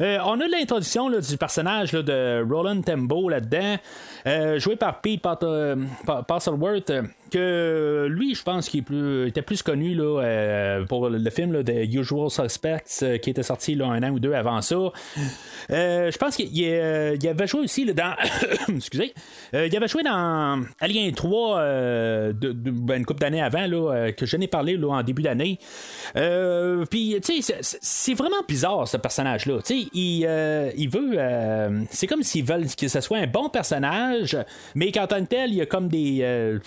On 0.00 0.40
a 0.40 0.46
l'introduction 0.48 1.10
du 1.10 1.36
personnage 1.36 1.92
de 1.92 2.44
Roland 2.48 2.80
Tembo 2.82 3.28
là-dedans, 3.28 3.76
joué 4.58 4.76
par 4.76 5.00
Pete 5.00 5.20
Pat- 5.22 5.44
Pa- 6.06 6.22
Parcelworth. 6.22 6.90
euh, 6.90 7.02
que 7.32 8.06
lui, 8.10 8.34
je 8.34 8.42
pense 8.42 8.68
qu'il 8.68 8.84
plus, 8.84 9.28
était 9.28 9.42
plus 9.42 9.62
connu 9.62 9.94
là, 9.94 10.22
euh, 10.22 10.84
pour 10.84 11.08
le 11.08 11.30
film 11.30 11.52
là, 11.52 11.60
Usual 11.84 12.30
Suspects 12.30 13.02
euh, 13.02 13.18
qui 13.18 13.30
était 13.30 13.42
sorti 13.42 13.78
un 13.80 14.02
an 14.02 14.10
ou 14.10 14.20
deux 14.20 14.34
avant 14.34 14.60
ça. 14.60 14.76
Euh, 15.70 16.10
je 16.10 16.18
pense 16.18 16.36
qu'il 16.36 16.56
il 16.56 17.28
avait 17.28 17.46
joué 17.46 17.62
aussi 17.62 17.84
dans. 17.86 18.14
Excusez. 18.68 19.14
Il 19.52 19.76
avait 19.76 19.88
joué 19.88 20.02
dans 20.02 20.62
Alien 20.80 21.12
3 21.12 21.58
euh, 21.58 22.32
de, 22.32 22.52
ben, 22.52 22.98
une 22.98 23.06
couple 23.06 23.20
d'années 23.20 23.42
avant 23.42 23.66
que 24.16 24.26
je 24.26 24.36
n'ai 24.36 24.48
parlé 24.48 24.78
en 24.84 25.02
début 25.02 25.22
d'année. 25.22 25.58
Puis, 26.14 27.16
tu 27.24 27.42
sais, 27.42 27.56
c'est- 27.62 28.14
vraiment 28.14 28.42
bizarre 28.46 28.86
ce 28.86 28.98
personnage-là. 28.98 29.58
Tu 29.64 29.82
sais, 29.82 29.88
il, 29.94 30.72
il 30.76 30.88
veut. 30.88 31.86
c'est 31.90 32.06
comme 32.06 32.22
s'ils 32.22 32.44
veulent 32.44 32.66
que 32.78 32.88
ce 32.88 33.00
soit 33.00 33.18
un 33.18 33.26
bon 33.26 33.48
personnage, 33.48 34.36
mais 34.74 34.92
qu'en 34.92 35.06
tant 35.06 35.20
que 35.20 35.28
tel, 35.28 35.50
il 35.50 35.56
y 35.56 35.60
a 35.62 35.66
comme 35.66 35.88
des. 35.88 36.58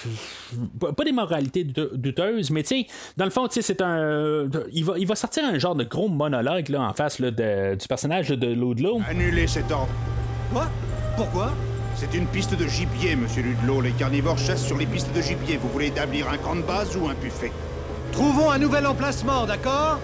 Pas 0.96 1.04
des 1.04 1.12
moralités 1.12 1.64
doute- 1.64 1.96
douteuses, 1.96 2.52
mais 2.52 2.64
tu 2.64 2.82
sais, 2.82 2.88
dans 3.18 3.26
le 3.26 3.32
fond, 3.32 3.48
tu 3.48 3.56
sais, 3.56 3.62
c'est 3.62 3.82
un. 3.82 4.48
Il 4.74 4.84
va, 4.86 4.98
il 4.98 5.08
va 5.08 5.16
sortir 5.16 5.44
un 5.46 5.58
genre 5.58 5.76
de 5.76 5.84
gros 5.84 6.08
monologue 6.08 6.70
là, 6.70 6.82
en 6.82 6.94
face 6.94 7.20
là, 7.20 7.32
de- 7.32 7.76
du 7.76 7.88
personnage 7.88 8.30
de 8.30 8.48
Ludlow. 8.48 9.02
Annulez 9.10 9.48
cet 9.48 9.72
ordre. 9.72 9.90
Quoi? 10.52 10.68
Pourquoi? 11.18 11.52
C'est 11.96 12.14
une 12.14 12.26
piste 12.28 12.56
de 12.58 12.68
gibier, 12.68 13.16
monsieur 13.16 13.42
Ludlow. 13.44 13.80
Les 13.82 13.92
carnivores 13.92 14.38
chassent 14.38 14.66
sur 14.66 14.78
les 14.78 14.86
pistes 14.86 15.16
de 15.16 15.22
gibier. 15.22 15.58
Vous 15.58 15.70
voulez 15.70 15.88
établir 15.88 16.30
un 16.30 16.38
camp 16.38 16.56
de 16.56 16.62
base 16.62 16.96
ou 16.98 17.08
un 17.08 17.14
buffet? 17.14 17.52
Trouvons 18.12 18.52
un 18.52 18.58
nouvel 18.58 18.86
emplacement, 18.86 19.46
d'accord? 19.46 20.00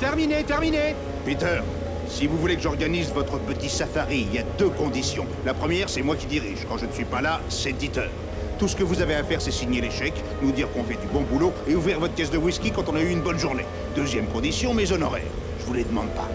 Terminé, 0.00 0.44
terminé 0.44 0.94
Peter, 1.24 1.60
si 2.06 2.26
vous 2.26 2.36
voulez 2.38 2.56
que 2.56 2.62
j'organise 2.62 3.12
votre 3.12 3.38
petit 3.40 3.68
safari, 3.68 4.26
il 4.30 4.34
y 4.34 4.38
a 4.38 4.44
deux 4.58 4.70
conditions. 4.70 5.26
La 5.44 5.52
première, 5.54 5.88
c'est 5.90 6.02
moi 6.02 6.16
qui 6.16 6.26
dirige. 6.26 6.64
Quand 6.68 6.78
je 6.78 6.86
ne 6.86 6.92
suis 6.92 7.04
pas 7.04 7.20
là, 7.20 7.40
c'est 7.48 7.72
Dieter. 7.72 8.08
Tout 8.58 8.66
ce 8.66 8.74
que 8.74 8.82
vous 8.82 9.00
avez 9.00 9.14
à 9.14 9.22
faire, 9.22 9.40
c'est 9.40 9.52
signer 9.52 9.88
chèques, 9.88 10.24
nous 10.42 10.50
dire 10.50 10.68
qu'on 10.72 10.82
fait 10.82 11.00
du 11.00 11.06
bon 11.12 11.22
boulot 11.22 11.52
et 11.68 11.76
ouvrir 11.76 12.00
votre 12.00 12.14
caisse 12.14 12.30
de 12.30 12.38
whisky 12.38 12.72
quand 12.72 12.88
on 12.88 12.96
a 12.96 13.00
eu 13.00 13.10
une 13.10 13.20
bonne 13.20 13.38
journée. 13.38 13.64
Deuxième 13.94 14.26
condition, 14.26 14.74
mes 14.74 14.90
honoraires. 14.90 15.22
Je 15.60 15.66
vous 15.66 15.74
les 15.74 15.84
demande 15.84 16.08
pas. 16.08 16.28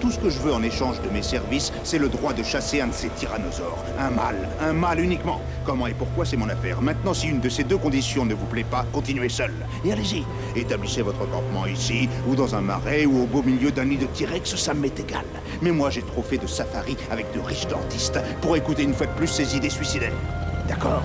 Tout 0.00 0.10
ce 0.10 0.18
que 0.18 0.30
je 0.30 0.38
veux 0.38 0.54
en 0.54 0.62
échange 0.62 1.02
de 1.02 1.10
mes 1.10 1.22
services, 1.22 1.72
c'est 1.84 1.98
le 1.98 2.08
droit 2.08 2.32
de 2.32 2.42
chasser 2.42 2.80
un 2.80 2.86
de 2.86 2.94
ces 2.94 3.08
tyrannosaures. 3.10 3.84
Un 3.98 4.08
mâle, 4.08 4.48
un 4.60 4.72
mâle 4.72 5.00
uniquement. 5.00 5.42
Comment 5.66 5.86
et 5.86 5.92
pourquoi, 5.92 6.24
c'est 6.24 6.38
mon 6.38 6.48
affaire. 6.48 6.80
Maintenant, 6.80 7.12
si 7.12 7.28
une 7.28 7.40
de 7.40 7.48
ces 7.50 7.64
deux 7.64 7.76
conditions 7.76 8.24
ne 8.24 8.34
vous 8.34 8.46
plaît 8.46 8.64
pas, 8.64 8.86
continuez 8.92 9.28
seul. 9.28 9.52
Et 9.84 9.92
allez-y, 9.92 10.24
établissez 10.58 11.02
votre 11.02 11.30
campement 11.30 11.66
ici, 11.66 12.08
ou 12.26 12.34
dans 12.34 12.54
un 12.54 12.62
marais, 12.62 13.04
ou 13.04 13.22
au 13.22 13.26
beau 13.26 13.42
milieu 13.42 13.70
d'un 13.70 13.84
nid 13.84 13.98
de 13.98 14.06
T-Rex, 14.06 14.56
ça 14.56 14.72
m'est 14.72 14.98
égal. 14.98 15.24
Mais 15.60 15.72
moi, 15.72 15.90
j'ai 15.90 16.02
trop 16.02 16.22
fait 16.22 16.38
de 16.38 16.46
safari 16.46 16.96
avec 17.10 17.26
de 17.34 17.40
riches 17.40 17.68
dentistes 17.68 18.18
pour 18.40 18.56
écouter 18.56 18.84
une 18.84 18.94
fois 18.94 19.06
de 19.06 19.12
plus 19.12 19.28
ces 19.28 19.56
idées 19.56 19.70
suicidaires. 19.70 20.12
D'accord? 20.68 21.02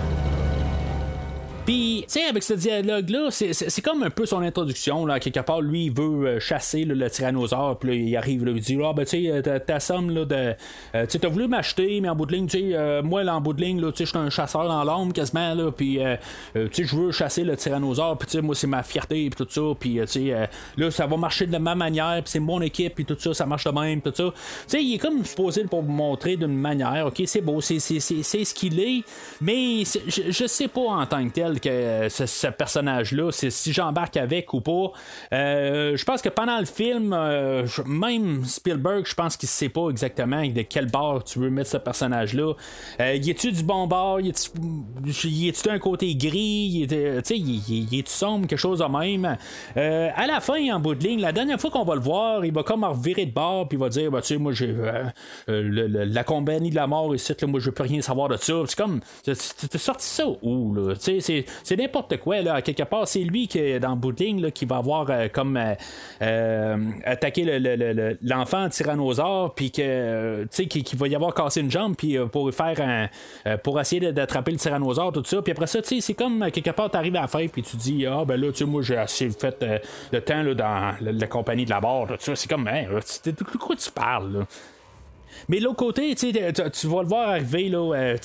Puis, 1.65 2.05
tu 2.07 2.13
sais, 2.13 2.23
avec 2.23 2.41
ce 2.41 2.53
dialogue-là, 2.53 3.29
c'est 3.29 3.81
comme 3.81 4.01
un 4.01 4.09
peu 4.09 4.25
son 4.25 4.41
introduction. 4.41 5.05
Là, 5.05 5.19
quelque 5.19 5.41
part, 5.41 5.61
lui, 5.61 5.85
il 5.85 5.91
veut 5.91 6.27
euh, 6.27 6.39
chasser 6.39 6.85
le 6.85 7.09
tyrannosaure. 7.09 7.77
Puis 7.77 7.89
là, 7.89 7.95
il 7.95 8.17
arrive, 8.17 8.45
là, 8.45 8.51
il 8.55 8.61
dit 8.61 8.79
Ah, 8.83 8.93
ben, 8.93 9.05
tu 9.05 9.27
sais, 9.27 9.59
ta, 9.59 9.79
somme, 9.79 10.09
là, 10.09 10.25
de. 10.25 10.35
Euh, 10.35 11.05
tu 11.05 11.11
sais, 11.11 11.19
t'as 11.19 11.27
voulu 11.27 11.47
m'acheter, 11.47 12.01
mais 12.01 12.09
en 12.09 12.15
bout 12.15 12.25
de 12.25 12.33
ligne, 12.33 12.47
tu 12.47 12.57
sais, 12.57 12.69
euh, 12.73 13.03
moi, 13.03 13.23
là, 13.23 13.35
en 13.35 13.41
bout 13.41 13.53
de 13.53 13.61
ligne, 13.61 13.79
tu 13.79 13.97
sais, 13.97 14.05
je 14.05 14.09
suis 14.09 14.17
un 14.17 14.31
chasseur 14.31 14.67
dans 14.67 14.83
l'ombre 14.83 15.13
quasiment, 15.13 15.53
là. 15.53 15.71
Puis, 15.71 15.99
tu 16.53 16.67
sais, 16.71 16.83
je 16.83 16.95
veux 16.95 17.11
chasser 17.11 17.43
le 17.43 17.55
tyrannosaure. 17.55 18.17
Puis, 18.17 18.27
tu 18.27 18.31
sais, 18.37 18.41
moi, 18.41 18.55
c'est 18.55 18.67
ma 18.67 18.81
fierté, 18.81 19.29
puis 19.29 19.45
tout 19.45 19.47
ça. 19.49 19.61
Puis, 19.79 19.99
tu 20.01 20.07
sais, 20.07 20.49
là, 20.77 20.89
ça 20.89 21.05
va 21.05 21.15
marcher 21.15 21.45
de 21.45 21.57
même 21.57 21.77
manière. 21.77 22.21
Puis, 22.23 22.31
c'est 22.31 22.39
mon 22.39 22.59
équipe, 22.61 22.95
puis 22.95 23.05
tout 23.05 23.17
ça, 23.19 23.35
ça 23.35 23.45
marche 23.45 23.65
de 23.65 23.71
même, 23.71 24.01
tout 24.01 24.13
ça. 24.15 24.23
Tu 24.23 24.33
sais, 24.67 24.83
il 24.83 24.95
est 24.95 24.97
comme 24.97 25.23
supposé 25.23 25.63
pour 25.65 25.83
montrer 25.83 26.37
d'une 26.37 26.57
manière. 26.57 27.05
Ok, 27.05 27.21
c'est 27.25 27.41
beau, 27.41 27.61
c'est 27.61 27.79
ce 27.79 28.53
qu'il 28.53 28.79
est. 28.79 29.03
Mais, 29.39 29.83
je, 29.85 30.31
je 30.31 30.47
sais 30.47 30.67
pas 30.67 30.81
en 30.81 31.05
tant 31.05 31.23
que 31.27 31.33
tel 31.33 31.50
que 31.59 31.69
euh, 31.69 32.09
ce, 32.09 32.47
personnage-là, 32.47 33.31
si 33.31 33.73
j'embarque 33.73 34.17
avec 34.17 34.53
ou 34.53 34.61
pas. 34.61 34.91
Euh, 35.33 35.95
je 35.95 36.05
pense 36.05 36.21
que 36.21 36.29
pendant 36.29 36.59
le 36.59 36.65
film, 36.65 37.13
euh, 37.13 37.65
même 37.85 38.45
Spielberg, 38.45 39.05
je 39.05 39.13
pense 39.13 39.37
qu'il 39.37 39.49
sait 39.49 39.69
pas 39.69 39.89
exactement 39.89 40.45
de 40.45 40.61
quel 40.61 40.89
bord 40.89 41.23
tu 41.23 41.39
veux 41.39 41.49
mettre 41.49 41.69
ce 41.69 41.77
personnage-là. 41.77 42.53
y 42.99 43.29
est-tu 43.29 43.51
du 43.51 43.63
bon 43.63 43.87
bord? 43.87 44.19
Y 44.21 44.29
est-tu 44.29 45.67
d'un 45.67 45.79
côté 45.79 46.15
gris? 46.15 46.87
Y 46.89 47.99
est-tu 47.99 48.11
sombre? 48.11 48.47
Quelque 48.47 48.59
chose 48.59 48.79
de 48.79 48.85
même. 48.85 49.37
à 49.75 50.27
la 50.27 50.39
fin, 50.39 50.73
en 50.73 50.79
bout 50.79 50.95
de 50.95 51.03
ligne, 51.03 51.21
la 51.21 51.31
dernière 51.31 51.59
fois 51.59 51.71
qu'on 51.71 51.85
va 51.85 51.95
le 51.95 52.01
voir, 52.01 52.45
il 52.45 52.53
va 52.53 52.63
comme 52.63 52.83
revirer 52.83 53.25
de 53.25 53.33
bord 53.33 53.67
puis 53.67 53.77
il 53.77 53.81
va 53.81 53.89
dire 53.89 54.11
bah, 54.11 54.21
tu 54.21 54.27
sais, 54.27 54.37
moi 54.37 54.51
j'ai 54.53 54.75
la 55.47 56.23
compagnie 56.23 56.69
de 56.69 56.75
la 56.75 56.87
mort 56.87 57.13
ici, 57.15 57.33
là, 57.39 57.47
moi 57.47 57.59
je 57.59 57.65
veux 57.65 57.71
plus 57.71 57.83
rien 57.83 58.01
savoir 58.01 58.29
de 58.29 58.37
ça. 58.37 58.53
C'est 58.65 58.77
comme 58.77 59.01
tu 59.23 59.33
sorti 59.77 60.05
ça 60.05 60.25
où 60.41 60.73
là? 60.73 60.93
C'est 60.97 61.40
c'est 61.63 61.77
n'importe 61.77 62.17
quoi. 62.17 62.41
Là. 62.41 62.61
Quelque 62.61 62.83
part, 62.83 63.07
c'est 63.07 63.23
lui 63.23 63.47
qui, 63.47 63.79
dans 63.79 63.91
le 63.91 63.95
bout 63.95 64.11
qui 64.53 64.65
va 64.65 64.77
avoir 64.77 65.09
euh, 65.09 65.27
comme 65.31 65.57
euh, 65.57 65.73
euh, 66.21 66.77
attaqué 67.05 67.43
l'enfant 68.21 68.69
tyrannosaure, 68.69 69.53
puis 69.55 69.71
que, 69.71 70.45
tu 70.45 70.95
va 70.95 71.07
y 71.07 71.15
avoir 71.15 71.33
cassé 71.33 71.61
une 71.61 71.71
jambe, 71.71 71.95
puis 71.95 72.17
pour 72.31 72.51
faire 72.53 73.09
pour 73.63 73.79
essayer 73.79 74.11
d'attraper 74.11 74.51
le 74.51 74.57
tyrannosaure, 74.57 75.11
tout 75.11 75.23
ça. 75.25 75.41
Puis 75.41 75.51
après 75.51 75.67
ça, 75.67 75.79
c'est 75.83 76.13
comme 76.13 76.49
quelque 76.51 76.71
part, 76.71 76.89
tu 76.89 76.97
arrives 76.97 77.15
à 77.15 77.21
la 77.21 77.27
fin, 77.27 77.47
puis 77.47 77.63
tu 77.63 77.77
dis, 77.77 78.05
ah 78.05 78.23
ben 78.25 78.39
là, 78.39 78.51
tu 78.51 78.59
sais, 78.59 78.65
moi, 78.65 78.81
j'ai 78.81 78.97
assez 78.97 79.29
fait 79.29 79.65
le 80.11 80.21
temps 80.21 80.43
là, 80.43 80.53
dans 80.53 80.95
la, 81.01 81.27
compagnie 81.27 81.65
de 81.65 81.69
la 81.69 81.79
barre, 81.79 82.07
tout 82.07 82.15
ça. 82.19 82.35
C'est 82.35 82.49
comme, 82.49 82.67
hein, 82.67 82.85
de 83.25 83.57
quoi 83.57 83.75
tu 83.75 83.91
parles, 83.91 84.45
mais 85.49 85.59
l'autre 85.59 85.77
côté, 85.77 86.15
tu, 86.15 86.31
vas 86.87 87.01
le 87.01 87.07
voir 87.07 87.29
arriver, 87.29 87.69
là, 87.69 87.93
euh, 87.93 88.17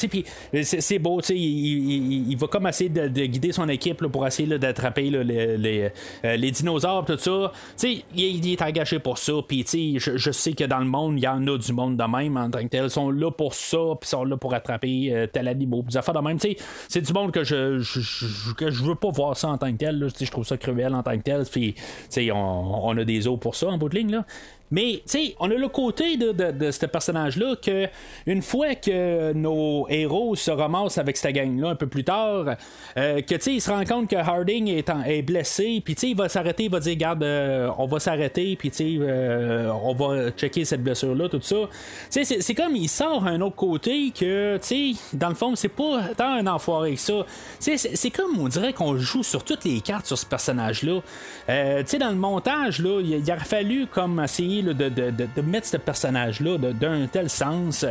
c'est 0.63 0.99
beau, 0.99 1.21
il, 1.31 2.31
il, 2.31 2.37
va 2.37 2.47
comme 2.47 2.67
essayer 2.67 2.91
de, 2.91 3.09
guider 3.27 3.53
son 3.53 3.69
équipe 3.69 4.07
pour 4.07 4.27
essayer 4.27 4.59
d'attraper 4.59 5.11
les, 5.11 5.91
euh, 6.25 6.37
les, 6.37 6.51
dinosaures, 6.51 7.05
tout 7.05 7.19
ça. 7.19 7.53
Il, 7.83 8.05
il, 8.15 8.53
est 8.53 8.63
engagé 8.63 8.99
pour 8.99 9.19
ça, 9.19 9.35
puis 9.47 9.65
je, 9.99 10.17
je 10.17 10.31
sais 10.31 10.53
que 10.53 10.65
dans 10.65 10.79
le 10.79 10.87
monde, 10.87 11.19
il 11.19 11.25
y 11.25 11.29
en 11.29 11.47
a 11.47 11.59
du 11.59 11.73
monde 11.73 11.97
de 11.97 12.05
même 12.05 12.37
en 12.37 12.51
tant 12.51 12.63
que 12.63 12.69
tel. 12.69 12.85
Ils 12.85 12.91
sont 12.91 13.11
là 13.11 13.31
pour 13.31 13.55
ça, 13.55 13.79
puis 14.01 14.09
sont 14.09 14.25
là 14.25 14.37
pour 14.37 14.55
attraper 14.55 15.13
euh, 15.13 15.27
tel 15.27 15.49
animal, 15.49 15.83
de 15.83 16.21
même. 16.21 16.39
C'est 16.89 17.01
du 17.01 17.13
monde 17.13 17.33
que 17.33 17.45
je, 17.45 17.79
je, 17.79 18.55
que 18.55 18.71
je 18.71 18.85
veux 18.85 18.95
pas 18.95 19.11
voir 19.11 19.37
ça 19.37 19.49
en 19.49 19.59
tant 19.59 19.73
que 19.73 19.79
tel. 19.79 20.09
Je 20.19 20.31
trouve 20.31 20.47
ça 20.47 20.57
cruel 20.57 20.95
en 20.95 21.03
tant 21.03 21.17
que 21.17 21.23
tel. 21.23 21.45
Puis, 21.51 21.75
on, 22.33 22.81
on 22.85 22.97
a 22.97 23.05
des 23.05 23.29
os 23.29 23.39
pour 23.39 23.55
ça 23.55 23.69
en 23.69 23.79
bout 23.79 23.89
de 23.89 23.97
ligne. 23.97 24.13
Là. 24.13 24.25
Mais, 24.71 25.03
tu 25.09 25.19
sais, 25.19 25.37
on 25.39 25.51
a 25.51 25.55
le 25.55 25.69
côté 25.69 26.17
de, 26.17 26.33
de, 26.33 26.71
ce 26.71 26.87
personnage-là 26.87 27.55
que, 27.57 27.87
une 28.27 28.43
fois 28.43 28.75
que 28.75 29.33
nos 29.33 29.87
héros 29.89 30.35
se 30.35 30.51
ramassent 30.51 30.99
avec 30.99 31.17
cette 31.17 31.35
gang-là 31.35 31.71
un 31.71 31.75
peu 31.77 31.87
plus 31.87 32.03
tard, 32.03 32.57
euh, 32.97 33.21
que, 33.21 33.35
tu 33.35 33.41
sais, 33.41 33.53
il 33.55 33.61
se 33.61 33.71
rend 33.71 33.85
compte 33.85 34.11
que 34.11 34.17
Harding 34.17 34.69
est, 34.69 34.91
est 35.07 35.23
blessé, 35.23 35.81
puis, 35.85 35.95
tu 35.95 36.01
sais, 36.01 36.09
il 36.11 36.17
va 36.17 36.29
s'arrêter, 36.29 36.65
il 36.65 36.71
va 36.71 36.81
dire, 36.81 36.97
garde, 36.97 37.23
euh, 37.23 37.71
on 37.79 37.87
va 37.87 38.01
s'arrêter, 38.01 38.57
puis, 38.57 38.71
tu 38.71 38.77
sais, 38.77 38.97
euh, 39.01 39.71
on 39.83 39.95
va 39.95 40.31
checker 40.33 40.65
cette 40.65 40.83
blessure-là, 40.83 41.29
tout 41.29 41.41
ça. 41.43 41.57
Tu 42.11 42.25
sais, 42.25 42.41
c'est 42.41 42.55
comme 42.55 42.75
il 42.75 42.89
sort 42.89 43.25
un 43.25 43.41
autre 43.43 43.57
côté 43.57 44.11
que, 44.11 44.57
tu 44.57 44.95
sais, 44.95 45.01
dans 45.13 45.29
le 45.29 45.37
fond, 45.37 45.55
c'est 45.55 45.69
pas 45.69 46.09
tant 46.17 46.33
un 46.33 46.47
enfoiré 46.49 46.95
que 46.95 47.01
ça. 47.01 47.25
Tu 47.61 47.79
sais, 47.79 47.95
c'est 47.95 48.11
comme, 48.11 48.39
on 48.41 48.49
dirait 48.49 48.73
qu'on 48.73 48.97
joue 48.97 49.23
sur 49.23 49.45
toutes 49.45 49.65
les 49.65 49.81
cartes 49.81 50.07
sur 50.07 50.19
ce 50.19 50.27
personnage-là. 50.27 51.01
tu 51.47 51.53
sais, 51.87 51.99
dans 51.99 52.11
le 52.11 52.17
montage, 52.17 52.81
là, 52.81 53.01
il, 53.01 53.11
il 53.11 53.33
aurait 53.33 53.45
fallu 53.45 53.87
comme 53.87 54.21
essayer 54.21 54.56
de, 54.63 55.41
mettre 55.43 55.67
ce 55.67 55.77
personnage-là 55.77 56.59
d'un 56.59 57.07
tel 57.07 57.31
sens. 57.31 57.85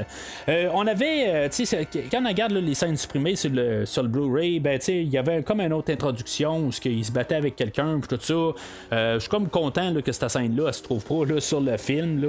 Euh, 0.49 0.69
on 0.73 0.85
avait, 0.87 1.25
euh, 1.27 1.49
quand 2.11 2.23
on 2.23 2.27
regarde 2.27 2.53
les 2.53 2.73
scènes 2.73 2.97
supprimées 2.97 3.35
sur 3.35 3.51
le, 3.51 3.85
sur 3.85 4.03
le 4.03 4.09
Blu-ray, 4.09 4.59
ben, 4.59 4.79
il 4.87 5.09
y 5.09 5.17
avait 5.17 5.43
comme 5.43 5.61
une 5.61 5.73
autre 5.73 5.91
introduction 5.91 6.67
où 6.67 6.71
il 6.85 7.05
se 7.05 7.11
battait 7.11 7.35
avec 7.35 7.55
quelqu'un, 7.55 7.99
tout 8.07 8.17
ça. 8.19 8.33
Euh, 8.33 9.15
je 9.15 9.19
suis 9.19 9.29
comme 9.29 9.49
content 9.49 9.93
que 10.01 10.11
cette 10.11 10.29
scène-là, 10.29 10.65
elle 10.67 10.73
se 10.73 10.83
trouve 10.83 11.03
pas 11.03 11.25
là, 11.33 11.39
sur 11.39 11.61
le 11.61 11.77
film. 11.77 12.21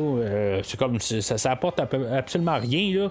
C'est 0.62 0.78
comme, 0.78 1.00
ça, 1.00 1.38
ça 1.38 1.50
apporte 1.50 1.80
absolument 1.80 2.58
rien. 2.58 3.10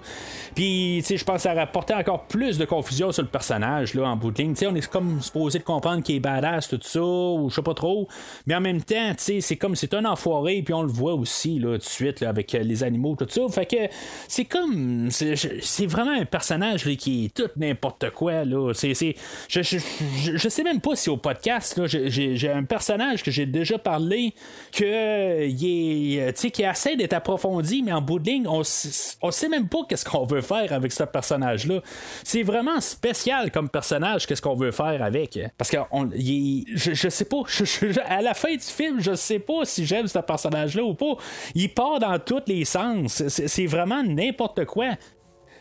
Puis, 0.54 1.04
je 1.04 1.24
pense 1.24 1.38
que 1.38 1.42
ça 1.42 1.54
rapportait 1.54 1.94
encore 1.94 2.24
plus 2.26 2.58
de 2.58 2.66
confusion 2.66 3.12
sur 3.12 3.24
le 3.24 3.30
personnage 3.30 3.94
là, 3.94 4.08
en 4.08 4.16
bout 4.16 4.32
de 4.32 4.42
ligne. 4.42 4.56
on 4.68 4.76
est 4.76 4.88
comme 4.88 5.22
supposé 5.22 5.60
de 5.60 5.64
comprendre 5.64 6.04
qu'il 6.04 6.16
est 6.16 6.20
badass, 6.20 6.70
tout 6.70 6.80
ça, 6.82 7.02
ou 7.02 7.50
je 7.50 7.56
sais 7.56 7.62
pas 7.62 7.74
trop. 7.74 8.08
Mais 8.48 8.56
en 8.56 8.62
même 8.62 8.82
temps, 8.82 9.14
c'est 9.18 9.56
comme 9.58 9.76
c'est 9.76 9.94
un 9.94 10.06
enfoiré, 10.06 10.62
puis 10.64 10.74
on 10.74 10.84
le 10.84 10.92
voit 10.92 11.15
aussi 11.16 11.60
là, 11.60 11.74
tout 11.74 11.78
de 11.78 11.84
suite 11.84 12.24
avec 12.24 12.54
euh, 12.54 12.60
les 12.60 12.84
animaux, 12.84 13.16
tout 13.16 13.28
ça. 13.30 13.42
Fait 13.50 13.66
que 13.66 13.94
c'est 14.28 14.46
comme. 14.46 15.10
C'est 15.12 15.86
vraiment 15.86 16.12
un 16.12 16.26
personnage 16.26 16.84
qui 16.98 17.26
est 17.26 17.34
tout 17.34 17.50
n'importe 17.56 18.10
quoi. 18.12 18.46
Là. 18.46 18.74
C'est, 18.74 18.94
je, 19.48 19.62
je, 19.62 20.50
sais 20.50 20.64
même 20.64 20.82
pas 20.82 20.96
si 20.96 21.10
au 21.10 21.18
podcast, 21.18 21.82
j'ai, 21.86 22.52
un 22.52 22.64
personnage 22.64 23.24
que 23.24 23.32
j'ai 23.32 23.46
déjà 23.46 23.78
parlé 23.78 24.34
que 24.72 25.46
il 25.46 26.18
est, 26.20 26.52
qui 26.52 26.64
essaie 26.64 26.96
d'être 26.96 27.14
approfondi, 27.14 27.84
mais 27.84 27.92
en 27.92 28.02
bout 28.02 28.20
de 28.20 28.26
ligne, 28.26 28.48
on, 28.48 28.62
on 29.22 29.32
sait 29.32 29.50
même 29.50 29.68
pas 29.68 29.80
qu'est-ce 29.88 30.06
qu'on 30.06 30.26
veut 30.26 30.42
faire 30.42 30.72
avec 30.74 30.92
ce 30.92 31.04
personnage-là. 31.04 31.82
C'est 32.24 32.44
vraiment 32.44 32.80
spécial 32.82 33.52
comme 33.52 33.70
personnage, 33.70 34.28
qu'est-ce 34.28 34.42
qu'on 34.42 34.56
veut 34.56 34.72
faire 34.72 35.02
avec. 35.04 35.40
Parce 35.58 35.70
que 35.70 35.78
on, 35.92 36.10
je, 36.12 36.94
je 36.94 37.10
sais 37.10 37.26
pas, 37.26 37.44
à 38.08 38.22
la 38.22 38.34
fin 38.34 38.52
du 38.52 38.60
film, 38.60 39.00
je 39.00 39.16
sais 39.16 39.40
pas 39.40 39.66
si 39.66 39.86
j'aime 39.86 40.08
ce 40.08 40.20
personnage-là 40.20 40.84
ou 40.84 40.94
pas. 40.94 41.05
Il 41.56 41.74
part 41.74 42.00
dans 42.00 42.20
tous 42.20 42.44
les 42.48 42.66
sens. 42.66 43.28
C'est 43.28 43.66
vraiment 43.66 44.04
n'importe 44.04 44.66
quoi. 44.66 44.96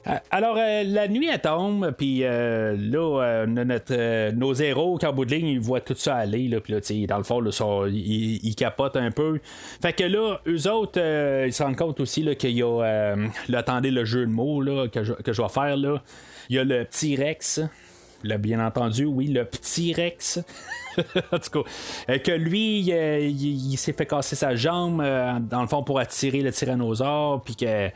Euh, 0.07 0.13
alors, 0.31 0.57
euh, 0.59 0.83
la 0.85 1.09
nuit, 1.09 1.29
elle 1.33 1.41
tombe, 1.41 1.93
puis 1.97 2.25
euh, 2.25 2.77
là, 2.77 3.47
nos 4.33 4.55
héros, 4.55 4.99
qu'en 4.99 5.13
bout 5.13 5.25
de 5.25 5.35
ligne, 5.35 5.47
ils 5.47 5.61
voient 5.61 5.81
tout 5.81 5.95
ça 5.97 6.17
aller, 6.17 6.49
là, 6.49 6.61
puis 6.61 6.75
là, 6.75 6.81
dans 7.09 7.17
le 7.17 7.25
fond, 7.25 7.41
là, 7.41 7.51
ils, 7.89 8.55
capotent 8.55 8.97
un 8.97 9.11
peu. 9.11 9.41
Fait 9.81 9.93
que 9.93 10.05
là, 10.05 10.41
eux 10.47 10.71
autres, 10.71 11.01
ils 11.47 11.53
se 11.53 11.63
rendent 11.63 11.77
compte 11.77 12.01
aussi 12.01 12.25
qu'il 12.37 12.51
y 12.51 12.63
a, 12.63 13.17
attendez 13.53 13.91
le 13.91 14.05
jeu 14.05 14.27
de 14.27 14.31
mots 14.31 14.61
là, 14.61 14.89
que, 14.89 15.05
je, 15.05 15.15
que 15.15 15.33
je 15.33 15.43
vais 15.43 15.49
faire, 15.49 15.77
là. 15.77 16.03
Il 16.51 16.57
y 16.57 16.59
a 16.59 16.65
le 16.65 16.85
petit 16.85 17.17
Rex, 17.17 17.61
bien 18.39 18.65
entendu, 18.65 19.05
oui, 19.05 19.29
le 19.29 19.45
petit 19.45 19.93
Rex. 19.93 20.41
en 21.33 21.39
tout 21.39 21.63
cas, 21.63 21.71
euh, 22.11 22.19
que 22.19 22.33
lui, 22.33 22.93
euh, 22.93 23.21
il, 23.21 23.77
s'est 23.77 23.93
fait 23.93 24.07
casser 24.07 24.37
sa 24.37 24.55
jambe, 24.55 25.01
euh, 25.01 25.39
dans 25.41 25.63
le 25.63 25.67
fond, 25.67 25.83
pour 25.83 25.99
attirer 25.99 26.41
le 26.41 26.53
tyrannosaure, 26.53 27.43
puis 27.43 27.57
que 27.57 27.91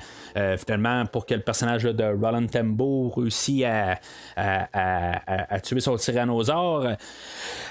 finalement, 0.56 1.04
pour 1.06 1.26
que 1.26 1.34
le 1.34 1.40
personnage 1.40 1.82
de 1.82 2.04
Roland 2.04 2.46
Tembo 2.46 3.08
réussisse 3.08 3.64
à, 4.36 5.60
tuer 5.60 5.80
son 5.80 5.96
tyrannosaure. 5.96 6.86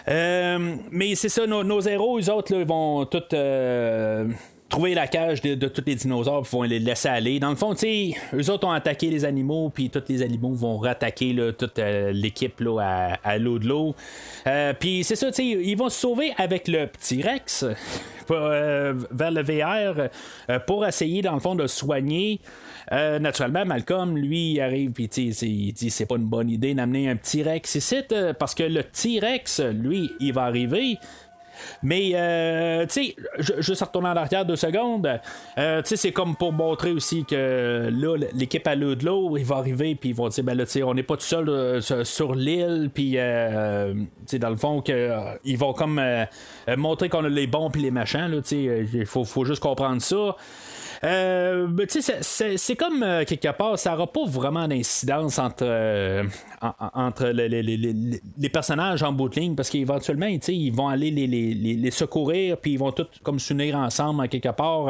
mais 0.08 1.16
c'est 1.16 1.30
ça, 1.30 1.48
nos, 1.48 1.82
héros, 1.82 2.20
eux 2.20 2.30
autres, 2.30 2.54
ils 2.54 2.66
vont 2.66 3.06
tout 3.06 3.24
trouver 4.70 4.94
la 4.94 5.08
cage 5.08 5.42
de, 5.42 5.68
tous 5.68 5.84
les 5.86 5.96
dinosaures 5.96 6.42
puis 6.44 6.52
vont 6.52 6.64
les 6.64 6.80
laisser 6.80 7.08
aller. 7.10 7.40
Dans 7.40 7.50
le 7.50 7.56
fond, 7.56 7.74
tu 7.74 8.14
eux 8.34 8.50
autres 8.50 8.68
ont 8.68 8.72
attaqué 8.72 9.10
les 9.10 9.26
animaux, 9.26 9.70
puis 9.74 9.90
tous 9.90 10.04
les 10.10 10.22
animaux 10.22 10.54
vont 10.54 10.78
rattaquer 10.78 11.34
là, 11.34 11.54
toute 11.54 11.80
euh, 11.80 12.12
l'équipe 12.12 12.60
là, 12.60 13.18
à, 13.24 13.38
l'eau 13.38 13.60
de 13.60 13.68
l'eau. 13.68 13.96
Euh, 14.46 14.74
puis 14.78 15.04
c'est 15.04 15.16
ça, 15.16 15.32
tu 15.32 15.44
ils 15.44 15.76
vont 15.76 15.90
se 15.90 16.00
sauver 16.00 16.34
avec 16.38 16.68
le 16.68 16.88
petit 16.88 17.22
Rex 17.22 17.66
euh, 18.32 18.94
vers 19.12 19.32
le 19.32 19.42
VR 19.42 20.10
euh, 20.50 20.60
pour 20.60 20.86
essayer, 20.86 21.22
dans 21.22 21.34
le 21.34 21.40
fond, 21.40 21.56
de 21.56 21.68
soigner. 21.68 22.40
Euh, 22.92 23.20
naturellement, 23.20 23.66
Malcolm, 23.66 24.18
lui, 24.18 24.54
il 24.54 24.62
arrive 24.62 24.92
puis 24.92 25.06
il 25.06 25.74
dit 25.74 25.90
c'est 25.90 26.06
pas 26.06 26.16
une 26.16 26.26
bonne 26.26 26.50
idée 26.50 26.74
d'amener 26.74 27.10
un 27.10 27.16
petit 27.16 27.44
Rex 27.44 27.76
ici 27.76 27.98
parce 28.40 28.56
que 28.56 28.64
le 28.64 28.84
T-Rex, 28.84 29.62
lui, 29.62 30.10
il 30.20 30.34
va 30.34 30.44
arriver. 30.44 30.98
Mais, 31.84 32.12
euh, 32.16 32.86
tu 32.88 33.06
sais, 33.06 33.16
juste 33.60 33.82
retourner 33.84 34.10
en 34.10 34.16
arrière 34.16 34.46
deux 34.46 34.56
secondes, 34.56 35.08
euh, 35.58 35.82
tu 35.82 35.90
sais, 35.90 35.96
c'est 35.96 36.12
comme 36.12 36.36
pour 36.36 36.52
montrer 36.54 36.92
aussi 36.92 37.24
que 37.26 37.90
là, 37.92 38.16
l'équipe 38.34 38.66
à 38.68 38.76
l'eau 38.76 38.96
de 38.96 39.06
l'eau, 39.06 39.38
il 39.38 39.46
va 39.46 39.58
arriver, 39.58 39.96
puis 39.96 40.10
ils 40.10 40.16
vont 40.16 40.28
dire, 40.30 40.44
ben 40.44 40.58
là, 40.58 40.66
tu 40.66 40.72
sais, 40.72 40.84
on 40.84 40.94
n'est 40.94 41.04
pas 41.04 41.16
tout 41.18 41.24
seul 41.24 41.50
euh, 41.50 41.82
sur- 41.82 42.36
l'île, 42.36 42.90
puis, 42.94 43.12
tu 43.12 43.18
sais, 44.26 44.40
dans 44.40 44.50
le 44.50 44.56
fond, 44.56 44.82
que, 44.82 45.12
ils 45.44 45.58
vont 45.58 45.74
comme 45.74 46.02
montrer 46.78 47.10
qu'on 47.10 47.24
a 47.26 47.30
les 47.30 47.48
bons 47.48 47.70
puis 47.70 47.82
les 47.82 47.92
machins, 47.92 48.30
tu 48.44 48.50
sais, 48.68 48.88
il 48.94 49.06
faut, 49.06 49.24
faut 49.24 49.46
juste 49.46 49.62
comprendre 49.62 50.02
ça. 50.02 50.36
Euh, 51.04 51.68
ben, 51.68 51.86
c'est- 51.90 52.76
comme 52.76 53.04
euh, 53.04 53.24
quelque 53.26 53.52
part, 53.56 53.78
ça 53.78 53.92
n'aura 53.92 54.08
pas 54.12 54.26
vraiment 54.26 54.68
d'incidence 54.68 55.38
entre, 55.40 55.64
euh, 55.64 56.24
en- 56.62 56.74
en- 56.80 57.06
entre 57.08 57.28
les, 57.28 57.62
personnages 58.50 59.04
en 59.04 59.12
bout 59.14 59.30
de 59.30 59.40
ligne 59.40 59.56
parce 59.56 59.70
qu'éventuellement, 59.70 60.26
ils 60.26 60.72
vont 60.74 60.88
aller 60.88 61.12
les, 61.12 61.28
secourir 61.92 62.58
puis 62.58 62.74
ils 62.74 62.80
vont 62.80 62.92
tous 62.92 63.08
comme 63.24 63.40
s'unir 63.40 63.76
ensemble 63.76 64.22
en 64.24 64.28
quelque 64.28 64.50
part. 64.50 64.88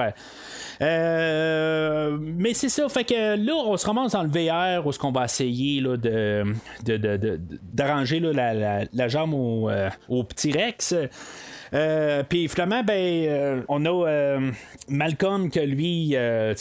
Mais 0.79 2.53
c'est 2.53 2.69
ça, 2.69 2.87
fait 2.89 3.03
que 3.03 3.35
là, 3.35 3.53
on 3.65 3.75
se 3.77 3.85
ramasse 3.85 4.13
dans 4.13 4.23
le 4.23 4.29
VR 4.29 4.85
où 4.85 4.89
est-ce 4.89 4.99
qu'on 4.99 5.11
va 5.11 5.25
essayer 5.25 5.81
là, 5.81 5.97
de, 5.97 6.43
de- 6.85 6.97
de- 6.97 7.17
de- 7.17 7.39
d'arranger 7.73 8.19
la, 8.19 8.53
la- 8.53 9.07
jambe 9.07 9.33
au, 9.33 9.69
au 10.09 10.23
petit 10.23 10.51
Rex. 10.51 10.95
Euh, 11.73 12.23
puis 12.27 12.47
finalement, 12.47 12.83
ben, 12.83 12.93
euh, 12.93 13.61
on 13.67 13.85
a 13.85 14.07
euh, 14.07 14.51
Malcolm 14.89 15.49
que 15.49 15.59
lui, 15.59 16.15
euh, 16.15 16.53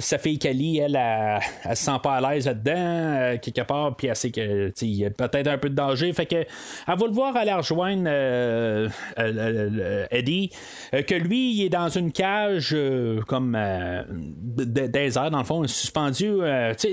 sa 0.00 0.18
fille 0.18 0.38
Kelly, 0.38 0.78
elle, 0.78 0.96
elle, 0.96 1.76
se 1.76 1.84
sent 1.84 1.98
pas 2.02 2.16
à 2.16 2.34
l'aise 2.34 2.46
là-dedans, 2.46 3.38
quelque 3.40 3.62
part, 3.62 3.96
puis 3.96 4.08
elle 4.08 4.16
sait 4.16 4.30
que 4.30 4.72
il 4.82 4.94
y 4.94 5.04
a 5.06 5.10
peut-être 5.10 5.48
un 5.48 5.58
peu 5.58 5.70
de 5.70 5.74
danger. 5.74 6.12
Fait 6.12 6.26
que 6.26 6.36
elle 6.36 6.46
va 6.86 7.06
le 7.06 7.12
voir 7.12 7.36
aller 7.36 7.52
rejoindre 7.52 8.08
Eddie, 10.10 10.50
que 10.92 11.14
lui, 11.14 11.54
il 11.54 11.64
est 11.64 11.68
dans 11.70 11.88
une 11.88 12.12
cage 12.12 12.76
comme 13.26 13.54
airs, 13.54 14.04
dans 15.30 15.38
le 15.38 15.44
fond, 15.44 15.66
suspendu. 15.66 16.38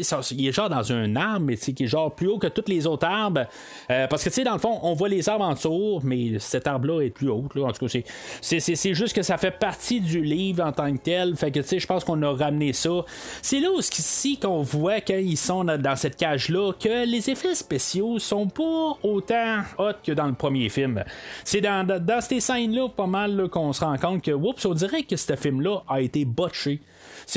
ça- 0.01 0.21
il 0.31 0.47
est 0.47 0.51
genre 0.51 0.69
dans 0.69 0.91
un 0.91 1.15
arbre, 1.15 1.45
mais 1.47 1.55
qui 1.57 1.83
est 1.83 1.87
genre 1.87 2.13
plus 2.13 2.27
haut 2.27 2.37
que 2.39 2.47
tous 2.47 2.65
les 2.67 2.87
autres 2.87 3.05
arbres. 3.07 3.45
Parce 3.87 4.23
que 4.23 4.29
tu 4.29 4.43
dans 4.43 4.53
le 4.53 4.59
fond, 4.59 4.79
on 4.83 4.93
voit 4.93 5.09
les 5.09 5.27
arbres 5.29 5.45
en 5.45 5.53
dessous, 5.53 5.99
mais 6.03 6.39
cet 6.39 6.67
arbre-là 6.67 7.01
est 7.01 7.09
plus 7.09 7.29
haut. 7.29 7.48
Là. 7.55 7.63
En 7.63 7.71
tout 7.71 7.85
cas, 7.85 7.99
c'est- 8.41 8.93
juste 8.93 9.15
que 9.15 9.21
ça 9.21 9.37
fait 9.37 9.51
partie 9.51 10.01
du 10.01 10.21
livre 10.21 10.63
en 10.63 10.71
tant 10.71 10.91
que 10.91 11.01
tel. 11.01 11.35
Fait 11.35 11.51
que 11.51 11.59
tu 11.59 11.67
sais, 11.67 11.79
je 11.79 11.87
pense 11.87 12.03
qu'on 12.03 12.21
a 12.23 12.33
ramené 12.33 12.73
ça. 12.73 13.05
C'est 13.41 13.59
là 13.59 13.69
ici 13.77 14.37
qu'on 14.37 14.61
voit 14.61 15.01
quand 15.01 15.17
ils 15.17 15.37
sont 15.37 15.63
dans 15.63 15.95
cette 15.95 16.17
cage-là 16.17 16.73
que 16.73 17.05
les 17.05 17.29
effets 17.29 17.55
spéciaux 17.55 18.19
sont 18.19 18.47
pas 18.47 18.97
autant 19.03 19.59
hot 19.77 19.93
que 20.03 20.11
dans 20.11 20.27
le 20.27 20.33
premier 20.33 20.69
film. 20.69 21.03
C'est 21.43 21.61
dans, 21.61 21.85
ces 22.21 22.39
scènes-là 22.39 22.89
pas 22.89 23.07
mal 23.07 23.47
qu'on 23.49 23.73
se 23.73 23.83
rend 23.83 23.97
compte 23.97 24.23
que, 24.23 24.31
oups, 24.31 24.65
on 24.65 24.73
dirait 24.73 25.03
que 25.03 25.15
ce 25.15 25.35
film-là 25.35 25.83
a 25.87 26.01
été 26.01 26.25
botché. 26.25 26.79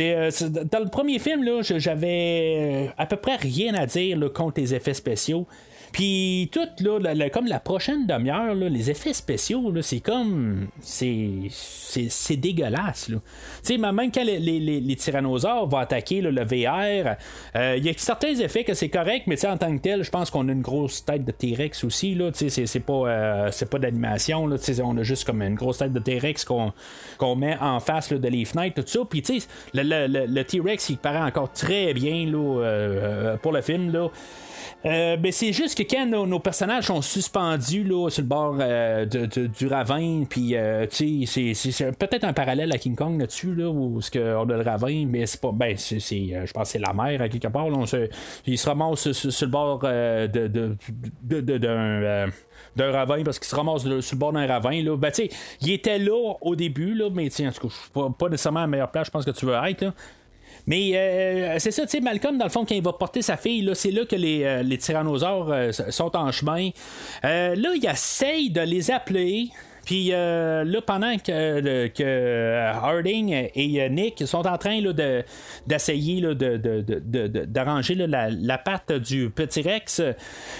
Euh, 0.00 0.30
dans 0.70 0.78
le 0.78 0.88
premier 0.88 1.18
film, 1.18 1.44
là, 1.44 1.60
j'avais 1.62 2.86
euh, 2.88 2.92
à 2.96 3.06
peu 3.06 3.16
près 3.16 3.36
rien 3.36 3.74
à 3.74 3.86
dire 3.86 4.18
contre 4.32 4.60
les 4.60 4.74
effets 4.74 4.94
spéciaux. 4.94 5.46
Puis 5.92 6.48
tout, 6.52 6.68
là, 6.80 7.28
comme 7.30 7.46
la 7.46 7.60
prochaine 7.60 8.06
demi-heure, 8.06 8.54
les 8.54 8.90
effets 8.90 9.12
spéciaux, 9.12 9.72
c'est 9.82 10.00
comme. 10.00 10.68
C'est, 10.80 12.36
dégueulasse. 12.36 13.08
Là. 13.10 13.18
Tu 13.64 13.74
sais, 13.74 13.78
même 13.78 14.10
quand 14.12 14.24
les, 14.24 14.38
les, 14.38 14.58
les- 14.80 14.96
tyrannosaures 14.96 15.66
vont 15.68 15.78
attaquer 15.78 16.20
là, 16.20 16.30
le 16.30 16.42
VR, 16.44 17.16
euh, 17.56 17.74
il 17.76 17.84
y 17.84 17.90
a 17.90 17.92
certains 17.96 18.34
effets 18.34 18.64
que 18.64 18.74
c'est 18.74 18.88
correct, 18.88 19.24
mais 19.26 19.44
en 19.46 19.56
tant 19.58 19.74
que 19.76 19.82
tel, 19.82 20.02
je 20.02 20.10
pense 20.10 20.30
qu'on 20.30 20.48
a 20.48 20.52
une 20.52 20.62
grosse 20.62 21.04
tête 21.04 21.24
de 21.24 21.30
T-Rex 21.32 21.84
aussi. 21.84 22.18
C'est, 22.32 22.80
pas, 22.80 22.92
euh, 22.92 23.50
pas 23.70 23.78
d'animation. 23.78 24.44
On 24.44 24.96
a 24.96 25.02
juste 25.02 25.24
comme 25.24 25.42
une 25.42 25.54
grosse 25.54 25.78
tête 25.78 25.92
de 25.92 25.98
T-Rex 25.98 26.44
qu'on, 26.44 26.72
qu'on 27.18 27.36
met 27.36 27.56
en 27.60 27.80
face 27.80 28.10
là, 28.10 28.18
de 28.18 28.28
les 28.28 28.44
fenêtres, 28.44 28.82
tout 28.82 28.88
ça. 28.88 29.00
Puis 29.08 29.22
tu 29.22 29.40
sais, 29.40 29.46
le, 29.74 29.82
le- 29.82 30.06
le- 30.06 30.26
le 30.26 30.44
T-Rex, 30.44 30.88
il 30.90 30.96
paraît 30.98 31.18
encore 31.22 31.52
très 31.52 31.92
bien 31.94 32.26
là, 32.26 32.38
euh, 32.62 33.36
pour 33.36 33.52
le 33.52 33.60
film. 33.60 33.92
Là. 33.92 34.08
Euh, 34.84 35.16
ben, 35.16 35.32
c'est 35.32 35.52
juste 35.52 35.76
que 35.76 35.82
quand 35.82 36.06
nos, 36.06 36.38
personnages 36.38 36.84
sont 36.86 37.02
suspendus 37.02 37.84
là, 37.84 38.08
sur 38.10 38.22
le 38.22 38.28
bord 38.28 38.56
euh, 38.60 39.04
de- 39.06 39.46
du 39.46 39.66
ravin, 39.66 40.24
puis 40.28 40.56
euh, 40.56 40.86
tu 40.90 41.26
sais, 41.26 41.54
c'est- 41.54 41.92
peut-être 41.98 42.24
un 42.24 42.32
parallèle 42.32 42.72
à 42.72 42.78
King 42.78 42.96
Kong 42.96 43.18
là-dessus, 43.20 43.54
là, 43.54 43.68
où 43.70 44.00
ce 44.00 44.10
que 44.10 44.36
on 44.36 44.48
a 44.50 44.56
le 44.56 44.62
ravin, 44.62 45.06
mais 45.06 45.26
c'est 45.26 45.40
pas. 45.40 45.52
Ben, 45.52 45.76
c'est, 45.76 45.96
euh, 45.96 46.46
je 46.46 46.52
pense 46.52 46.64
que 46.64 46.68
c'est 46.72 46.78
la 46.78 46.92
mer 46.92 47.20
à 47.22 47.28
quelque 47.28 47.48
part. 47.48 47.66
Se, 47.86 48.08
il 48.46 48.58
se 48.58 48.68
ramasse 48.68 49.12
sur, 49.12 49.30
le 49.46 49.50
bord 49.50 49.80
euh, 49.84 50.26
de, 50.26 50.46
de- 50.48 51.58
d'un. 51.58 52.26
d'un 52.76 52.92
ravin 52.92 53.22
parce 53.22 53.38
qu'il 53.38 53.48
se 53.48 53.54
ramasse 53.54 53.82
sur 53.82 54.16
le 54.16 54.18
bord 54.18 54.32
d'un 54.32 54.46
ravin 54.46 54.82
là. 54.82 54.96
Ben, 54.96 55.12
il 55.60 55.70
était 55.70 55.98
là 55.98 56.34
au 56.40 56.56
début 56.56 56.94
là, 56.94 57.08
mais 57.12 57.28
en 57.46 57.52
tout 57.52 57.68
cas, 57.68 57.74
pas, 57.92 58.10
pas 58.18 58.28
nécessairement 58.28 58.60
à 58.60 58.62
la 58.64 58.68
meilleure 58.68 58.90
place 58.90 59.06
je 59.06 59.10
pense 59.10 59.24
que 59.24 59.30
tu 59.30 59.46
veux 59.46 59.54
être 59.54 59.82
là. 59.82 59.94
Mais 60.66 60.92
euh, 60.94 61.58
c'est 61.58 61.70
ça, 61.70 61.82
tu 61.82 61.90
sais, 61.90 62.00
Malcolm, 62.00 62.38
dans 62.38 62.44
le 62.44 62.50
fond, 62.50 62.64
quand 62.64 62.74
il 62.74 62.82
va 62.82 62.92
porter 62.92 63.22
sa 63.22 63.36
fille, 63.36 63.62
là, 63.62 63.74
c'est 63.74 63.90
là 63.90 64.04
que 64.04 64.16
les, 64.16 64.44
euh, 64.44 64.76
tyrannosaures 64.76 65.50
euh, 65.50 65.72
sont 65.72 66.16
en 66.16 66.30
chemin. 66.30 66.70
Euh, 67.24 67.54
là, 67.54 67.70
il 67.74 67.84
essaye 67.86 68.50
de 68.50 68.60
les 68.60 68.90
appeler. 68.90 69.50
Puis 69.84 70.10
euh, 70.12 70.64
là, 70.64 70.80
pendant 70.80 71.16
que, 71.18 71.86
que 71.88 72.56
Harding 72.74 73.48
et 73.54 73.82
euh, 73.82 73.88
Nick 73.88 74.26
sont 74.26 74.46
en 74.46 74.56
train 74.58 74.80
là, 74.80 74.92
de, 74.92 75.22
d'essayer 75.66 76.20
là, 76.20 76.34
de- 76.34 76.56
de- 76.56 77.44
d'arranger 77.44 77.94
là, 77.94 78.06
la, 78.06 78.30
la 78.30 78.58
patte 78.58 78.92
du 78.92 79.30
petit 79.30 79.62
Rex, 79.62 80.00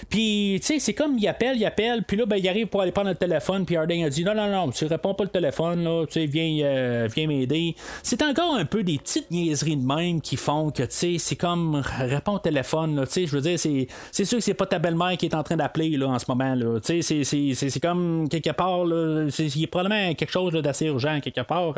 puis 0.08 0.58
tu 0.60 0.66
sais, 0.66 0.78
c'est 0.78 0.94
comme 0.94 1.18
il 1.18 1.26
appelle, 1.28 1.56
il 1.56 1.64
appelle, 1.64 2.02
puis 2.04 2.16
là, 2.16 2.26
ben, 2.26 2.36
il 2.36 2.48
arrive 2.48 2.66
pour 2.66 2.82
aller 2.82 2.92
prendre 2.92 3.10
le 3.10 3.14
téléphone, 3.14 3.64
puis 3.64 3.76
Harding 3.76 4.04
a 4.04 4.10
dit 4.10 4.24
non, 4.24 4.34
non, 4.34 4.48
non, 4.50 4.70
tu 4.70 4.84
réponds 4.86 5.14
pas 5.14 5.24
le 5.24 5.30
téléphone, 5.30 5.84
là, 5.84 6.04
tu 6.06 6.14
sais, 6.14 6.26
viens, 6.26 6.64
euh, 6.64 7.08
viens 7.14 7.26
m'aider. 7.26 7.74
C'est 8.02 8.22
encore 8.22 8.54
un 8.54 8.64
peu 8.64 8.82
des 8.82 8.98
petites 8.98 9.30
niaiseries 9.30 9.76
de 9.76 9.84
même 9.86 10.20
qui 10.20 10.36
font 10.36 10.70
que, 10.70 10.82
tu 10.82 10.88
sais, 10.90 11.16
c'est 11.18 11.36
comme 11.36 11.82
réponds 11.98 12.34
au 12.34 12.38
téléphone, 12.38 12.96
là, 12.96 13.06
tu 13.06 13.12
sais, 13.12 13.26
je 13.26 13.32
veux 13.34 13.40
dire, 13.42 13.58
c'est, 13.58 13.86
c'est 14.10 14.24
sûr 14.24 14.38
que 14.38 14.44
c'est 14.44 14.54
pas 14.54 14.66
ta 14.66 14.78
belle-mère 14.78 15.16
qui 15.16 15.26
est 15.26 15.34
en 15.34 15.42
train 15.42 15.56
d'appeler, 15.56 15.90
là, 15.90 16.08
en 16.08 16.18
ce 16.18 16.24
moment, 16.28 16.54
là, 16.54 16.80
tu 16.80 16.86
sais, 16.86 17.02
c'est, 17.02 17.24
c'est, 17.24 17.54
c'est, 17.54 17.70
c'est 17.70 17.80
comme 17.80 18.28
quelque 18.28 18.50
part, 18.50 18.84
là, 18.84 19.21
il 19.38 19.60
y 19.60 19.64
a 19.64 19.66
probablement 19.66 20.14
quelque 20.14 20.30
chose 20.30 20.52
d'assez 20.52 20.86
urgent 20.86 21.20
quelque 21.20 21.42
part, 21.42 21.74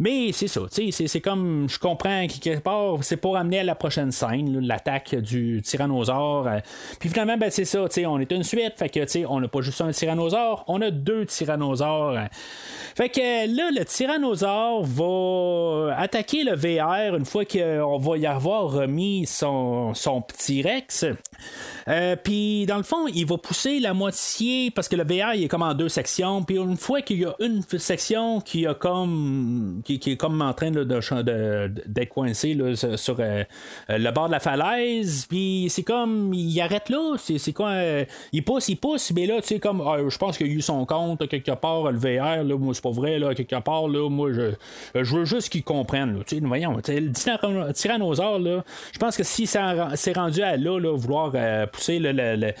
mais 0.00 0.32
c'est 0.32 0.48
ça, 0.48 0.62
c'est, 0.70 0.90
c'est 0.90 1.20
comme, 1.20 1.68
je 1.68 1.78
comprends 1.78 2.26
que 2.26 2.38
quelque 2.38 2.62
part, 2.62 2.98
c'est 3.02 3.16
pour 3.16 3.36
amener 3.36 3.60
à 3.60 3.64
la 3.64 3.74
prochaine 3.74 4.12
scène, 4.12 4.60
l'attaque 4.60 5.14
du 5.14 5.62
tyrannosaure, 5.62 6.46
euh, 6.46 6.58
puis 6.98 7.08
finalement, 7.08 7.36
ben, 7.36 7.50
c'est 7.50 7.64
ça, 7.64 7.86
on 8.06 8.20
est 8.20 8.32
une 8.32 8.42
suite, 8.42 8.74
fait 8.76 8.88
que, 8.88 9.26
on 9.26 9.40
n'a 9.40 9.48
pas 9.48 9.60
juste 9.60 9.80
un 9.80 9.90
tyrannosaure, 9.90 10.64
on 10.68 10.80
a 10.82 10.90
deux 10.90 11.26
tyrannosaures. 11.26 12.18
Fait 12.94 13.08
que 13.08 13.20
là, 13.20 13.70
le 13.70 13.84
tyrannosaure 13.84 14.84
va 14.84 15.96
attaquer 15.98 16.44
le 16.44 16.54
VR 16.54 17.16
une 17.16 17.24
fois 17.24 17.44
qu'on 17.44 17.98
va 17.98 18.16
y 18.16 18.26
avoir 18.26 18.70
remis 18.70 19.26
son, 19.26 19.94
son 19.94 20.22
petit 20.22 20.62
Rex. 20.62 21.04
Euh, 21.88 22.16
puis 22.16 22.66
dans 22.66 22.78
le 22.78 22.82
fond, 22.82 23.06
il 23.08 23.26
va 23.26 23.38
pousser 23.38 23.80
la 23.80 23.94
moitié 23.94 24.70
parce 24.70 24.88
que 24.88 24.96
le 24.96 25.04
VR 25.04 25.34
il 25.34 25.44
est 25.44 25.48
comme 25.48 25.62
en 25.62 25.74
deux 25.74 25.88
sections. 25.88 26.42
Puis 26.42 26.58
une 26.70 26.76
fois 26.76 27.00
qu'il 27.02 27.20
y 27.20 27.24
a 27.24 27.34
une 27.40 27.62
section 27.62 28.40
qui 28.40 28.66
a 28.66 28.74
comme 28.74 29.80
qui, 29.84 29.94
est 30.04 30.16
comme 30.16 30.40
en 30.42 30.52
train 30.52 30.70
de, 30.70 30.82
d'être 31.86 32.08
coincé 32.08 32.54
là, 32.54 32.74
sur 32.96 33.16
euh, 33.20 33.44
euh, 33.90 33.98
le 33.98 34.10
bord 34.10 34.26
de 34.26 34.32
la 34.32 34.40
falaise, 34.40 35.26
puis 35.28 35.66
c'est 35.70 35.82
comme 35.82 36.32
il 36.34 36.60
arrête 36.60 36.88
là. 36.88 37.16
C'est, 37.18 37.52
quoi 37.52 37.68
euh, 37.70 38.04
Il 38.32 38.44
pousse, 38.44 38.68
il 38.68 38.76
pousse, 38.76 39.12
mais 39.14 39.26
là 39.26 39.40
tu 39.40 39.48
sais 39.48 39.58
comme 39.58 39.82
je 40.08 40.18
pense 40.18 40.36
qu'il 40.36 40.46
a 40.46 40.50
eu 40.50 40.60
son 40.60 40.84
compte 40.84 41.26
quelque 41.28 41.52
part 41.52 41.90
le 41.90 41.98
VR. 41.98 42.44
Là, 42.44 42.56
moi 42.58 42.74
c'est 42.74 42.82
pas 42.82 42.90
vrai 42.90 43.18
là 43.18 43.34
quelque 43.34 43.58
part 43.60 43.88
là. 43.88 44.08
Moi 44.08 44.32
je, 44.32 44.52
je 45.02 45.16
veux 45.16 45.24
juste 45.24 45.48
qu'ils 45.50 45.64
comprennent. 45.64 46.22
Tu 46.26 46.36
sais, 46.38 46.42
voyons, 46.44 46.74
tu 46.80 46.92
sais, 46.92 47.00
le 47.00 47.10
tyranno- 47.10 47.72
tyrannosaure 47.72 48.38
là. 48.38 48.64
Je 48.92 48.98
pense 48.98 49.16
que 49.16 49.22
si 49.24 49.46
ça 49.46 49.94
s'est 49.96 50.12
rendu 50.12 50.42
à 50.42 50.56
là, 50.56 50.78
là 50.78 50.96
vouloir 50.96 51.32
pousser 51.72 51.98
le, 51.98 52.12
le- 52.12 52.36
le- 52.36 52.52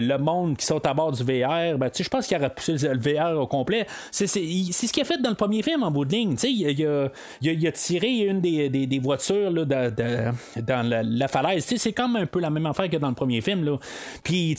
le 0.00 0.18
monde 0.18 0.56
qui 0.56 0.66
sont 0.66 0.84
à 0.86 0.94
bord 0.94 1.12
du 1.12 1.22
VR, 1.22 1.78
ben, 1.78 1.90
tu 1.90 1.98
sais, 1.98 2.04
je 2.04 2.08
pense 2.08 2.26
qu'il 2.26 2.36
aurait 2.36 2.50
poussé 2.54 2.76
le 2.78 2.98
VR 2.98 3.40
au 3.40 3.46
complet. 3.54 3.86
C'est 4.10 4.26
ce 4.26 4.92
qu'il 4.92 5.02
a 5.02 5.04
fait 5.04 5.20
dans 5.20 5.30
le 5.30 5.36
premier 5.36 5.62
film 5.62 5.82
en 5.82 5.90
bout 5.90 6.04
de 6.04 6.12
ligne. 6.12 6.36
Il, 6.42 6.70
il, 6.70 6.86
a, 6.86 7.08
il, 7.40 7.66
a, 7.66 7.72
tiré 7.72 8.08
une 8.08 8.40
des, 8.40 8.68
des, 8.68 8.86
des 8.86 8.98
voitures 8.98 9.50
là, 9.50 9.64
dans 9.64 10.88
la, 10.88 11.02
la 11.02 11.28
falaise. 11.28 11.64
C'est 11.64 11.92
comme 11.92 12.16
un 12.16 12.26
peu 12.26 12.40
la 12.40 12.50
même 12.50 12.66
affaire 12.66 12.88
que 12.88 12.96
dans 12.96 13.08
le 13.08 13.14
premier 13.14 13.40
film. 13.40 13.64
Là. 13.64 13.76
Puis, 14.22 14.56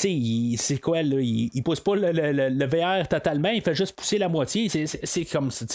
c'est 0.57 0.77
quoi, 0.77 1.01
là, 1.01 1.17
il, 1.19 1.49
il 1.53 1.63
pousse 1.63 1.79
pas 1.79 1.95
le, 1.95 2.11
le, 2.11 2.49
le, 2.49 2.65
VR 2.65 3.07
totalement, 3.07 3.49
il 3.49 3.61
fait 3.61 3.75
juste 3.75 3.95
pousser 3.95 4.17
la 4.17 4.29
moitié. 4.29 4.69
C'est 4.85 5.25
comme 5.25 5.51
ça, 5.51 5.65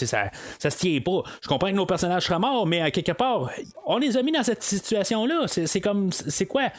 ça 0.59 0.69
se 0.69 0.77
tient 0.77 0.99
pas. 1.01 1.23
Je 1.41 1.47
comprends 1.47 1.69
que 1.69 1.75
nos 1.75 1.85
personnages 1.85 2.25
seraient 2.25 2.39
morts, 2.39 2.65
mais 2.67 2.81
à 2.81 2.91
quelque 2.91 3.11
part, 3.13 3.49
on 3.85 3.97
les 3.97 4.17
a 4.17 4.23
mis 4.23 4.31
dans 4.31 4.43
cette 4.43 4.63
situation-là. 4.63 5.45
C'est 5.47 5.81
comme, 5.81 6.11
c'est 6.11 6.45
quoi? 6.45 6.69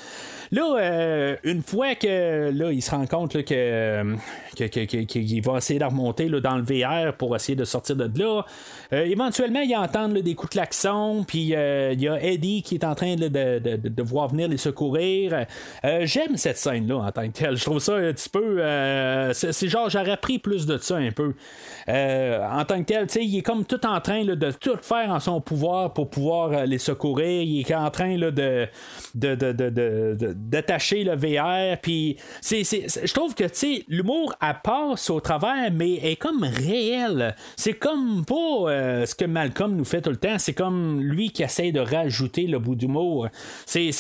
Là, 0.51 0.77
euh, 0.79 1.37
une 1.45 1.63
fois 1.63 1.95
que 1.95 2.51
là, 2.51 2.73
il 2.73 2.83
se 2.83 2.91
rend 2.91 3.07
compte 3.07 3.35
là, 3.35 3.43
que, 3.43 4.17
qu'il 4.55 5.43
va 5.43 5.57
essayer 5.57 5.79
de 5.79 5.85
remonter 5.85 6.29
dans 6.41 6.57
le 6.57 6.63
VR 6.63 7.15
pour 7.15 7.35
essayer 7.37 7.57
de 7.57 7.65
sortir 7.65 7.97
de 7.97 8.11
là, 8.19 8.43
euh, 8.93 9.05
éventuellement, 9.05 9.61
il 9.61 9.75
entend 9.77 10.09
des 10.09 10.35
coups 10.35 10.51
de 10.51 10.55
klaxon, 10.55 11.25
puis 11.27 11.55
euh, 11.55 11.93
il 11.93 12.01
y 12.01 12.09
a 12.09 12.23
Eddie 12.23 12.63
qui 12.63 12.75
est 12.75 12.85
en 12.85 12.95
train 12.95 13.17
de, 13.17 13.29
de, 13.29 13.59
de, 13.59 14.03
voir 14.03 14.29
venir 14.29 14.49
les 14.49 14.57
secourir. 14.57 15.47
J'aime 15.83 16.37
cette 16.37 16.59
scène-là 16.59 16.97
en 16.97 17.13
tant 17.13 17.27
que 17.29 17.33
telle. 17.33 17.57
Je 17.57 17.65
trouve 17.65 17.79
ça 17.79 17.95
un 17.95 18.13
petit 18.13 18.29
peu. 18.29 18.59
c'est 19.33 19.69
genre, 19.69 19.89
j'aurais 19.89 20.17
pris 20.17 20.39
plus 20.39 20.67
de 20.67 20.77
ça 20.79 20.97
un 20.97 21.11
peu. 21.11 21.35
en 21.89 22.65
tant 22.65 22.83
que 22.83 22.85
tel, 22.85 23.07
il 23.17 23.39
est 23.39 23.43
comme 23.43 23.65
tout 23.65 23.85
en 23.87 24.01
train 24.01 24.25
de 24.25 24.51
tout 24.53 24.77
faire 24.83 25.11
en 25.11 25.21
son 25.21 25.41
pouvoir 25.41 25.93
pour 25.93 26.11
pouvoir 26.11 26.67
les 26.67 26.79
secourir. 26.79 27.43
Il 27.43 27.61
est 27.61 27.75
en 27.75 27.91
train 27.91 28.17
de, 28.17 28.31
de, 28.31 28.69
de, 29.15 30.33
d'attacher 30.33 31.05
le 31.05 31.17
VR. 31.17 31.79
Puis 31.81 32.17
je 32.43 33.13
trouve 33.13 33.35
que 33.35 33.45
l'humour, 33.89 34.35
passe 34.63 35.11
au 35.11 35.21
travers, 35.21 35.71
mais 35.73 35.95
est 35.95 36.17
comme 36.23 36.45
réel. 36.45 37.35
C'est 37.57 37.73
comme 37.73 38.25
pas 38.25 38.35
euh, 38.71 39.07
ce 39.07 39.15
que 39.17 39.25
Malcolm 39.25 39.75
nous 39.75 39.85
fait 39.85 40.01
tout 40.01 40.11
le 40.11 40.17
temps. 40.17 40.39
C'est 40.39 40.53
comme 40.53 41.01
lui 41.01 41.31
qui 41.31 41.43
essaie 41.43 41.73
de 41.73 41.81
rajouter 41.81 42.47
le 42.47 42.61
bout 42.61 42.77
d'humour. 42.77 43.27
C'est, 43.67 43.91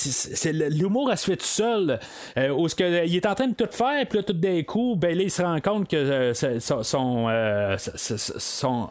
l'humour, 0.53 1.11
elle 1.11 1.18
se 1.18 1.25
fait 1.25 1.37
tout 1.37 1.45
seul. 1.45 1.99
Euh, 2.38 2.68
que, 2.76 3.07
il 3.07 3.17
est 3.17 3.26
en 3.26 3.34
train 3.34 3.49
de 3.49 3.55
tout 3.55 3.67
faire, 3.71 4.07
puis 4.09 4.18
là, 4.18 4.22
tout 4.22 4.34
d'un 4.34 4.63
coup, 4.63 4.95
ben, 4.96 5.18
il 5.18 5.33
se 5.33 5.42
rend 5.42 5.61
compte 5.61 5.88
que 5.88 5.96
euh, 5.96 6.33
son, 6.33 6.84
son, 6.84 7.29
son, 7.76 8.88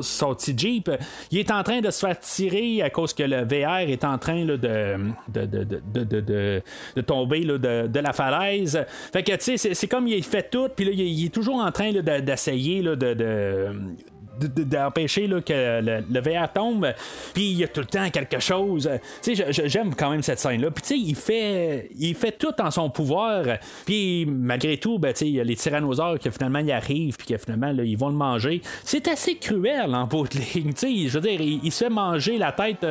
son, 0.00 0.34
petit 0.34 0.54
Jeep, 0.56 0.90
il 1.30 1.38
est 1.38 1.50
en 1.50 1.62
train 1.62 1.82
de 1.82 1.90
se 1.90 2.06
faire 2.06 2.18
tirer 2.18 2.80
à 2.80 2.88
cause 2.88 3.12
que 3.12 3.24
le 3.24 3.44
VR 3.44 3.90
est 3.90 4.04
en 4.04 4.16
train 4.16 4.46
de, 4.46 4.56
de, 4.56 4.96
de, 5.28 6.62
de 6.96 7.00
tomber 7.02 7.44
de, 7.44 8.00
la 8.00 8.12
falaise. 8.14 8.82
Fait 9.12 9.22
que, 9.22 9.32
tu 9.32 9.58
sais, 9.58 9.74
c'est 9.74 9.86
comme 9.86 10.08
il 10.08 10.24
fait 10.24 10.48
tout, 10.50 10.68
puis 10.74 10.86
là, 10.86 10.92
il, 10.94 11.26
est 11.26 11.34
toujours 11.34 11.56
en 11.56 11.70
train 11.70 11.92
d'essayer 11.92 12.53
de, 12.96 13.14
de, 13.14 13.96
d'empêcher 14.40 15.28
que 15.44 15.80
le, 15.80 16.04
le, 16.10 16.20
VR 16.20 16.52
tombe. 16.52 16.92
Puis 17.32 17.50
il 17.50 17.58
y 17.58 17.64
a 17.64 17.68
tout 17.68 17.80
le 17.80 17.86
temps 17.86 18.08
quelque 18.10 18.40
chose. 18.40 18.90
Tu 19.22 19.36
sais, 19.36 19.52
j'aime 19.68 19.94
quand 19.94 20.10
même 20.10 20.22
cette 20.22 20.38
scène-là. 20.38 20.70
Puis 20.70 20.82
tu 20.82 20.88
sais, 20.88 20.98
il 20.98 21.14
fait, 21.14 21.90
il 21.98 22.14
fait 22.14 22.32
tout 22.32 22.54
en 22.60 22.70
son 22.70 22.90
pouvoir. 22.90 23.44
Puis 23.86 24.26
malgré 24.26 24.76
tout, 24.78 24.98
ben, 24.98 25.14
il 25.20 25.28
y 25.28 25.40
a 25.40 25.44
les 25.44 25.56
tyrannosaures 25.56 26.18
qui 26.18 26.30
finalement 26.30 26.60
y 26.60 26.72
arrivent, 26.72 27.16
puis 27.16 27.26
que 27.26 27.38
finalement, 27.38 27.72
là, 27.72 27.84
ils 27.84 27.96
vont 27.96 28.08
le 28.08 28.14
manger. 28.14 28.62
C'est 28.84 29.08
assez 29.08 29.36
cruel 29.36 29.94
en 29.94 30.06
bout 30.06 30.28
de 30.28 30.38
ligne. 30.38 30.72
Tu 30.72 31.04
sais, 31.04 31.08
je 31.08 31.18
veux 31.18 31.28
dire, 31.28 31.40
il, 31.40 31.72
se 31.72 31.84
fait 31.84 31.90
manger 31.90 32.38
la 32.38 32.52
tête 32.52 32.86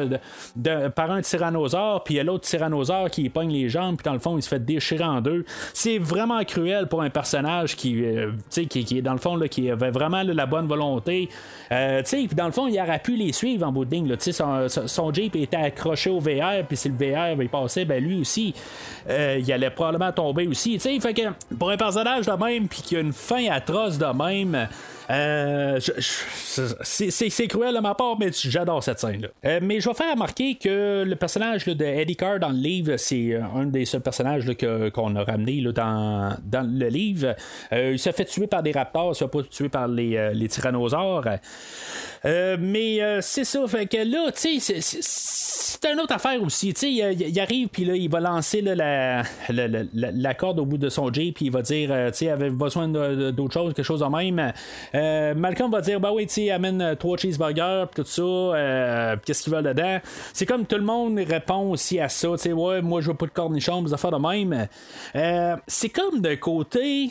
par 0.96 1.12
un 1.12 1.22
tyrannosaure, 1.22 2.04
puis 2.04 2.16
il 2.16 2.18
y 2.18 2.20
a 2.20 2.24
l'autre 2.24 2.48
tyrannosaure 2.48 3.10
qui 3.10 3.30
pogne 3.30 3.52
les 3.52 3.70
jambes, 3.70 3.98
puis 3.98 4.04
dans 4.04 4.14
le 4.14 4.20
fond, 4.20 4.38
il 4.38 4.42
se 4.42 4.50
fait 4.50 4.64
déchirer 4.64 5.04
en 5.04 5.22
deux. 5.22 5.46
C'est 5.74 5.98
vraiment 5.98 6.44
cruel 6.44 6.88
pour 6.88 7.02
un 7.02 7.10
personnage 7.10 7.76
qui, 7.76 8.04
euh, 8.04 8.32
qui, 8.50 8.68
qui, 8.68 8.98
est 8.98 9.02
dans 9.02 9.14
le 9.14 9.20
fond, 9.20 9.36
là, 9.36 9.48
qui 9.48 9.70
avait 9.70 9.92
vraiment 9.92 10.24
la 10.24 10.46
bonne 10.46 10.68
volonté 10.68 11.30
euh, 11.72 12.02
dans 12.34 12.46
le 12.46 12.52
fond, 12.52 12.68
il 12.68 12.80
aurait 12.80 13.00
pu 13.00 13.16
les 13.16 13.32
suivre 13.34 13.68
en 13.68 13.72
bout 13.72 13.86
de 13.86 13.92
ligne. 13.92 14.16
Son, 14.20 15.14
Jeep 15.14 15.36
était 15.36 15.58
accroché 15.58 16.10
au 16.10 16.20
VR, 16.20 16.66
puis 16.68 16.78
si 16.78 16.90
le 16.90 16.96
VR 16.96 17.42
il 17.42 17.50
passait, 17.50 17.86
ben 17.86 18.04
lui 18.04 18.20
aussi, 18.20 18.54
euh, 19.10 19.40
il 19.40 19.52
allait 19.52 19.70
probablement 19.70 20.12
tomber 20.12 20.48
aussi. 20.48 20.78
Fait 20.80 21.14
que 21.14 21.22
pour 21.58 21.70
un 21.70 21.78
personnage 21.78 22.26
de 22.26 22.46
même, 22.46 22.68
puis 22.68 22.82
qui 22.82 22.96
a 22.96 23.00
une 23.00 23.14
fin 23.14 23.50
atroce 23.50 23.98
de 23.98 24.06
même, 24.06 24.68
euh, 25.10 25.80
c'est 25.80 27.48
cruel 27.48 27.76
de 27.76 27.80
ma 27.80 27.96
part, 27.96 28.18
mais 28.20 28.32
j'adore 28.32 28.84
cette 28.84 29.00
scène-là. 29.00 29.30
Euh, 29.46 29.60
mais 29.62 29.80
je 29.80 29.90
vais 29.90 29.96
faire 29.96 30.12
remarquer 30.12 30.56
que 30.56 31.04
le 31.06 31.16
personnage 31.16 31.66
de 31.66 31.86
Eddie 31.86 32.16
Carr 32.16 32.40
dans 32.40 32.50
le 32.50 32.58
livre, 32.58 32.98
c'est 32.98 33.36
un 33.36 33.66
des 33.66 33.86
seuls 33.86 34.02
personnages 34.02 34.50
qu'on 34.94 35.16
a 35.16 35.24
ramené 35.24 35.62
dans, 35.64 36.36
dans, 36.44 36.68
le 36.68 36.88
livre. 36.88 37.36
il 37.72 38.00
s'est 38.00 38.12
fait 38.12 38.26
tuer 38.26 38.48
par 38.48 38.64
des 38.64 38.72
raptors, 38.72 39.12
il 39.12 39.16
s'est 39.16 39.28
pas 39.28 39.44
tué 39.44 39.70
par 39.70 39.88
les 39.88 40.48
tyrannosaures. 40.50 41.26
Euh, 42.26 42.56
mais 42.60 43.02
euh, 43.02 43.20
c'est 43.22 43.44
ça, 43.44 43.68
fait 43.68 43.86
que 43.86 43.98
là, 43.98 44.32
tu 44.32 44.60
sais, 44.60 44.80
c'est 44.82 45.92
une 45.92 46.00
autre 46.00 46.14
affaire 46.14 46.42
aussi. 46.42 46.74
Tu 46.74 46.80
sais, 46.80 46.92
il, 46.92 47.40
arrive, 47.40 47.68
puis 47.68 47.84
là, 47.84 47.96
il 47.96 48.10
va 48.10 48.22
lancer 48.22 48.62
la, 48.62 49.24
la, 49.50 50.34
corde 50.34 50.60
au 50.60 50.66
bout 50.66 50.78
de 50.78 50.88
son 50.88 51.12
J, 51.12 51.34
puis 51.34 51.46
il 51.46 51.52
va 51.52 51.62
dire, 51.62 51.90
euh, 51.92 52.12
tu 52.12 52.20
sais, 52.20 52.30
avait 52.30 52.50
besoin 52.50 52.88
d'autre 52.88 53.54
chose, 53.54 53.74
quelque 53.74 53.86
chose 53.86 54.00
de 54.00 54.06
même. 54.06 54.54
Malcolm 55.38 55.70
va 55.70 55.82
dire, 55.82 56.00
bah 56.00 56.12
oui, 56.14 56.26
tu 56.28 56.34
sais, 56.36 56.52
amène 56.52 56.96
trois 56.98 57.18
cheeseburgers, 57.18 57.86
puis 57.92 58.04
tout 58.04 58.10
ça, 58.10 59.18
qu'est-ce 59.26 59.44
qu'il 59.44 59.54
veut 59.54 59.62
dedans? 59.62 60.00
C'est 60.32 60.46
comme 60.46 60.66
tout 60.66 60.78
le 60.78 60.84
monde 60.84 61.20
répond 61.20 61.72
aussi 61.72 62.00
à 62.00 62.08
ça, 62.08 62.30
tu 62.34 62.38
sais, 62.38 62.54
ouais, 62.54 62.82
moi, 62.82 63.02
je 63.02 63.10
veux 63.10 63.18
pas 63.18 63.26
de 63.26 63.32
cornichons, 63.32 63.82
des 63.82 63.94
affaires 63.94 64.12
de 64.12 64.18
même. 64.18 64.68
c'est 65.68 65.90
comme 65.90 66.22
de 66.22 66.36
côté, 66.36 67.10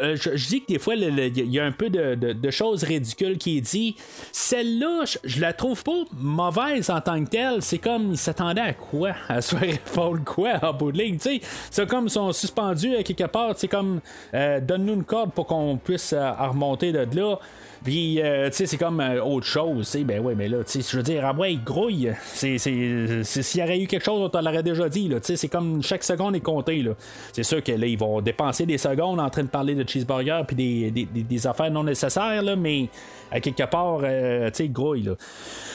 je, 0.00 0.48
dis 0.48 0.62
que 0.62 0.72
des 0.72 0.78
fois, 0.78 0.94
il 0.94 1.50
y 1.50 1.58
a 1.58 1.64
un 1.64 1.72
peu 1.72 1.90
de, 1.90 2.50
choses 2.50 2.84
ridicules 2.84 3.38
qui 3.38 3.58
est 3.58 3.60
dit 3.60 3.96
celle-là, 4.30 5.04
je, 5.24 5.40
la 5.40 5.52
trouve 5.52 5.82
pas 5.82 6.04
mauvaise 6.12 6.90
en 6.90 7.00
tant 7.00 7.22
que 7.24 7.30
telle. 7.30 7.62
C'est 7.62 7.78
comme, 7.78 8.12
ils 8.12 8.18
s'attendaient 8.18 8.60
à 8.60 8.72
quoi? 8.74 9.12
À 9.28 9.40
se 9.40 9.56
faire 9.56 9.68
répondre 9.84 10.24
quoi 10.24 10.52
en 10.62 10.72
bout 10.72 10.92
de 10.92 10.98
ligne? 10.98 11.18
C'est 11.18 11.88
comme, 11.88 12.06
ils 12.06 12.10
sont 12.10 12.32
suspendus 12.32 12.96
à 12.96 13.02
quelque 13.02 13.24
part. 13.24 13.54
C'est 13.56 13.68
comme, 13.68 14.00
euh, 14.34 14.60
donne-nous 14.60 14.94
une 14.94 15.04
corde 15.04 15.32
pour 15.32 15.46
qu'on 15.46 15.76
puisse 15.76 16.12
euh, 16.12 16.32
remonter 16.32 16.92
de 16.92 17.06
là. 17.16 17.38
Puis, 17.84 18.20
euh, 18.20 18.48
tu 18.48 18.56
sais, 18.56 18.66
c'est 18.66 18.76
comme 18.76 19.00
euh, 19.00 19.22
autre 19.22 19.46
chose. 19.46 19.88
sais 19.88 20.04
ben 20.04 20.20
ouais, 20.20 20.34
mais 20.34 20.48
là, 20.48 20.58
tu 20.64 20.82
sais, 20.82 20.88
je 20.88 20.96
veux 20.96 21.02
dire, 21.02 21.24
ah 21.24 21.32
ouais, 21.32 21.54
il 21.54 21.64
grouille. 21.64 22.12
S'il 22.32 22.56
y 22.56 23.62
aurait 23.62 23.80
eu 23.80 23.86
quelque 23.86 24.04
chose, 24.04 24.30
on 24.32 24.40
l'aurait 24.40 24.62
déjà 24.62 24.88
dit. 24.88 25.08
Tu 25.08 25.16
sais, 25.22 25.36
c'est 25.36 25.48
comme 25.48 25.82
chaque 25.82 26.04
seconde 26.04 26.36
est 26.36 26.40
comptée. 26.40 26.82
Là. 26.82 26.92
C'est 27.32 27.42
sûr 27.42 27.62
que 27.62 27.72
là, 27.72 27.86
ils 27.86 27.98
vont 27.98 28.20
dépenser 28.20 28.66
des 28.66 28.78
secondes 28.78 29.20
en 29.20 29.30
train 29.30 29.42
de 29.42 29.48
parler 29.48 29.74
de 29.74 29.88
cheeseburger 29.88 30.42
puis 30.46 30.56
des, 30.56 30.90
des, 30.90 31.22
des, 31.22 31.46
affaires 31.46 31.70
non 31.70 31.84
nécessaires, 31.84 32.42
là, 32.42 32.54
mais 32.54 32.88
à 33.32 33.40
quelque 33.40 33.64
part, 33.64 34.00
euh, 34.04 34.50
tu 34.50 34.64
sais, 34.64 34.68
grouille. 34.68 35.02
Là. 35.02 35.14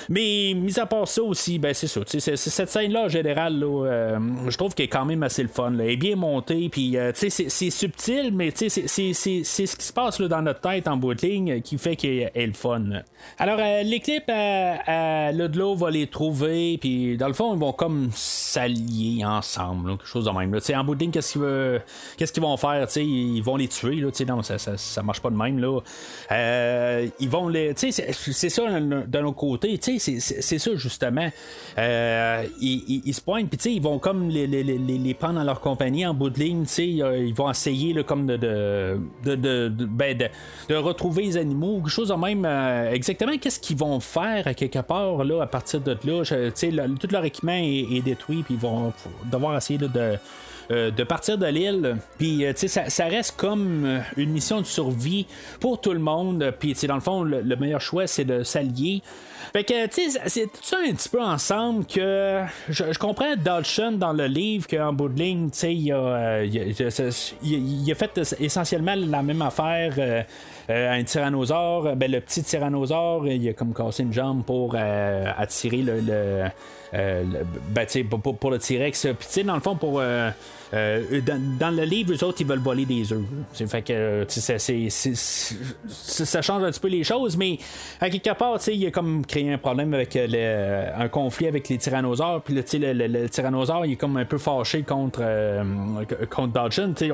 Mais, 0.10 0.54
mis 0.56 0.80
à 0.80 0.86
part 0.86 1.08
ça 1.08 1.24
aussi, 1.24 1.60
ben 1.60 1.74
c'est 1.74 1.88
ça. 1.88 2.02
cette 2.06 2.70
scène-là, 2.70 3.06
en 3.06 3.10
général, 3.10 3.60
là, 3.60 4.20
je 4.48 4.58
trouve 4.58 4.74
qu'elle 4.74 4.86
est 4.86 4.90
quand 4.90 5.06
même 5.06 5.24
assez 5.24 5.44
le 5.44 5.50
fun. 5.50 5.72
Là. 5.72 5.84
Elle 5.86 5.92
est 5.92 5.98
bien 5.98 6.16
montée, 6.16 6.70
puis, 6.70 6.98
tu 7.16 7.30
sais, 7.30 7.50
c'est, 7.50 7.70
subtil, 7.70 8.32
mais 8.34 8.52
tu 8.52 8.70
sais, 8.70 8.88
c'est, 8.88 9.14
ce 9.14 9.76
qui 9.76 9.86
se 9.86 9.94
passe 9.94 10.20
là, 10.20 10.28
dans 10.28 10.42
notre 10.42 10.62
tête 10.62 10.88
en 10.88 10.98
bout 10.98 11.14
de 11.14 11.22
ligne 11.26 11.62
qui 11.62 11.78
fait 11.78 11.96
qui 11.96 12.20
est, 12.20 12.48
le 12.48 12.54
fun. 12.54 12.84
Alors, 13.38 13.60
euh, 13.60 13.84
l'équipe 13.84 14.30
à, 14.30 15.32
Ludlow 15.32 15.76
va 15.76 15.90
les 15.90 16.08
trouver, 16.08 16.78
puis 16.80 17.18
dans 17.18 17.28
le 17.28 17.34
fond, 17.34 17.54
ils 17.54 17.60
vont 17.60 17.74
comme 17.74 18.10
s'allier 18.14 19.26
ensemble, 19.26 19.98
quelque 19.98 20.08
chose 20.08 20.26
de 20.26 20.32
même. 20.32 20.54
Là. 20.54 20.60
En 20.80 20.84
bout 20.84 20.96
de 20.96 21.00
ligne, 21.00 21.12
qu'est-ce 21.12 21.34
qu'ils 21.34 21.82
qu'est-ce 22.18 22.34
qu'ils 22.34 22.44
vont 22.44 22.58
faire? 22.58 22.88
ils 22.98 23.42
vont 23.42 23.56
les 23.56 23.68
tuer, 23.68 23.96
là, 23.96 24.10
non, 24.28 24.42
ça, 24.42 24.58
ça, 24.58 24.78
ça, 24.78 25.04
marche 25.04 25.22
pas 25.22 25.30
de 25.30 25.36
même. 25.36 25.60
Là. 25.60 25.80
Euh, 26.32 27.08
ils 27.20 27.30
vont 27.30 27.47
C'est, 27.76 28.49
ça 28.49 28.80
de 28.80 29.19
nos 29.19 29.34
côtés, 29.34 29.80
c'est, 29.82 30.19
ça 30.19 30.76
justement. 30.76 31.30
Euh, 31.78 32.45
ils, 32.60 33.14
se 33.14 33.22
pointent, 33.22 33.49
puis 33.49 33.76
ils 33.76 33.82
vont 33.82 33.99
comme 33.99 34.30
les, 34.30 34.48
les, 34.48 34.64
les, 34.64 34.78
les, 34.78 35.14
prendre 35.14 35.36
dans 35.36 35.44
leur 35.44 35.61
compagnie 35.61 36.06
en 36.06 36.14
bout 36.14 36.30
de 36.30 36.40
ligne, 36.40 36.65
ils 36.78 37.34
vont 37.34 37.49
essayer 37.49 37.94
comme 38.03 38.26
de, 38.28 38.38
de, 38.38 38.99
de, 39.24 39.36
de, 39.36 39.86
ben, 39.86 40.18
de, 40.18 40.28
de 40.69 40.76
retrouver 40.76 41.24
les 41.24 41.38
animaux 41.38 41.78
quelque 41.78 41.90
chose 41.90 42.10
de 42.10 42.14
même. 42.14 42.45
Euh, 42.45 42.91
exactement 42.91 43.38
qu'est-ce 43.38 43.60
qu'ils 43.60 43.78
vont 43.78 43.99
faire 43.99 44.48
à 44.48 44.53
quelque 44.53 44.80
part 44.80 45.22
à 45.22 45.48
partir 45.48 45.82
de 45.82 45.98
là? 46.03 46.24
tout 46.99 47.07
leur 47.11 47.26
équipement 47.26 47.53
est, 47.53 48.02
détruit, 48.02 48.44
puis 48.44 48.56
ils 48.56 48.60
vont 48.60 48.94
devoir 49.32 49.57
essayer 49.57 49.80
de, 49.80 49.88
euh, 50.69 50.91
de 50.91 51.03
partir 51.03 51.38
de 51.38 51.45
l'île. 51.45 51.98
Puis, 52.18 52.45
euh, 52.45 52.52
ça, 52.56 52.89
ça 52.89 53.06
reste 53.06 53.38
comme 53.38 54.02
une 54.18 54.31
mission 54.31 54.60
de 54.60 54.65
survie 54.65 55.26
pour 55.61 55.80
tout 55.80 55.94
le 55.94 55.99
monde. 55.99 56.53
Puis, 56.60 56.73
dans 56.88 56.95
le 56.95 57.02
fond, 57.02 57.23
le, 57.23 57.56
meilleur 57.56 57.80
choix, 57.80 58.06
c'est 58.06 58.26
de 58.26 58.44
s'allier. 58.44 59.02
Fait 59.53 59.64
que, 59.64 59.88
tu 59.88 60.11
sais, 60.11 60.19
c'est 60.26 60.48
tout 60.48 60.64
ça 60.64 60.77
un 60.85 60.94
petit 60.94 61.07
peu 61.07 61.22
ensemble 61.22 61.85
que 61.85 62.41
je, 62.68 62.99
comprends 62.99 63.35
Dodson 63.38 63.94
dans 63.94 64.11
le 64.11 64.26
livre 64.26 64.68
qu'en 64.68 64.91
bout 64.91 65.07
de 65.07 65.18
ligne, 65.18 65.49
tu 65.52 65.60
sais, 65.60 65.73
il, 65.73 65.88
il, 67.44 67.91
a 67.91 67.95
fait 67.95 68.35
essentiellement 68.39 68.95
la 68.95 69.23
même 69.23 69.41
affaire. 69.41 69.94
Euh, 69.98 70.22
un 70.69 71.03
tyrannosaure, 71.06 71.95
ben, 71.95 72.11
le 72.11 72.19
petit 72.19 72.44
tyrannosaure, 72.44 73.26
il 73.26 73.48
a 73.48 73.53
comme 73.53 73.73
cassé 73.73 74.03
une 74.03 74.11
jambe 74.11 74.44
pour 74.44 74.76
attirer 74.76 75.77
le, 75.77 76.49
ben, 76.93 77.88
pour, 78.09 78.38
pour, 78.38 78.51
le 78.51 78.59
T-Rex. 78.59 79.07
Puis, 79.19 79.43
dans 79.43 79.55
le 79.55 79.61
fond, 79.61 79.76
pour 79.76 80.01
euh, 80.73 81.22
dans, 81.22 81.76
le 81.76 81.84
livre, 81.84 82.14
eux 82.14 82.23
autres, 82.23 82.41
ils 82.41 82.48
veulent 82.48 82.60
voler 82.60 82.85
des 82.85 83.14
œufs. 83.14 83.23
Fait 83.53 83.81
que 83.81 84.26
ça 84.27 84.57
change 86.41 86.64
un 86.64 86.72
petit 86.72 86.80
peu 86.80 86.88
les 86.88 87.03
choses, 87.03 87.38
mais 87.38 87.57
à 88.02 88.10
quelque 88.10 88.38
part, 88.38 88.60
il 88.68 88.85
a 88.85 88.91
comme 88.91 89.26
créé 89.26 89.52
un 89.52 89.57
problème 89.57 89.94
avec 89.94 90.14
le, 90.15 90.85
un 90.98 91.07
conflit 91.07 91.48
avec 91.48 91.69
les 91.69 91.77
tyrannosaures. 91.77 92.44
Puis 92.44 92.53
le, 92.53 92.94
le, 92.94 93.07
le, 93.07 93.30
tyrannosaure, 93.30 93.85
il 93.85 93.94
est 93.94 93.95
comme 93.95 94.18
un 94.18 94.26
peu 94.26 94.38
fâché 94.38 94.84
contre, 94.84 95.19
euh, 95.22 95.64
contre. 96.30 96.57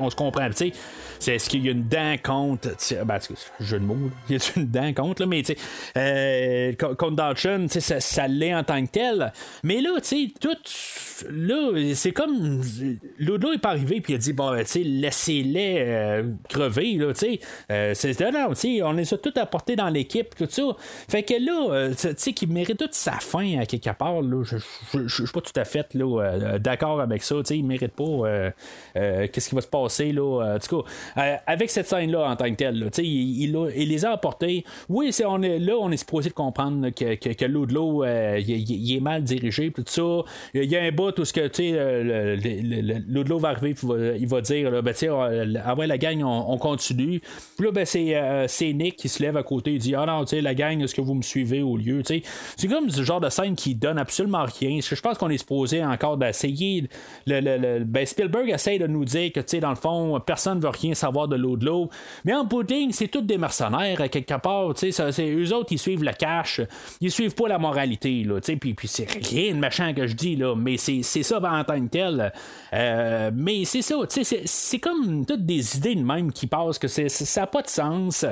On 0.00 0.10
se 0.10 0.16
comprend. 0.16 0.48
C'est 0.52 1.34
est-ce 1.34 1.48
qu'il 1.48 1.64
y 1.64 1.68
a 1.68 1.72
une 1.72 1.84
dent 1.84 2.16
contre. 2.22 2.70
Ben, 3.04 3.18
jeu 3.60 3.78
de 3.78 3.84
mots, 3.84 4.10
il 4.28 4.36
y 4.36 4.38
a 4.38 4.42
une 4.56 4.66
dent 4.66 4.92
contre, 4.92 5.22
là, 5.22 5.26
mais 5.26 5.42
euh, 5.96 6.72
contre 6.74 7.16
Dodgen, 7.16 7.68
ça, 7.68 8.00
ça 8.00 8.28
l'est 8.28 8.54
en 8.54 8.64
tant 8.64 8.84
que 8.84 8.90
tel. 8.90 9.32
Mais 9.62 9.80
là, 9.80 9.90
tout. 10.40 10.48
Là, 11.30 11.94
c'est 11.94 12.12
comme 12.12 12.62
est 13.52 13.58
pas 13.58 13.70
arrivé 13.70 14.00
puis 14.00 14.12
il 14.12 14.16
a 14.16 14.18
dit 14.18 14.32
bon, 14.32 14.50
ben, 14.50 14.64
tu 14.64 14.70
sais, 14.70 14.82
laissez-les 14.82 15.76
euh, 15.78 16.22
crever, 16.48 16.94
là, 16.94 17.12
tu 17.12 17.20
sais. 17.20 17.40
Euh, 17.70 17.92
c'est 17.94 18.20
non, 18.20 18.50
tu 18.50 18.54
sais, 18.54 18.82
on 18.82 18.92
les 18.92 19.12
a 19.12 19.18
tous 19.18 19.38
apportés 19.38 19.76
dans 19.76 19.88
l'équipe, 19.88 20.34
tout 20.36 20.46
ça. 20.48 20.62
Fait 21.08 21.22
que 21.22 21.34
là, 21.34 21.72
euh, 21.72 21.94
tu 21.94 22.08
sais, 22.16 22.32
qu'il 22.32 22.50
mérite 22.50 22.78
toute 22.78 22.94
sa 22.94 23.12
fin 23.12 23.58
à 23.58 23.66
quelque 23.66 23.90
part, 23.96 24.22
là, 24.22 24.42
je 24.44 25.08
suis 25.08 25.32
pas 25.32 25.40
tout 25.40 25.52
à 25.58 25.64
fait 25.64 25.94
là, 25.94 26.58
d'accord 26.58 27.00
avec 27.00 27.22
ça, 27.22 27.36
tu 27.36 27.42
sais, 27.46 27.58
il 27.58 27.64
mérite 27.64 27.92
pas 27.92 28.52
qu'est-ce 28.94 29.48
qui 29.48 29.54
va 29.54 29.60
se 29.60 29.66
passer, 29.66 30.12
là, 30.12 30.54
en 30.54 30.58
tout 30.58 30.82
cas, 30.82 31.40
avec 31.46 31.70
cette 31.70 31.88
scène-là 31.88 32.30
en 32.30 32.36
tant 32.36 32.50
que 32.50 32.56
telle, 32.56 32.84
tu 32.84 33.02
sais, 33.02 33.04
il, 33.04 33.56
il, 33.76 33.88
les 33.88 34.04
a 34.04 34.12
apportés. 34.12 34.64
Oui, 34.88 35.12
c'est, 35.12 35.24
on 35.24 35.42
est, 35.42 35.58
là, 35.58 35.74
on 35.80 35.90
est 35.90 35.96
supposé 35.96 36.30
comprendre 36.30 36.90
que, 36.90 37.14
que, 37.14 37.44
l'eau 37.44 37.66
de 37.66 37.74
l'eau, 37.74 38.04
il, 38.04 38.96
est 38.96 39.00
mal 39.00 39.22
dirigé, 39.22 39.70
tout 39.70 39.84
ça. 39.86 40.02
Il 40.54 40.64
y 40.64 40.76
a 40.76 40.82
un 40.82 40.92
bout 40.92 41.12
tout 41.12 41.24
ce 41.24 41.32
que, 41.32 41.46
tu 41.48 41.72
sais, 41.72 43.00
l'eau 43.06 43.24
de 43.24 43.28
va 43.38 43.50
arriver, 43.50 43.74
il 44.18 44.26
va 44.26 44.40
dire, 44.40 44.70
là, 44.70 44.82
ben, 44.82 44.94
ah 45.64 45.74
la 45.86 45.98
gang, 45.98 46.22
on, 46.22 46.58
continue. 46.58 47.20
Puis 47.56 47.66
là, 47.66 47.72
ben, 47.72 47.86
euh, 47.94 48.44
c'est, 48.48 48.72
Nick 48.72 48.96
qui 48.96 49.08
se 49.08 49.22
lève 49.22 49.36
à 49.36 49.42
côté, 49.42 49.72
il 49.72 49.78
dit, 49.78 49.94
ah 49.94 50.06
non, 50.06 50.24
la 50.32 50.54
gang, 50.54 50.80
est-ce 50.82 50.94
que 50.94 51.00
vous 51.00 51.14
me 51.14 51.22
suivez 51.22 51.62
au 51.62 51.76
lieu, 51.76 52.02
tu 52.02 52.20
sais. 52.20 52.22
C'est 52.56 52.68
comme 52.68 52.90
ce 52.90 53.02
genre 53.02 53.20
de 53.20 53.28
scène 53.28 53.54
qui 53.54 53.74
donne 53.74 53.98
absolument 53.98 54.44
rien. 54.44 54.80
Je 54.80 55.00
pense 55.00 55.18
qu'on 55.18 55.30
est 55.30 55.38
supposé 55.38 55.84
encore 55.84 56.16
d'essayer. 56.16 56.88
Le, 57.26 57.84
ben, 57.84 58.06
Spielberg 58.06 58.50
essaye 58.50 58.78
de 58.78 58.86
nous 58.86 59.04
dire 59.04 59.32
que, 59.32 59.58
dans 59.58 59.70
le 59.70 59.76
fond, 59.76 60.20
personne 60.24 60.58
ne 60.58 60.62
veut 60.62 60.70
rien 60.70 60.94
savoir 60.94 61.28
de 61.28 61.36
l'eau 61.36 61.56
de 61.56 61.66
l'eau. 61.66 61.90
Mais 62.24 62.34
en 62.34 62.46
pudding, 62.46 62.92
c'est 62.92 63.08
tous 63.08 63.22
des 63.22 63.38
mercenaires, 63.38 64.10
quelque 64.10 64.38
part, 64.40 64.76
sais, 64.76 64.90
c'est, 64.92 65.30
eux 65.30 65.54
autres, 65.54 65.72
ils 65.72 65.78
suivent 65.78 66.04
le 66.04 66.12
cash. 66.12 66.60
Ils 67.00 67.10
suivent 67.10 67.34
pas 67.34 67.48
la 67.48 67.58
moralité, 67.58 68.24
là, 68.24 68.40
puis, 68.40 68.74
puis 68.74 68.88
c'est 68.88 69.10
rien 69.10 69.54
de 69.54 69.58
machin 69.58 69.92
que 69.92 70.06
je 70.06 70.14
dis, 70.14 70.36
là, 70.36 70.54
mais 70.54 70.76
c'est, 70.76 71.02
ça 71.02 71.38
en 71.38 71.64
tant 71.64 71.80
que 71.80 71.88
tel. 71.88 72.32
Euh, 72.72 73.23
mais 73.34 73.64
c'est 73.64 73.82
ça, 73.82 73.96
c'est 74.44 74.78
comme 74.78 75.24
toutes 75.26 75.46
des 75.46 75.76
idées 75.76 75.94
de 75.94 76.02
même 76.02 76.32
qui 76.32 76.46
passent, 76.46 76.78
que 76.78 76.88
ça 76.88 77.40
n'a 77.40 77.46
pas 77.46 77.62
de 77.62 77.68
sens. 77.68 78.24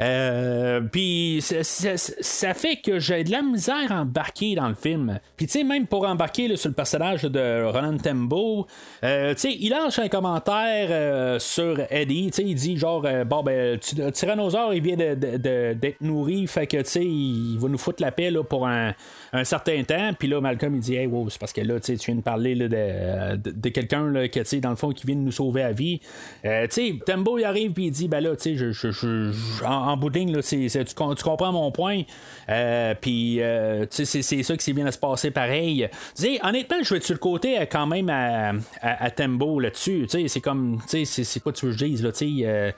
Euh, 0.00 0.80
puis 0.80 1.42
ça 1.42 2.54
fait 2.54 2.76
que 2.76 2.98
j'ai 2.98 3.24
de 3.24 3.30
la 3.30 3.42
misère 3.42 3.90
à 3.90 4.00
embarquer 4.00 4.54
dans 4.54 4.68
le 4.68 4.74
film. 4.74 5.18
Puis 5.36 5.46
tu 5.46 5.52
sais, 5.52 5.64
même 5.64 5.86
pour 5.86 6.06
embarquer 6.06 6.56
sur 6.56 6.68
le 6.68 6.74
personnage 6.74 7.22
de 7.22 7.64
Ronan 7.64 7.96
Tembo, 7.98 8.66
euh, 9.04 9.34
tu 9.34 9.40
sais, 9.40 9.56
il 9.58 9.70
lance 9.70 9.98
un 9.98 10.08
commentaire 10.08 10.88
euh, 10.90 11.38
sur 11.38 11.80
Eddie, 11.90 12.30
tu 12.30 12.36
sais, 12.36 12.42
il 12.48 12.54
dit 12.54 12.76
genre, 12.76 13.06
bon 13.26 13.42
ben, 13.42 13.78
le 13.96 14.10
tyrannosaure, 14.10 14.74
il 14.74 14.82
vient 14.82 14.96
d'être 14.96 16.00
nourri, 16.00 16.46
fait 16.46 16.66
que 16.66 16.78
tu 16.78 16.84
sais, 16.84 17.04
il 17.04 17.58
va 17.58 17.68
nous 17.68 17.78
foutre 17.78 18.02
la 18.02 18.12
paix 18.12 18.32
pour 18.48 18.66
un, 18.66 18.94
certain 19.42 19.82
temps. 19.82 20.10
Puis 20.16 20.28
là, 20.28 20.40
Malcolm, 20.40 20.76
il 20.76 20.80
dit, 20.80 20.94
hey, 20.94 21.06
wow, 21.06 21.28
c'est 21.28 21.40
parce 21.40 21.52
que 21.52 21.60
là, 21.60 21.80
tu 21.80 21.94
viens 21.94 22.14
de 22.14 22.20
parler 22.20 22.54
là, 22.54 22.68
de, 22.68 23.50
de, 23.50 23.68
quelqu'un 23.70 24.12
que 24.28 24.60
dans 24.60 24.70
le 24.70 24.76
fond, 24.76 24.92
qui 24.92 25.06
vient 25.06 25.16
de 25.16 25.20
nous 25.22 25.32
sauver 25.32 25.62
la 25.62 25.72
vie. 25.72 26.00
Euh, 26.44 26.66
Tembo, 27.04 27.38
il 27.38 27.44
arrive, 27.44 27.72
puis 27.72 27.86
il 27.86 27.90
dit, 27.90 28.08
ben 28.08 28.20
là, 28.20 28.36
tu 28.36 28.56
sais, 28.56 28.72
je, 28.72 29.64
en, 29.64 29.96
bout 29.96 30.10
de 30.10 30.18
ligne, 30.18 30.32
là, 30.32 30.42
tu, 30.42 30.94
comprends 30.94 31.52
mon 31.52 31.72
point. 31.72 32.02
Euh, 32.48 32.94
puis, 33.00 33.40
euh, 33.40 33.86
tu 33.86 34.04
sais, 34.04 34.22
c'est 34.22 34.42
ça 34.42 34.56
qui 34.56 34.72
bien 34.72 34.86
à 34.86 34.92
se 34.92 34.98
passer 34.98 35.30
pareil. 35.30 35.88
Tu 36.16 36.22
sais, 36.22 36.38
honnêtement, 36.42 36.76
je 36.82 36.94
vais 36.94 37.00
sur 37.00 37.14
le 37.14 37.18
côté 37.18 37.56
quand 37.70 37.86
même 37.86 38.08
à, 38.10 38.52
à, 38.80 39.10
Tembo 39.10 39.60
là-dessus. 39.60 40.06
C'est 40.08 40.40
comme, 40.40 40.80
tu 40.88 41.04
sais, 41.04 41.24
c'est 41.24 41.40
quoi 41.40 41.52
tu 41.52 41.66
veux 41.66 41.72
que 41.72 41.78
je 41.78 41.84
dise, 41.84 42.02
là, 42.02 42.12
tu 42.12 42.44
sais. 42.44 42.74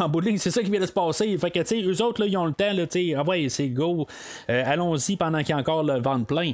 en 0.00 0.08
bout 0.08 0.20
de 0.20 0.26
ligne, 0.26 0.38
c'est 0.38 0.50
ça 0.50 0.62
qui 0.62 0.70
vient 0.70 0.80
de 0.80 0.86
se 0.86 0.92
passer. 0.92 1.36
Fait 1.38 1.50
que, 1.50 1.60
tu 1.60 1.66
sais, 1.66 1.82
eux 1.82 2.02
autres, 2.02 2.20
là, 2.20 2.26
ils 2.26 2.36
ont 2.36 2.46
le 2.46 2.52
temps, 2.52 2.72
là, 2.72 2.86
tu 2.86 3.10
sais, 3.10 3.14
ah 3.14 3.22
ouais, 3.22 3.48
c'est 3.48 3.68
go. 3.68 4.06
Allons-y 4.68 5.16
pendant 5.16 5.38
qu'il 5.38 5.50
y 5.50 5.52
a 5.52 5.56
encore 5.56 5.82
le 5.82 6.00
ventre 6.00 6.26
plein. 6.26 6.52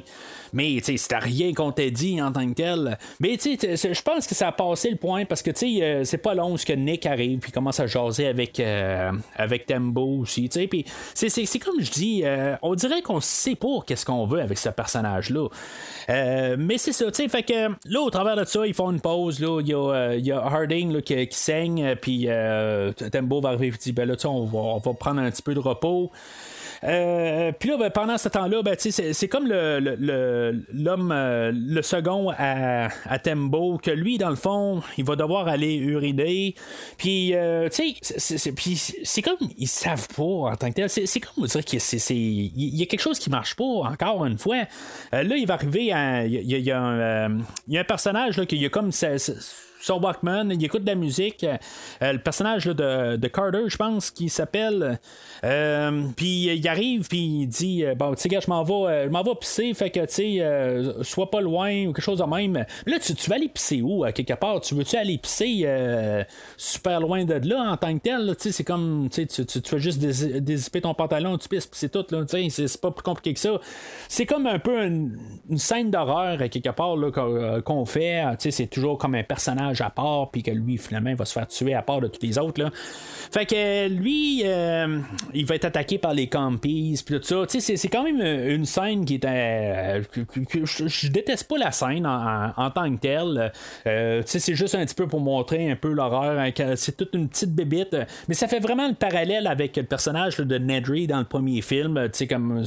Mais, 0.53 0.75
tu 0.77 0.83
sais, 0.83 0.97
c'était 0.97 1.17
rien 1.17 1.53
qu'on 1.53 1.71
t'a 1.71 1.89
dit 1.89 2.21
en 2.21 2.31
tant 2.31 2.47
que 2.47 2.53
tel. 2.53 2.97
Mais, 3.19 3.35
tu 3.37 3.57
sais, 3.57 3.93
je 3.93 4.01
pense 4.01 4.25
que 4.25 4.33
ça 4.33 4.47
a 4.47 4.51
passé 4.51 4.89
le 4.89 4.95
point 4.95 5.25
parce 5.25 5.41
que, 5.41 5.51
tu 5.51 5.77
sais, 5.77 5.83
euh, 5.83 6.03
c'est 6.05 6.17
pas 6.17 6.33
long 6.33 6.55
ce 6.55 6.65
que 6.65 6.73
Nick 6.73 7.05
arrive 7.05 7.39
puis 7.39 7.51
commence 7.51 7.79
à 7.79 7.87
jaser 7.87 8.27
avec, 8.27 8.59
euh, 8.59 9.11
avec 9.35 9.65
Tembo 9.65 10.19
aussi, 10.21 10.47
tu 10.47 10.61
sais. 10.61 10.67
Puis, 10.67 10.85
c'est 11.13 11.59
comme 11.59 11.81
je 11.81 11.91
dis, 11.91 12.21
euh, 12.23 12.55
on 12.61 12.73
dirait 12.75 13.01
qu'on 13.01 13.19
sait 13.19 13.55
pas 13.55 13.81
qu'est-ce 13.85 14.05
qu'on 14.05 14.25
veut 14.25 14.41
avec 14.41 14.57
ce 14.57 14.69
personnage-là. 14.69 15.49
mais 16.57 16.77
c'est 16.77 16.93
ça, 16.93 17.11
tu 17.11 17.23
sais, 17.23 17.27
fait 17.27 17.43
que 17.43 17.69
là, 17.85 18.01
au 18.01 18.09
travers 18.09 18.37
de 18.37 18.45
ça, 18.45 18.65
ils 18.65 18.73
font 18.73 18.91
une 18.91 19.01
pause, 19.01 19.41
là, 19.41 19.59
il 19.59 19.67
y 19.67 19.73
a, 19.73 20.15
y 20.15 20.31
a 20.31 20.39
Harding 20.39 21.01
qui, 21.01 21.27
saigne, 21.31 21.95
puis 22.01 22.27
Tembo 23.11 23.41
va 23.41 23.49
arriver 23.49 23.67
et 23.67 23.71
dit, 23.71 23.91
ben 23.91 24.07
là, 24.07 24.15
tu 24.15 24.21
sais, 24.21 24.27
on 24.27 24.45
va, 24.45 24.59
on 24.59 24.79
va 24.79 24.93
prendre 24.93 25.19
un 25.19 25.29
petit 25.29 25.41
peu 25.41 25.53
de 25.53 25.59
repos. 25.59 26.11
Euh, 26.83 27.51
puis 27.57 27.69
là, 27.69 27.77
ben, 27.77 27.89
pendant 27.89 28.17
ce 28.17 28.29
temps-là, 28.29 28.61
ben, 28.61 28.75
c'est 28.77 29.27
comme 29.27 29.47
le, 29.47 29.79
l'homme, 30.73 31.11
euh, 31.11 31.51
le, 31.53 31.81
second 31.81 32.31
à, 32.37 32.89
à, 33.05 33.19
Tembo, 33.19 33.77
que 33.77 33.91
lui, 33.91 34.17
dans 34.17 34.29
le 34.29 34.35
fond, 34.35 34.81
il 34.97 35.05
va 35.05 35.15
devoir 35.15 35.47
aller 35.47 35.75
uriner. 35.75 36.55
Puis, 36.97 37.33
euh, 37.33 37.69
tu 37.69 37.95
sais, 38.11 38.51
c'est 39.03 39.21
comme, 39.21 39.37
ils 39.57 39.67
savent 39.67 40.07
pas 40.15 40.23
en 40.23 40.55
tant 40.55 40.69
que 40.69 40.75
tel. 40.75 40.89
C'est 40.89 41.19
comme 41.19 41.33
vous 41.37 41.47
dire 41.47 41.63
qu'il 41.63 41.79
y 41.79 42.81
a 42.81 42.85
quelque 42.85 43.01
chose 43.01 43.19
qui 43.19 43.29
marche 43.29 43.55
pas, 43.55 43.63
encore 43.63 44.25
une 44.25 44.37
fois. 44.37 44.63
là, 45.11 45.23
il 45.23 45.47
va 45.47 45.55
arriver 45.55 45.91
à. 45.91 46.25
Il 46.25 46.43
y, 46.43 46.71
a, 46.71 46.81
un, 46.81 47.39
y 47.67 47.77
a 47.77 47.81
un 47.81 47.83
personnage 47.83 48.37
là, 48.37 48.45
qui 48.45 48.63
a 48.65 48.69
comme 48.69 48.91
sur 49.85 50.03
Walkman, 50.03 50.49
il 50.49 50.65
écoute 50.65 50.81
de 50.81 50.87
la 50.87 50.95
musique. 50.95 51.43
Euh, 51.43 52.13
le 52.13 52.17
personnage 52.17 52.65
de, 52.65 53.17
de, 53.17 53.27
Carter, 53.27 53.65
je 53.67 53.77
pense, 53.77 54.09
qui 54.09 54.29
s'appelle. 54.29 54.99
Euh, 55.43 56.01
puis 56.17 56.45
il 56.55 56.67
arrive, 56.67 57.07
puis 57.07 57.19
il 57.19 57.47
dit 57.47 57.85
euh, 57.85 57.93
Bon, 57.93 58.15
tu 58.15 58.27
sais, 58.27 58.39
je 58.41 58.49
m'en 58.49 58.63
vais, 58.63 59.07
je 59.07 59.35
pisser, 59.35 59.73
fait 59.75 59.91
que, 59.91 59.99
tu 60.05 60.39
sais, 60.39 61.03
sois 61.03 61.29
pas 61.29 61.39
loin 61.39 61.85
ou 61.85 61.93
quelque 61.93 62.01
chose 62.01 62.17
de 62.17 62.23
même. 62.23 62.65
Là, 62.87 62.99
tu, 62.99 63.13
tu 63.13 63.29
vas 63.29 63.35
aller 63.35 63.47
pisser 63.47 63.83
où, 63.83 64.03
à 64.03 64.11
quelque 64.11 64.33
part? 64.33 64.59
Tu 64.61 64.73
veux-tu 64.73 64.95
aller 64.95 65.19
pisser 65.19 65.67
super 66.57 66.99
loin 66.99 67.23
de 67.23 67.47
là 67.47 67.71
en 67.71 67.77
tant 67.77 67.93
que 67.95 68.01
tel 68.01 68.35
Tu 68.37 68.43
sais, 68.43 68.51
c'est 68.51 68.63
comme, 68.63 69.07
tu, 69.11 69.27
tu, 69.27 69.45
tu 69.45 69.61
veux 69.71 69.79
juste 69.79 69.99
dézipper 69.99 70.81
ton 70.81 70.95
pantalon, 70.95 71.37
tu 71.37 71.47
pisses, 71.47 71.67
puis 71.67 71.77
c'est 71.77 71.89
tout, 71.89 72.05
là, 72.09 72.25
tu 72.25 72.49
sais, 72.49 72.67
c'est 72.67 72.81
pas 72.81 72.89
plus 72.89 73.03
compliqué 73.03 73.35
que 73.35 73.39
ça. 73.39 73.59
C'est 74.07 74.25
comme 74.25 74.47
un 74.47 74.57
peu 74.57 74.83
une, 74.83 75.19
scène 75.57 75.91
d'horreur, 75.91 76.41
à 76.41 76.49
quelque 76.49 76.69
part, 76.69 76.95
qu'on 77.63 77.85
fait. 77.85 78.23
Tu 78.39 78.45
sais, 78.45 78.51
c'est 78.51 78.67
toujours 78.67 78.97
comme 78.97 79.13
un 79.13 79.23
personnage 79.23 79.74
à 79.81 79.89
part, 79.89 80.29
puis 80.31 80.43
que 80.43 80.51
lui, 80.51 80.77
finalement, 80.77 81.13
va 81.15 81.25
se 81.25 81.33
faire 81.33 81.47
tuer 81.47 81.73
à 81.73 81.81
part 81.81 82.01
de 82.01 82.07
tous 82.07 82.25
les 82.25 82.37
autres. 82.37 82.61
Là. 82.61 82.71
Fait 83.31 83.45
que 83.45 83.87
lui, 83.87 84.43
euh, 84.45 84.99
il 85.33 85.45
va 85.45 85.55
être 85.55 85.65
attaqué 85.65 85.97
par 85.97 86.13
les 86.13 86.27
campies, 86.27 87.01
puis 87.05 87.19
tout 87.19 87.23
ça. 87.23 87.45
Tu 87.49 87.59
sais, 87.59 87.77
c'est 87.77 87.87
quand 87.87 88.03
même 88.03 88.21
une 88.21 88.65
scène 88.65 89.05
qui 89.05 89.15
est. 89.15 89.25
Euh, 89.25 90.03
je, 90.63 91.07
déteste 91.07 91.47
pas 91.47 91.57
la 91.57 91.71
scène 91.71 92.05
en, 92.05 92.69
tant 92.71 92.93
que 92.95 92.99
telle. 92.99 93.51
Euh, 93.87 94.21
tu 94.21 94.27
sais, 94.27 94.39
c'est 94.39 94.55
juste 94.55 94.75
un 94.75 94.85
petit 94.85 94.95
peu 94.95 95.07
pour 95.07 95.19
montrer 95.19 95.69
un 95.69 95.75
peu 95.75 95.91
l'horreur. 95.91 96.39
Hein, 96.39 96.51
c'est 96.75 96.95
toute 96.97 97.13
une 97.13 97.27
petite 97.27 97.53
bébite. 97.53 97.95
Mais 98.27 98.35
ça 98.35 98.47
fait 98.47 98.59
vraiment 98.59 98.87
le 98.87 98.93
parallèle 98.93 99.47
avec 99.47 99.75
le 99.77 99.83
personnage 99.83 100.37
de 100.37 100.57
Nedry 100.57 101.07
dans 101.07 101.19
le 101.19 101.25
premier 101.25 101.61
film. 101.61 102.09
Tu 102.11 102.19
sais, 102.19 102.27
comme. 102.27 102.63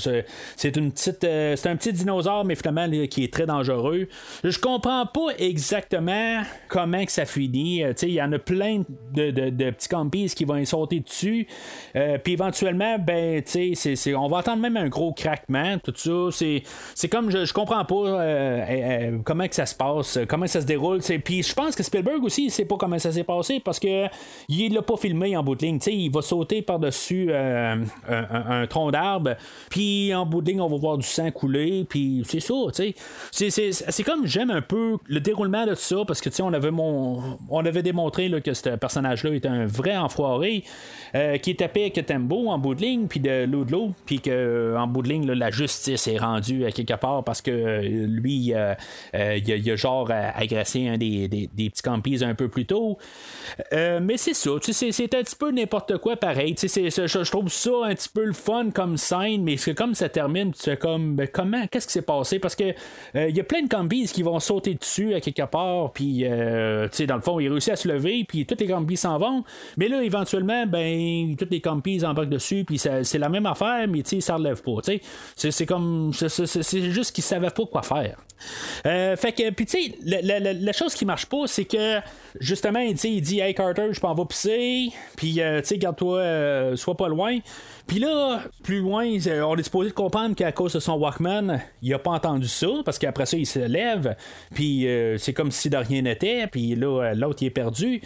C'est 0.57 0.77
une 0.77 0.93
petite. 0.93 1.21
c'est 1.21 1.67
un 1.67 1.77
petit 1.77 1.93
dinosaure, 1.93 2.45
mais 2.45 2.55
finalement, 2.55 2.89
qui 3.09 3.25
est 3.25 3.33
très 3.33 3.47
dangereux. 3.47 4.09
Je 4.45 4.59
comprends 4.59 5.07
pas 5.07 5.29
exactement 5.39 6.43
comment 6.69 6.98
que 7.05 7.13
ça 7.13 7.25
finit. 7.25 7.83
Euh, 7.83 7.93
il 8.03 8.11
y 8.11 8.23
en 8.23 8.33
a 8.33 8.39
plein 8.39 8.83
de, 9.15 9.71
petits 9.71 9.89
campies 9.89 10.29
qui 10.35 10.45
vont 10.45 10.65
sauter 10.65 11.01
dessus. 11.01 11.47
Euh, 11.97 12.19
puis 12.19 12.35
éventuellement, 12.35 12.99
ben, 12.99 13.43
on 14.17 14.29
va 14.29 14.39
entendre 14.39 14.63
même 14.63 14.77
un 14.77 14.89
gros 14.89 15.13
craquement, 15.13 15.79
tout 15.79 15.93
ça. 15.97 16.29
C'est, 16.95 17.09
comme 17.09 17.31
je, 17.31 17.45
je 17.45 17.53
comprends 17.53 17.85
pas 17.85 17.95
euh, 17.95 19.19
comment 19.25 19.47
que 19.47 19.55
ça 19.55 19.67
se 19.67 19.75
passe, 19.75 20.19
comment 20.29 20.47
ça 20.47 20.61
se 20.61 20.67
déroule. 20.67 21.01
Puis 21.25 21.43
je 21.43 21.55
pense 21.55 21.75
que 21.75 21.83
Spielberg 21.83 22.23
aussi, 22.25 22.47
il 22.47 22.51
sait 22.51 22.65
pas 22.65 22.77
comment 22.77 22.99
ça 22.99 23.13
s'est 23.13 23.25
passé 23.25 23.61
parce 23.61 23.79
que 23.79 24.07
il 24.49 24.75
l'a 24.75 24.83
pas 24.83 24.97
filmé 24.97 25.37
en 25.37 25.43
bout 25.43 25.55
de 25.55 25.65
ligne. 25.65 25.79
il 25.87 26.11
va 26.11 26.23
sauter 26.23 26.63
par-dessus 26.63 27.33
un, 27.33 28.67
tronc 28.69 28.91
d'arbre. 28.91 29.37
Puis 29.71 30.15
en 30.15 30.27
bout 30.27 30.43
de 30.43 30.51
ligne, 30.51 30.61
on 30.61 30.69
va 30.69 30.77
voir 30.77 30.99
du 30.99 31.07
sang 31.07 31.31
couler. 31.31 31.87
Puis 31.89 32.23
c'est 32.27 32.41
ça. 32.41 32.55
C'est, 33.31 34.03
comme 34.05 34.27
j'aime 34.27 34.51
un 34.51 34.63
peu 34.63 34.97
le 35.07 35.21
déroulement 35.21 35.67
de 35.67 35.75
ça 35.75 36.05
parce 36.07 36.21
que 36.21 36.29
on 36.43 36.53
avait 36.53 36.69
comme 36.71 36.88
on, 37.51 37.65
avait 37.65 37.83
démontré 37.83 38.29
là, 38.29 38.41
que 38.41 38.55
ce 38.55 38.71
personnage-là 38.71 39.35
était 39.35 39.49
un 39.49 39.67
vrai 39.67 39.97
enfoiré, 39.97 40.65
euh, 41.15 41.37
qui 41.39 41.51
était 41.51 41.69
pire 41.69 41.93
que 41.93 42.01
Tembo 42.01 42.49
en 42.49 42.59
bout 42.59 42.75
de 42.75 42.83
ligne, 42.83 43.07
puis 43.07 43.21
de 43.21 43.45
Ludlow, 43.45 43.93
puis 44.07 44.21
qu'en 44.21 44.87
bout 44.87 45.03
de 45.03 45.09
ligne, 45.09 45.31
la 45.31 45.51
justice 45.51 46.07
est 46.09 46.19
rendue 46.19 46.65
à 46.65 46.73
quelque 46.73 46.95
part 46.95 47.25
parce 47.25 47.43
que 47.43 47.51
euh, 47.51 48.07
lui, 48.07 48.35
il, 48.35 48.55
a, 48.55 48.77
a 49.15 49.77
genre 49.77 50.11
agressé 50.11 50.89
un 50.89 50.99
des, 50.99 51.29
des, 51.29 51.49
petits 51.71 51.83
campis 51.83 52.25
un 52.25 52.35
peu 52.35 52.49
plus 52.49 52.67
tôt. 52.67 52.99
mais 53.73 54.17
c'est 54.17 54.35
ça, 54.35 54.51
c'est 54.61 55.15
un 55.15 55.23
petit 55.23 55.37
peu 55.37 55.51
n'importe 55.51 55.99
quoi 55.99 56.17
pareil. 56.17 56.55
Je, 56.59 57.31
trouve 57.31 57.49
ça 57.49 57.71
un 57.85 57.95
petit 57.95 58.09
peu 58.09 58.25
le 58.25 58.33
fun 58.33 58.71
comme 58.71 58.97
scène, 58.97 59.43
mais 59.43 59.57
c'est 59.57 59.75
comme 59.75 59.95
ça 59.95 60.09
termine, 60.09 60.53
tu 60.53 60.77
comme, 60.77 61.17
ben, 61.17 61.29
comment, 61.29 61.67
qu'est-ce 61.67 61.87
qui 61.87 61.93
s'est 61.93 62.03
passé? 62.03 62.39
Parce 62.39 62.55
que 62.55 62.75
il 63.15 63.37
y 63.37 63.41
a 63.41 63.45
plein 63.45 63.63
de 63.63 63.69
campis 63.69 64.07
qui 64.07 64.23
vont 64.23 64.41
sauter 64.41 64.75
dessus 64.75 65.15
à 65.15 65.21
quelque 65.21 65.47
part, 65.47 65.93
puis, 65.93 66.25
sais, 66.93 67.07
dans 67.07 67.17
le 67.17 67.23
fond, 67.23 67.41
il 67.41 67.49
réussit 67.49 67.73
à 67.73 67.77
se 67.77 67.89
lever, 67.89 68.25
puis 68.27 68.47
tous 68.47 68.57
les 68.59 68.67
campis 68.67 68.97
s'en 68.97 69.19
vont. 69.19 69.45
Mais 69.77 69.89
là, 69.89 70.03
éventuellement, 70.03 70.67
ben, 70.67 71.37
tous 71.37 71.49
les 71.51 71.61
campis 71.61 72.05
embarquent 72.05 72.31
dessus, 72.31 72.65
puis 72.65 72.79
c'est 72.79 73.19
la 73.19 73.29
même 73.29 73.47
affaire, 73.47 73.87
mais 73.89 74.03
tu 74.03 74.11
sais, 74.17 74.21
ça 74.21 74.37
relève 74.37 74.63
pas. 74.63 74.81
C'est 75.37 75.67
comme, 75.67 76.13
c'est 76.13 76.91
juste 76.91 77.15
qu'ils 77.15 77.25
savaient 77.25 77.51
pas 77.51 77.67
quoi 77.67 77.83
faire. 77.83 78.17
Euh, 78.87 79.17
fait 79.17 79.33
que, 79.33 79.51
puis 79.51 79.67
la, 80.05 80.73
chose 80.73 80.95
qui 80.95 81.05
marche 81.05 81.27
pas, 81.27 81.47
c'est 81.47 81.65
que 81.65 81.99
justement, 82.41 82.81
il 82.81 82.95
dit, 82.95 83.41
Hey 83.41 83.55
Carter, 83.55 83.89
je 83.93 84.01
m'en 84.03 84.15
vais 84.15 84.25
pisser, 84.27 84.91
puis 85.17 85.41
euh, 85.41 85.61
tu 85.61 85.69
sais, 85.69 85.79
garde-toi, 85.79 86.19
euh, 86.19 86.77
sois 86.77 86.97
pas 86.97 87.09
loin. 87.09 87.39
Puis 87.89 87.99
là, 87.99 88.43
plus 88.63 88.81
loin, 88.81 89.07
on 89.47 89.57
est 89.57 89.63
supposé 89.63 89.91
comprendre 89.91 90.37
qu'à 90.37 90.53
cause 90.53 90.75
de 90.75 90.79
son 90.79 90.93
Walkman, 90.99 91.59
il 91.81 91.95
a 91.95 91.99
pas 91.99 92.11
entendu 92.11 92.47
ça, 92.47 92.69
parce 92.85 92.99
qu'après 92.99 93.25
ça, 93.25 93.39
il 93.39 93.47
se 93.47 93.59
lève, 93.59 94.15
puis 94.55 94.87
c'est 95.17 95.33
comme 95.33 95.51
si 95.51 95.71
de 95.71 95.77
rien 95.79 96.03
n'était, 96.03 96.47
puis 96.49 96.77
là, 96.77 97.15
l'autre, 97.15 97.43
il 97.43 97.47
est 97.47 97.51
perdu. 97.51 98.03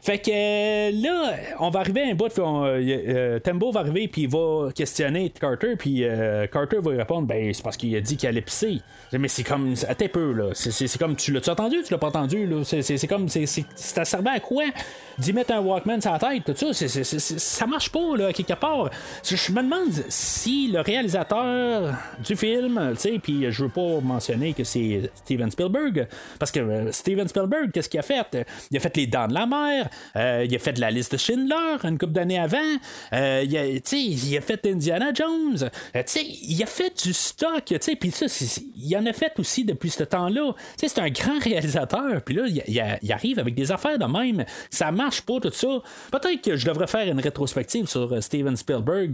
Fait 0.00 0.18
que 0.18 0.30
euh, 0.32 0.90
là, 1.02 1.34
on 1.58 1.70
va 1.70 1.80
arriver 1.80 2.02
à 2.02 2.10
un 2.10 2.14
bout. 2.14 2.26
Euh, 2.38 2.80
euh, 2.80 3.38
Tembo 3.40 3.70
va 3.72 3.80
arriver 3.80 4.08
puis 4.08 4.22
il 4.22 4.28
va 4.28 4.70
questionner 4.74 5.30
Carter. 5.30 5.76
Puis 5.76 6.04
Carter 6.52 6.78
va 6.82 6.90
lui 6.90 6.98
répondre 6.98 7.26
Ben, 7.26 7.52
c'est 7.52 7.62
parce 7.62 7.76
qu'il 7.76 7.94
a 7.96 8.00
dit 8.00 8.16
qu'il 8.16 8.28
allait 8.28 8.42
pisser. 8.42 8.80
Mais 9.12 9.28
c'est 9.28 9.44
comme. 9.44 9.74
Attends 9.88 10.04
un 10.04 10.08
peu, 10.08 10.32
là. 10.32 10.50
C'est 10.54 10.98
comme. 10.98 11.16
Tu 11.16 11.32
l'as-tu 11.32 11.50
entendu 11.50 11.76
Tu 11.84 11.92
l'as 11.92 11.98
pas 11.98 12.08
entendu, 12.08 12.46
là? 12.46 12.62
C'est 12.64 13.06
comme. 13.08 13.28
Ça 13.28 14.04
servait 14.04 14.30
à 14.30 14.40
quoi 14.40 14.64
d'y 15.18 15.32
mettre 15.32 15.52
un 15.52 15.60
Walkman 15.60 16.00
sur 16.00 16.12
la 16.12 16.18
tête, 16.18 16.44
tout 16.44 16.72
ça, 16.72 16.86
ça 17.18 17.66
marche 17.66 17.90
pas, 17.90 18.16
là, 18.16 18.32
quelque 18.32 18.54
part. 18.54 18.90
Je 19.24 19.52
me 19.52 19.62
demande 19.62 19.92
si 20.08 20.68
le 20.68 20.80
réalisateur 20.80 21.94
du 22.24 22.36
film, 22.36 22.92
tu 22.94 23.00
sais, 23.00 23.18
puis 23.20 23.50
je 23.50 23.64
veux 23.64 23.68
pas 23.68 24.00
mentionner 24.00 24.52
que 24.52 24.64
c'est 24.64 25.10
Steven 25.16 25.50
Spielberg, 25.50 26.06
parce 26.38 26.52
que 26.52 26.90
Steven 26.92 27.26
Spielberg, 27.26 27.72
qu'est-ce 27.72 27.88
qu'il 27.88 28.00
a 28.00 28.02
fait? 28.02 28.46
Il 28.70 28.76
a 28.76 28.80
fait 28.80 28.96
Les 28.96 29.06
Dents 29.06 29.26
de 29.26 29.34
la 29.34 29.46
Mer, 29.46 29.87
euh, 30.16 30.44
il 30.48 30.54
a 30.54 30.58
fait 30.58 30.78
la 30.78 30.90
liste 30.90 31.12
de 31.12 31.16
Schindler 31.16 31.76
une 31.84 31.98
couple 31.98 32.12
d'années 32.12 32.38
avant. 32.38 32.58
Euh, 33.12 33.42
il, 33.44 33.56
a, 33.56 33.66
il 33.66 34.36
a 34.36 34.40
fait 34.40 34.66
Indiana 34.66 35.12
Jones. 35.14 35.70
Euh, 35.96 36.02
il 36.16 36.62
a 36.62 36.66
fait 36.66 37.04
du 37.04 37.12
stock. 37.12 37.74
Puis 38.00 38.10
ça, 38.10 38.26
il 38.76 38.96
en 38.96 39.06
a 39.06 39.12
fait 39.12 39.32
aussi 39.38 39.64
depuis 39.64 39.90
ce 39.90 40.04
temps-là. 40.04 40.54
C'est 40.76 40.98
un 40.98 41.10
grand 41.10 41.38
réalisateur. 41.42 42.22
Puis 42.22 42.34
là, 42.34 42.44
il, 42.46 43.12
arrive 43.12 43.38
avec 43.38 43.54
des 43.54 43.72
affaires 43.72 43.98
de 43.98 44.04
même. 44.04 44.44
Ça 44.70 44.90
marche 44.90 45.22
pas, 45.22 45.40
tout 45.40 45.50
ça. 45.52 45.82
Peut-être 46.10 46.42
que 46.42 46.56
je 46.56 46.66
devrais 46.66 46.86
faire 46.86 47.06
une 47.06 47.20
rétrospective 47.20 47.86
sur 47.86 48.22
Steven 48.22 48.56
Spielberg. 48.56 49.12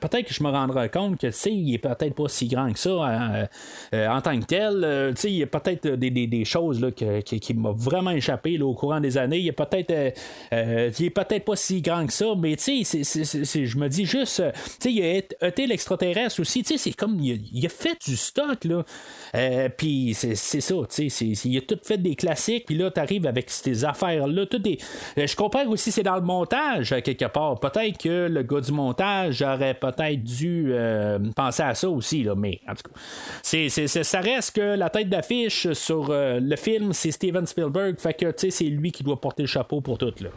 peut-être 0.00 0.26
que 0.26 0.34
je 0.34 0.42
me 0.42 0.50
rendrai 0.50 0.88
compte 0.88 1.20
que 1.20 1.28
il 1.48 1.74
est 1.74 1.78
peut-être 1.78 2.14
pas 2.14 2.28
si 2.28 2.48
grand 2.48 2.72
que 2.72 2.78
ça 2.78 3.48
en 3.92 4.20
tant 4.20 4.38
que 4.40 4.46
tel. 4.46 5.14
il 5.24 5.30
y 5.30 5.42
a 5.42 5.46
peut-être 5.46 5.88
des, 5.88 6.44
choses 6.44 6.80
là, 6.80 6.90
qui, 6.90 7.54
m'ont 7.54 7.72
vraiment 7.72 8.10
échappé 8.10 8.60
au 8.60 8.74
courant 8.74 9.00
des 9.00 9.18
années. 9.18 9.38
Il 9.38 9.44
y 9.44 9.50
a 9.50 9.52
peut-être 9.52 10.13
il 10.52 11.06
est 11.06 11.10
peut-être 11.10 11.44
pas 11.44 11.56
si 11.56 11.82
grand 11.82 12.06
que 12.06 12.12
ça, 12.12 12.26
mais 12.38 12.56
tu 12.56 12.84
sais, 12.84 13.64
je 13.64 13.78
me 13.78 13.88
dis 13.88 14.06
juste, 14.06 14.40
euh, 14.40 14.52
tu 14.52 14.70
sais, 14.80 14.92
il 14.92 15.02
a 15.02 15.46
été 15.48 15.66
l'extraterrestre 15.66 16.40
aussi, 16.40 16.62
tu 16.62 16.72
sais, 16.72 16.78
c'est 16.78 16.96
comme, 16.96 17.18
il 17.20 17.66
a, 17.66 17.68
fait 17.68 17.96
du 18.06 18.16
stock, 18.16 18.64
là. 18.64 18.84
Euh, 19.34 19.68
puis 19.68 20.14
c'est 20.14 20.34
ça, 20.34 20.74
tu 20.90 21.10
sais, 21.10 21.26
il 21.26 21.58
a 21.58 21.60
tout 21.60 21.78
fait 21.82 21.98
des 21.98 22.14
classiques, 22.14 22.66
puis 22.66 22.76
là, 22.76 22.90
tu 22.90 23.00
arrives 23.00 23.26
avec 23.26 23.50
ces 23.50 23.84
affaires-là, 23.84 24.46
tout 24.46 24.58
des... 24.58 24.78
Je 25.16 25.36
comprends 25.36 25.66
aussi, 25.66 25.90
c'est 25.90 26.02
dans 26.02 26.16
le 26.16 26.22
montage, 26.22 26.94
quelque 27.02 27.26
part. 27.26 27.58
Peut-être 27.60 27.98
que 27.98 28.28
le 28.28 28.42
gars 28.42 28.60
du 28.60 28.72
montage 28.72 29.42
aurait 29.42 29.74
peut-être 29.74 30.22
dû 30.22 30.72
penser 31.34 31.62
à 31.62 31.74
ça 31.74 31.88
aussi, 31.88 32.22
là, 32.22 32.34
mais 32.34 32.60
en 32.68 32.74
tout 32.74 32.82
cas, 32.90 34.02
ça 34.02 34.20
reste 34.20 34.56
que 34.56 34.76
la 34.76 34.90
tête 34.90 35.08
d'affiche 35.08 35.72
sur 35.72 36.08
le 36.10 36.56
film, 36.56 36.92
c'est 36.92 37.10
Steven 37.10 37.46
Spielberg, 37.46 37.98
fait 37.98 38.14
que, 38.14 38.26
tu 38.26 38.32
sais, 38.38 38.50
c'est 38.50 38.64
lui 38.64 38.92
qui 38.92 39.02
doit 39.02 39.20
porter 39.20 39.42
le 39.42 39.48
chapeau 39.48 39.80
pour 39.80 39.98
tout, 39.98 40.03
là. 40.20 40.30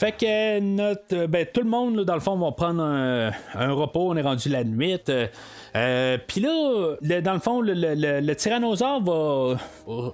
Fait 0.00 0.12
que 0.12 0.60
notre, 0.60 1.26
ben, 1.26 1.44
tout 1.52 1.60
le 1.60 1.68
monde, 1.68 2.06
dans 2.06 2.14
le 2.14 2.20
fond, 2.20 2.34
va 2.38 2.52
prendre 2.52 2.82
un, 2.82 3.30
repos. 3.54 4.08
On 4.08 4.16
est 4.16 4.22
rendu 4.22 4.48
la 4.48 4.64
nuit. 4.64 4.98
Euh, 5.76 6.16
Puis 6.26 6.40
là, 6.40 7.20
dans 7.20 7.34
le 7.34 7.38
fond, 7.38 7.60
le, 7.60 8.32
tyrannosaure 8.32 9.02
va 9.02 9.58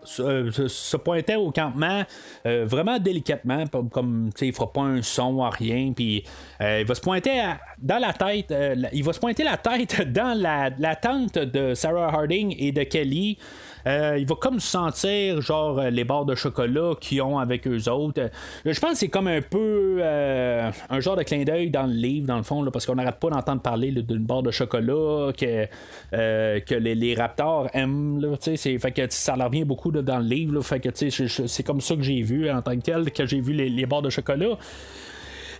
se, 0.03 0.97
pointer 0.97 1.37
au 1.37 1.53
campement 1.53 2.03
euh, 2.47 2.67
vraiment 2.67 2.99
délicatement, 2.99 3.63
comme 3.93 4.31
il 4.41 4.53
fera 4.53 4.73
pas 4.73 4.81
un 4.81 5.03
son 5.03 5.41
à 5.45 5.51
rien. 5.51 5.93
Puis 5.95 6.25
euh, 6.61 6.81
il 6.81 6.87
va 6.87 6.97
se 6.97 7.01
pointer 7.01 7.41
dans 7.79 7.99
la 7.99 8.13
tête, 8.13 8.51
euh, 8.51 8.75
il 8.93 9.05
va 9.05 9.13
se 9.13 9.21
pointer 9.21 9.45
la 9.45 9.57
tête 9.57 10.01
dans 10.13 10.37
la 10.37 10.97
tente 10.97 11.39
de 11.39 11.75
Sarah 11.75 12.09
Harding 12.09 12.57
et 12.59 12.73
de 12.73 12.83
Kelly. 12.83 13.39
Euh, 13.87 14.17
il 14.19 14.27
va 14.27 14.35
comme 14.35 14.59
sentir 14.59 15.41
genre 15.41 15.81
les 15.83 16.05
barres 16.05 16.25
de 16.25 16.35
chocolat 16.35 16.95
qu'ils 17.01 17.23
ont 17.23 17.39
avec 17.39 17.67
eux 17.67 17.89
autres. 17.89 18.21
Euh, 18.21 18.29
je 18.65 18.79
pense 18.81 18.93
que 18.93 18.97
c'est 18.97 19.09
comme 19.09 19.29
un 19.29 19.41
peu 19.41 19.99
euh, 20.01 20.71
un 20.91 21.01
genre 21.01 21.17
de 21.17 21.23
clin 21.23 21.45
d'œil 21.45 21.71
dans 21.71 21.87
le 21.87 21.93
livre, 21.93 22.27
dans 22.27 22.37
le 22.37 22.43
fond, 22.43 22.65
parce 22.71 22.85
qu'on 22.87 22.97
n'arrête 22.97 23.21
pas 23.21 23.31
d'entendre 23.31 23.63
parler 23.63 23.93
d'une 23.93 24.25
barre 24.25 24.43
de 24.43 24.51
chocolat 24.51 25.33
que, 25.33 25.67
que 26.11 26.75
les, 26.75 27.15
raptors 27.15 27.69
aiment. 27.73 28.37
Fait 28.41 28.93
que 28.93 29.07
ça 29.11 29.35
revient 29.35 29.65
beaucoup 29.65 29.93
dans 29.93 30.19
le 30.19 30.25
livre. 30.25 30.61
fait 30.63 30.81
que 30.81 30.89
c'est 30.93 31.63
comme 31.63 31.81
ça 31.81 31.95
que 31.95 32.03
j'ai 32.03 32.23
vu 32.23 32.51
en 32.51 32.63
tant 32.63 32.77
que 32.77 32.83
tel, 32.83 33.11
que 33.11 33.27
j'ai 33.27 33.41
vu 33.41 33.53
les 33.53 33.87
barres 33.87 34.03
de 34.03 34.11
chocolat. 34.11 34.57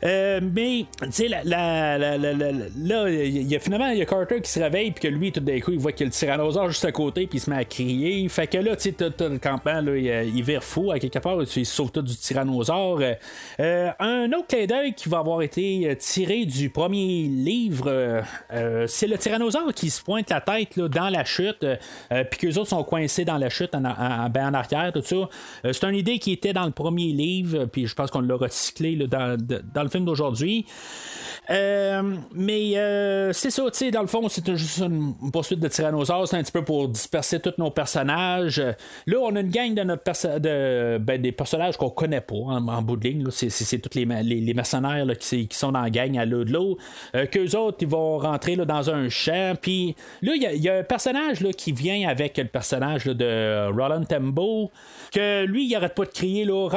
Euh, 0.07 0.41
mais, 0.41 0.87
tu 1.03 1.11
sais, 1.11 1.29
là, 1.29 1.97
il 3.09 3.49
y 3.49 3.57
a 3.57 3.59
finalement, 3.59 3.89
y 3.89 4.03
a 4.03 4.07
Carter 4.07 4.41
qui 4.41 4.51
se 4.51 4.61
réveille, 4.61 4.93
puis 4.93 5.09
que 5.09 5.09
lui, 5.09 5.33
tout 5.33 5.41
d'un 5.41 5.59
coup, 5.61 5.73
il 5.73 5.79
voit 5.79 5.93
qu'il 5.93 6.03
y 6.03 6.05
a 6.05 6.11
le 6.11 6.13
tyrannosaure 6.13 6.69
juste 6.69 6.85
à 6.85 6.93
côté, 6.93 7.27
puis 7.27 7.39
il 7.39 7.41
se 7.41 7.51
met 7.51 7.57
à 7.57 7.65
crier. 7.65 8.29
Fait 8.29 8.47
que 8.47 8.59
là, 8.59 8.77
tu 8.77 8.91
sais, 8.91 8.97
le 9.01 9.39
campement, 9.39 9.81
là, 9.81 9.97
il, 9.97 10.43
vire 10.45 10.63
fou 10.63 10.93
à 10.93 10.99
quelque 11.01 11.19
part, 11.19 11.39
il 11.57 11.67
sauve 11.67 11.91
tout 11.91 12.03
du 12.03 12.15
tyrannosaure. 12.15 13.01
Euh, 13.59 13.91
un 13.99 14.33
autre 14.33 14.47
clin 14.49 14.67
d'œil 14.67 14.95
qui 14.95 15.09
va 15.09 15.19
avoir 15.19 15.43
été 15.43 15.97
tiré 15.99 16.47
du 16.47 16.71
premier 16.71 17.25
livre, 17.25 18.23
euh, 18.53 18.87
c'est 18.87 19.09
le 19.09 19.19
tyrannosaure 19.19 19.75
qui 19.75 19.91
se 19.91 20.03
pointe 20.03 20.31
la 20.31 20.41
tête 20.41 20.77
là, 20.77 20.89
dans 20.89 21.09
la 21.09 21.25
chute, 21.25 21.67
puis 22.31 22.39
que 22.39 22.47
les 22.47 22.59
autres 22.59 22.71
sont 22.71 22.85
coincés 22.85 23.25
dans 23.25 23.39
la 23.39 23.49
chute 23.49 23.75
en, 23.75 23.81
ben, 24.31 24.49
en 24.49 24.55
arrière, 24.55 24.93
tout 24.93 25.03
ça. 25.03 25.29
c'est 25.65 25.85
une 25.85 25.97
idée 25.97 26.19
qui 26.19 26.33
était 26.33 26.53
dans 26.53 26.67
le 26.67 26.71
premier 26.71 27.13
livre, 27.13 27.65
puis 27.65 27.87
je 27.87 27.95
pense 27.95 28.11
qu'on 28.11 28.21
l'a 28.21 28.37
recyclé 28.37 28.95
là, 28.95 29.07
dans, 29.07 29.37
dans 29.75 29.83
le 29.83 29.89
d'aujourd'hui. 30.05 30.67
Euh, 31.51 32.17
mais 32.35 32.77
euh, 32.77 33.33
c'est 33.33 33.51
ça, 33.51 33.63
tu 33.71 33.79
sais, 33.79 33.91
dans 33.91 34.01
le 34.01 34.07
fond, 34.07 34.29
c'est 34.29 34.57
juste 34.57 34.79
une, 34.79 35.15
poursuite 35.33 35.61
de 35.61 35.69
tyrannosaures, 35.69 36.27
c'est 36.27 36.37
un 36.37 36.43
petit 36.43 36.53
peu 36.53 36.65
pour 36.65 36.89
disperser 36.89 37.41
tous 37.41 37.55
nos 37.59 37.71
personnages. 37.71 38.61
Là, 39.07 39.19
on 39.21 39.35
a 39.37 39.41
une 39.41 39.51
gang 39.51 39.75
de 39.75 39.83
notre 39.83 40.39
de, 40.39 40.99
ben, 40.99 41.21
des 41.21 41.33
personnages 41.33 41.77
qu'on 41.77 41.91
connaît 41.91 42.21
pas 42.21 42.35
en, 42.35 42.83
bout 42.83 42.97
de 42.97 43.09
ligne. 43.09 43.25
C'est, 43.31 43.79
tous 43.79 43.97
les, 43.97 44.07
mercenaires 44.55 45.07
qui, 45.19 45.49
sont 45.53 45.73
dans 45.73 45.83
la 45.83 45.91
gang 45.91 46.19
à 46.19 46.25
l'eau 46.25 46.45
de 46.45 46.53
l'eau. 46.53 46.79
Euh, 47.15 47.27
qu'eux 47.27 47.57
autres, 47.57 47.79
ils 47.81 47.89
vont 47.89 48.19
rentrer 48.19 48.57
dans 48.57 48.91
un 48.91 49.09
champ. 49.09 49.55
Puis 49.61 49.95
là, 50.23 50.33
il 50.35 50.63
y, 50.63 50.69
a 50.69 50.79
un 50.79 50.83
personnage 50.83 51.45
qui 51.57 51.73
vient 51.73 52.09
avec 52.09 52.39
le 52.39 52.47
personnage 52.47 53.05
de 53.05 53.71
Roland 53.71 54.05
Tembo. 54.05 54.71
Que 55.13 55.45
lui, 55.45 55.67
il 55.67 55.75
arrête 55.77 55.95
pas 55.95 56.05
de 56.05 56.11
crier 56.11 56.45
là, 56.45 56.69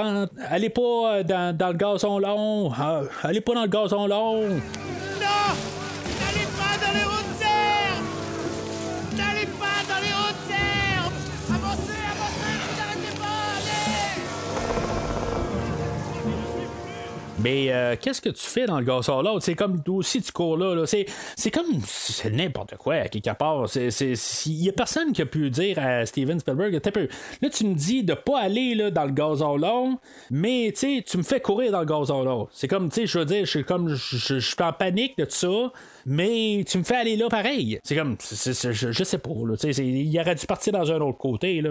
allez 0.50 0.70
pas 0.70 1.24
dans, 1.24 1.56
dans 1.56 1.70
le 1.70 1.74
gazon 1.74 2.20
long, 2.20 2.72
ah, 2.78 2.99
allez 3.24 3.42
pas 3.42 3.54
dans 3.54 3.62
le 3.64 3.68
gazon 3.68 4.08
long. 4.08 4.42
Non 4.42 4.60
N'allez 6.20 6.48
pas 6.58 6.78
dans 6.86 6.94
les 6.94 7.06
hautes 7.06 7.28
Mais 17.41 17.72
euh, 17.72 17.95
qu'est-ce 17.99 18.22
que 18.22 18.30
tu 18.30 18.45
fais 18.45 18.66
dans 18.66 18.80
le 18.80 18.86
gazon 18.86 19.22
là? 19.22 19.38
C'est 19.40 19.56
comme 19.56 19.82
aussi 19.88 20.22
tu 20.22 20.32
cours 20.32 20.57
là. 20.57 20.76
là. 20.76 20.86
C'est, 20.86 21.06
c'est 21.38 21.52
comme. 21.52 21.68
C'est 21.86 22.32
n'importe 22.32 22.76
quoi, 22.78 22.95
à 22.95 23.07
quelque 23.07 23.34
part. 23.34 23.66
Il 23.76 24.57
n'y 24.57 24.70
a 24.70 24.74
personne 24.74 25.14
qui 25.14 25.22
a 25.22 25.26
pu 25.26 25.49
dire 25.49 25.80
à 25.80 26.06
Steven 26.06 26.40
Spielberg 26.40 26.80
peu. 26.91 27.07
Là, 27.41 27.49
tu 27.49 27.66
me 27.66 27.76
dis 27.76 28.03
de 28.03 28.14
pas 28.14 28.40
aller 28.40 28.76
là, 28.76 28.91
dans 28.91 29.06
le 29.06 29.11
gazon 29.11 29.57
long, 29.57 29.98
mais 30.32 30.74
tu 30.76 31.18
me 31.18 31.24
fais 31.24 31.40
courir 31.40 31.72
dans 31.72 31.80
le 31.80 31.86
gazon 31.86 32.24
long. 32.24 32.48
C'est 32.52 32.68
comme, 32.68 32.90
tu 32.90 33.02
sais, 33.02 33.07
je 33.07 33.20
veux 33.20 33.26
dire, 33.26 33.45
je 33.45 33.52
suis 33.52 33.64
comme. 33.64 33.95
Je 33.95 34.40
suis 34.40 34.56
en 34.60 34.74
panique 34.74 35.18
de 35.18 35.26
tout 35.26 35.32
ça 35.32 35.72
mais 36.06 36.64
tu 36.68 36.78
me 36.78 36.84
fais 36.84 36.96
aller 36.96 37.16
là 37.16 37.30
pareil. 37.30 37.80
C'est 37.84 37.96
comme, 37.96 38.18
je, 38.20 39.04
sais 39.04 39.18
pas, 39.18 39.30
il 39.30 40.20
aurait 40.20 40.36
dû 40.36 40.46
partir 40.46 40.74
dans 40.74 40.92
un 40.92 41.00
autre 41.02 41.18
côté. 41.18 41.62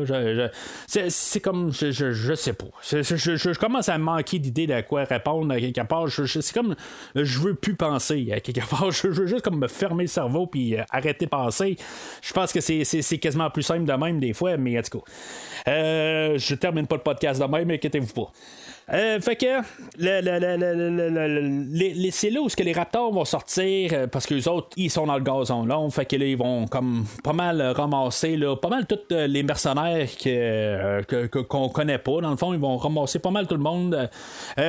C'est, 0.87 1.41
comme, 1.41 1.73
je, 1.73 2.35
sais 2.35 2.53
pas. 2.53 2.67
Je, 2.83 3.59
commence 3.59 3.89
à 3.89 3.99
manquer 3.99 4.39
d'idées 4.39 4.67
de 4.67 4.81
quoi 4.83 5.05
répondre 5.05 5.53
à 5.53 5.61
quelque 5.61 5.81
part. 5.87 6.09
c'est 6.09 6.55
comme, 6.55 6.75
je 7.15 7.39
veux 7.39 7.55
plus 7.55 7.75
penser 7.75 8.29
à 8.33 8.41
quelque 8.41 8.69
part. 8.69 8.91
Je, 8.91 9.09
veux 9.09 9.27
juste 9.27 9.43
comme 9.43 9.59
me 9.59 9.69
fermer 9.69 10.05
le 10.05 10.09
cerveau 10.09 10.47
puis 10.47 10.77
euh, 10.77 10.83
arrêter 10.91 11.27
de 11.27 11.31
penser. 11.31 11.77
Je 12.23 12.33
pense 12.33 12.53
que 12.53 12.61
c'est, 12.61 13.19
quasiment 13.19 13.51
plus 13.51 13.63
simple 13.63 13.85
de 13.85 13.93
même 13.93 14.21
des 14.21 14.33
fois, 14.33 14.57
mais 14.57 14.79
en 14.79 14.83
tout 14.83 15.01
cas. 15.01 15.05
Euh, 15.69 16.39
je 16.39 16.55
termine 16.55 16.87
pas 16.87 16.97
le 16.97 17.03
podcast 17.03 17.41
de 17.41 17.47
même, 17.47 17.71
inquiétez-vous 17.71 18.13
pas. 18.13 18.33
Euh, 18.93 19.21
fait 19.21 19.37
que 19.37 19.47
c'est 22.11 22.31
là 22.31 22.41
où 22.41 22.49
les 22.59 22.73
raptors 22.73 23.13
vont 23.13 23.25
sortir 23.25 23.91
euh, 23.93 24.07
parce 24.07 24.27
que 24.27 24.35
les 24.35 24.49
autres 24.49 24.69
ils 24.77 24.91
sont 24.91 25.07
dans 25.07 25.17
le 25.17 25.23
gazon 25.23 25.67
long. 25.67 25.91
Fait 25.91 26.07
que 26.07 26.17
là 26.17 26.25
ils 26.25 26.37
vont 26.37 26.67
comme 26.67 27.05
pas 27.23 27.35
mal 27.35 27.61
ramasser 27.61 28.37
là, 28.37 28.57
pas 28.57 28.69
mal 28.69 28.87
tous 28.87 28.99
euh, 29.13 29.27
les 29.27 29.43
mercenaires 29.43 30.09
qu'on 31.49 31.69
connaît 31.69 31.99
pas. 31.99 32.21
Dans 32.21 32.31
le 32.31 32.37
fond, 32.37 32.55
ils 32.55 32.61
vont 32.61 32.77
ramasser 32.77 33.19
pas 33.19 33.31
mal 33.31 33.47
tout 33.47 33.57
le 33.57 33.63
monde. 33.63 34.09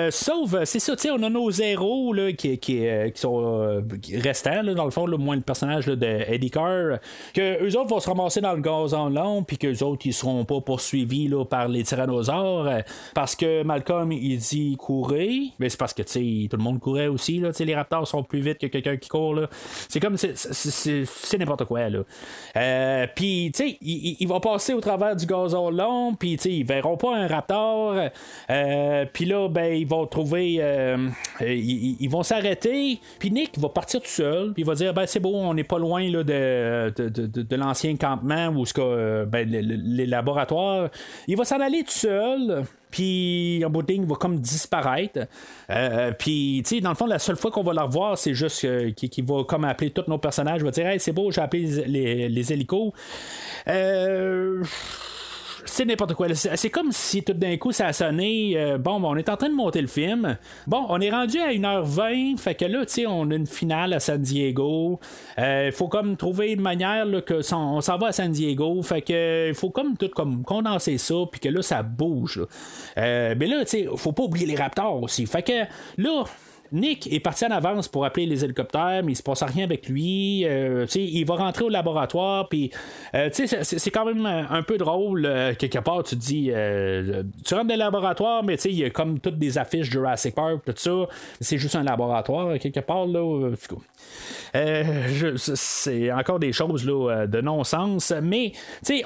sauf 0.09 0.63
c'est 0.65 0.79
ça, 0.79 0.93
on 1.11 1.23
a 1.23 1.29
nos 1.29 1.51
héros 1.51 2.13
là, 2.13 2.33
qui, 2.33 2.87
sont 3.15 3.83
restants 4.21 4.63
dans 4.63 4.85
le 4.85 4.91
fond, 4.91 5.05
le 5.05 5.17
moins 5.17 5.35
le 5.35 5.41
personnage 5.41 5.85
de 5.85 6.31
Eddie 6.31 6.51
Carr. 6.51 6.99
Que 7.33 7.63
eux 7.63 7.77
autres 7.77 7.89
vont 7.89 7.99
se 7.99 8.09
ramasser 8.09 8.41
dans 8.41 8.53
le 8.53 8.61
gazon 8.61 9.09
long, 9.09 9.43
puis 9.43 9.57
que 9.57 9.67
les 9.67 9.83
autres 9.83 10.05
ils 10.05 10.13
seront 10.13 10.45
pas 10.45 10.61
poursuivis 10.61 11.27
là, 11.27 11.45
par 11.45 11.67
les 11.67 11.83
tyrannosaures 11.83 12.69
parce 13.13 13.35
que 13.35 13.63
Malcolm 13.63 14.08
il 14.11 14.37
dit 14.37 14.75
courir, 14.77 15.51
mais 15.59 15.69
c'est 15.69 15.79
parce 15.79 15.93
que 15.93 16.01
tout 16.01 16.57
le 16.57 16.63
monde 16.63 16.79
courait 16.79 17.07
aussi. 17.07 17.39
Là, 17.39 17.51
les 17.59 17.75
raptors 17.75 18.07
sont 18.07 18.23
plus 18.23 18.41
vite 18.41 18.57
que 18.57 18.67
quelqu'un 18.67 18.97
qui 18.97 19.09
court. 19.09 19.39
C'est 19.87 19.99
comme 19.99 20.17
c'est 20.17 21.37
n'importe 21.37 21.65
quoi. 21.65 21.89
Là. 21.89 21.99
Euh, 22.57 23.07
puis 23.15 23.47
il, 23.47 24.17
il, 24.19 24.27
va 24.27 24.39
passer 24.39 24.73
au 24.73 24.81
travers 24.81 25.15
du 25.15 25.25
gazon 25.25 25.69
long, 25.69 26.13
puis 26.13 26.33
ils 26.33 26.65
verront 26.65 26.97
pas 26.97 27.15
un 27.15 27.27
raptor. 27.27 28.09
Euh, 28.49 29.05
puis 29.11 29.25
là, 29.25 29.47
ben, 29.49 29.73
ils 29.73 29.87
vont 29.87 30.05
trouver. 30.07 30.57
Euh, 30.59 31.09
ils, 31.41 32.09
vont 32.09 32.23
s'arrêter. 32.23 32.99
Puis 33.19 33.31
Nick 33.31 33.57
va 33.59 33.69
partir 33.69 34.01
tout 34.01 34.07
seul. 34.07 34.53
Puis 34.53 34.63
il 34.63 34.65
va 34.65 34.75
dire 34.75 34.93
ben, 34.93 35.05
c'est 35.05 35.19
bon, 35.19 35.49
on 35.49 35.53
n'est 35.53 35.63
pas 35.63 35.79
loin 35.79 36.09
là, 36.09 36.23
de, 36.23 36.93
de, 36.97 37.55
l'ancien 37.55 37.95
campement 37.95 38.47
où 38.49 38.65
ce 38.65 39.25
ben, 39.25 39.49
les 39.49 40.05
laboratoires. 40.05 40.89
Il 41.27 41.37
va 41.37 41.45
s'en 41.45 41.59
aller 41.59 41.83
tout 41.83 41.91
seul 41.91 42.65
puis 42.89 43.63
en 43.65 43.69
bout 43.69 43.81
de 43.83 43.91
ligne, 43.91 44.05
va 44.05 44.15
comme 44.15 44.39
disparaître. 44.39 45.27
Euh, 45.69 46.11
puis, 46.17 46.61
tu 46.65 46.75
sais, 46.75 46.81
dans 46.81 46.89
le 46.89 46.95
fond, 46.95 47.05
la 47.05 47.19
seule 47.19 47.37
fois 47.37 47.51
qu'on 47.51 47.63
va 47.63 47.73
la 47.73 47.83
revoir, 47.83 48.17
c'est 48.17 48.33
juste 48.33 48.67
qu'il 48.95 49.25
va 49.25 49.43
comme 49.43 49.65
appeler 49.65 49.91
tous 49.91 50.05
nos 50.07 50.17
personnages, 50.17 50.61
il 50.61 50.65
va 50.65 50.71
dire 50.71 50.87
Hey, 50.87 50.99
c'est 50.99 51.11
beau, 51.11 51.31
j'ai 51.31 51.41
appelé 51.41 51.65
les 51.87 52.53
hélicos. 52.53 52.93
Euh 53.67 54.63
c'est 55.65 55.85
n'importe 55.85 56.13
quoi. 56.13 56.27
C'est 56.33 56.69
comme 56.69 56.91
si 56.91 57.23
tout 57.23 57.33
d'un 57.33 57.57
coup 57.57 57.71
ça 57.71 57.87
a 57.87 57.93
sonné. 57.93 58.53
Euh, 58.55 58.77
bon, 58.77 59.01
on 59.03 59.15
est 59.15 59.29
en 59.29 59.37
train 59.37 59.49
de 59.49 59.55
monter 59.55 59.81
le 59.81 59.87
film. 59.87 60.37
Bon, 60.67 60.85
on 60.89 60.99
est 61.01 61.09
rendu 61.09 61.39
à 61.39 61.51
1h20. 61.51 62.37
Fait 62.37 62.55
que 62.55 62.65
là, 62.65 62.85
tu 62.85 62.93
sais, 62.93 63.07
on 63.07 63.29
a 63.31 63.35
une 63.35 63.47
finale 63.47 63.93
à 63.93 63.99
San 63.99 64.21
Diego. 64.21 64.99
Il 65.37 65.43
euh, 65.43 65.71
faut 65.71 65.87
comme 65.87 66.17
trouver 66.17 66.51
une 66.51 66.61
manière 66.61 67.05
là, 67.05 67.21
que 67.21 67.41
on 67.53 67.81
s'en 67.81 67.97
va 67.97 68.07
à 68.07 68.11
San 68.11 68.31
Diego. 68.31 68.81
Fait 68.81 69.01
que 69.01 69.49
il 69.49 69.55
faut 69.55 69.69
comme 69.69 69.97
tout 69.97 70.09
comme 70.09 70.43
condenser 70.43 70.97
ça. 70.97 71.15
Puis 71.31 71.39
que 71.39 71.49
là, 71.49 71.61
ça 71.61 71.83
bouge. 71.83 72.41
Euh, 72.97 73.35
mais 73.37 73.47
là, 73.47 73.63
tu 73.65 73.71
sais, 73.71 73.87
faut 73.95 74.11
pas 74.11 74.23
oublier 74.23 74.45
les 74.45 74.55
Raptors 74.55 75.01
aussi. 75.01 75.25
Fait 75.25 75.43
que 75.43 75.63
là, 75.97 76.23
Nick 76.71 77.11
est 77.11 77.19
parti 77.19 77.45
en 77.45 77.51
avance 77.51 77.87
pour 77.87 78.05
appeler 78.05 78.25
les 78.25 78.43
hélicoptères, 78.43 79.01
mais 79.03 79.13
il 79.13 79.15
se 79.15 79.23
passe 79.23 79.43
rien 79.43 79.63
avec 79.63 79.87
lui. 79.87 80.45
Euh, 80.45 80.85
il 80.95 81.25
va 81.25 81.35
rentrer 81.35 81.65
au 81.65 81.69
laboratoire, 81.69 82.49
puis 82.49 82.71
euh, 83.15 83.29
c'est 83.31 83.91
quand 83.91 84.05
même 84.05 84.25
un 84.25 84.63
peu 84.63 84.77
drôle. 84.77 85.25
Euh, 85.25 85.53
quelque 85.55 85.79
part, 85.79 86.03
tu 86.03 86.15
dis, 86.15 86.51
tu 87.45 87.53
rentres 87.53 87.67
dans 87.67 87.73
le 87.73 87.79
laboratoire, 87.79 88.43
mais 88.43 88.55
il 88.55 88.75
y 88.75 88.83
a 88.83 88.89
comme 88.89 89.19
toutes 89.19 89.37
des 89.37 89.57
affiches 89.57 89.89
Jurassic 89.89 90.35
Park, 90.35 90.61
tout 90.65 90.73
ça. 90.75 91.07
C'est 91.39 91.57
juste 91.57 91.75
un 91.75 91.83
laboratoire, 91.83 92.57
quelque 92.59 92.79
part. 92.79 93.05
là. 93.05 93.51
C'est 94.53 96.11
encore 96.11 96.39
des 96.39 96.53
choses 96.53 96.85
là, 96.85 97.27
de 97.27 97.41
non-sens, 97.41 98.13
mais 98.21 98.53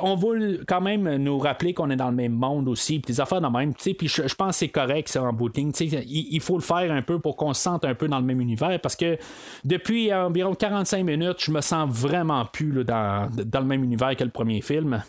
on 0.01 0.15
veut 0.15 0.61
quand 0.67 0.81
même 0.81 1.15
nous 1.17 1.39
rappeler 1.39 1.73
qu'on 1.73 1.89
est 1.89 1.95
dans 1.95 2.09
le 2.09 2.15
même 2.15 2.33
monde 2.33 2.67
aussi, 2.67 2.99
puis 2.99 3.13
des 3.13 3.21
affaires 3.21 3.41
de 3.41 3.47
même. 3.47 3.73
Puis 3.73 4.07
je 4.07 4.35
pense 4.35 4.49
que 4.49 4.55
c'est 4.55 4.69
correct, 4.69 5.09
ça, 5.09 5.23
en 5.23 5.33
booting. 5.33 5.73
Il, 5.81 6.27
il 6.31 6.41
faut 6.41 6.55
le 6.55 6.63
faire 6.63 6.91
un 6.91 7.01
peu 7.01 7.19
pour 7.19 7.35
qu'on 7.35 7.53
se 7.53 7.61
sente 7.61 7.85
un 7.85 7.95
peu 7.95 8.07
dans 8.07 8.19
le 8.19 8.25
même 8.25 8.41
univers 8.41 8.79
parce 8.79 8.95
que 8.95 9.17
depuis 9.63 10.13
environ 10.13 10.55
45 10.55 11.03
minutes, 11.03 11.37
je 11.39 11.51
me 11.51 11.61
sens 11.61 11.89
vraiment 11.89 12.45
plus 12.45 12.83
dans, 12.83 13.29
dans, 13.31 13.59
le 13.59 13.65
même 13.65 13.83
univers 13.83 14.15
que 14.15 14.23
le 14.23 14.29
premier 14.29 14.61
film. 14.61 15.03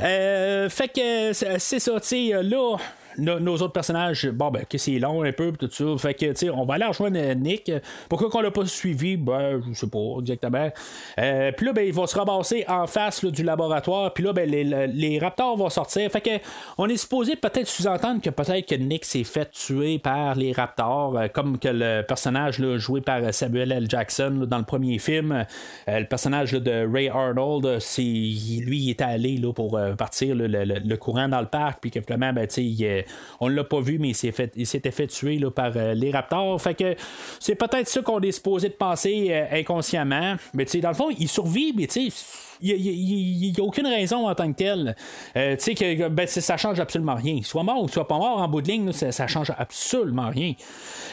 Euh, 0.00 0.68
fait 0.68 0.88
que 0.88 1.32
c'est 1.32 1.78
ça, 1.78 1.98
là 2.42 2.76
nos, 3.18 3.56
autres 3.56 3.72
personnages, 3.72 4.28
bon, 4.28 4.50
ben, 4.50 4.64
que 4.64 4.78
c'est 4.78 4.98
long 4.98 5.22
un 5.22 5.32
peu, 5.32 5.52
tout 5.52 5.68
ça. 5.70 5.84
Fait 5.98 6.14
que, 6.14 6.26
tu 6.26 6.36
sais, 6.36 6.50
on 6.50 6.64
va 6.64 6.74
aller 6.74 6.84
rejoindre 6.84 7.18
Nick. 7.34 7.70
Pourquoi 8.08 8.30
qu'on 8.30 8.40
l'a 8.40 8.50
pas 8.50 8.64
suivi? 8.66 9.16
Ben, 9.16 9.60
je 9.72 9.78
sais 9.78 9.86
pas 9.88 10.18
exactement. 10.20 10.70
Euh, 11.18 11.52
puis 11.52 11.66
là, 11.66 11.72
ben, 11.72 11.86
il 11.86 11.92
va 11.92 12.06
se 12.06 12.16
ramasser 12.16 12.64
en 12.68 12.86
face 12.86 13.24
du 13.24 13.42
laboratoire. 13.42 14.12
Puis 14.14 14.24
là, 14.24 14.32
ben, 14.32 14.48
les, 14.48 14.64
les, 14.64 15.18
raptors 15.18 15.56
vont 15.56 15.68
sortir. 15.68 16.10
Fait 16.10 16.20
que, 16.20 16.30
on 16.78 16.88
est 16.88 16.96
supposé 16.96 17.36
peut-être 17.36 17.66
sous-entendre 17.66 18.22
que 18.22 18.30
peut-être 18.30 18.66
que 18.66 18.74
Nick 18.74 19.04
s'est 19.04 19.24
fait 19.24 19.50
tuer 19.50 19.98
par 19.98 20.34
les 20.34 20.52
raptors, 20.52 21.16
euh, 21.16 21.28
comme 21.28 21.58
que 21.58 21.68
le 21.68 22.02
personnage 22.02 22.58
là, 22.58 22.78
joué 22.78 23.00
par 23.00 23.34
Samuel 23.34 23.72
L. 23.72 23.86
Jackson 23.88 24.46
dans 24.48 24.58
le 24.58 24.64
premier 24.64 24.98
film. 24.98 25.32
Euh, 25.32 25.98
le 26.00 26.06
personnage 26.06 26.52
de 26.52 26.88
Ray 26.90 27.08
Arnold, 27.08 27.78
c'est 27.80 28.02
lui, 28.02 28.78
il 28.78 28.90
était 28.90 29.04
allé 29.04 29.36
là, 29.36 29.52
pour 29.52 29.78
partir 29.96 30.34
le, 30.36 30.96
courant 30.96 31.28
dans 31.28 31.40
le 31.40 31.46
parc. 31.46 31.80
Puis 31.80 31.90
que 31.90 32.00
finalement, 32.00 32.32
ben, 32.32 32.48
sais, 32.48 33.04
on 33.40 33.48
l'a 33.48 33.64
pas 33.64 33.80
vu, 33.80 33.98
mais 33.98 34.10
il, 34.10 34.66
s'était 34.66 34.90
fait 34.90 35.06
tuer 35.06 35.40
par 35.54 35.72
euh, 35.76 35.94
les 35.94 36.10
Raptors. 36.10 36.60
Fait 36.60 36.96
c'est 37.40 37.54
peut-être 37.54 37.88
ça 37.88 38.02
qu'on 38.02 38.20
est 38.20 38.32
supposé 38.32 38.68
de 38.68 38.74
penser 38.74 39.28
euh, 39.30 39.44
inconsciemment. 39.52 40.36
Mais 40.54 40.64
tu 40.64 40.72
sais, 40.72 40.80
dans 40.80 40.90
le 40.90 40.94
fond, 40.94 41.10
il 41.16 41.28
survit, 41.28 41.72
mais 41.76 41.86
tu 41.86 42.10
sais 42.10 42.47
il 42.60 43.52
n'y 43.52 43.54
a, 43.56 43.62
aucune 43.62 43.86
raison 43.86 44.28
en 44.28 44.34
tant 44.34 44.50
que 44.52 44.56
tel. 44.56 44.96
Euh, 45.36 45.56
tu 45.56 45.62
sais 45.62 45.74
que 45.74 46.08
ben, 46.08 46.26
ça 46.26 46.56
change 46.56 46.80
absolument 46.80 47.14
rien. 47.14 47.40
Soit 47.42 47.62
mort 47.62 47.82
ou 47.82 47.88
soit 47.88 48.08
pas 48.08 48.18
mort 48.18 48.38
en 48.38 48.48
bout 48.48 48.62
de 48.62 48.68
ligne, 48.68 48.92
ça, 48.92 49.12
ça 49.12 49.26
change 49.26 49.52
absolument 49.56 50.30
rien. 50.30 50.54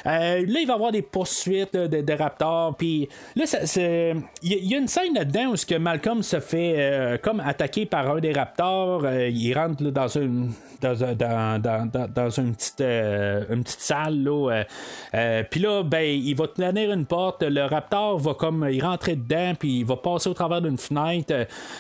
là, 0.06 0.40
il 0.40 0.66
va 0.66 0.74
y 0.74 0.76
avoir 0.76 0.92
des 0.92 1.02
poursuites 1.02 1.76
de, 1.76 2.02
de 2.02 2.14
Raptors. 2.14 2.76
Puis 2.76 3.10
là, 3.36 3.46
il 4.44 4.70
y, 4.70 4.76
a 4.76 4.78
une 4.78 4.88
scène 4.88 5.14
là-dedans 5.14 5.54
où 5.54 5.56
que 5.56 5.76
Malcolm 5.76 6.22
se 6.22 6.40
fait 6.40 7.20
comme 7.24 7.40
attaquer 7.40 7.86
par 7.86 8.10
un 8.12 8.20
des 8.20 8.34
Raptors. 8.34 9.06
il 9.12 9.54
rentre 9.54 9.84
dans 9.84 10.08
une 10.08 10.52
dans, 10.94 11.62
dans, 12.10 12.30
une, 12.30 12.56
petite, 12.56 12.82
euh, 12.82 13.44
une 13.50 13.64
petite 13.64 13.82
salle. 13.82 14.24
Là, 14.24 14.52
euh, 14.52 14.64
euh, 15.14 15.44
puis 15.50 15.60
là, 15.60 15.84
ben, 15.84 16.04
il 16.04 16.36
va 16.36 16.48
tenir 16.48 16.92
une 16.92 17.06
porte. 17.06 17.44
Le 17.44 17.64
raptor 17.64 18.20
va 18.20 18.34
comme 18.34 18.68
il 18.70 18.84
rentrer 18.84 19.16
dedans, 19.16 19.54
puis 19.58 19.80
il 19.80 19.86
va 19.86 19.98
passer 19.98 20.30
au 20.30 20.34
travers 20.34 20.62
d'une 20.62 20.78
fenêtre. 20.78 21.34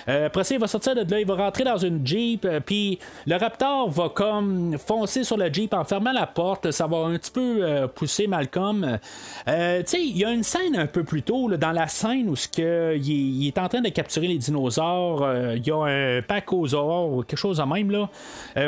Après 0.08 0.44
ça, 0.44 0.56
il 0.56 0.60
va 0.60 0.68
sortir 0.68 0.96
de 0.96 1.10
là, 1.10 1.20
il 1.20 1.26
va 1.26 1.36
rentrer 1.36 1.64
dans 1.64 1.78
une 1.78 2.06
Jeep, 2.06 2.48
puis 2.66 3.00
le 3.26 3.36
raptor 3.36 3.90
va 3.90 4.10
comme 4.10 4.78
foncer 4.78 5.24
sur 5.24 5.38
le 5.38 5.52
Jeep 5.52 5.74
en 5.74 5.84
fermant 5.84 6.12
la 6.12 6.28
porte. 6.28 6.72
Ça 6.72 6.88
va 6.88 6.98
un 6.98 7.18
petit 7.18 7.32
peu 7.32 7.88
pousser 7.94 8.28
Malcolm. 8.28 9.00
tu 9.46 9.54
sais, 9.54 10.02
il 10.02 10.18
y 10.18 10.26
a 10.26 10.32
une 10.32 10.44
scène 10.44 10.76
un 10.76 10.88
peu 10.88 11.04
plus 11.04 11.24
tôt, 11.24 11.50
dans 11.50 11.72
la 11.72 11.88
scène 11.88 12.30
où 12.30 12.36
que, 12.56 12.96
il, 12.98 13.48
est 13.48 13.58
en 13.58 13.68
train 13.68 13.82
de 13.82 13.90
capturer 13.90 14.28
les 14.28 14.38
dinosaures. 14.38 15.28
Il 15.56 15.66
y 15.66 15.72
a 15.72 15.78
un 15.78 16.22
pachysaure 16.22 17.12
ou 17.12 17.24
quelque 17.24 17.40
chose 17.40 17.58
de 17.58 17.64
même, 17.64 17.92
là, 17.92 18.10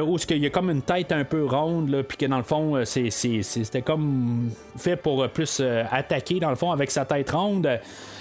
où 0.02 0.18
qu'il 0.28 0.44
y 0.44 0.46
a 0.46 0.50
comme 0.50 0.70
une 0.70 0.82
tête 0.82 1.12
un 1.12 1.24
peu 1.24 1.46
ronde, 1.46 2.04
puis 2.08 2.18
que 2.18 2.26
dans 2.26 2.38
le 2.38 2.44
fond, 2.44 2.76
euh, 2.76 2.86
c'était 2.86 3.82
comme 3.82 4.52
fait 4.78 4.96
pour 4.96 5.24
euh, 5.24 5.28
plus 5.28 5.60
euh, 5.62 5.84
attaquer, 5.90 6.40
dans 6.40 6.50
le 6.50 6.56
fond, 6.56 6.72
avec 6.72 6.92
sa 6.92 7.06
tête 7.06 7.32
ronde. 7.32 7.68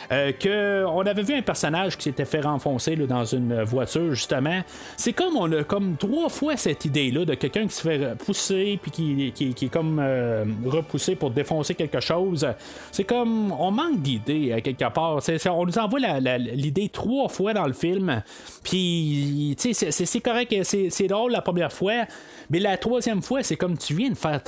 Qu'on 0.08 0.32
que 0.38 0.84
on 0.86 1.00
avait 1.00 1.22
vu 1.22 1.34
un 1.34 1.42
personnage 1.42 1.96
qui 1.96 2.04
s'était 2.04 2.24
fait 2.24 2.42
s'enfoncer 2.42 2.96
là, 2.96 3.06
dans 3.06 3.24
une 3.24 3.62
voiture, 3.62 4.14
justement. 4.14 4.60
C'est 4.96 5.12
comme 5.12 5.36
on 5.36 5.50
a 5.52 5.64
comme 5.64 5.96
trois 5.96 6.28
fois 6.28 6.56
cette 6.56 6.84
idée-là 6.84 7.24
de 7.24 7.34
quelqu'un 7.34 7.66
qui 7.66 7.74
se 7.74 7.82
fait 7.82 8.16
pousser 8.18 8.78
puis 8.80 8.90
qui, 8.90 9.52
qui, 9.54 9.64
est 9.66 9.68
comme 9.68 9.98
euh, 10.00 10.44
repoussé 10.64 11.16
pour 11.16 11.30
défoncer 11.30 11.74
quelque 11.74 12.00
chose. 12.00 12.46
C'est 12.92 13.04
comme 13.04 13.52
on 13.52 13.70
manque 13.70 14.00
d'idées 14.00 14.60
quelque 14.62 14.92
part. 14.92 15.18
On 15.50 15.66
nous 15.66 15.78
envoie 15.78 15.98
l'idée 16.38 16.88
trois 16.88 17.28
fois 17.28 17.52
dans 17.52 17.66
le 17.66 17.72
film. 17.72 18.22
Puis, 18.62 19.54
c'est- 19.58 20.20
correct, 20.20 20.54
c'est 20.62 21.06
drôle 21.06 21.32
la 21.32 21.42
première 21.42 21.72
fois, 21.72 22.04
mais 22.50 22.58
la 22.58 22.76
troisième 22.76 23.22
fois, 23.22 23.42
c'est 23.42 23.56
comme 23.56 23.76
tu 23.76 23.94
viens 23.94 24.10
de 24.10 24.14
faire. 24.14 24.40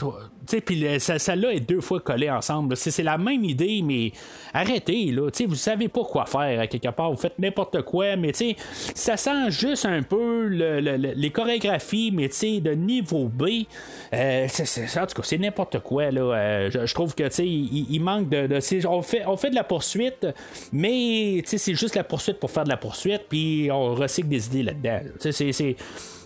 Puis 0.64 0.84
celle-là 0.98 1.52
est 1.52 1.60
deux 1.60 1.80
fois 1.80 2.00
collée 2.00 2.30
ensemble. 2.30 2.76
C'est 2.76 3.02
la 3.02 3.18
même 3.18 3.44
idée, 3.44 3.82
mais 3.84 4.12
arrêtez, 4.54 5.06
là. 5.12 5.30
Tu 5.30 5.38
sais, 5.38 5.44
vous 5.46 5.54
savez 5.54 5.88
pas 5.88 6.04
quoi 6.04 6.24
faire 6.26 6.60
à 6.60 6.66
quelque 6.66 6.88
part. 6.88 7.10
Vous 7.10 7.18
faites 7.18 7.38
n'importe 7.38 7.82
quoi, 7.82 8.16
mais 8.16 8.32
tu 8.32 8.50
sais, 8.50 8.56
ça 8.94 9.16
sent 9.16 9.50
juste 9.50 9.84
un 9.84 10.02
peu 10.02 10.46
le- 10.46 10.80
le- 10.80 10.96
le- 10.96 11.12
les 11.14 11.30
chorégraphies, 11.30 12.10
mais 12.12 12.28
tu 12.28 12.36
sais, 12.36 12.60
de 12.60 12.72
niveau 12.72 13.28
B. 13.28 13.66
Euh, 14.14 14.46
en 14.46 15.06
tout 15.06 15.14
cas, 15.14 15.22
c'est 15.22 15.38
n'importe 15.38 15.80
quoi, 15.80 16.10
là. 16.10 16.20
Euh, 16.22 16.70
je, 16.70 16.94
trouve 16.94 17.14
que, 17.14 17.24
tu 17.24 17.30
sais, 17.34 17.46
il, 17.46 17.86
il 17.90 18.00
manque 18.00 18.28
de. 18.30 18.58
on, 18.88 19.02
fait, 19.02 19.24
on 19.26 19.36
fait 19.36 19.50
de 19.50 19.54
la 19.54 19.64
poursuite, 19.64 20.26
mais 20.72 21.40
tu 21.42 21.50
sais, 21.50 21.58
c'est 21.58 21.74
juste 21.74 21.94
la 21.94 22.04
poursuite 22.04 22.38
pour 22.40 22.50
faire 22.50 22.64
de 22.64 22.70
la 22.70 22.76
poursuite, 22.78 23.22
puis 23.28 23.68
on 23.70 23.94
recycle 23.94 24.28
des 24.28 24.46
idées 24.46 24.62
là-dedans. 24.62 25.00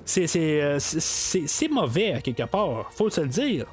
C'est, 0.04 0.36
euh, 0.36 0.76
c'est 0.78 1.68
mauvais 1.68 2.12
à 2.14 2.20
quelque 2.20 2.42
part, 2.44 2.90
faut 2.92 3.10
se 3.10 3.20
le 3.20 3.28
dire. 3.28 3.66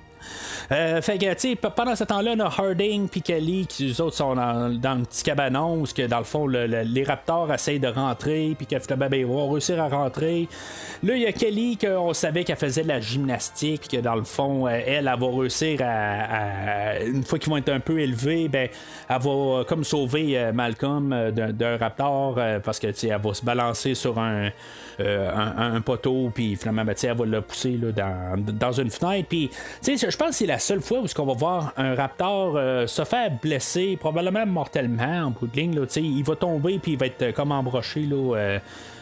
Euh, 0.72 1.02
fait 1.02 1.18
que, 1.18 1.34
tu 1.34 1.40
sais, 1.40 1.56
pendant 1.56 1.96
ce 1.96 2.04
temps-là, 2.04 2.34
on 2.36 2.40
a 2.40 2.46
Harding 2.46 3.08
puis 3.10 3.22
Kelly 3.22 3.66
qui, 3.68 3.90
eux 3.92 4.02
autres, 4.02 4.16
sont 4.18 4.36
dans, 4.36 4.70
dans 4.80 4.96
le 4.96 5.04
petit 5.04 5.24
cabanon 5.24 5.80
où, 5.82 5.86
que, 5.86 6.06
dans 6.08 6.20
le 6.20 6.24
fond, 6.24 6.46
le- 6.48 6.68
le- 6.68 6.82
les 6.82 7.04
Raptors 7.04 7.52
essayent 7.54 7.80
de 7.80 7.88
rentrer, 7.88 8.56
puis 8.58 8.68
que 8.68 8.94
ben, 8.94 9.10
ils 9.14 9.26
vont 9.26 9.50
réussir 9.50 9.82
à 9.82 9.88
rentrer. 9.90 10.48
Là, 11.04 11.16
il 11.16 11.22
y 11.22 11.26
a 11.26 11.32
Kelly 11.32 11.78
qu'on 11.78 12.14
savait 12.14 12.44
qu'elle 12.44 12.58
faisait 12.58 12.84
de 12.84 12.88
la 12.88 13.00
gymnastique, 13.00 13.88
que 13.90 13.98
dans 13.98 14.16
le 14.16 14.24
fond, 14.24 14.68
euh, 14.68 14.80
elle, 14.86 15.06
va 15.06 15.16
réussir 15.28 15.80
à, 15.84 17.00
Une 17.04 17.24
fois 17.24 17.40
qu'ils 17.40 17.50
vont 17.50 17.58
être 17.58 17.70
un 17.70 17.80
peu 17.80 18.00
élevés, 18.00 18.48
ben, 18.48 18.70
elle 19.10 19.20
va 19.22 19.30
euh, 19.30 19.64
comme 19.64 19.84
sauver 19.84 20.38
euh, 20.38 20.52
Malcolm 20.54 21.32
d'un, 21.32 21.78
Raptor, 21.78 22.40
parce 22.64 22.80
que, 22.80 22.88
elle 22.88 23.22
va 23.22 23.34
se 23.34 23.44
balancer 23.44 23.96
sur 23.96 24.20
un. 24.20 24.50
Euh, 25.00 25.32
un, 25.36 25.82
poteau, 25.82 26.32
puis 26.34 26.56
finalement, 26.56 26.84
ben, 26.86 26.96
elle 27.02 27.18
va 27.18 27.26
le 27.26 27.42
pousser 27.42 27.78
là, 27.82 27.92
dans, 27.92 28.44
dans 28.54 28.72
une 28.72 28.90
fenêtre. 28.90 29.28
Puis, 29.30 29.50
je 29.86 30.18
pense 30.18 30.30
que 30.30 30.36
c'est 30.36 30.46
la 30.46 30.60
seule 30.60 30.82
fois 30.82 31.00
où 31.00 31.06
on 31.18 31.26
va 31.26 31.34
voir 31.34 31.74
un 31.78 31.96
raptor 31.96 32.56
euh, 32.58 32.86
se 32.88 33.04
faire 33.04 33.32
blesser, 33.42 33.98
probablement 34.00 34.46
mortellement 34.46 35.26
en 35.28 35.32
bout 35.32 35.48
de 35.48 35.56
ligne. 35.56 35.76
Là, 35.80 35.86
il 35.98 36.24
va 36.24 36.36
tomber, 36.36 36.80
puis 36.80 36.94
il 36.94 36.98
va 36.98 37.06
être 37.06 37.22
euh, 37.22 37.32
comme 37.32 37.52
embroché. 37.52 38.02
Là, 38.02 38.60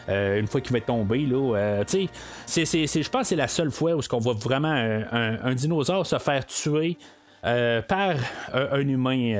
une 0.08 0.46
fois 0.46 0.60
qu'il 0.62 0.72
va 0.72 0.80
tombé, 0.80 1.18
là, 1.26 1.56
euh, 1.56 1.84
c'est- 1.86 2.68
je 3.02 3.10
pense 3.10 3.22
que 3.22 3.28
c'est 3.28 3.36
la 3.36 3.48
seule 3.48 3.70
fois 3.70 3.94
où 3.94 4.00
on 4.12 4.18
voit 4.18 4.34
vraiment 4.34 4.68
un, 4.68 5.36
un- 5.44 5.54
dinosaure 5.54 6.06
se 6.06 6.18
faire 6.18 6.46
tuer 6.46 6.96
par 7.42 8.14
un, 8.52 8.80
humain 8.80 9.34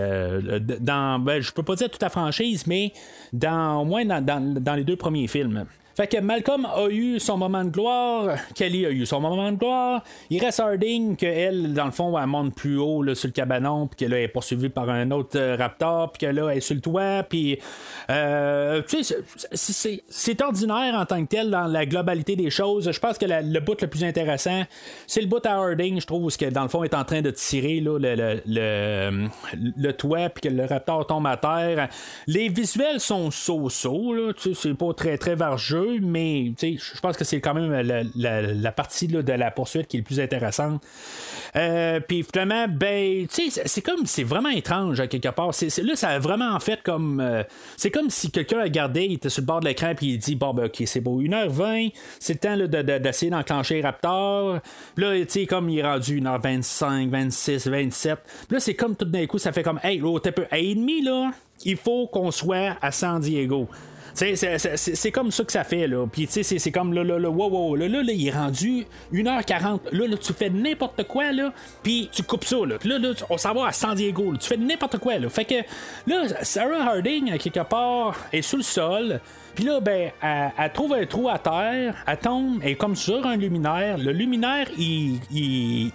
dans 0.80 1.18
ben, 1.18 1.40
je 1.40 1.50
peux 1.52 1.62
pas 1.62 1.74
dire 1.74 1.90
toute 1.90 2.00
la 2.02 2.10
franchise 2.10 2.66
mais 2.66 2.92
dans 3.32 3.80
au 3.80 3.84
moins 3.84 4.04
dans, 4.04 4.24
dans- 4.24 4.60
dans 4.60 4.74
les 4.74 4.84
deux 4.84 4.96
premiers 4.96 5.26
films 5.26 5.64
fait 5.98 6.06
que 6.06 6.18
Malcolm 6.18 6.64
a 6.64 6.86
eu 6.90 7.18
son 7.18 7.36
moment 7.36 7.64
de 7.64 7.70
gloire, 7.70 8.36
Kelly 8.54 8.86
a 8.86 8.90
eu 8.90 9.04
son 9.04 9.20
moment 9.20 9.50
de 9.50 9.56
gloire. 9.56 10.04
Il 10.30 10.40
reste 10.40 10.60
Harding, 10.60 11.16
que 11.16 11.26
elle, 11.26 11.74
dans 11.74 11.86
le 11.86 11.90
fond, 11.90 12.16
elle 12.16 12.26
monte 12.28 12.54
plus 12.54 12.78
haut 12.78 13.02
là, 13.02 13.16
sur 13.16 13.26
le 13.26 13.32
cabanon, 13.32 13.88
puis 13.88 14.06
que 14.06 14.10
là, 14.10 14.18
elle 14.18 14.22
est 14.26 14.28
poursuivie 14.28 14.68
par 14.68 14.88
un 14.90 15.10
autre 15.10 15.36
euh, 15.36 15.56
raptor, 15.56 16.12
puis 16.12 16.26
que 16.28 16.32
là, 16.32 16.50
elle 16.52 16.58
est 16.58 16.60
sur 16.60 16.76
le 16.76 16.80
toit, 16.80 17.24
puis 17.28 17.58
euh, 18.10 18.80
tu 18.88 19.02
sais, 19.02 19.16
c'est- 20.08 20.42
ordinaire 20.42 20.94
en 20.94 21.04
tant 21.04 21.20
que 21.24 21.28
tel 21.28 21.50
dans 21.50 21.66
la 21.66 21.84
globalité 21.84 22.36
des 22.36 22.48
choses. 22.50 22.88
Je 22.92 23.00
pense 23.00 23.18
que 23.18 23.26
le 23.26 23.58
bout 23.58 23.82
le 23.82 23.88
plus 23.88 24.04
intéressant, 24.04 24.62
c'est 25.08 25.20
le 25.20 25.26
bout 25.26 25.44
à 25.44 25.54
Harding, 25.54 26.00
je 26.00 26.06
trouve, 26.06 26.30
ce 26.30 26.38
que 26.38 26.44
dans 26.46 26.62
le 26.62 26.68
fond 26.68 26.84
est 26.84 26.94
en 26.94 27.02
train 27.02 27.22
de 27.22 27.30
tirer 27.32 27.80
là, 27.80 27.98
le, 27.98 28.14
le, 28.14 28.40
le, 28.46 29.28
le 29.76 29.92
toit, 29.94 30.28
puis 30.28 30.48
que 30.48 30.54
le 30.54 30.64
raptor 30.64 31.08
tombe 31.08 31.26
à 31.26 31.36
terre. 31.36 31.88
Les 32.28 32.48
visuels 32.48 33.00
sont 33.00 33.32
so-so, 33.32 34.14
c'est 34.54 34.74
pas 34.74 34.94
très 34.94 35.18
très 35.18 35.34
vargeux, 35.34 35.87
mais 36.02 36.52
je 36.60 37.00
pense 37.00 37.16
que 37.16 37.24
c'est 37.24 37.40
quand 37.40 37.54
même 37.54 37.72
la, 37.72 38.02
la- 38.42 38.72
partie 38.72 39.08
de 39.08 39.32
la 39.32 39.50
poursuite 39.50 39.86
qui 39.88 39.96
est 39.96 40.00
le 40.00 40.04
plus 40.04 40.20
intéressante. 40.20 40.82
Euh, 41.56 42.00
puis 42.00 42.22
finalement, 42.22 42.66
ben, 42.68 43.26
c'est- 43.30 43.80
comme, 43.82 44.06
c'est 44.06 44.22
vraiment 44.24 44.50
étrange 44.50 45.00
à 45.00 45.06
quelque 45.06 45.28
part. 45.28 45.54
C'est, 45.54 45.76
là, 45.82 45.96
ça 45.96 46.08
a 46.10 46.18
vraiment 46.18 46.50
en 46.54 46.60
fait 46.60 46.82
comme, 46.82 47.20
euh, 47.20 47.42
c'est 47.76 47.90
comme 47.90 48.10
si 48.10 48.30
quelqu'un 48.30 48.62
regardait, 48.62 49.06
il 49.06 49.14
était 49.14 49.28
sur 49.30 49.42
le 49.42 49.46
bord 49.46 49.60
de 49.60 49.66
l'écran, 49.66 49.94
puis 49.96 50.06
il 50.14 50.18
dit, 50.18 50.34
bon, 50.34 50.52
ben, 50.54 50.66
ok, 50.66 50.82
c'est 50.86 51.00
beau, 51.00 51.20
1h20, 51.20 51.92
c'est 52.20 52.34
le 52.34 52.38
temps 52.38 52.56
là, 52.56 52.66
de- 52.66 52.82
de- 52.82 52.98
d'essayer 52.98 53.30
d'enclencher 53.30 53.80
Raptor. 53.80 54.60
Là, 54.96 55.18
tu 55.20 55.26
sais, 55.28 55.46
comme 55.46 55.68
il 55.70 55.78
est 55.78 55.82
rendu 55.82 56.20
1h25, 56.20 57.08
26, 57.10 57.66
27. 57.66 58.18
Puis 58.46 58.54
là, 58.54 58.60
c'est 58.60 58.74
comme 58.74 58.94
tout 58.96 59.04
d'un 59.04 59.26
coup, 59.26 59.38
ça 59.38 59.52
fait 59.52 59.62
comme, 59.62 59.80
hey, 59.82 59.98
là, 60.00 60.18
t'es 60.20 60.32
peu, 60.32 60.46
à 60.50 60.58
et 60.58 60.74
demi, 60.74 61.02
là, 61.02 61.30
il 61.64 61.76
faut 61.76 62.06
qu'on 62.06 62.30
soit 62.30 62.76
à 62.80 62.92
San 62.92 63.20
Diego. 63.20 63.68
C'est- 64.18 65.10
comme 65.12 65.30
ça 65.30 65.44
que 65.44 65.52
ça 65.52 65.64
fait, 65.64 65.86
là. 65.86 66.06
Puis, 66.10 66.26
tu 66.26 66.42
sais, 66.42 66.58
c'est- 66.58 66.70
comme 66.72 66.92
là, 66.92 67.04
là, 67.04 67.18
là, 67.18 67.30
wow, 67.30 67.48
wow, 67.48 67.76
là, 67.76 67.88
là, 67.88 68.02
là, 68.02 68.12
il 68.12 68.26
est 68.26 68.30
rendu 68.32 68.84
1h40. 69.12 69.80
Là, 69.92 70.06
là, 70.06 70.16
tu 70.16 70.32
fais 70.32 70.50
n'importe 70.50 71.04
quoi, 71.04 71.32
là, 71.32 71.52
puis 71.82 72.08
tu 72.12 72.22
coupes 72.22 72.44
ça, 72.44 72.56
là. 72.66 72.76
Puis 72.78 72.88
là, 72.88 72.98
là, 72.98 73.10
on 73.30 73.38
s'en 73.38 73.54
va 73.54 73.68
à 73.68 73.72
San 73.72 73.94
Diego, 73.94 74.32
là. 74.32 74.38
Tu 74.38 74.48
fais 74.48 74.56
n'importe 74.56 74.98
quoi, 74.98 75.18
là. 75.18 75.28
Fait 75.28 75.44
que, 75.44 75.54
là, 76.06 76.24
Sarah 76.42 76.82
Harding, 76.90 77.36
quelque 77.38 77.60
part, 77.68 78.16
est 78.32 78.42
sous 78.42 78.56
le 78.56 78.62
sol. 78.62 79.20
Puis 79.58 79.66
là, 79.66 79.80
ben, 79.80 80.12
elle, 80.22 80.72
trouve 80.72 80.92
un 80.94 81.04
trou 81.04 81.28
à 81.28 81.36
terre, 81.36 81.92
elle 82.06 82.16
tombe, 82.18 82.60
elle 82.62 82.68
est 82.70 82.74
comme 82.76 82.94
sur 82.94 83.26
un 83.26 83.34
luminaire. 83.34 83.98
Le 83.98 84.12
luminaire, 84.12 84.68
il, 84.78 85.18
il, 85.32 85.90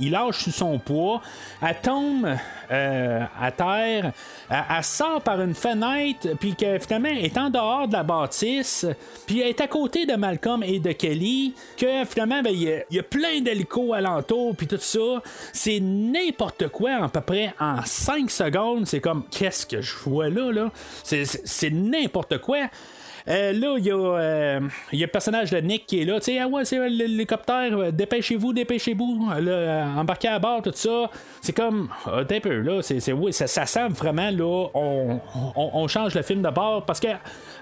il- 0.00 0.10
lâche 0.10 0.44
sous 0.44 0.50
son 0.50 0.78
poids. 0.78 1.20
Elle 1.60 1.76
tombe 1.82 2.26
euh, 2.70 3.20
à 3.38 3.50
terre, 3.52 4.12
elle, 4.48 4.82
sort 4.82 5.20
par 5.20 5.42
une 5.42 5.54
fenêtre, 5.54 6.26
puis 6.40 6.56
que 6.56 6.78
finalement, 6.78 7.10
elle 7.10 7.26
est 7.26 7.36
en 7.36 7.50
dehors 7.50 7.86
de 7.86 7.92
la 7.92 8.02
bâtisse, 8.02 8.86
puis 9.26 9.40
elle 9.42 9.48
est 9.48 9.60
à 9.60 9.68
côté 9.68 10.06
de 10.06 10.14
Malcolm 10.14 10.62
et 10.62 10.78
de 10.78 10.92
Kelly, 10.92 11.52
que 11.76 12.06
finalement, 12.06 12.40
ben, 12.40 12.48
il 12.54 12.62
y, 12.62 12.72
a- 12.72 12.82
y 12.90 12.98
a 12.98 13.02
plein 13.02 13.42
d'hélicos 13.42 13.92
alentour, 13.92 14.56
puis 14.56 14.66
tout 14.66 14.78
ça. 14.80 15.20
C'est 15.52 15.80
n'importe 15.80 16.68
quoi, 16.68 16.92
à 17.04 17.08
peu 17.10 17.20
près 17.20 17.52
en 17.60 17.76
5 17.84 18.30
secondes. 18.30 18.86
C'est 18.86 19.00
comme, 19.00 19.24
qu'est-ce 19.30 19.66
que 19.66 19.82
je 19.82 19.96
vois 19.98 20.30
là, 20.30 20.50
là? 20.50 20.70
C'est 21.04 21.70
n'importe 21.70 22.38
quoi. 22.38 22.68
Euh, 23.28 23.52
là, 23.52 23.74
il 23.78 23.84
y, 23.86 23.90
euh, 23.92 24.60
y 24.92 25.02
a 25.02 25.06
le 25.06 25.10
personnage 25.10 25.50
de 25.50 25.58
Nick 25.58 25.86
qui 25.86 26.00
est 26.00 26.04
là. 26.04 26.18
Tu 26.18 26.32
sais, 26.32 26.38
ah 26.40 26.48
ouais, 26.48 26.64
c'est 26.64 26.88
l'hélicoptère, 26.88 27.76
euh, 27.78 27.90
dépêchez-vous, 27.90 28.52
dépêchez-vous. 28.52 29.28
Embarquez 29.96 30.28
à 30.28 30.38
bord, 30.38 30.62
tout 30.62 30.72
ça. 30.74 31.08
C'est 31.40 31.54
comme, 31.54 31.88
un 32.06 32.24
peu, 32.24 32.60
là. 32.60 32.80
C'est, 32.82 33.12
oui, 33.12 33.32
ça, 33.32 33.46
ça 33.46 33.88
vraiment, 33.88 34.30
là, 34.30 34.68
on, 34.74 35.20
on- 35.56 35.70
on 35.74 35.88
change 35.88 36.14
le 36.14 36.22
film 36.22 36.42
de 36.42 36.50
bord 36.50 36.84
parce 36.84 37.00
que 37.00 37.08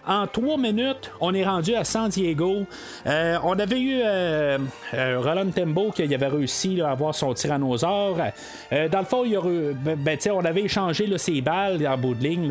en 0.06 0.26
trois 0.26 0.56
minutes, 0.56 1.10
on 1.20 1.34
est 1.34 1.44
rendu 1.44 1.74
à 1.74 1.84
San 1.84 2.08
Diego. 2.08 2.66
Euh, 3.06 3.38
on 3.44 3.58
avait 3.58 3.80
eu 3.80 4.00
euh, 4.02 4.58
euh, 4.94 5.20
Roland 5.20 5.50
Tembo 5.50 5.90
qui 5.90 6.02
avait 6.02 6.26
réussi 6.26 6.80
à 6.80 6.90
avoir 6.90 7.14
son 7.14 7.34
tyrannosaure. 7.34 8.16
Dans 8.70 8.98
le 8.98 9.04
fond, 9.04 9.24
ben, 9.24 9.96
ben, 9.96 10.18
on 10.32 10.44
avait 10.44 10.62
échangé 10.62 11.06
ses 11.18 11.40
balles 11.40 11.86
en 11.86 11.98
bout 11.98 12.14
de 12.14 12.22
ligne. 12.22 12.50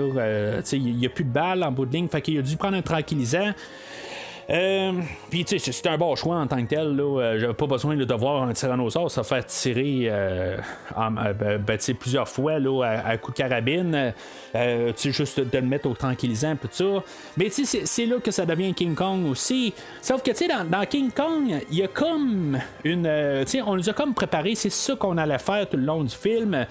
il 0.72 0.96
n'y 0.96 1.06
a 1.06 1.10
plus 1.10 1.24
de 1.24 1.32
balles 1.32 1.64
en 1.64 1.72
bout 1.72 1.86
de 1.86 1.94
ligne. 1.94 2.08
Fait 2.08 2.22
qu'il 2.22 2.38
a 2.38 2.42
dû 2.42 2.56
prendre 2.56 2.78
un 2.78 2.82
tranquillisant. 2.82 3.54
Euh, 4.50 4.94
Puis, 5.30 5.46
tu 5.46 5.60
sais, 5.60 5.72
c'est 5.72 5.88
un 5.88 5.98
bon 5.98 6.16
choix 6.16 6.38
en 6.38 6.48
tant 6.48 6.62
que 6.64 6.68
tel. 6.70 6.96
Là. 6.96 7.04
Euh, 7.22 7.40
J'avais 7.40 7.54
pas 7.54 7.68
besoin 7.68 7.96
de 7.96 8.14
voir 8.16 8.44
un 8.44 8.54
tyrannosaure 8.54 9.12
se 9.12 9.22
faire 9.22 9.46
tirer 9.46 10.08
euh, 10.10 10.58
euh, 10.98 11.34
ben, 11.34 11.58
ben, 11.60 11.78
plusieurs 12.00 12.28
fois 12.28 12.58
là, 12.58 12.84
à, 12.84 13.10
à 13.10 13.18
coup 13.18 13.32
de 13.32 13.38
carabine. 13.38 14.14
Tu 14.54 14.60
sais, 14.96 15.12
juste 15.12 15.40
de 15.40 15.58
le 15.58 15.66
mettre 15.68 15.88
au 15.88 15.94
tranquillisant, 15.94 16.56
tout 16.56 16.68
ça. 16.72 17.04
Mais, 17.38 17.46
tu 17.50 17.66
sais, 17.66 17.82
c'est- 17.86 18.06
là 18.08 18.16
que 18.20 18.32
ça 18.32 18.46
devient 18.46 18.74
King 18.74 18.96
Kong 18.96 19.28
aussi. 19.30 19.74
Sauf 20.02 20.24
que, 20.24 20.32
tu 20.32 20.38
sais, 20.38 20.48
dans, 20.48 20.66
dans 20.68 20.86
King 20.88 21.12
Kong, 21.12 21.54
il 21.70 21.78
y 21.78 21.84
a 21.84 21.88
comme 21.88 22.58
une. 22.84 23.04
tu 23.46 23.52
sais, 23.52 23.62
on 23.62 23.76
nous 23.76 23.88
a 23.90 23.94
comme 23.94 24.16
préparé, 24.16 24.56
c'est 24.56 24.72
ça 24.72 24.96
qu'on 24.96 25.18
allait 25.18 25.38
faire 25.38 25.70
tout 25.70 25.78
le 25.78 25.84
long 25.84 26.04
du 26.04 26.16
film. 26.16 26.66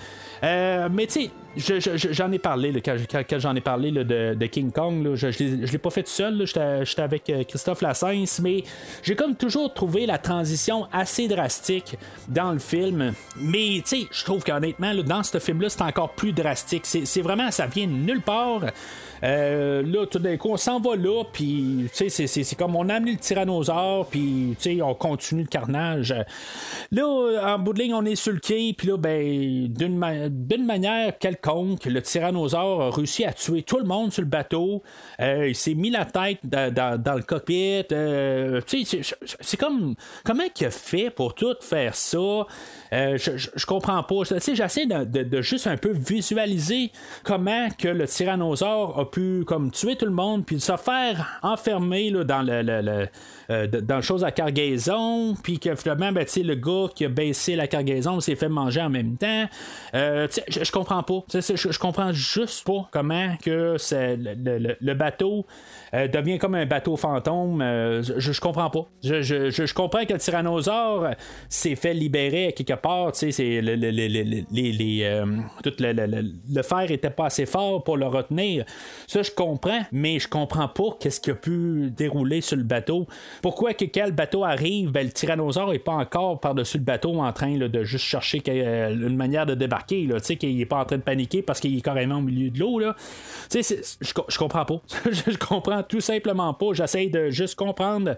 Euh, 0.45 0.89
mais, 0.91 1.07
tu 1.07 1.13
sais, 1.25 1.31
je- 1.57 1.81
je- 1.81 1.97
je- 1.97 2.13
j'en 2.13 2.31
ai 2.31 2.39
parlé 2.39 2.71
là, 2.73 2.81
quand, 2.81 3.39
j'en 3.39 3.55
ai 3.57 3.61
parlé 3.61 3.91
de, 3.91 4.47
King 4.47 4.71
Kong. 4.71 5.15
je 5.15 5.31
je 5.31 5.73
l'ai 5.73 5.79
pas 5.79 5.91
fait 5.91 6.03
tout 6.05 6.11
seul. 6.11 6.47
J'étais 6.47 7.03
avec 7.03 7.29
euh, 7.31 7.43
Christophe 7.45 7.83
Lassens, 7.83 8.41
mais 8.43 8.63
j'ai 9.03 9.17
comme 9.17 9.35
toujours 9.35 9.73
trouvé 9.75 10.07
la 10.07 10.19
transition 10.19 10.87
assez 10.93 11.27
drastique 11.29 11.97
dans 12.29 12.53
le 12.53 12.59
film. 12.59 13.13
Mais 13.41 13.83
tu 13.85 14.03
sais, 14.03 14.07
je 14.11 14.25
trouve 14.25 14.45
qu'honnêtement, 14.45 14.95
dans 15.03 15.23
ce 15.23 15.39
film-là, 15.39 15.69
c'est 15.69 15.83
encore 15.83 16.11
plus 16.11 16.33
drastique. 16.33 16.83
C'est 16.87 17.23
vraiment, 17.23 17.51
ça 17.51 17.67
vient 17.67 17.87
de 17.87 17.93
nulle 17.93 18.23
part. 18.23 18.61
Euh, 19.25 19.83
là, 19.83 20.07
tout 20.07 20.19
d'un 20.19 20.37
coup, 20.37 20.51
on 20.51 20.57
s'en 20.57 20.81
va 20.81 20.97
là, 20.97 21.25
puis 21.33 21.89
tu 21.95 22.09
sais, 22.09 22.27
c'est- 22.27 22.55
comme 22.57 22.77
on 22.77 22.89
a 22.89 22.95
amené 22.95 23.13
le 23.13 23.19
tyrannosaure, 23.19 24.07
puis 24.07 24.55
tu 24.61 24.77
sais, 24.77 24.83
on 24.83 24.95
continue 24.95 25.43
le 25.43 25.49
carnage. 25.49 26.15
Là, 26.91 27.55
en 27.55 27.59
bout 27.59 27.73
de 27.73 27.83
ligne, 27.83 27.95
on 27.95 28.05
est 28.05 28.15
sur 28.17 28.33
le 28.33 28.41
quai, 28.41 28.75
puis 28.77 28.89
là, 28.89 28.97
ben, 28.97 29.69
d'une 29.69 29.97
ma- 29.97 30.29
manière 30.69 31.19
quelconque. 31.19 31.85
Le 31.87 32.03
tyrannosaure 32.03 32.83
a 32.83 32.91
réussi 32.91 33.25
à 33.25 33.33
tuer 33.33 33.63
tout 33.63 33.79
le 33.79 33.85
monde 33.85 34.13
sur 34.13 34.23
le 34.23 34.29
bateau. 34.29 34.83
Euh, 35.21 35.49
il 35.49 35.55
s'est 35.55 35.75
mis 35.75 35.91
la 35.91 36.05
tête 36.05 36.39
dans, 36.45 37.17
le 37.17 37.23
cockpit. 37.23 37.85
Euh, 37.93 38.61
tu 38.67 38.85
sais, 38.85 39.03
c'est- 39.03 39.17
c'est 39.41 39.57
comme. 39.57 39.95
Comment 40.25 40.45
il 40.61 40.67
a 40.67 40.71
fait 40.71 41.11
pour 41.11 41.35
tout 41.35 41.55
faire 41.61 41.95
ça? 41.95 42.47
Euh, 42.93 43.19
je, 43.19 43.37
je- 43.37 43.67
comprends 43.67 44.03
pas. 44.03 44.23
J'essaie 44.25 44.87
de, 44.87 45.05
de- 45.05 45.23
juste 45.43 45.67
un 45.67 45.77
peu 45.77 45.93
visualiser 45.93 46.91
comment 47.23 47.69
que 47.79 47.89
le 47.89 48.07
tyrannosaure 48.07 48.99
a 48.99 49.11
pu 49.11 49.45
comme 49.47 49.71
tuer 49.71 49.97
tout 49.97 50.07
le 50.07 50.13
monde 50.13 50.45
puis 50.47 50.61
se 50.61 50.77
faire 50.77 51.39
enfermer 51.43 52.11
là, 52.11 52.25
dans 52.25 52.43
le, 52.43 52.63
le- 52.63 53.09
euh, 53.51 53.67
dans 53.67 54.01
chose 54.03 54.25
à 54.25 54.31
cargaison 54.31 55.35
puis 55.43 55.59
que 55.59 55.75
finalement 55.75 56.13
ben, 56.13 56.27
le 56.43 56.55
gars 56.55 56.87
qui 56.95 57.05
a 57.05 57.09
baissé 57.09 57.57
la 57.57 57.67
cargaison 57.67 58.21
s'est 58.21 58.37
fait 58.37 58.49
manger 58.49 58.81
en 58.83 58.91
même 58.91 59.17
temps 59.17 59.47
Euh, 59.95 60.29
je, 60.49 60.65
je 60.65 60.73
comprends 60.73 61.03
pas 61.03 61.21
je, 61.33 61.79
comprends 61.79 62.13
juste 62.13 62.67
pas 62.67 62.89
comment 62.91 63.37
que 63.43 63.77
le- 64.17 64.59
le- 64.59 64.77
le 64.81 64.95
bateau 64.95 65.47
euh, 65.95 66.09
devient 66.09 66.39
comme 66.39 66.55
un 66.55 66.67
bateau 66.67 66.97
fantôme 66.97 67.61
Euh, 67.63 68.03
je, 68.03 68.33
je 68.33 68.41
comprends 68.41 68.71
pas. 68.71 68.87
Je, 69.03 69.23
je- 69.23 69.51
je- 69.51 69.75
comprends 69.75 70.05
que 70.05 70.13
le 70.13 70.19
tyrannosaure 70.19 71.09
s'est 71.49 71.77
fait 71.77 71.95
libérer 71.95 72.49
à 72.49 72.53
quelque 72.53 72.75
part 72.75 73.13
tu 73.13 73.19
sais, 73.21 73.31
c'est 73.33 73.61
le, 73.61 73.75
le- 73.77 73.91
le- 73.91 75.05
euh, 75.05 75.27
tout 75.63 75.73
le, 75.79 76.63
fer 76.63 76.91
était 76.91 77.11
pas 77.11 77.27
assez 77.27 77.47
fort 77.47 77.85
pour 77.85 77.97
le 77.97 78.07
retenir. 78.07 78.65
Ça 79.07 79.23
je 79.23 79.31
comprends 79.31 79.81
mais 79.93 80.19
je 80.19 80.29
comprends 80.29 80.69
pas 80.69 80.97
qu'est-ce 81.01 81.21
qui 81.21 81.31
a 81.31 81.35
pu 81.35 81.91
dérouler 81.97 82.41
sur 82.41 82.57
le 82.57 82.63
bateau. 82.65 83.07
Pourquoi 83.43 83.75
que 83.75 83.85
quand 83.85 84.07
le 84.07 84.13
bateau 84.13 84.45
arrive 84.45 84.91
ben, 84.91 85.07
le 85.07 85.13
tyrannosaure 85.13 85.73
est 85.73 85.79
pas 85.79 85.93
encore 85.93 86.41
par-dessus 86.41 86.79
le 86.79 86.85
bateau 86.85 87.21
en 87.21 87.33
train 87.33 87.57
de 87.57 87.85
juste 87.85 88.05
chercher 88.05 88.43
une 88.49 89.17
manière 89.17 89.47
de 89.47 89.55
débarquer 89.55 90.07
là, 90.07 90.19
tu 90.21 90.27
sais 90.27 90.37
qu'il 90.37 90.61
est 90.61 90.67
pas 90.67 90.79
en 90.81 90.85
train 90.85 90.97
de 90.99 91.03
paniquer 91.03 91.43
parce 91.43 91.61
qu'il 91.61 91.77
est 91.77 91.81
carrément 91.81 92.17
au 92.19 92.23
milieu 92.23 92.51
de 92.51 92.59
l'eau 92.59 92.79
là. 92.79 92.95
Tu 93.51 93.63
sais 93.63 93.81
je, 94.01 94.13
je 94.29 94.39
comprends 94.39 94.65
pas. 94.65 94.81
Je 95.11 95.37
comprends 95.37 95.78
tout 95.83 96.01
simplement 96.01 96.53
pas 96.55 96.73
j'essaie 96.73 97.09
de 97.09 97.31
juste 97.31 97.55
comprendre 97.55 98.17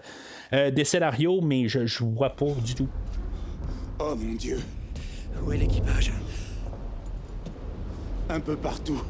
euh, 0.53 0.71
des 0.71 0.83
scénarios 0.83 1.41
mais 1.41 1.67
je, 1.67 1.85
je 1.85 2.03
vois 2.03 2.31
pas 2.31 2.51
du 2.63 2.75
tout 2.75 2.87
Oh 3.99 4.15
mon 4.15 4.33
Dieu. 4.35 4.59
Où 5.45 5.51
est 5.51 5.57
l'équipage? 5.57 6.11
Un 8.29 8.39
peu 8.39 8.55
partout. 8.55 9.01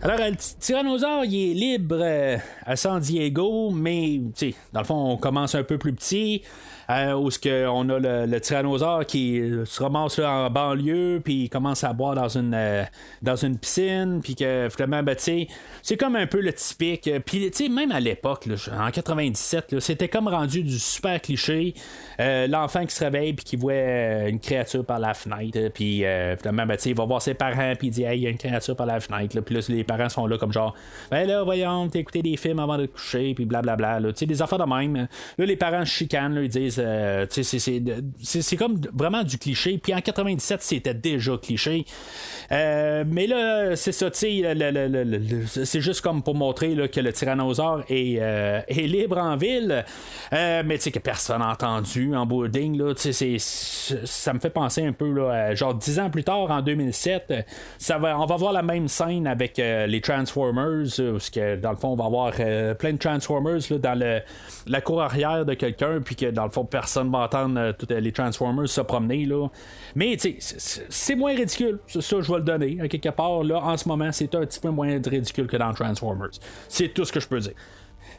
Alors, 0.00 0.16
le 0.18 0.36
ty- 0.36 0.56
tyrannosaure, 0.58 1.24
il 1.24 1.50
est 1.50 1.54
libre 1.54 1.98
euh, 2.00 2.36
à 2.64 2.76
San 2.76 3.00
Diego, 3.00 3.70
mais, 3.70 4.20
tu 4.36 4.52
sais, 4.52 4.54
dans 4.72 4.80
le 4.80 4.86
fond, 4.86 5.10
on 5.12 5.16
commence 5.16 5.54
un 5.56 5.64
peu 5.64 5.76
plus 5.76 5.92
petit. 5.92 6.42
Euh, 6.90 7.12
où 7.14 7.30
ce 7.30 7.38
que 7.38 7.66
on 7.66 7.88
a 7.90 7.98
le, 7.98 8.40
tyrannosaure 8.40 9.04
qui 9.04 9.42
se 9.64 9.82
ramasse 9.82 10.18
là, 10.18 10.30
en 10.30 10.50
banlieue, 10.50 11.20
puis 11.22 11.44
il 11.44 11.48
commence 11.50 11.84
à 11.84 11.92
boire 11.92 12.14
dans 12.14 12.28
une, 12.28 12.54
euh, 12.54 12.82
dans 13.20 13.36
une 13.36 13.58
piscine, 13.58 14.20
puis 14.22 14.34
que 14.34 14.68
finalement, 14.70 15.02
ben, 15.02 15.16
c'est 15.18 15.96
comme 15.98 16.16
un 16.16 16.26
peu 16.26 16.40
le 16.40 16.52
typique. 16.52 17.08
euh, 17.08 17.20
Puis, 17.20 17.68
même 17.68 17.92
à 17.92 18.00
l'époque, 18.00 18.48
en 18.72 18.90
97, 18.90 19.72
là, 19.72 19.80
c'était 19.80 20.08
comme 20.08 20.28
rendu 20.28 20.62
du 20.62 20.78
super 20.78 21.20
cliché. 21.20 21.74
L'enfant 22.18 22.84
qui 22.86 22.94
se 22.94 23.04
réveille, 23.04 23.32
puis 23.34 23.44
qui 23.44 23.56
voit 23.56 23.74
une 24.26 24.40
créature 24.40 24.84
par 24.84 24.98
la 24.98 25.14
fenêtre, 25.14 25.58
puis 25.74 26.04
finalement, 26.38 26.66
ben, 26.66 26.78
il 26.84 26.94
va 26.94 27.04
voir 27.04 27.20
ses 27.20 27.34
parents, 27.34 27.74
puis 27.78 27.88
il 27.88 27.90
dit, 27.90 28.04
hey, 28.04 28.18
il 28.18 28.22
y 28.22 28.26
a 28.26 28.30
une 28.30 28.38
créature 28.38 28.76
par 28.76 28.86
la 28.86 29.00
fenêtre, 29.00 29.40
puis 29.40 29.54
là, 29.54 29.60
les 29.68 29.84
parents 29.84 30.08
sont 30.08 30.26
là 30.26 30.38
comme 30.38 30.52
genre, 30.52 30.74
ben 31.10 31.26
là, 31.26 31.42
voyons, 31.42 31.88
t'as 31.88 32.02
des 32.22 32.36
films 32.36 32.58
avant 32.58 32.78
de 32.78 32.86
coucher, 32.86 33.34
puis 33.34 33.44
blablabla, 33.44 34.00
tu 34.00 34.12
sais, 34.16 34.26
des 34.26 34.42
affaires 34.42 34.58
de 34.58 34.64
même. 34.64 35.08
Là, 35.38 35.46
les 35.46 35.56
parents 35.56 35.84
chicanent, 35.84 36.38
ils 36.42 36.48
disent, 36.48 36.77
euh, 36.78 37.26
c'est- 37.30 38.56
comme 38.56 38.80
vraiment 38.94 39.22
du 39.22 39.38
cliché, 39.38 39.78
puis 39.78 39.94
en 39.94 40.00
97, 40.00 40.62
c'était 40.62 40.94
déjà 40.94 41.36
cliché. 41.36 41.84
Euh, 42.50 43.04
mais 43.06 43.26
là, 43.26 43.76
c'est 43.76 43.92
ça, 43.92 44.08
c'est 44.12 45.80
juste 45.80 46.00
comme 46.00 46.22
pour 46.22 46.34
montrer 46.34 46.74
que 46.88 47.00
le 47.00 47.12
tyrannosaure 47.12 47.82
est, 47.88 48.18
euh, 48.20 48.60
libre 48.70 49.18
en 49.18 49.36
ville, 49.36 49.84
mais 50.32 50.76
tu 50.76 50.80
sais, 50.80 50.90
que 50.90 50.98
personne 50.98 51.40
n'a 51.40 51.50
entendu 51.50 52.14
en 52.16 52.24
boarding, 52.26 52.78
là, 52.78 52.94
ça 52.96 54.32
me 54.32 54.38
fait 54.38 54.50
penser 54.50 54.86
un 54.86 54.92
peu, 54.92 55.28
à- 55.30 55.54
genre 55.54 55.74
dix 55.74 55.98
ans 55.98 56.10
plus 56.10 56.24
tard, 56.24 56.50
en 56.50 56.62
2007, 56.62 57.32
ça 57.78 57.98
va, 57.98 58.18
on 58.18 58.26
va 58.26 58.36
voir 58.36 58.52
la 58.52 58.62
même 58.62 58.88
scène 58.88 59.26
avec 59.26 59.56
les 59.58 60.00
Transformers, 60.00 60.86
parce 60.96 61.30
que 61.30 61.56
dans 61.56 61.70
le 61.70 61.76
fond, 61.76 61.88
on 61.88 61.96
va 61.96 62.04
avoir 62.06 62.32
plein 62.76 62.92
de 62.92 62.98
Transformers 62.98 63.60
dans 63.78 64.22
la 64.66 64.80
cour 64.80 65.02
arrière 65.02 65.44
de 65.44 65.54
quelqu'un, 65.54 66.00
puis 66.00 66.16
que 66.16 66.26
dans 66.30 66.44
le 66.44 66.50
fond, 66.50 66.64
personne 66.70 67.10
va 67.10 67.18
entendre 67.20 67.58
euh, 67.58 67.72
tous 67.72 67.88
les 67.90 68.12
Transformers 68.12 68.68
se 68.68 68.80
promener. 68.80 69.24
Là. 69.24 69.48
Mais 69.94 70.16
c'est- 70.18 71.14
moins 71.16 71.34
ridicule, 71.34 71.78
ça, 71.86 72.00
je 72.20 72.30
vais 72.30 72.38
le 72.38 72.44
donner. 72.44 72.78
À 72.80 72.88
quelque 72.88 73.08
part, 73.08 73.42
là, 73.42 73.60
en 73.62 73.76
ce 73.76 73.88
moment, 73.88 74.10
c'est 74.12 74.34
un 74.34 74.40
petit 74.40 74.60
peu 74.60 74.70
moins 74.70 75.00
ridicule 75.04 75.46
que 75.46 75.56
dans 75.56 75.72
Transformers. 75.72 76.30
C'est 76.68 76.88
tout 76.88 77.04
ce 77.04 77.12
que 77.12 77.20
je 77.20 77.28
peux 77.28 77.40
dire. 77.40 77.54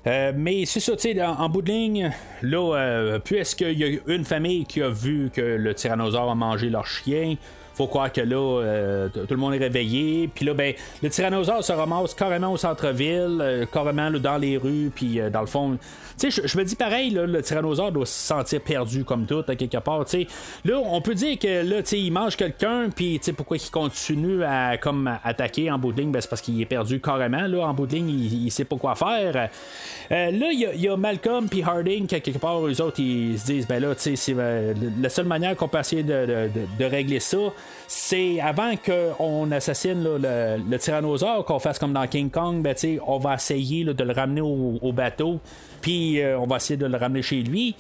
Euh, 0.08 0.32
mais 0.36 0.66
c'est 0.66 0.80
ça, 0.80 0.96
tu 0.96 1.14
sais, 1.14 1.22
en, 1.22 1.50
bout 1.50 1.62
de 1.62 1.72
ligne, 1.72 2.12
là, 2.42 2.76
euh, 2.76 3.20
puisqu'il 3.20 3.78
y 3.78 3.84
a 3.84 4.00
une 4.08 4.24
famille 4.24 4.66
qui 4.66 4.82
a 4.82 4.90
vu 4.90 5.30
que 5.34 5.42
le 5.42 5.74
tyrannosaure 5.74 6.30
a 6.30 6.36
mangé 6.36 6.70
leur 6.70 6.86
chien, 6.86 7.36
faut 7.80 7.88
croire 7.88 8.12
que 8.12 8.20
là, 8.20 8.36
euh, 8.36 9.08
tout 9.08 9.26
le 9.30 9.38
monde 9.38 9.54
est 9.54 9.60
réveillé. 9.60 10.30
Puis 10.36 10.44
là, 10.44 10.54
ben, 10.54 10.74
le 11.02 11.10
tyrannosaure 11.10 11.64
se 11.64 11.72
ramasse 11.72 12.14
carrément 12.14 12.52
au 12.52 12.58
centre-ville, 12.58 13.40
euh, 13.40 13.66
carrément 13.72 14.12
dans 14.12 14.38
les 14.38 14.58
rues, 14.58 14.92
puis 14.94 15.22
euh, 15.22 15.30
dans 15.30 15.40
le 15.40 15.48
fond. 15.48 15.78
Tu 16.20 16.30
sais, 16.30 16.42
je, 16.46 16.58
me 16.58 16.66
dis 16.66 16.76
pareil, 16.76 17.12
là, 17.12 17.26
le 17.26 17.42
tyrannosaure 17.42 17.94
doit 17.94 18.06
se 18.06 18.12
sentir 18.12 18.60
perdu 18.60 19.06
comme 19.06 19.26
tout, 19.26 19.46
à 19.48 19.56
quelque 19.56 19.78
part. 19.78 20.04
Tu 20.04 20.24
sais, 20.24 20.28
là, 20.66 20.82
on 20.84 21.00
peut 21.00 21.16
dire 21.16 21.40
que 21.40 21.64
là, 21.64 21.82
tu 21.82 21.90
sais, 21.90 22.00
il 22.02 22.12
mange 22.12 22.36
quelqu'un, 22.36 22.90
puis 22.94 23.18
tu 23.20 23.28
sais, 23.28 23.32
pourquoi 23.32 23.56
il 23.56 23.72
continue 23.72 24.44
à 24.44 24.78
comme 24.78 25.10
attaquer 25.24 25.72
en 25.72 25.80
bout 25.80 25.94
de 25.94 26.02
ligne, 26.02 26.12
ben, 26.12 26.20
c'est 26.20 26.30
parce 26.30 26.42
qu'il 26.42 26.62
est 26.62 26.66
perdu 26.66 27.00
carrément. 27.00 27.48
Là, 27.48 27.66
en 27.66 27.74
bout 27.74 27.88
de 27.88 27.94
ligne, 27.94 28.10
il, 28.10 28.52
sait 28.52 28.66
pas 28.66 28.76
quoi 28.76 28.96
faire. 28.96 29.50
Là, 30.10 30.30
il 30.52 30.76
y 30.76 30.90
a- 30.90 30.98
Malcolm 30.98 31.48
puis 31.48 31.64
Harding, 31.64 32.08
qui, 32.08 32.20
quelque 32.20 32.40
part, 32.40 32.68
eux 32.68 32.82
autres, 32.82 33.00
ils 33.00 33.40
se 33.40 33.46
disent, 33.46 33.68
ben 33.68 33.82
là, 33.82 33.96
tu 33.96 34.02
sais, 34.02 34.16
c'est, 34.18 34.36
la 35.02 35.08
seule 35.08 35.28
manière 35.28 35.56
qu'on 35.56 35.70
peut 35.70 35.80
essayer 35.80 36.04
de 36.04 36.84
régler 36.84 37.22
ça, 37.22 37.38
c'est 37.88 38.40
avant 38.40 38.74
qu'on 38.78 39.52
assassine 39.52 40.04
le, 40.04 40.58
le 40.70 40.78
tyrannosaure, 40.78 41.44
qu'on 41.46 41.60
fasse 41.60 41.80
comme 41.80 41.94
dans 41.94 42.08
King 42.08 42.30
Kong, 42.30 42.62
ben, 42.62 42.76
on 43.08 43.18
va 43.18 43.36
essayer 43.36 43.84
de 43.84 44.04
le 44.04 44.14
ramener 44.14 44.42
au, 44.42 44.78
au 44.82 44.94
bateau, 44.94 45.40
puis 45.82 46.22
euh, 46.22 46.40
on 46.40 46.48
va 46.48 46.58
essayer 46.58 46.78
de 46.78 46.86
le 46.86 46.98
ramener 46.98 47.22
chez 47.22 47.42
lui. 47.42 47.76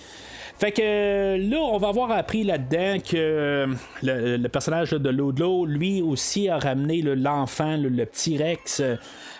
Fait 0.57 0.72
que 0.74 1.38
là, 1.38 1.57
on 1.57 1.78
va 1.78 1.88
avoir 1.88 2.11
appris 2.11 2.44
là-dedans 2.44 2.98
que 2.99 3.16
euh, 3.16 3.68
le, 4.03 4.48
personnage 4.48 4.91
de 4.91 5.10
Ludlow, 5.10 5.66
lui 5.66 6.02
aussi, 6.02 6.49
a 6.49 6.57
ramené 6.60 7.02
l'enfant, 7.02 7.78
le 7.78 8.06
petit 8.06 8.38
Rex. 8.38 8.82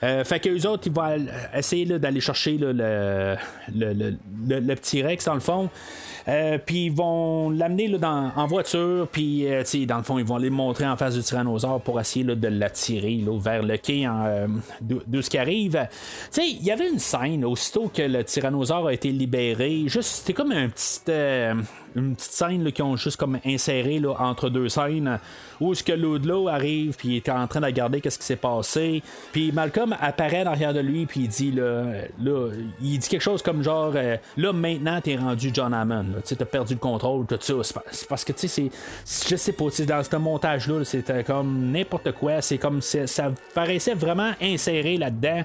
Euh, 0.02 0.24
fait 0.24 0.40
que 0.40 0.48
les 0.48 0.66
autres, 0.66 0.84
ils 0.88 0.94
vont 0.94 1.28
essayer 1.54 1.86
d'aller 1.86 2.22
chercher 2.22 2.58
le 2.58 3.36
petit 4.76 5.04
Rex, 5.04 5.26
dans 5.26 5.34
le 5.34 5.42
fond. 5.42 5.70
Euh, 6.30 6.60
puis 6.64 6.86
ils 6.86 6.92
vont 6.92 7.50
l'amener 7.50 7.90
en 8.04 8.46
voiture, 8.46 9.08
puis 9.12 9.48
euh, 9.48 9.64
dans 9.88 9.98
le 9.98 10.04
fond, 10.04 10.20
ils 10.20 10.26
vont 10.26 10.38
les 10.38 10.52
montrer 10.52 10.86
en 10.86 10.96
face 10.96 11.16
du 11.16 11.24
tyrannosaure 11.24 11.82
pour 11.82 12.00
essayer 12.00 12.24
là, 12.24 12.36
de 12.36 12.48
l'attirer 12.48 13.24
vers 13.40 13.64
le 13.64 13.78
quai 13.78 14.06
euh, 14.06 14.48
d'où 14.82 15.22
ce 15.22 15.30
qui 15.30 15.38
arrive. 15.38 15.88
Il 16.38 16.64
y 16.64 16.72
avait 16.72 16.90
une 16.90 17.00
scène, 17.00 17.44
aussitôt 17.46 17.92
que 17.94 18.04
le 18.04 18.24
tyrannosaure 18.24 18.88
a 18.88 18.94
été 18.94 19.12
libéré, 19.12 19.84
juste, 19.88 20.10
c'était 20.10 20.34
comme 20.34 20.52
un 20.52 20.70
petit, 20.70 21.02
une 21.96 22.16
petite 22.16 22.32
scène 22.32 22.64
là, 22.64 22.72
qu'ils 22.72 22.84
ont 22.86 22.96
juste 22.96 23.18
comme 23.18 23.40
inséré 23.46 24.00
là, 24.00 24.14
entre 24.20 24.50
deux 24.50 24.70
scènes, 24.70 25.20
où 25.60 25.74
ce 25.74 25.84
que 25.84 25.92
Ludlow 25.92 26.48
arrive, 26.48 26.96
puis 26.96 27.10
il 27.10 27.16
est 27.18 27.30
en 27.30 27.48
train 27.48 27.60
de 27.60 27.66
regarder 27.66 28.02
qu'est-ce 28.02 28.20
qui 28.20 28.26
s'est 28.26 28.36
passé, 28.36 29.04
puis 29.32 29.52
Malcolm 29.52 29.96
apparaît 30.00 30.44
derrière 30.44 30.74
de 30.74 30.80
lui, 30.80 31.06
puis 31.06 31.22
il 31.22 31.28
dit 31.28 31.52
là, 31.52 31.86
là, 32.22 32.50
il 32.82 33.00
dit 33.00 33.10
quelque 33.10 33.22
chose 33.22 33.42
comme 33.42 33.64
genre, 33.64 33.94
euh, 33.96 34.18
là 34.38 34.54
maintenant 34.54 35.02
t'es 35.02 35.16
rendu 35.16 35.52
John 35.54 35.74
Hammond, 35.74 36.06
là. 36.16 36.22
tu 36.26 36.36
t'as 36.36 36.46
perdu 36.46 36.74
le 36.74 36.80
contrôle, 36.80 37.26
tout 37.26 37.38
ça. 37.40 37.82
C'est, 37.92 38.08
parce 38.08 38.24
que 38.24 38.34
tu 38.34 38.48
sais, 38.48 38.70
je 39.30 39.36
sais 39.36 39.52
pas, 39.54 39.66
dans 39.88 40.04
ce 40.04 40.16
montage-là, 40.16 40.84
c'était 40.86 41.24
comme 41.24 41.72
n'importe 41.72 42.12
quoi, 42.14 42.42
c'est 42.42 42.58
comme 42.58 42.82
ça 42.82 43.32
paraissait 43.54 43.96
vraiment 43.96 44.32
inséré 44.42 44.98
là-dedans. 44.98 45.44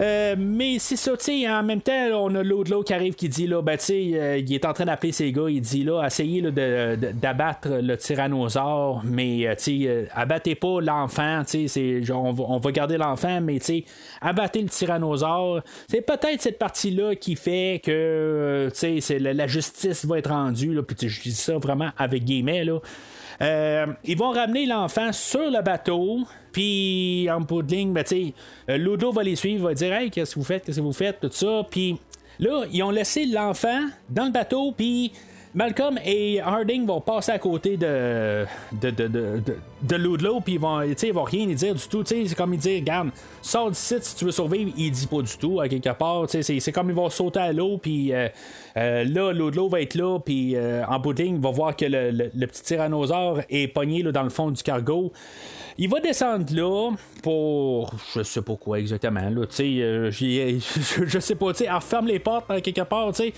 Euh, 0.00 0.34
mais 0.38 0.78
c'est 0.78 0.96
ça, 0.96 1.16
tu 1.16 1.24
sais, 1.24 1.48
en 1.48 1.62
même 1.62 1.80
temps, 1.80 1.92
on 2.14 2.34
a 2.34 2.42
l'autre 2.42 2.82
qui 2.82 2.94
arrive 2.94 3.14
qui 3.14 3.28
dit, 3.28 3.46
là, 3.46 3.62
ben, 3.62 3.76
tu 3.76 3.84
sais, 3.84 4.10
euh, 4.14 4.38
il 4.38 4.52
est 4.52 4.64
en 4.64 4.72
train 4.72 4.84
d'appeler 4.84 5.12
ses 5.12 5.30
gars, 5.32 5.48
il 5.48 5.60
dit, 5.60 5.84
là, 5.84 6.04
essayez 6.04 6.42
d'abattre 6.42 7.68
le 7.80 7.96
tyrannosaure, 7.96 9.02
mais, 9.04 9.46
euh, 9.46 9.54
tu 9.54 9.84
sais, 9.84 10.08
abattez 10.14 10.54
pas 10.54 10.80
l'enfant, 10.80 11.42
tu 11.48 11.68
sais, 11.68 12.00
on 12.12 12.32
va, 12.32 12.44
on 12.48 12.58
va 12.58 12.72
garder 12.72 12.96
l'enfant, 12.96 13.40
mais, 13.40 13.58
tu 13.58 13.66
sais, 13.66 13.84
abattez 14.20 14.62
le 14.62 14.68
tyrannosaure. 14.68 15.62
C'est 15.88 16.02
peut-être 16.02 16.40
cette 16.40 16.58
partie-là 16.58 17.14
qui 17.14 17.36
fait 17.36 17.80
que, 17.84 18.68
tu 18.78 19.00
sais, 19.00 19.18
la, 19.18 19.32
la 19.32 19.46
justice 19.46 20.04
va 20.04 20.18
être 20.18 20.30
rendue, 20.30 20.74
là, 20.74 20.82
puis 20.82 21.08
je 21.08 21.22
dis 21.22 21.32
ça 21.32 21.56
vraiment 21.58 21.90
avec 21.96 22.24
guillemets, 22.24 22.64
là. 22.64 22.80
Euh, 23.40 23.86
ils 24.04 24.16
vont 24.16 24.30
ramener 24.30 24.66
l'enfant 24.66 25.12
sur 25.12 25.50
le 25.50 25.62
bateau, 25.62 26.20
puis 26.52 27.28
en 27.30 27.40
bout 27.40 27.62
de 27.62 27.74
ligne, 27.74 27.92
ben, 27.92 28.04
euh, 28.12 28.76
Ludo 28.76 29.12
va 29.12 29.22
les 29.22 29.36
suivre, 29.36 29.68
va 29.68 29.74
dire 29.74 29.92
Hey, 29.92 30.10
qu'est-ce 30.10 30.34
que 30.34 30.40
vous 30.40 30.44
faites, 30.44 30.64
qu'est-ce 30.64 30.78
que 30.78 30.84
vous 30.84 30.92
faites, 30.92 31.20
tout 31.20 31.30
ça. 31.32 31.62
Puis 31.70 31.98
là, 32.38 32.64
ils 32.72 32.82
ont 32.82 32.90
laissé 32.90 33.26
l'enfant 33.26 33.80
dans 34.08 34.26
le 34.26 34.30
bateau, 34.32 34.72
puis 34.72 35.12
Malcolm 35.54 35.98
et 36.04 36.40
Harding 36.40 36.84
vont 36.84 37.00
passer 37.00 37.30
à 37.30 37.38
côté 37.38 37.76
de, 37.76 38.44
de, 38.72 38.90
de, 38.90 39.06
de, 39.06 39.40
de- 39.40 40.40
puis 40.40 40.54
ils 40.54 40.58
vont, 40.58 40.82
ils 40.82 41.12
vont 41.12 41.22
rien 41.22 41.48
y 41.48 41.54
dire 41.54 41.74
du 41.74 41.86
tout. 41.88 42.02
C'est 42.04 42.34
comme 42.34 42.54
ils 42.54 42.60
disent, 42.60 42.80
regarde, 42.80 43.10
sors 43.40 43.70
d'ici 43.70 43.94
si 44.00 44.16
tu 44.16 44.24
veux 44.24 44.32
survivre. 44.32 44.72
Il 44.76 44.90
dit 44.90 45.06
pas 45.06 45.22
du 45.22 45.36
tout, 45.38 45.60
à 45.60 45.68
quelque 45.68 45.92
part. 45.96 46.24
C'est 46.28 46.72
comme 46.72 46.90
ils 46.90 46.96
vont 46.96 47.08
sauter 47.08 47.40
à 47.40 47.52
l'eau, 47.52 47.78
puis 47.78 48.12
euh, 48.12 48.28
euh, 48.76 49.04
là, 49.04 49.32
Ludlow 49.32 49.68
va 49.68 49.80
être 49.80 49.94
là, 49.94 50.18
puis 50.18 50.56
en 50.58 50.98
bout 50.98 51.12
de 51.12 51.22
ligne, 51.22 51.38
va 51.40 51.50
voir 51.50 51.76
que 51.76 51.84
le, 51.86 52.46
petit 52.46 52.62
tyrannosaure 52.62 53.42
est 53.48 53.68
pogné 53.68 54.02
là, 54.02 54.10
dans 54.10 54.24
le 54.24 54.30
fond 54.30 54.50
du 54.50 54.62
cargo. 54.62 55.12
Il 55.76 55.88
va 55.88 55.98
descendre 55.98 56.46
là 56.54 56.90
pour. 57.22 57.92
Je 58.14 58.22
sais 58.22 58.42
pas 58.42 58.54
quoi 58.54 58.78
exactement. 58.78 59.28
Là, 59.28 59.42
euh, 59.60 60.10
je 60.10 61.18
sais 61.18 61.34
pas. 61.34 61.52
Tu 61.52 61.64
sais, 61.64 61.70
ferme 61.80 62.06
les 62.06 62.20
portes 62.20 62.46
hein, 62.48 62.60
quelque 62.60 62.82
part. 62.82 63.10
Tu 63.12 63.24
sais. 63.24 63.32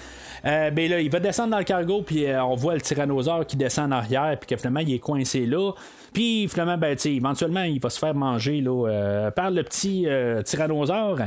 Euh, 0.45 0.71
ben 0.71 0.91
là, 0.91 1.01
il 1.01 1.11
va 1.11 1.19
descendre 1.19 1.51
dans 1.51 1.59
le 1.59 1.65
cargo, 1.65 2.03
puis 2.03 2.27
euh, 2.27 2.45
on 2.45 2.55
voit 2.55 2.75
le 2.75 2.83
tyrannosaure 2.83 3.47
qui 3.47 3.57
descend 3.57 3.93
en 3.93 3.97
arrière, 3.97 4.37
puis 4.39 4.49
que 4.49 4.57
finalement, 4.57 4.81
il 4.81 4.93
est 4.93 4.99
coincé 4.99 5.47
là. 5.47 5.73
Puis 6.16 6.48
finalement, 6.48 6.78
ben, 6.78 6.97
éventuellement, 7.05 7.64
il 7.64 7.78
va 7.78 7.90
se 7.90 7.98
faire 7.98 8.14
manger 8.14 8.64
euh, 8.66 9.30
par 9.30 9.51
le 9.51 9.62
petit 9.62 10.06
tyrannosaure. 10.47 11.18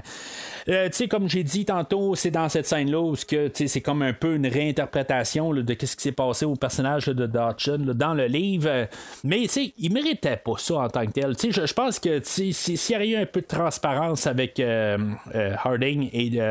comme 1.12 1.30
j'ai 1.30 1.44
dit 1.44 1.64
tantôt, 1.64 2.16
c'est 2.16 2.32
dans 2.32 2.50
cette 2.50 2.66
scène-là 2.66 3.00
où 3.00 3.16
c'est 3.16 3.82
comme 3.82 4.02
un 4.02 4.14
peu 4.14 4.34
une 4.34 4.48
réinterprétation 4.48 5.54
de 5.54 5.76
ce 5.80 5.96
qui 5.96 6.02
s'est 6.02 6.12
passé 6.12 6.46
au 6.46 6.56
personnage 6.56 7.06
de 7.06 7.28
Dodson 7.28 7.94
dans 7.94 8.16
le 8.16 8.26
livre. 8.26 8.88
Mais 9.24 9.44
il 9.44 9.94
méritait 9.94 10.38
pas 10.38 10.58
ça 10.58 10.80
en 10.80 10.90
tant 10.90 11.06
que 11.06 11.12
tel. 11.12 11.36
Je, 11.38 11.74
pense 11.74 12.00
que 12.00 12.20
s'il 12.24 12.92
y 12.92 12.96
avait 12.96 13.10
eu 13.10 13.16
un 13.18 13.28
peu 13.28 13.42
de 13.42 13.46
transparence 13.46 14.26
avec 14.26 14.60
Harding 14.60 16.10
et 16.14 16.42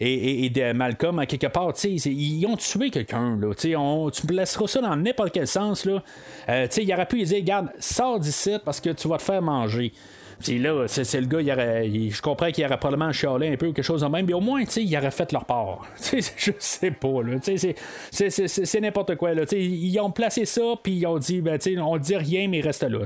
et, 0.00 0.48
de 0.48 0.72
Malcolm, 0.72 1.18
à 1.18 1.26
quelque 1.26 1.46
part, 1.46 1.72
ils 1.84 2.46
ont 2.46 2.56
tué 2.56 2.90
quelqu'un. 2.90 3.38
On, 3.76 4.10
tu 4.10 4.26
me 4.26 4.32
laisseras 4.32 4.66
ça 4.66 4.80
dans 4.80 4.96
n'importe 4.96 5.32
quel 5.32 5.46
sens. 5.46 5.84
Là. 5.84 6.02
Euh, 6.48 6.66
il 6.76 6.92
aurait 6.92 7.06
pu 7.06 7.16
lui 7.16 7.24
dire 7.24 7.38
Regarde, 7.38 7.68
sors 7.78 8.18
d'ici 8.18 8.56
parce 8.64 8.80
que 8.80 8.90
tu 8.90 9.08
vas 9.08 9.18
te 9.18 9.22
faire 9.22 9.42
manger. 9.42 9.92
Puis 10.40 10.58
là, 10.58 10.86
c'est, 10.88 11.20
le 11.20 11.26
gars, 11.26 11.40
il 11.42 11.52
aurait, 11.52 11.90
je 12.10 12.22
comprends 12.22 12.50
qu'il 12.50 12.64
aurait 12.64 12.78
probablement 12.78 13.12
chialé 13.12 13.48
un 13.48 13.56
peu 13.56 13.66
ou 13.66 13.72
quelque 13.74 13.84
chose 13.84 14.00
de 14.00 14.06
même, 14.06 14.24
mais 14.24 14.32
au 14.32 14.40
moins, 14.40 14.62
il 14.62 14.96
aurait 14.96 15.10
fait 15.10 15.30
leur 15.32 15.44
part. 15.44 15.82
je 16.12 16.52
sais 16.58 16.90
pas, 16.90 17.22
là. 17.22 17.36
C'est, 18.10 18.80
n'importe 18.80 19.16
quoi, 19.16 19.34
là. 19.34 19.42
ils 19.52 20.00
ont 20.00 20.10
placé 20.10 20.46
ça, 20.46 20.62
puis 20.82 20.92
ils 20.92 21.06
ont 21.06 21.18
dit, 21.18 21.42
ben, 21.42 21.58
on 21.80 21.98
dit 21.98 22.16
rien, 22.16 22.48
mais 22.48 22.62
reste 22.62 22.84
là. 22.84 23.00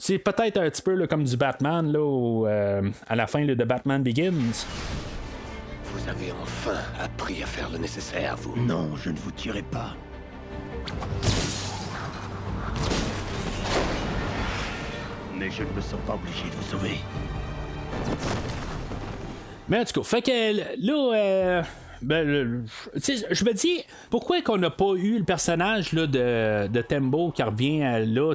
C'est 0.00 0.18
peut-être 0.18 0.58
un 0.58 0.68
petit 0.68 0.82
peu 0.82 1.06
comme 1.06 1.22
du 1.22 1.36
Batman, 1.36 1.92
là, 1.92 2.48
euh, 2.48 2.82
à 3.06 3.14
la 3.14 3.28
fin 3.28 3.44
de 3.44 3.54
Batman 3.64 4.02
Begins. 4.02 4.32
Vous 5.94 6.08
avez 6.08 6.32
enfin 6.42 6.80
appris 7.00 7.40
à 7.44 7.46
faire 7.46 7.70
le 7.70 7.78
nécessaire, 7.78 8.36
vous 8.36 8.56
Non, 8.56 8.96
je 8.96 9.10
ne 9.10 9.16
vous 9.16 9.30
tuerai 9.30 9.62
pas. 9.62 9.94
Mais 15.36 15.50
je 15.52 15.62
ne 15.62 15.70
me 15.70 15.80
sens 15.80 16.00
pas 16.04 16.14
obligé 16.14 16.44
de 16.50 16.56
vous 16.56 16.62
sauver. 16.64 16.96
Mais 19.68 19.78
en 19.78 19.84
tout 19.84 20.00
cas, 20.00 20.04
fait 20.04 20.22
que 20.22 20.56
là, 20.56 21.14
euh, 21.14 21.62
ben, 22.04 22.64
je 22.94 23.44
me 23.44 23.52
dis, 23.52 23.82
pourquoi 24.10 24.42
qu'on 24.42 24.58
n'a 24.58 24.70
pas 24.70 24.92
eu 24.96 25.18
le 25.18 25.24
personnage 25.24 25.92
là, 25.92 26.06
de, 26.06 26.68
de 26.68 26.80
Tembo 26.82 27.30
qui 27.30 27.42
revient 27.42 28.04
là? 28.06 28.34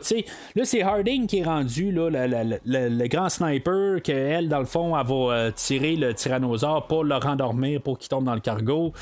Là, 0.55 0.65
c'est 0.65 0.81
Harding 0.81 1.27
qui 1.27 1.39
est 1.39 1.43
rendu 1.43 1.91
là, 1.91 2.09
le 2.09 3.07
grand 3.07 3.29
sniper, 3.29 4.01
qu'elle, 4.01 4.49
dans 4.49 4.59
le 4.59 4.65
fond, 4.65 4.97
elle 4.97 5.07
va 5.07 5.33
euh, 5.33 5.51
tirer 5.51 5.95
le 5.95 6.13
tyrannosaure 6.13 6.87
pour 6.87 7.03
le 7.03 7.15
rendormir, 7.15 7.81
pour 7.81 7.97
qu'il 7.97 8.09
tombe 8.09 8.25
dans 8.25 8.35
le 8.35 8.41
cargo. 8.41 8.93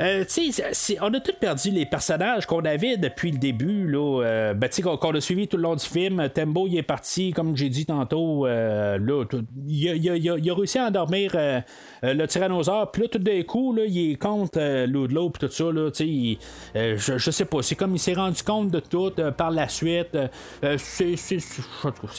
Euh, 0.00 0.24
on 1.00 1.14
a 1.14 1.20
tous 1.20 1.32
perdu 1.32 1.70
les 1.70 1.86
personnages 1.86 2.46
qu'on 2.46 2.64
avait 2.64 2.96
depuis 2.96 3.32
le 3.32 3.38
début, 3.38 3.86
là, 3.86 4.22
euh, 4.22 4.54
ben, 4.54 4.68
qu'on, 4.68 5.10
a 5.10 5.20
suivi 5.20 5.48
tout 5.48 5.56
le 5.56 5.64
long 5.64 5.76
du 5.76 5.84
film. 5.84 6.28
Tembo, 6.28 6.66
il 6.66 6.76
est 6.78 6.82
parti, 6.82 7.32
comme 7.32 7.56
j'ai 7.56 7.68
dit 7.68 7.86
tantôt, 7.86 8.46
là, 8.46 8.98
il, 9.66 10.50
a, 10.50 10.54
réussi 10.54 10.78
à 10.78 10.86
endormir 10.86 11.36
euh, 12.04 12.14
le 12.14 12.26
tyrannosaure, 12.26 12.90
puis 12.90 13.02
là, 13.02 13.08
tout 13.08 13.18
d'un 13.20 13.42
coup, 13.42 13.72
là, 13.72 13.84
il 13.86 14.10
est 14.10 14.16
contre 14.16 14.58
euh, 14.58 14.86
Ludlow, 14.86 15.30
puis 15.30 15.46
tout 15.46 15.52
ça, 15.52 15.64
là, 15.64 15.88
euh, 15.88 16.96
je, 16.98 17.18
je, 17.18 17.30
sais 17.30 17.44
pas, 17.44 17.62
c'est 17.62 17.76
comme 17.76 17.94
il 17.94 18.00
s'est 18.00 18.14
rendu 18.14 18.42
compte 18.42 18.70
de 18.70 18.80
tout 18.80 19.12
par 19.36 19.52
la 19.52 19.68
suite. 19.68 20.18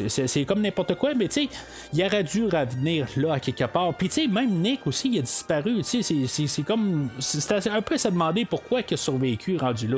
c'est 0.08 0.46
comme 0.46 0.62
n'importe 0.62 0.96
quoi, 0.96 1.14
mais 1.16 1.28
tu 1.28 1.44
sais, 1.44 1.50
il 1.92 2.02
aurait 2.06 2.24
dû 2.24 2.46
revenir 2.46 3.08
là 3.18 3.34
à 3.34 3.40
quelque 3.42 3.66
part. 3.66 3.94
Puis 3.96 4.08
tu 4.08 4.22
sais, 4.22 4.28
même 4.28 4.52
Nick 4.52 4.88
aussi, 4.88 5.10
il 5.10 5.20
a 5.20 5.22
disparu. 5.22 5.82
C'est 5.84 6.64
comme. 6.66 7.10
C'est 7.20 7.63
un 7.70 7.82
peu 7.82 7.96
à 7.96 7.98
se 7.98 8.08
demander 8.08 8.46
pourquoi 8.46 8.82
il 8.88 8.94
a 8.94 8.98
survécu 8.98 9.58
rendu 9.58 9.88
là. 9.88 9.98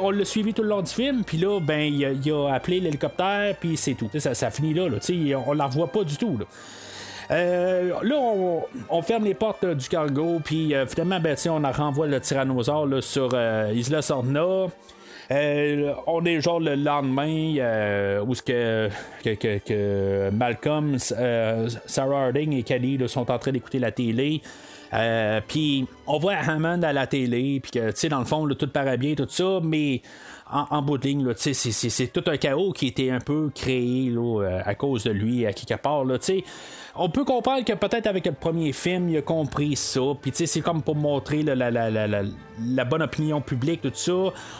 on 0.00 0.10
l'a 0.10 0.24
suivi 0.24 0.54
tout 0.54 0.62
le 0.62 0.68
long 0.68 0.82
du 0.82 0.92
film, 0.92 1.24
puis 1.24 1.38
là, 1.38 1.60
ben, 1.60 1.80
il 1.80 2.32
a, 2.32 2.54
appelé 2.54 2.80
l'hélicoptère, 2.80 3.56
puis 3.58 3.76
c'est 3.76 3.94
tout. 3.94 4.10
Ça, 4.18 4.34
ça 4.34 4.50
finit 4.50 4.74
là. 4.74 4.88
là 4.88 4.98
on 5.46 5.52
la 5.52 5.66
revoit 5.66 5.88
pas 5.92 6.04
du 6.04 6.16
tout. 6.16 6.36
Là. 6.38 6.46
Euh, 7.30 7.92
là, 8.02 8.16
on, 8.88 9.02
ferme 9.02 9.24
les 9.24 9.34
portes 9.34 9.64
euh, 9.64 9.74
du 9.74 9.88
cargo, 9.88 10.40
puis 10.44 10.74
euh, 10.74 10.86
finalement, 10.86 11.20
ben, 11.20 11.36
on 11.48 11.72
renvoie 11.72 12.06
le 12.06 12.20
tyrannosaure 12.20 12.88
sur 13.02 13.30
Isla 13.72 14.02
Sorna. 14.02 14.44
on 15.30 16.24
est 16.24 16.40
genre 16.40 16.60
le 16.60 16.76
lendemain 16.76 18.20
où 18.22 18.34
ce 18.34 18.42
que, 18.42 20.30
Malcolm, 20.30 20.98
Sarah 20.98 22.26
Harding 22.26 22.52
et 22.52 22.62
Kelly 22.62 22.98
sont 23.08 23.30
en 23.30 23.38
train 23.38 23.52
d'écouter 23.52 23.78
la 23.78 23.90
télé. 23.90 24.42
Puis 25.48 25.86
on 26.06 26.18
voit 26.18 26.34
Hammond 26.34 26.82
à 26.82 26.92
la 26.92 27.06
télé, 27.06 27.60
puis 27.60 27.72
que, 27.72 27.90
tu 27.90 27.96
sais, 27.96 28.08
dans 28.08 28.20
le 28.20 28.24
fond, 28.24 28.48
tout 28.48 28.68
paraît 28.68 28.98
bien, 28.98 29.14
tout 29.14 29.26
ça, 29.28 29.60
mais 29.62 30.02
en, 30.50 30.82
bout 30.82 30.98
de 30.98 31.08
ligne, 31.08 31.32
c'est 31.36 32.12
tout 32.12 32.22
un 32.30 32.36
chaos 32.36 32.72
qui 32.72 32.88
été 32.88 33.10
un 33.10 33.18
peu 33.18 33.50
créé 33.54 34.10
là, 34.10 34.60
à 34.64 34.74
cause 34.74 35.04
de 35.04 35.10
lui, 35.10 35.44
à 35.44 35.52
quelque 35.52 35.80
part. 35.80 36.04
Là, 36.04 36.18
on 36.94 37.08
peut 37.08 37.24
comprendre 37.24 37.64
que 37.64 37.72
peut-être 37.72 38.06
avec 38.06 38.26
le 38.26 38.32
premier 38.32 38.72
film, 38.72 39.08
il 39.08 39.18
a 39.18 39.22
compris 39.22 39.76
ça. 39.76 40.00
Puis 40.20 40.30
tu 40.30 40.38
sais, 40.38 40.46
c'est 40.46 40.60
comme 40.60 40.82
pour 40.82 40.96
montrer 40.96 41.42
la, 41.42 41.54
la, 41.70 42.22
la, 42.64 42.84
bonne 42.84 43.02
opinion 43.02 43.40
publique, 43.40 43.82
tout 43.82 43.90
ça. 43.94 44.12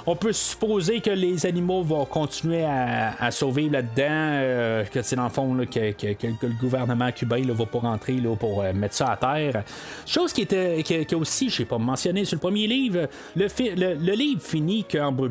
On 0.07 0.17
peut 0.17 0.33
supposer 0.33 1.01
que 1.01 1.11
les 1.11 1.47
animaux 1.47 1.83
vont 1.83 2.05
continuer 2.05 2.65
à, 2.65 3.31
sauver 3.31 3.69
là-dedans. 3.69 4.05
Euh, 4.09 4.85
que 4.85 5.03
c'est 5.03 5.17
dans 5.17 5.25
le 5.25 5.31
fond 5.31 5.57
que, 5.67 5.93
que, 5.93 6.27
le 6.47 6.61
gouvernement 6.61 7.11
cubain 7.13 7.43
va 7.47 7.67
pas 7.67 7.79
rentrer 7.79 8.15
là, 8.15 8.35
pour 8.37 8.63
euh, 8.63 8.73
mettre 8.73 8.95
ça 8.95 9.07
à 9.13 9.17
terre. 9.17 9.65
Chose 10.07 10.33
qui 10.33 10.43
était 10.43 10.83
qui, 10.83 11.15
aussi, 11.15 11.51
je 11.51 11.57
sais 11.57 11.65
pas 11.65 11.79
mentionné 11.79 12.25
sur 12.25 12.37
le 12.37 12.41
premier 12.41 12.67
livre, 12.67 13.09
le, 13.35 14.15
livre 14.15 14.43
finit 14.43 14.85
qu'en 14.85 15.13
bout 15.13 15.31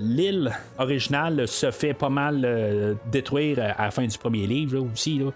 l'île 0.00 0.52
originale 0.78 1.48
se 1.48 1.70
fait 1.70 1.94
pas 1.94 2.08
mal 2.08 2.42
euh, 2.44 2.94
détruire 3.10 3.58
à 3.76 3.84
la 3.84 3.90
fin 3.90 4.06
du 4.06 4.18
premier 4.18 4.46
livre 4.46 4.78
aussi. 4.92 5.18
Là. 5.18 5.32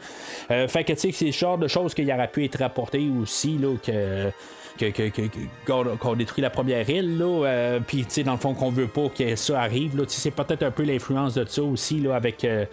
Fait 0.68 0.84
que 0.84 0.94
c'est 0.94 1.18
le 1.20 1.32
genre 1.32 1.58
de 1.58 1.68
choses 1.68 1.94
qu'il 1.94 2.10
aurait 2.12 2.28
pu 2.28 2.44
être 2.44 2.58
rapporté 2.58 3.10
aussi, 3.20 3.58
là, 3.58 3.74
que 3.84 4.30
qu'on 5.66 6.14
détruit 6.14 6.42
la 6.42 6.50
première 6.50 6.88
île, 6.88 7.18
là, 7.18 7.46
euh, 7.46 7.80
puis 7.86 8.06
dans 8.24 8.32
le 8.32 8.38
fond 8.38 8.54
qu'on 8.54 8.70
veut 8.70 8.88
pas 8.88 9.08
que 9.08 9.36
ça 9.36 9.60
arrive, 9.60 9.96
là, 9.96 10.04
c'est 10.08 10.30
peut-être 10.30 10.62
un 10.62 10.70
peu 10.70 10.82
l'influence 10.82 11.34
de 11.34 11.44
ça 11.46 11.62
aussi, 11.62 12.00
là, 12.00 12.14
avec 12.14 12.44
euh, 12.44 12.64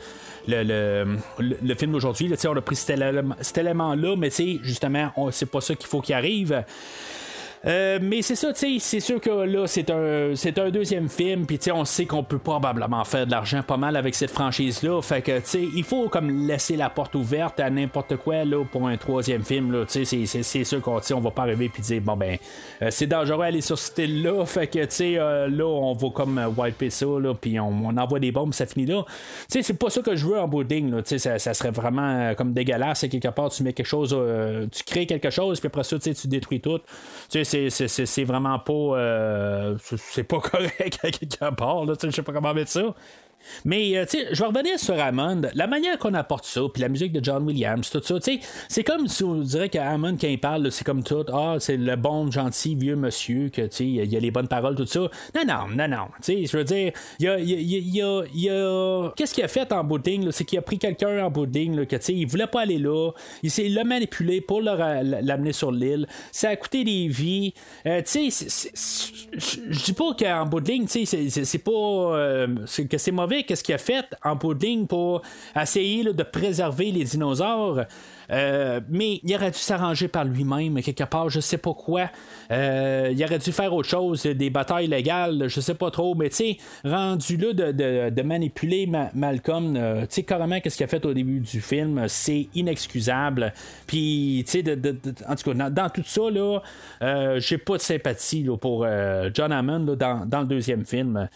le, 0.47 1.17
le, 1.39 1.75
film 1.75 1.91
d'aujourd'hui, 1.91 2.33
on 2.47 2.57
a 2.57 2.61
pris 2.61 2.75
cet 2.75 3.57
élément-là, 3.57 4.15
mais 4.17 4.29
justement, 4.63 5.11
c'est 5.31 5.49
pas 5.49 5.61
ça 5.61 5.75
qu'il 5.75 5.87
faut 5.87 6.01
qu'il 6.01 6.15
arrive. 6.15 6.63
Euh, 7.65 7.99
mais 8.01 8.21
c'est 8.21 8.35
ça, 8.35 8.53
tu 8.53 8.59
sais, 8.59 8.77
c'est 8.79 8.99
sûr 9.01 9.19
que 9.19 9.29
là, 9.29 9.67
c'est 9.67 9.89
un, 9.89 10.33
c'est 10.35 10.57
un 10.59 10.69
deuxième 10.69 11.09
film, 11.09 11.45
puis 11.45 11.57
tu 11.57 11.65
sais, 11.65 11.71
on 11.71 11.83
sait 11.83 12.05
qu'on 12.05 12.23
peut 12.23 12.37
probablement 12.37 13.03
faire 13.03 13.25
de 13.25 13.31
l'argent 13.31 13.61
pas 13.63 13.75
mal 13.75 13.97
avec 13.97 14.15
cette 14.15 14.31
franchise-là. 14.31 15.01
Fait 15.01 15.21
que, 15.21 15.39
tu 15.39 15.45
sais, 15.45 15.67
il 15.75 15.83
faut 15.83 16.07
comme 16.07 16.47
laisser 16.47 16.77
la 16.77 16.89
porte 16.89 17.15
ouverte 17.15 17.59
à 17.59 17.69
n'importe 17.69 18.15
quoi, 18.15 18.45
là, 18.45 18.63
pour 18.63 18.87
un 18.87 18.95
troisième 18.95 19.43
film, 19.43 19.73
là. 19.73 19.85
Tu 19.85 20.05
sais, 20.05 20.25
c'est, 20.25 20.63
sûr 20.63 20.81
qu'on 20.81 21.01
on 21.13 21.19
va 21.19 21.31
pas 21.31 21.41
arriver 21.41 21.67
puis 21.67 21.81
dire, 21.81 22.01
bon, 22.01 22.15
ben, 22.15 22.37
euh, 22.81 22.87
c'est 22.91 23.07
dangereux 23.07 23.43
d'aller 23.43 23.61
sur 23.61 23.77
ce 23.77 23.87
style-là. 23.87 24.45
Fait 24.45 24.67
que, 24.67 24.79
tu 24.79 24.87
sais, 24.89 25.17
euh, 25.17 25.49
là, 25.49 25.65
on 25.65 25.93
va 25.93 26.09
comme 26.11 26.41
wiper 26.57 26.89
ça, 26.89 27.05
là, 27.05 27.33
puis 27.33 27.59
on, 27.59 27.97
envoie 27.97 28.19
des 28.19 28.31
bombes, 28.31 28.53
ça 28.53 28.65
finit 28.65 28.85
là. 28.85 29.03
Tu 29.05 29.13
sais, 29.49 29.63
c'est 29.63 29.73
pas 29.73 29.89
ça 29.89 30.01
que 30.01 30.15
je 30.15 30.25
veux 30.25 30.39
en 30.39 30.47
bouding, 30.47 30.91
là. 30.91 31.01
Tu 31.01 31.19
sais, 31.19 31.37
ça, 31.39 31.53
serait 31.53 31.71
vraiment 31.71 32.33
comme 32.35 32.53
dégueulasse. 32.53 33.05
Quelque 33.09 33.27
part, 33.27 33.49
tu 33.49 33.63
mets 33.63 33.73
quelque 33.73 33.85
chose, 33.85 34.17
tu 34.71 34.83
crées 34.85 35.05
quelque 35.05 35.29
chose, 35.29 35.59
puis 35.59 35.67
après 35.67 35.83
ça, 35.83 35.99
tu 35.99 36.27
détruis 36.27 36.61
tout. 36.61 36.79
Tu 37.29 37.43
sais, 37.43 37.48
c'est 37.49 38.23
vraiment 38.23 38.59
pas. 38.59 38.73
Euh, 38.73 39.77
c'est 39.97 40.23
pas 40.23 40.39
correct 40.41 40.99
à 41.03 41.11
quelque 41.11 41.55
part, 41.55 41.85
là. 41.85 41.93
Je 42.01 42.09
sais 42.09 42.23
pas 42.23 42.33
comment 42.33 42.53
mettre 42.53 42.71
ça. 42.71 42.93
Mais, 43.65 43.97
euh, 43.97 44.05
tu 44.05 44.19
sais, 44.19 44.27
je 44.31 44.39
vais 44.39 44.47
revenir 44.47 44.79
sur 44.79 44.99
Hammond. 44.99 45.41
La 45.53 45.67
manière 45.67 45.97
qu'on 45.97 46.13
apporte 46.13 46.45
ça, 46.45 46.61
puis 46.73 46.81
la 46.81 46.89
musique 46.89 47.11
de 47.11 47.23
John 47.23 47.43
Williams, 47.43 47.89
tout 47.89 48.01
ça, 48.03 48.19
tu 48.19 48.33
sais, 48.33 48.39
c'est 48.67 48.83
comme 48.83 49.07
si 49.07 49.23
on 49.23 49.35
dirait 49.35 49.69
qu'Hammond, 49.69 50.17
quand 50.19 50.27
il 50.27 50.39
parle, 50.39 50.71
c'est 50.71 50.83
comme 50.83 51.03
tout, 51.03 51.25
ah, 51.31 51.55
c'est 51.59 51.77
le 51.77 51.95
bon, 51.95 52.29
gentil, 52.31 52.75
vieux 52.75 52.95
monsieur, 52.95 53.49
que, 53.49 53.61
tu 53.63 53.67
sais, 53.71 53.85
il 53.85 54.15
a 54.15 54.19
les 54.19 54.31
bonnes 54.31 54.47
paroles, 54.47 54.75
tout 54.75 54.85
ça. 54.85 54.99
Non, 54.99 55.43
non, 55.47 55.67
non, 55.69 55.87
non. 55.87 56.07
Tu 56.23 56.33
sais, 56.33 56.45
je 56.45 56.57
veux 56.57 56.63
dire, 56.63 56.91
il 57.19 57.25
y 57.25 57.27
a. 57.27 57.39
Y 57.39 57.53
a, 57.53 57.59
y 57.59 58.01
a, 58.01 58.23
y 58.33 58.49
a... 58.49 59.11
Qu'est-ce 59.15 59.33
qu'il 59.33 59.43
a 59.43 59.47
fait 59.47 59.71
en 59.71 59.83
bout 59.83 60.01
C'est 60.31 60.45
qu'il 60.45 60.59
a 60.59 60.61
pris 60.61 60.77
quelqu'un 60.77 61.25
en 61.25 61.29
bout 61.29 61.45
de 61.45 61.83
que, 61.85 61.95
tu 61.95 62.01
sais, 62.01 62.13
il 62.13 62.25
voulait 62.25 62.47
pas 62.47 62.61
aller 62.61 62.77
là. 62.77 63.11
Il 63.43 63.73
l'a 63.73 63.83
manipulé 63.83 64.41
pour 64.41 64.61
l'amener 64.61 65.53
sur 65.53 65.71
l'île. 65.71 66.07
Ça 66.31 66.49
a 66.49 66.55
coûté 66.55 66.83
des 66.83 67.07
vies. 67.07 67.53
Euh, 67.85 68.01
tu 68.01 68.31
sais, 68.31 68.59
je 69.33 69.83
dis 69.83 69.93
pas 69.93 70.13
qu'en 70.13 70.45
bout 70.45 70.61
tu 70.61 71.05
sais, 71.05 71.29
c'est 71.29 71.57
pas. 71.59 71.71
Euh, 71.71 72.47
que 72.89 72.97
c'est 72.97 73.11
mauvais 73.11 73.28
qu'est-ce 73.43 73.63
qu'il 73.63 73.75
a 73.75 73.79
fait 73.79 74.05
en 74.23 74.37
pudding 74.37 74.87
pour 74.87 75.21
essayer 75.55 76.03
de 76.03 76.23
préserver 76.23 76.91
les 76.91 77.03
dinosaures. 77.03 77.85
Euh, 78.31 78.79
mais 78.89 79.19
il 79.23 79.35
aurait 79.35 79.51
dû 79.51 79.57
s'arranger 79.57 80.07
par 80.07 80.25
lui-même, 80.25 80.81
quelque 80.81 81.03
part, 81.03 81.29
je 81.29 81.39
sais 81.39 81.57
pas 81.57 81.73
quoi. 81.73 82.09
Euh, 82.51 83.09
il 83.11 83.23
aurait 83.23 83.39
dû 83.39 83.51
faire 83.51 83.73
autre 83.73 83.89
chose, 83.89 84.23
des 84.23 84.49
batailles 84.49 84.87
légales, 84.87 85.47
je 85.47 85.59
sais 85.59 85.73
pas 85.73 85.91
trop. 85.91 86.15
Mais 86.15 86.29
tu 86.29 86.35
sais, 86.35 86.57
rendu 86.85 87.37
là 87.37 87.53
de, 87.53 88.21
manipuler 88.21 88.89
Malcolm, 89.13 89.75
euh, 89.75 90.01
tu 90.01 90.07
sais, 90.09 90.23
carrément, 90.23 90.59
qu'est-ce 90.59 90.77
qu'il 90.77 90.83
a 90.83 90.87
fait 90.87 91.05
au 91.05 91.13
début 91.13 91.39
du 91.39 91.61
film, 91.61 92.05
c'est 92.07 92.47
inexcusable. 92.53 93.53
Puis, 93.87 94.43
tu 94.45 94.61
sais, 94.61 94.77
en 95.27 95.35
tout 95.35 95.51
cas, 95.51 95.69
dans, 95.69 95.89
tout 95.89 96.03
ça, 96.05 96.21
là, 96.29 96.59
j'ai 97.39 97.57
pas 97.57 97.77
de 97.77 97.81
sympathie 97.81 98.47
pour 98.61 98.85
John 99.33 99.51
Hammond 99.51 99.95
dans, 99.95 100.25
dans, 100.25 100.41
le 100.41 100.47
deuxième 100.47 100.85
film. 100.85 101.27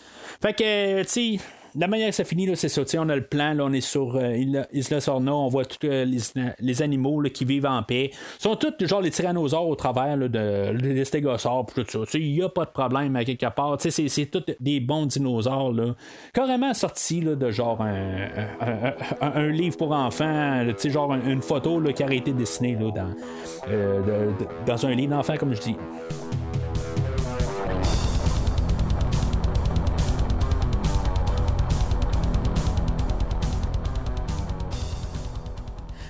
Fait 0.41 0.53
que, 0.53 1.01
tu 1.03 1.07
sais, 1.07 1.39
la 1.75 1.87
manière 1.87 2.09
que 2.09 2.15
ça 2.15 2.23
finit, 2.23 2.49
c'est 2.55 2.69
ça. 2.69 2.81
On 2.97 3.09
a 3.09 3.15
le 3.15 3.23
plan, 3.23 3.53
là, 3.53 3.63
on 3.65 3.73
est 3.73 3.81
sur 3.81 4.15
euh, 4.15 4.65
Isla 4.73 5.01
Sorna, 5.01 5.33
on 5.33 5.47
voit 5.47 5.65
tous 5.65 5.87
euh, 5.87 6.05
les, 6.59 6.81
animaux 6.81 7.21
qui 7.33 7.45
vivent 7.45 7.65
en 7.65 7.81
paix. 7.83 8.11
Ils 8.11 8.41
sont 8.41 8.55
tous 8.55 8.85
genre 8.85 9.01
les 9.01 9.11
tyrannosaures 9.11 9.67
au 9.67 9.75
travers 9.75 10.17
là, 10.17 10.27
de, 10.27 10.71
les 10.71 11.05
stégosaures, 11.05 11.65
tout 11.73 11.85
ça. 11.87 11.99
Il 12.13 12.33
n'y 12.33 12.41
a 12.41 12.49
pas 12.49 12.65
de 12.65 12.71
problème 12.71 13.15
à 13.15 13.25
quelque 13.25 13.49
part. 13.53 13.77
C'est, 13.79 14.25
tous 14.25 14.43
des 14.59 14.79
bons 14.79 15.05
dinosaures. 15.05 15.73
Là. 15.73 15.95
Carrément 16.33 16.73
sorti 16.73 17.21
là, 17.21 17.35
de 17.35 17.49
genre 17.49 17.81
un, 17.81 19.47
livre 19.49 19.77
pour 19.77 19.91
enfants, 19.91 20.63
genre 20.85 21.13
une 21.13 21.41
photo 21.41 21.79
là, 21.79 21.93
qui 21.93 22.03
a 22.03 22.13
été 22.13 22.33
dessinée 22.33 22.77
là, 22.79 22.91
dans, 22.91 23.13
euh, 23.69 24.31
dans 24.65 24.85
un 24.85 24.93
livre 24.93 25.15
d'enfants, 25.15 25.37
comme 25.37 25.53
je 25.53 25.61
dis. 25.61 25.75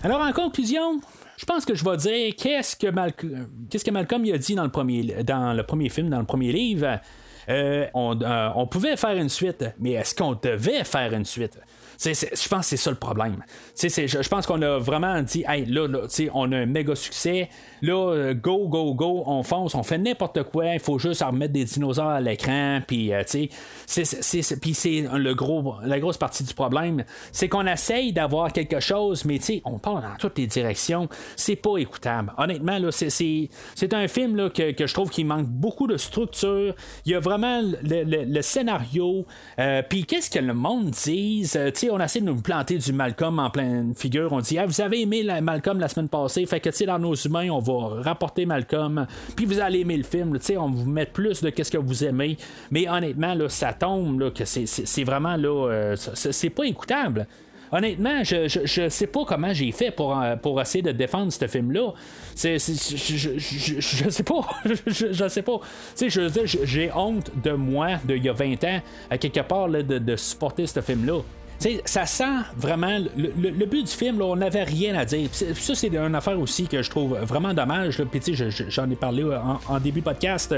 Alors, 0.04 0.20
en 0.20 0.34
conclusion, 0.34 1.00
je 1.38 1.46
pense 1.46 1.64
que 1.64 1.76
je 1.76 1.84
vais 1.86 1.96
dire 1.96 2.36
qu'est-ce 2.36 2.76
que, 2.76 2.88
Malcolm 2.88 4.26
a 4.34 4.38
dit 4.38 4.54
dans 4.54 4.66
le, 4.66 4.70
premier, 4.70 5.24
dans 5.24 5.54
le 5.54 5.64
premier 5.64 5.88
film, 5.88 6.10
dans 6.10 6.20
le 6.20 6.26
premier 6.26 6.52
livre. 6.52 7.00
Euh, 7.48 7.86
euh, 7.96 8.50
on, 8.56 8.68
pouvait 8.68 8.98
faire 8.98 9.16
une 9.16 9.30
suite, 9.30 9.64
mais 9.80 9.92
est-ce 9.92 10.14
qu'on 10.14 10.34
devait 10.34 10.84
faire 10.84 11.14
une 11.14 11.24
suite? 11.24 11.58
Je 11.99 12.49
pense 12.49 12.61
que 12.61 12.65
c'est 12.65 12.78
ça 12.78 12.90
le 12.90 12.98
problème. 12.98 13.44
Je 13.80 14.30
pense 14.30 14.45
qu'on 14.45 14.61
a 14.61 14.78
vraiment 14.78 15.22
dit, 15.22 15.44
hey, 15.48 15.65
là, 15.65 15.88
là 15.88 16.02
on 16.34 16.52
a 16.52 16.57
un 16.57 16.65
méga 16.65 16.95
succès. 16.95 17.49
Là, 17.82 18.14
euh, 18.14 18.34
go, 18.34 18.68
go, 18.68 18.94
go, 18.94 19.24
on 19.26 19.44
fonce, 19.44 19.76
on 19.76 19.84
fait 19.84 19.98
n'importe 19.98 20.44
quoi. 20.44 20.74
Il 20.74 20.80
faut 20.80 20.99
juste 20.99 21.22
remettre 21.22 21.53
des 21.53 21.65
dinosaures 21.65 22.07
à 22.07 22.22
l'écran. 22.22 22.80
Puis, 22.86 23.14
euh, 23.14 23.24
c'est 23.26 23.49
le 23.86 25.34
gros, 25.34 25.76
la 25.84 25.99
grosse 25.99 26.18
partie 26.18 26.44
du 26.44 26.53
problème. 26.53 27.03
C'est 27.32 27.49
qu'on 27.49 27.65
essaye 27.65 28.14
d'avoir 28.14 28.53
quelque 28.53 28.80
chose, 28.80 29.26
mais 29.26 29.40
on 29.65 29.80
part 29.80 30.02
dans 30.02 30.15
toutes 30.18 30.38
les 30.38 30.48
directions. 30.48 31.10
C'est 31.36 31.56
pas 31.56 31.78
écoutable. 31.78 32.34
Honnêtement, 32.38 32.80
c'est 32.91 33.94
un 33.94 34.07
film 34.07 34.36
là, 34.36 34.49
que, 34.49 34.72
que 34.72 34.88
je 34.88 34.94
trouve 34.94 35.10
qu'il 35.10 35.26
manque 35.26 35.48
beaucoup 35.48 35.88
de 35.88 35.98
structure. 35.98 36.74
Il 37.06 37.11
y 37.11 37.15
a 37.15 37.20
vraiment 37.20 37.61
le, 37.61 38.26
le, 38.26 38.41
scénario. 38.41 39.26
Euh, 39.60 39.82
puis, 39.88 40.06
qu'est-ce 40.06 40.30
que 40.30 40.40
le 40.40 40.53
monde 40.53 40.91
dise? 40.91 41.60
On 41.92 42.00
essaie 42.00 42.22
de 42.22 42.26
nous 42.26 42.42
planter 42.42 42.78
du 42.78 42.94
Malcolm 42.94 43.40
en 43.40 43.50
pleine 43.50 43.94
figure. 43.96 44.32
On 44.32 44.40
dit, 44.40 44.58
ah, 44.58 44.66
vous 44.66 44.82
avez 44.82 45.02
aimé 45.02 45.24
la 45.24 45.42
Malcolm 45.42 45.80
la 45.80 45.88
semaine 45.88 46.10
passée, 46.10 46.46
fait 46.46 46.60
que, 46.60 46.70
tu 46.70 46.78
sais, 46.78 46.86
dans 46.86 47.00
nos 47.00 47.16
humains, 47.16 47.50
on 47.50 47.60
va 47.60 48.02
rapporter 48.02 48.46
Malcolm, 48.46 49.08
puis 49.36 49.46
vous 49.46 49.60
allez 49.60 49.80
aimer 49.80 49.98
le 49.98 50.04
film, 50.04 50.38
tu 50.40 50.46
sais, 50.46 50.58
on 50.58 50.70
vous 50.70 50.90
mettre 50.90 51.12
plus 51.12 51.42
de 51.42 51.50
qu'est-ce 51.50 51.72
que 51.72 51.78
vous 51.78 52.04
aimez. 52.04 52.38
Mais 52.72 52.88
honnêtement, 52.88 53.34
là, 53.34 53.50
ça 53.50 53.74
tombe, 53.74 54.34
que 54.34 54.46
c'est 54.46 55.04
vraiment, 55.04 55.36
là, 55.36 55.70
euh, 55.70 55.96
c'est 55.96 56.50
pas 56.50 56.64
écoutable. 56.64 57.28
Honnêtement, 57.72 58.24
je, 58.24 58.48
je, 58.48 58.88
sais 58.88 59.08
pas 59.08 59.26
comment 59.26 59.52
j'ai 59.52 59.72
fait 59.72 59.90
pour, 59.90 60.16
euh, 60.22 60.62
essayer 60.62 60.84
de 60.84 60.92
défendre 60.92 61.34
ce 61.34 61.48
film-là. 61.48 61.94
C'est, 62.36 62.60
je, 62.60 63.40
je, 63.40 64.10
sais 64.12 64.24
pas. 64.24 64.42
je, 64.86 65.28
sais 65.28 65.42
pas. 65.42 65.60
Je 66.00 66.22
veux 66.22 66.46
j'ai 66.46 66.92
honte 66.94 67.32
de 67.44 67.52
moi, 67.52 67.96
d'il 68.06 68.24
y 68.24 68.30
a 68.30 68.34
20 68.34 68.64
ans, 68.66 68.80
à 69.10 69.18
quelque 69.18 69.40
part, 69.40 69.70
de, 69.70 69.82
de 69.82 70.16
supporter 70.16 70.68
ce 70.68 70.82
film-là 70.82 71.22
ça 71.85 72.06
sent 72.06 72.35
vraiment. 72.57 72.99
Le, 73.15 73.65
but 73.65 73.84
du 73.84 73.91
film, 73.91 74.22
on 74.22 74.35
n'avait 74.35 74.64
rien 74.64 74.95
à 74.95 75.06
dire. 75.06 75.30
ça, 75.31 75.76
c'est 75.76 75.95
une 75.95 76.15
affaire 76.15 76.40
aussi 76.40 76.68
que 76.68 76.81
je 76.81 76.90
trouve 76.90 77.18
vraiment 77.19 77.53
dommage. 77.53 78.02
Puis, 78.11 78.35
j'en 78.69 78.90
ai 78.90 78.95
parlé 78.95 79.23
en, 79.68 79.80
début 79.80 80.02
podcast. 80.02 80.56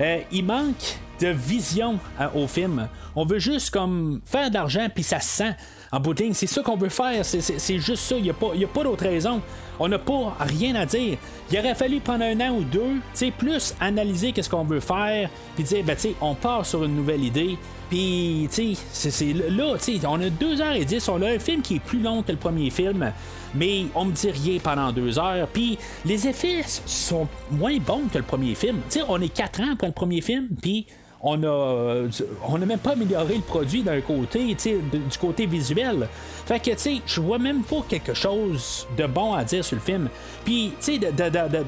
Euh, 0.00 0.18
il 0.30 0.44
manque 0.44 0.98
de 1.20 1.28
vision 1.28 1.98
euh, 2.20 2.26
au 2.34 2.46
film. 2.46 2.88
On 3.14 3.24
veut 3.24 3.38
juste 3.38 3.70
comme 3.70 4.20
faire 4.24 4.48
de 4.48 4.54
l'argent, 4.54 4.88
puis 4.92 5.04
ça 5.04 5.20
sent. 5.20 5.54
En 5.92 6.00
bout 6.00 6.16
c'est 6.32 6.46
ça 6.46 6.62
qu'on 6.62 6.76
veut 6.76 6.88
faire. 6.88 7.24
C'est 7.24 7.78
juste 7.78 8.02
ça. 8.02 8.16
Il 8.16 8.22
n'y 8.22 8.30
a 8.30 8.34
pas, 8.34 8.82
d'autre 8.82 9.04
raison. 9.04 9.42
On 9.78 9.88
n'a 9.88 9.98
pas 9.98 10.36
rien 10.40 10.74
à 10.74 10.86
dire. 10.86 11.18
Il 11.50 11.58
aurait 11.58 11.74
fallu 11.74 12.00
prendre 12.00 12.24
un 12.24 12.40
an 12.40 12.56
ou 12.56 12.64
deux, 12.64 13.00
plus 13.36 13.74
analyser 13.80 14.32
qu'est-ce 14.32 14.48
qu'on 14.48 14.64
veut 14.64 14.80
faire, 14.80 15.28
puis 15.54 15.64
dire, 15.64 15.84
ben, 15.84 15.96
on 16.20 16.34
part 16.34 16.64
sur 16.64 16.84
une 16.84 16.96
nouvelle 16.96 17.22
idée. 17.22 17.58
Puis, 17.92 18.48
tu 18.50 18.74
sais, 18.74 19.10
c'est 19.10 19.34
là, 19.34 19.76
tu 19.76 19.98
sais, 19.98 20.06
on 20.06 20.14
a 20.14 20.30
2h10, 20.30 21.10
on 21.10 21.20
a 21.20 21.28
un 21.28 21.38
film 21.38 21.60
qui 21.60 21.74
est 21.74 21.78
plus 21.78 22.00
long 22.00 22.22
que 22.22 22.32
le 22.32 22.38
premier 22.38 22.70
film, 22.70 23.12
mais 23.54 23.84
on 23.94 24.06
me 24.06 24.12
dit 24.12 24.30
rien 24.30 24.58
pendant 24.60 24.90
deux 24.92 25.18
heures. 25.18 25.46
Puis, 25.48 25.76
les 26.06 26.26
effets 26.26 26.62
sont 26.66 27.28
moins 27.50 27.76
bons 27.76 28.04
que 28.10 28.16
le 28.16 28.24
premier 28.24 28.54
film. 28.54 28.78
Tu 28.88 29.00
sais, 29.00 29.04
on 29.06 29.20
est 29.20 29.28
quatre 29.28 29.60
ans 29.60 29.74
après 29.74 29.88
le 29.88 29.92
premier 29.92 30.22
film, 30.22 30.48
puis 30.62 30.86
on 31.20 31.42
a, 31.44 32.08
on 32.48 32.62
a 32.62 32.64
même 32.64 32.78
pas 32.78 32.92
amélioré 32.92 33.34
le 33.34 33.42
produit 33.42 33.82
d'un 33.82 34.00
côté, 34.00 34.54
du 34.54 35.18
côté 35.20 35.44
visuel. 35.44 36.08
Fait 36.46 36.60
que, 36.60 36.70
tu 36.70 36.78
sais, 36.78 37.02
je 37.04 37.20
vois 37.20 37.38
même 37.38 37.62
pas 37.62 37.84
quelque 37.86 38.14
chose 38.14 38.86
de 38.96 39.06
bon 39.06 39.34
à 39.34 39.44
dire 39.44 39.62
sur 39.62 39.76
le 39.76 39.82
film. 39.82 40.08
Puis, 40.44 40.72
tu 40.80 40.98
sais, 40.98 41.12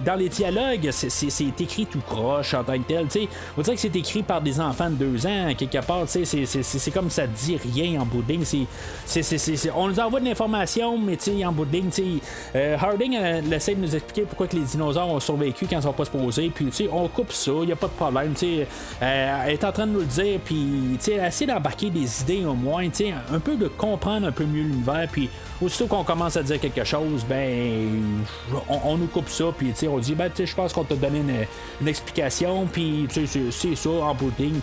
dans 0.05 0.15
les 0.17 0.29
dialogues, 0.29 0.91
c'est 0.91 1.61
écrit 1.61 1.87
tout 1.87 2.01
croche 2.01 2.55
en 2.55 2.65
tant 2.65 2.79
que 2.79 2.87
tel. 2.89 3.11
Sais, 3.11 3.29
on 3.57 3.63
dirait 3.63 3.77
que 3.77 3.83
c'est 3.83 3.97
écrit 3.97 4.23
par 4.23 4.41
des 4.41 4.61
enfants 4.61 4.91
de 4.91 4.97
deux 4.97 5.27
ans, 5.27 5.53
quelque 5.57 5.85
part. 5.85 6.05
C'est 6.07 6.91
comme 6.93 7.11
ça 7.11 7.27
dit 7.27 7.57
rien 7.57 8.01
en 8.01 8.07
bout 8.07 8.23
de 8.23 8.33
ligne. 8.33 8.67
on 9.75 9.89
nous 9.89 10.01
envoie 10.01 10.21
de 10.21 10.25
l'information, 10.25 10.99
mais 10.99 11.17
en 11.45 11.53
bout 11.53 11.65
de 11.65 11.73
ligne, 11.73 11.91
euh, 12.55 12.77
Harding 12.81 13.17
euh, 13.17 13.41
essaie 13.53 13.75
de 13.75 13.81
nous 13.81 13.95
expliquer 13.95 14.23
pourquoi 14.23 14.47
que 14.47 14.57
les 14.57 14.63
dinosaures 14.63 15.09
ont 15.09 15.21
survécu 15.21 15.67
quand 15.69 15.77
ils 15.77 15.83
sont 15.83 15.93
pas 15.93 16.05
supposés. 16.05 16.51
Puis, 16.55 16.67
tu 16.67 16.73
sais, 16.73 16.89
on 16.93 17.09
coupe 17.09 17.33
ça, 17.33 17.53
il 17.63 17.73
a 17.73 17.77
pas 17.77 17.87
de 17.87 17.93
problème. 17.93 18.35
Euh, 18.43 18.65
elle 19.01 19.53
est 19.53 19.65
en 19.65 19.73
train 19.73 19.87
de 19.87 19.93
nous 19.93 20.01
le 20.01 20.07
dire, 20.07 20.41
puis, 20.45 20.99
essayer 21.11 21.47
d'embarquer 21.47 21.91
des 21.91 22.23
idées 22.23 22.45
au 22.45 22.55
moins, 22.55 22.85
un 23.33 23.39
peu 23.39 23.57
de 23.57 23.69
comprendre 23.69 24.27
un 24.27 24.33
peu 24.33 24.45
mieux 24.45 24.63
l'univers, 24.63 25.09
puis 25.11 25.29
aussitôt 25.61 25.87
qu'on 25.87 26.05
commence 26.05 26.37
à 26.37 26.43
dire 26.43 26.61
quelque 26.61 26.85
chose, 26.85 27.25
ben, 27.29 28.15
on, 28.69 28.97
nous 28.97 29.07
coupe 29.07 29.29
ça, 29.29 29.47
puis 29.57 29.73
on 29.89 29.99
dit, 29.99 30.15
ben, 30.15 30.31
je 30.37 30.55
pense 30.55 30.73
qu'on 30.73 30.85
t'a 30.85 30.97
donné 30.97 31.21
une, 31.81 31.89
explication, 31.89 32.67
puis 32.67 33.07
c'est 33.51 33.75
ça 33.75 33.91
en 33.91 34.15
bout 34.15 34.33
de 34.39 34.45
ligne. 34.45 34.61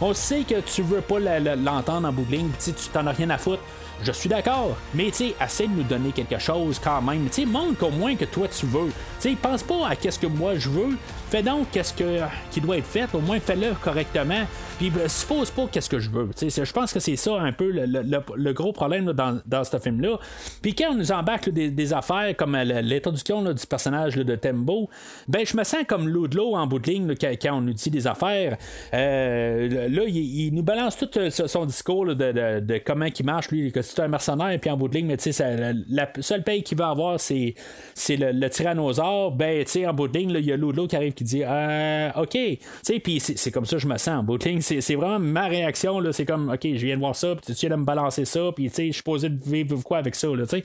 On 0.00 0.14
sait 0.14 0.42
que 0.42 0.60
tu 0.60 0.82
veux 0.82 1.00
pas 1.00 1.18
l'entendre 1.18 2.08
en 2.08 2.12
bout 2.12 2.24
de 2.24 2.32
ligne, 2.32 2.50
tu 2.62 2.72
t'en 2.92 3.06
as 3.06 3.12
rien 3.12 3.30
à 3.30 3.38
foutre. 3.38 3.62
Je 4.04 4.12
suis 4.12 4.28
d'accord, 4.28 4.76
mais 4.92 5.10
tu 5.10 5.24
de 5.28 5.66
nous 5.68 5.82
donner 5.84 6.12
quelque 6.12 6.38
chose 6.38 6.78
quand 6.78 7.00
même. 7.00 7.28
Tu 7.30 7.46
montre 7.46 7.86
au 7.86 7.90
moins 7.90 8.14
que 8.16 8.26
toi 8.26 8.46
tu 8.48 8.66
veux. 8.66 8.88
Tu 9.20 9.30
sais, 9.30 9.36
pense 9.40 9.62
pas 9.62 9.88
à 9.88 9.96
qu'est-ce 9.96 10.18
que 10.18 10.26
moi 10.26 10.56
je 10.56 10.68
veux. 10.68 10.98
Fais 11.30 11.42
donc 11.42 11.68
qu'est-ce 11.72 11.94
que, 11.94 12.20
qui 12.50 12.60
doit 12.60 12.78
être 12.78 12.86
fait. 12.86 13.12
Au 13.14 13.20
moins, 13.20 13.40
fais-le 13.40 13.72
correctement. 13.82 14.44
Puis, 14.78 14.90
ben, 14.90 15.08
suppose 15.08 15.50
pas 15.50 15.66
qu'est-ce 15.70 15.88
que 15.88 15.98
je 15.98 16.10
veux. 16.10 16.30
Tu 16.36 16.50
sais, 16.50 16.64
je 16.64 16.72
pense 16.72 16.92
que 16.92 17.00
c'est 17.00 17.16
ça 17.16 17.40
un 17.40 17.52
peu 17.52 17.70
le, 17.72 18.52
gros 18.52 18.72
problème 18.72 19.12
dans, 19.12 19.40
dans 19.46 19.64
ce 19.64 19.78
film-là. 19.78 20.18
Puis, 20.62 20.74
quand 20.74 20.92
on 20.92 20.94
nous 20.94 21.12
embarque 21.12 21.48
des, 21.50 21.92
affaires 21.92 22.36
comme 22.36 22.54
l'introduction 22.56 23.42
du 23.42 23.66
personnage 23.66 24.14
de 24.14 24.36
Tembo, 24.36 24.88
ben, 25.26 25.44
je 25.44 25.56
me 25.56 25.64
sens 25.64 25.84
comme 25.88 26.08
l'eau 26.08 26.54
en 26.54 26.66
bout 26.66 26.78
de 26.78 26.90
ligne 26.90 27.14
quand, 27.16 27.56
on 27.56 27.62
nous 27.62 27.72
dit 27.72 27.90
des 27.90 28.06
affaires. 28.06 28.56
Euh, 28.92 29.88
là, 29.88 30.02
il, 30.06 30.50
nous 30.52 30.62
balance 30.62 30.96
tout 30.96 31.10
euh, 31.18 31.30
son 31.30 31.66
discours 31.66 32.06
de, 32.14 32.78
comment 32.84 33.06
il 33.06 33.24
marche, 33.24 33.50
lui, 33.50 33.72
que 33.72 33.82
c'est 33.94 34.02
un 34.02 34.08
mercenaire, 34.08 34.58
puis 34.60 34.70
en 34.70 34.76
bout 34.76 34.88
de 34.88 34.96
ligne, 34.96 35.06
mais 35.06 35.16
tu 35.16 35.32
sais, 35.32 35.74
la, 35.88 36.08
seule 36.20 36.42
paye 36.42 36.62
qu'il 36.62 36.78
va 36.78 36.90
avoir, 36.90 37.20
c'est, 37.20 37.54
c'est 37.94 38.16
le, 38.16 38.48
tyrannosaure. 38.48 39.32
Ben, 39.32 39.64
tu 39.64 39.70
sais, 39.70 39.86
en 39.86 39.94
bout 39.94 40.08
de 40.08 40.18
ligne, 40.18 40.30
il 40.30 40.44
y 40.44 40.52
a 40.52 40.56
l'eau 40.56 40.86
qui 40.86 40.96
arrive 40.96 41.12
qui 41.12 41.24
dit 41.24 41.42
ah, 41.44 42.12
OK. 42.20 42.30
Tu 42.30 42.58
sais, 42.82 43.00
puis 43.00 43.20
c'est, 43.20 43.50
comme 43.50 43.66
ça 43.66 43.76
que 43.76 43.82
je 43.82 43.88
me 43.88 43.96
sens 43.96 44.20
en 44.20 44.22
bout 44.22 44.38
de 44.38 44.44
ligne. 44.44 44.60
c'est, 44.60 44.80
c'est 44.80 44.94
vraiment 44.94 45.18
ma 45.18 45.46
réaction. 45.46 46.00
Là, 46.00 46.12
c'est 46.12 46.24
comme, 46.24 46.50
ok, 46.50 46.60
je 46.62 46.86
viens 46.86 46.96
de 46.96 47.00
voir 47.00 47.16
ça, 47.16 47.34
puis 47.34 47.54
tu 47.54 47.66
viens 47.66 47.76
de 47.76 47.80
me 47.80 47.84
balancer 47.84 48.24
ça, 48.24 48.50
puis 48.54 48.68
je 48.68 48.74
suis 48.74 48.92
supposé 48.92 49.28
vivre 49.28 49.82
quoi 49.82 49.98
avec 49.98 50.14
ça, 50.14 50.28
là, 50.28 50.44
tu 50.46 50.58
sais. 50.58 50.64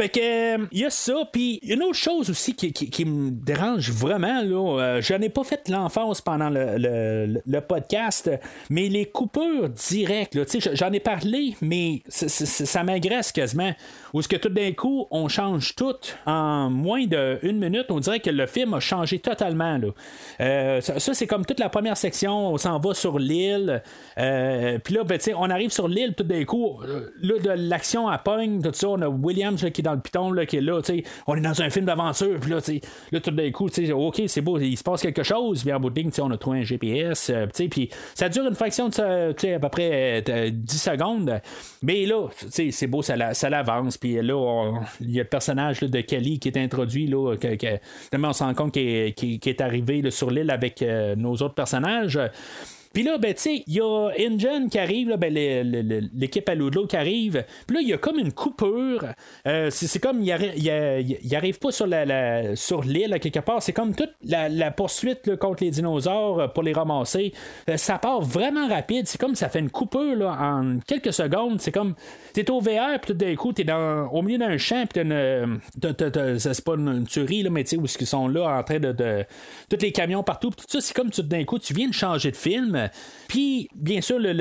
Fait 0.00 0.08
que, 0.08 0.66
il 0.72 0.78
y 0.78 0.86
a 0.86 0.88
ça, 0.88 1.28
puis 1.30 1.58
il 1.62 1.68
y 1.68 1.72
a 1.72 1.74
une 1.74 1.82
autre 1.82 1.92
chose 1.98 2.30
aussi 2.30 2.54
qui, 2.54 3.04
me 3.04 3.30
dérange 3.30 3.90
vraiment, 3.90 4.40
là. 4.40 4.80
euh, 4.80 5.00
je 5.02 5.12
n'ai 5.12 5.28
pas 5.28 5.44
fait 5.44 5.68
l'enfance 5.68 6.22
pendant 6.22 6.48
le, 6.48 7.42
le- 7.44 7.60
podcast, 7.60 8.30
mais 8.70 8.88
les 8.88 9.04
coupures 9.04 9.68
directes, 9.68 10.38
j'en 10.72 10.90
ai 10.90 11.00
parlé, 11.00 11.54
mais 11.60 12.00
ça 12.08 12.82
m'agresse 12.82 13.30
quasiment. 13.30 13.72
Où 14.14 14.20
est-ce 14.20 14.28
que 14.28 14.36
tout 14.36 14.48
d'un 14.48 14.72
coup, 14.72 15.06
on 15.10 15.28
change 15.28 15.74
tout 15.76 15.94
en 16.24 16.70
moins 16.70 17.04
d'une 17.04 17.58
minute, 17.58 17.84
on 17.90 18.00
dirait 18.00 18.20
que 18.20 18.30
le 18.30 18.46
film 18.46 18.72
a 18.72 18.80
changé 18.80 19.18
totalement, 19.18 19.76
là. 19.76 19.88
Euh, 20.40 20.80
ça, 20.80 21.12
c'est 21.12 21.26
comme 21.26 21.44
toute 21.44 21.60
la 21.60 21.68
première 21.68 21.98
section, 21.98 22.54
on 22.54 22.56
s'en 22.56 22.78
va 22.78 22.94
sur 22.94 23.18
l'île, 23.18 23.82
euh, 24.16 24.78
puis 24.78 24.94
là, 24.94 25.04
ben, 25.04 25.20
on 25.36 25.50
arrive 25.50 25.70
sur 25.70 25.88
l'île, 25.88 26.14
tout 26.14 26.24
d'un 26.24 26.44
coup, 26.46 26.80
euh, 26.82 27.10
là, 27.20 27.38
de 27.38 27.50
l'action 27.50 28.08
à 28.08 28.16
pogne, 28.16 28.62
tout 28.62 28.70
ça, 28.72 28.88
on 28.88 29.02
a 29.02 29.08
Williams 29.08 29.62
là, 29.62 29.70
qui 29.70 29.82
dans 29.90 29.94
le 29.96 30.00
piton, 30.00 30.30
là, 30.32 30.46
qui 30.46 30.56
est 30.56 30.60
là, 30.60 30.80
tu 30.82 30.92
sais, 30.98 31.04
on 31.26 31.34
est 31.36 31.40
dans 31.40 31.60
un 31.62 31.70
film 31.70 31.84
d'aventure, 31.86 32.38
puis 32.40 32.50
là, 32.50 32.60
tu 32.60 32.74
sais, 32.74 32.80
là, 33.12 33.20
tout 33.20 33.30
d'un 33.30 33.50
coup, 33.50 33.68
tu 33.68 33.86
sais, 33.86 33.92
ok, 33.92 34.22
c'est 34.26 34.40
beau, 34.40 34.58
il 34.58 34.76
se 34.76 34.82
passe 34.84 35.02
quelque 35.02 35.22
chose, 35.22 35.62
puis 35.62 35.72
en 35.72 35.80
bout 35.80 35.90
de 35.90 35.98
ligne, 36.00 36.10
on 36.20 36.30
a 36.30 36.36
trouvé 36.36 36.60
un 36.60 36.62
GPS, 36.64 37.30
euh, 37.30 37.46
puis 37.70 37.90
ça 38.14 38.28
dure 38.28 38.46
une 38.46 38.54
fraction 38.54 38.88
de, 38.88 38.94
ça, 38.94 39.32
tu 39.34 39.48
sais, 39.48 39.54
à 39.54 39.58
peu 39.58 39.68
près 39.68 40.22
euh, 40.28 40.50
10 40.52 40.78
secondes, 40.78 41.40
mais 41.82 42.06
là, 42.06 42.28
c'est 42.48 42.86
beau, 42.86 43.02
ça, 43.02 43.16
la- 43.16 43.34
ça 43.34 43.50
l'avance, 43.50 43.98
puis 43.98 44.14
là, 44.22 44.72
il 45.00 45.10
y 45.10 45.20
a 45.20 45.22
le 45.22 45.28
personnage 45.28 45.80
là, 45.80 45.88
de 45.88 46.00
Kelly 46.00 46.38
qui 46.38 46.48
est 46.48 46.56
introduit, 46.56 47.06
là, 47.06 47.36
que, 47.36 47.54
que- 47.56 47.78
on 48.22 48.32
se 48.32 48.44
rend 48.44 48.54
compte 48.54 48.72
qu'il 48.74 48.86
est, 48.86 49.12
qu'il- 49.12 49.40
qu'il 49.40 49.50
est 49.50 49.60
arrivé 49.60 50.02
là, 50.02 50.10
sur 50.10 50.30
l'île 50.30 50.50
avec 50.50 50.82
euh, 50.82 51.16
nos 51.16 51.32
autres 51.34 51.54
personnages. 51.54 52.18
Puis 52.92 53.04
là, 53.04 53.18
ben, 53.18 53.32
tu 53.34 53.40
sais, 53.42 53.62
il 53.68 53.74
y 53.74 53.80
a 53.80 54.10
Ingen 54.18 54.68
qui 54.68 54.78
arrive, 54.78 55.14
ben, 55.16 55.32
l'équipe 56.12 56.48
à 56.48 56.54
Ludlow 56.56 56.86
qui 56.86 56.96
arrive. 56.96 57.44
Puis 57.66 57.76
là, 57.76 57.82
il 57.82 57.88
y 57.88 57.92
a 57.92 57.98
comme 57.98 58.18
une 58.18 58.32
coupure. 58.32 59.04
Euh, 59.46 59.70
c'est, 59.70 60.00
comme, 60.00 60.22
il 60.22 60.32
arrive, 60.32 61.58
pas 61.60 61.70
sur, 61.70 61.86
la, 61.86 62.04
la- 62.04 62.56
sur 62.56 62.82
l'île, 62.82 63.16
quelque 63.20 63.38
part. 63.38 63.62
C'est 63.62 63.72
comme 63.72 63.94
toute 63.94 64.10
la, 64.24 64.70
poursuite 64.72 65.36
contre 65.36 65.62
les 65.62 65.70
dinosaures 65.70 66.40
euh, 66.40 66.48
pour 66.48 66.64
les 66.64 66.72
ramasser. 66.72 67.32
Euh, 67.68 67.76
ça 67.76 67.98
part 67.98 68.22
vraiment 68.22 68.66
rapide. 68.66 69.06
C'est 69.06 69.20
comme 69.20 69.36
ça 69.36 69.48
fait 69.48 69.60
une 69.60 69.70
coupure 69.70 70.16
là, 70.16 70.36
en 70.40 70.78
quelques 70.84 71.12
secondes. 71.12 71.60
C'est 71.60 71.72
comme, 71.72 71.94
t'es 72.32 72.50
au 72.50 72.60
VR, 72.60 72.98
puis 73.00 73.12
tout 73.12 73.14
d'un 73.14 73.36
coup, 73.36 73.52
t'es 73.52 73.64
dans, 73.64 74.08
au 74.08 74.22
milieu 74.22 74.38
d'un 74.38 74.58
champ, 74.58 74.84
puis 74.92 75.00
c'est 76.38 76.64
pas 76.64 76.74
une, 76.74 77.06
tuerie, 77.06 77.42
là, 77.44 77.50
mais 77.50 77.62
tu 77.62 77.70
sais, 77.70 77.76
où 77.76 77.84
ils 77.84 78.06
sont 78.06 78.26
là 78.26 78.58
en 78.58 78.62
train 78.64 78.80
de. 78.80 78.90
de 78.90 79.24
tous 79.68 79.80
les 79.80 79.92
camions 79.92 80.24
partout, 80.24 80.50
puis 80.50 80.66
tout 80.66 80.72
ça, 80.72 80.80
c'est 80.80 80.94
comme 80.94 81.10
tout 81.10 81.22
d'un 81.22 81.44
coup, 81.44 81.58
tu 81.60 81.72
viens 81.72 81.86
de 81.88 81.94
changer 81.94 82.32
de 82.32 82.36
film. 82.36 82.79
Puis, 83.28 83.68
bien 83.74 84.00
sûr, 84.00 84.18
la, 84.18 84.40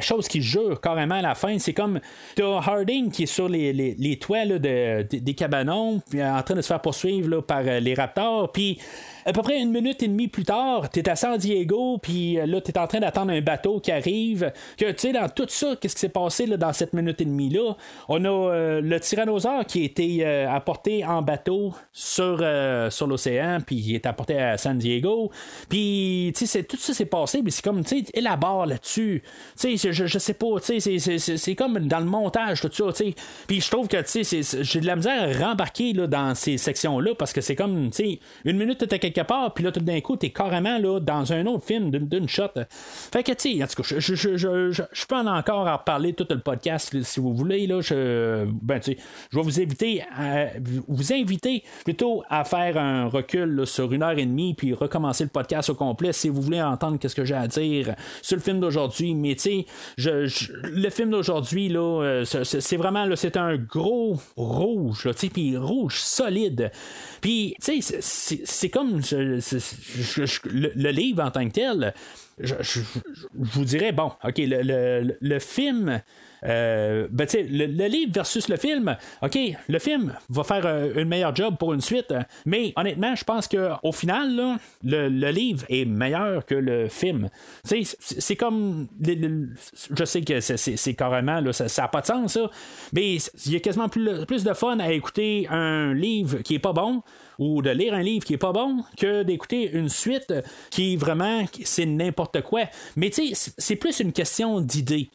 chose 0.00 0.28
qui 0.28 0.42
jure 0.42 0.80
carrément 0.80 1.16
à 1.16 1.22
la 1.22 1.34
fin, 1.34 1.58
c'est 1.58 1.72
comme 1.72 2.00
t'as 2.34 2.58
Harding 2.58 3.10
qui 3.10 3.24
est 3.24 3.26
sur 3.26 3.48
les, 3.48 4.18
toits 4.20 4.46
des 4.46 5.34
cabanons, 5.36 6.00
puis 6.10 6.22
en 6.22 6.42
train 6.42 6.54
de 6.54 6.62
se 6.62 6.68
faire 6.68 6.80
poursuivre 6.80 7.40
par 7.42 7.62
euh, 7.66 7.80
les 7.80 7.94
raptors, 7.94 8.50
puis 8.52 8.78
à 9.26 9.32
peu 9.32 9.42
près 9.42 9.58
une 9.60 9.70
minute 9.70 10.02
et 10.02 10.08
demie 10.08 10.28
plus 10.28 10.44
tard, 10.44 10.88
t'es 10.90 11.08
à 11.08 11.16
San 11.16 11.36
Diego, 11.38 11.98
puis 11.98 12.38
euh, 12.38 12.46
là, 12.46 12.60
t'es 12.60 12.78
en 12.78 12.86
train 12.86 13.00
d'attendre 13.00 13.32
un 13.32 13.40
bateau 13.40 13.80
qui 13.80 13.92
arrive. 13.92 14.52
Que, 14.76 14.90
tu 14.92 14.98
sais, 14.98 15.12
dans 15.12 15.28
tout 15.28 15.46
ça, 15.48 15.76
qu'est-ce 15.80 15.94
qui 15.94 16.00
s'est 16.00 16.08
passé 16.08 16.46
là, 16.46 16.56
dans 16.56 16.72
cette 16.72 16.92
minute 16.92 17.20
et 17.20 17.24
demie-là? 17.24 17.76
On 18.08 18.24
a 18.24 18.28
euh, 18.28 18.80
le 18.80 19.00
tyrannosaure 19.00 19.64
qui 19.66 19.82
a 19.82 19.84
été 19.84 20.26
euh, 20.26 20.50
apporté 20.50 21.04
en 21.04 21.22
bateau 21.22 21.74
sur, 21.92 22.44
sur 22.90 23.06
l'océan, 23.06 23.58
puis 23.64 23.76
il 23.76 23.94
est 23.94 24.06
apporté 24.06 24.38
à 24.38 24.56
San 24.58 24.78
Diego. 24.78 25.30
Puis, 25.68 26.32
tu 26.36 26.46
sais, 26.46 26.62
tout 26.64 26.76
ça 26.76 26.94
s'est 26.94 27.04
passé, 27.06 27.42
mais 27.42 27.50
c'est 27.50 27.62
comme, 27.62 27.84
tu 27.84 28.00
sais, 28.00 28.04
élabore 28.14 28.66
là-dessus. 28.66 29.22
Tu 29.58 29.76
sais, 29.78 29.92
je, 29.92 30.06
je 30.06 30.18
sais 30.18 30.34
pas, 30.34 30.60
tu 30.64 30.80
sais, 30.80 30.98
c'est- 30.98 31.54
comme 31.54 31.78
dans 31.80 31.98
le 31.98 32.06
montage, 32.06 32.60
tout 32.60 32.70
ça, 32.72 32.92
tu 32.92 33.04
sais. 33.10 33.14
Puis 33.46 33.60
je 33.60 33.70
trouve 33.70 33.88
que, 33.88 33.96
tu 33.98 34.24
sais, 34.24 34.62
j'ai 34.62 34.80
de 34.80 34.86
la 34.86 34.96
misère 34.96 35.42
à 35.42 35.46
rembarquer 35.48 35.92
là, 35.92 36.06
dans 36.06 36.34
ces 36.34 36.58
sections-là, 36.58 37.14
parce 37.18 37.32
que 37.32 37.40
c'est 37.40 37.56
comme, 37.56 37.90
tu 37.90 37.96
sais, 37.96 38.18
une 38.44 38.56
minute, 38.56 38.78
t'étais 38.78 39.09
quelque 39.10 39.26
part, 39.26 39.52
puis 39.54 39.64
là, 39.64 39.72
tout 39.72 39.80
d'un 39.80 40.00
coup, 40.00 40.16
t'es 40.16 40.30
carrément 40.30 40.78
là, 40.78 41.00
dans 41.00 41.32
un 41.32 41.46
autre 41.46 41.64
film 41.64 41.90
d'une 41.90 42.28
shot. 42.28 42.48
Fait 42.70 43.22
que, 43.22 43.32
tu 43.32 43.56
sais, 43.56 43.64
en 43.64 43.66
tout 43.66 43.82
cas, 43.82 43.88
je, 43.98 44.00
je, 44.00 44.36
je, 44.36 44.70
je, 44.70 45.06
peux 45.06 45.16
en 45.16 45.26
encore 45.26 45.66
en 45.66 45.76
reparler 45.76 46.12
tout 46.12 46.26
le 46.30 46.40
podcast, 46.40 47.00
si 47.02 47.20
vous 47.20 47.34
voulez, 47.34 47.66
là, 47.66 47.80
je, 47.80 48.46
ben, 48.62 48.80
je 48.82 49.36
vais 49.36 49.42
vous 49.42 49.60
inviter 49.60 50.02
à, 50.16 50.46
vous 50.88 51.12
inviter 51.12 51.62
plutôt 51.84 52.22
à 52.28 52.44
faire 52.44 52.76
un 52.76 53.06
recul 53.06 53.66
sur 53.66 53.92
une 53.92 54.02
heure 54.02 54.18
et 54.18 54.26
demie, 54.26 54.54
puis 54.54 54.74
recommencer 54.74 55.24
le 55.24 55.30
podcast 55.30 55.70
au 55.70 55.74
complet, 55.74 56.12
si 56.12 56.28
vous 56.28 56.40
voulez 56.40 56.62
entendre 56.62 56.98
qu'est-ce 56.98 57.14
que 57.14 57.24
j'ai 57.24 57.34
à 57.34 57.46
dire 57.48 57.94
sur 58.22 58.36
le 58.36 58.42
film 58.42 58.60
d'aujourd'hui. 58.60 59.14
Mais, 59.14 59.34
tu 59.34 59.40
sais, 59.40 59.66
je, 59.96 60.28
le 60.64 60.90
film 60.90 61.10
d'aujourd'hui, 61.10 61.68
là, 61.68 62.02
euh, 62.02 62.24
c'est- 62.24 62.76
vraiment, 62.76 63.04
là, 63.04 63.16
c'est 63.16 63.36
un 63.36 63.56
gros 63.56 64.16
rouge, 64.36 65.08
tu 65.12 65.18
sais, 65.18 65.28
puis 65.28 65.56
rouge 65.56 65.98
solide. 65.98 66.70
Puis, 67.20 67.54
tu 67.62 67.82
sais, 67.82 67.98
c'est 68.44 68.70
comme 68.70 68.99
le, 69.12 70.90
livre 70.90 71.22
en 71.22 71.30
tant 71.30 71.46
que 71.48 71.52
tel. 71.52 71.94
Je, 72.38 72.80
vous 73.34 73.64
dirais, 73.64 73.92
bon, 73.92 74.12
OK, 74.24 74.38
le, 74.38 75.38
film. 75.38 76.00
euh, 76.44 77.06
ben, 77.10 77.26
le, 77.34 77.66
le 77.66 77.86
livre 77.86 78.12
versus 78.12 78.48
le 78.48 78.56
film, 78.56 78.96
OK, 79.22 79.38
le 79.68 79.78
film 79.78 80.14
va 80.30 80.44
faire 80.44 80.64
euh, 80.64 80.92
une 80.96 81.08
meilleure 81.08 81.36
job 81.36 81.56
pour 81.58 81.74
une 81.74 81.82
suite, 81.82 82.14
mais 82.46 82.72
honnêtement, 82.76 83.14
je 83.14 83.24
pense 83.24 83.46
qu'au 83.46 83.92
final, 83.92 84.58
le, 84.82 85.30
livre 85.30 85.66
est 85.68 85.84
meilleur 85.84 86.46
que 86.46 86.54
le 86.54 86.88
film. 86.88 87.28
C'est 87.62 88.36
comme. 88.36 88.88
je 89.02 90.04
sais 90.04 90.22
que 90.22 90.40
c'est 90.40 90.94
carrément, 90.94 91.40
là, 91.40 91.52
ça 91.52 91.82
n'a 91.82 91.88
pas 91.88 92.00
de 92.00 92.06
sens, 92.06 92.32
ça, 92.32 92.50
mais 92.92 93.16
il 93.16 93.52
y 93.52 93.56
a 93.56 93.60
quasiment 93.60 93.88
plus, 93.88 94.24
plus 94.24 94.44
de 94.44 94.54
fun 94.54 94.78
à 94.78 94.92
écouter 94.92 95.46
un 95.50 95.92
livre 95.92 96.38
qui 96.38 96.54
est 96.54 96.60
pas 96.60 96.72
bon 96.72 97.02
ou 97.40 97.60
de 97.62 97.70
lire 97.70 97.94
un 97.94 98.02
livre 98.02 98.24
qui 98.24 98.34
est 98.34 98.38
pas 98.38 98.52
bon 98.52 98.84
que 98.96 99.24
d'écouter 99.24 99.68
une 99.72 99.88
suite 99.88 100.32
qui 100.70 100.96
vraiment 100.96 101.42
c'est 101.64 101.86
n'importe 101.86 102.42
quoi. 102.42 102.62
Mais 102.94 103.10
tu 103.10 103.34
sais, 103.34 103.52
c'est- 103.58 103.76
plus 103.76 103.98
une 103.98 104.12
question 104.12 104.60
d'idées. 104.60 105.08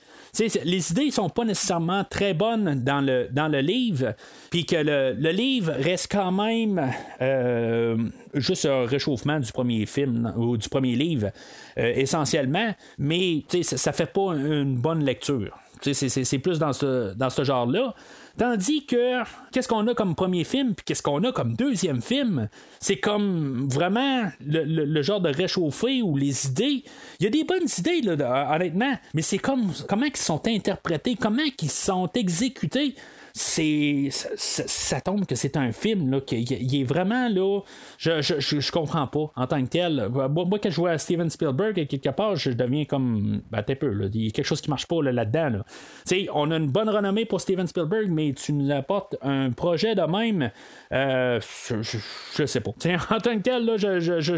Les 0.65 0.91
idées 0.91 1.11
sont 1.11 1.29
pas 1.29 1.45
nécessairement 1.45 2.03
très 2.03 2.33
bonnes 2.33 2.83
dans 2.83 2.99
le, 2.99 3.29
dans 3.31 3.47
le 3.47 3.59
livre, 3.61 4.15
puis 4.49 4.65
que 4.65 4.75
le, 4.75 5.13
le 5.17 5.29
livre 5.29 5.71
reste 5.79 6.11
quand 6.11 6.31
même 6.33 6.91
euh, 7.21 7.95
juste 8.33 8.65
un 8.65 8.85
réchauffement 8.85 9.39
du 9.39 9.51
premier 9.53 9.85
film 9.85 10.33
ou 10.35 10.57
du 10.57 10.67
premier 10.67 10.95
livre, 10.95 11.29
euh, 11.77 11.93
essentiellement, 11.95 12.73
mais 12.97 13.43
ça, 13.61 13.77
ça 13.77 13.93
fait 13.93 14.11
pas 14.11 14.33
une 14.33 14.75
bonne 14.75 15.05
lecture. 15.05 15.57
C'est 15.81 16.39
plus 16.39 16.57
dans 16.57 16.73
ce, 16.73 17.13
dans 17.13 17.29
ce 17.29 17.43
genre-là. 17.43 17.93
Tandis 18.37 18.85
que, 18.85 19.23
qu'est-ce 19.51 19.67
qu'on 19.67 19.87
a 19.87 19.93
comme 19.93 20.13
premier 20.13 20.43
film, 20.43 20.75
puis 20.75 20.83
qu'est-ce 20.83 21.01
qu'on 21.01 21.23
a 21.23 21.31
comme 21.31 21.55
deuxième 21.55 22.01
film, 22.01 22.49
c'est 22.81 22.97
comme 22.97 23.69
vraiment 23.69 24.29
le, 24.45 25.01
genre 25.01 25.21
de 25.21 25.29
réchauffé 25.29 26.01
ou 26.01 26.17
les 26.17 26.47
idées. 26.47 26.83
Il 27.19 27.23
y 27.23 27.27
a 27.27 27.29
des 27.29 27.45
bonnes 27.45 27.67
idées, 27.77 28.01
là, 28.01 28.53
honnêtement, 28.53 28.93
mais 29.13 29.21
c'est 29.21 29.37
comme 29.37 29.71
comment 29.87 30.05
ils 30.05 30.17
sont 30.17 30.45
interprétés, 30.47 31.15
comment 31.15 31.43
ils 31.61 31.71
sont 31.71 32.09
exécutés. 32.13 32.95
C'est 33.37 34.07
ça, 34.11 35.01
tombe 35.01 35.25
que 35.25 35.35
c'est 35.35 35.57
un 35.57 35.73
film 35.73 36.09
là, 36.09 36.21
qui 36.21 36.41
il 36.41 36.79
est 36.79 36.85
vraiment 36.85 37.27
là. 37.27 37.59
Je, 37.97 38.21
je, 38.21 38.39
je, 38.39 38.61
je 38.61 38.71
comprends 38.71 39.07
pas 39.07 39.29
en 39.35 39.45
tant 39.45 39.61
que 39.61 39.67
tel. 39.67 40.07
Moi, 40.09 40.29
moi, 40.29 40.57
quand 40.57 40.69
je 40.69 40.77
vois 40.77 40.97
Steven 40.97 41.29
Spielberg 41.29 41.85
quelque 41.85 42.09
part, 42.11 42.37
je 42.37 42.51
deviens 42.51 42.85
comme 42.85 43.41
ben, 43.51 43.61
peu. 43.61 43.89
Là. 43.89 44.07
Il 44.13 44.23
y 44.23 44.27
a 44.29 44.31
quelque 44.31 44.45
chose 44.45 44.61
qui 44.61 44.69
marche 44.69 44.87
pas 44.87 45.03
là, 45.03 45.11
là-dedans. 45.11 45.49
Là. 45.49 45.65
Sais, 46.05 46.27
on 46.33 46.49
a 46.49 46.55
une 46.55 46.71
bonne 46.71 46.87
renommée 46.87 47.25
pour 47.25 47.41
Steven 47.41 47.67
Spielberg, 47.67 48.07
mais 48.09 48.31
tu 48.31 48.53
nous 48.53 48.71
apportes 48.71 49.17
un 49.21 49.51
projet 49.51 49.95
de 49.95 50.03
même. 50.03 50.49
euh, 50.93 51.41
je, 51.81 52.45
sais 52.45 52.61
pas. 52.61 52.71
En 53.09 53.19
tant 53.19 53.35
que 53.35 53.41
tel, 53.41 53.65
là, 53.65 53.75
je, 53.75 54.37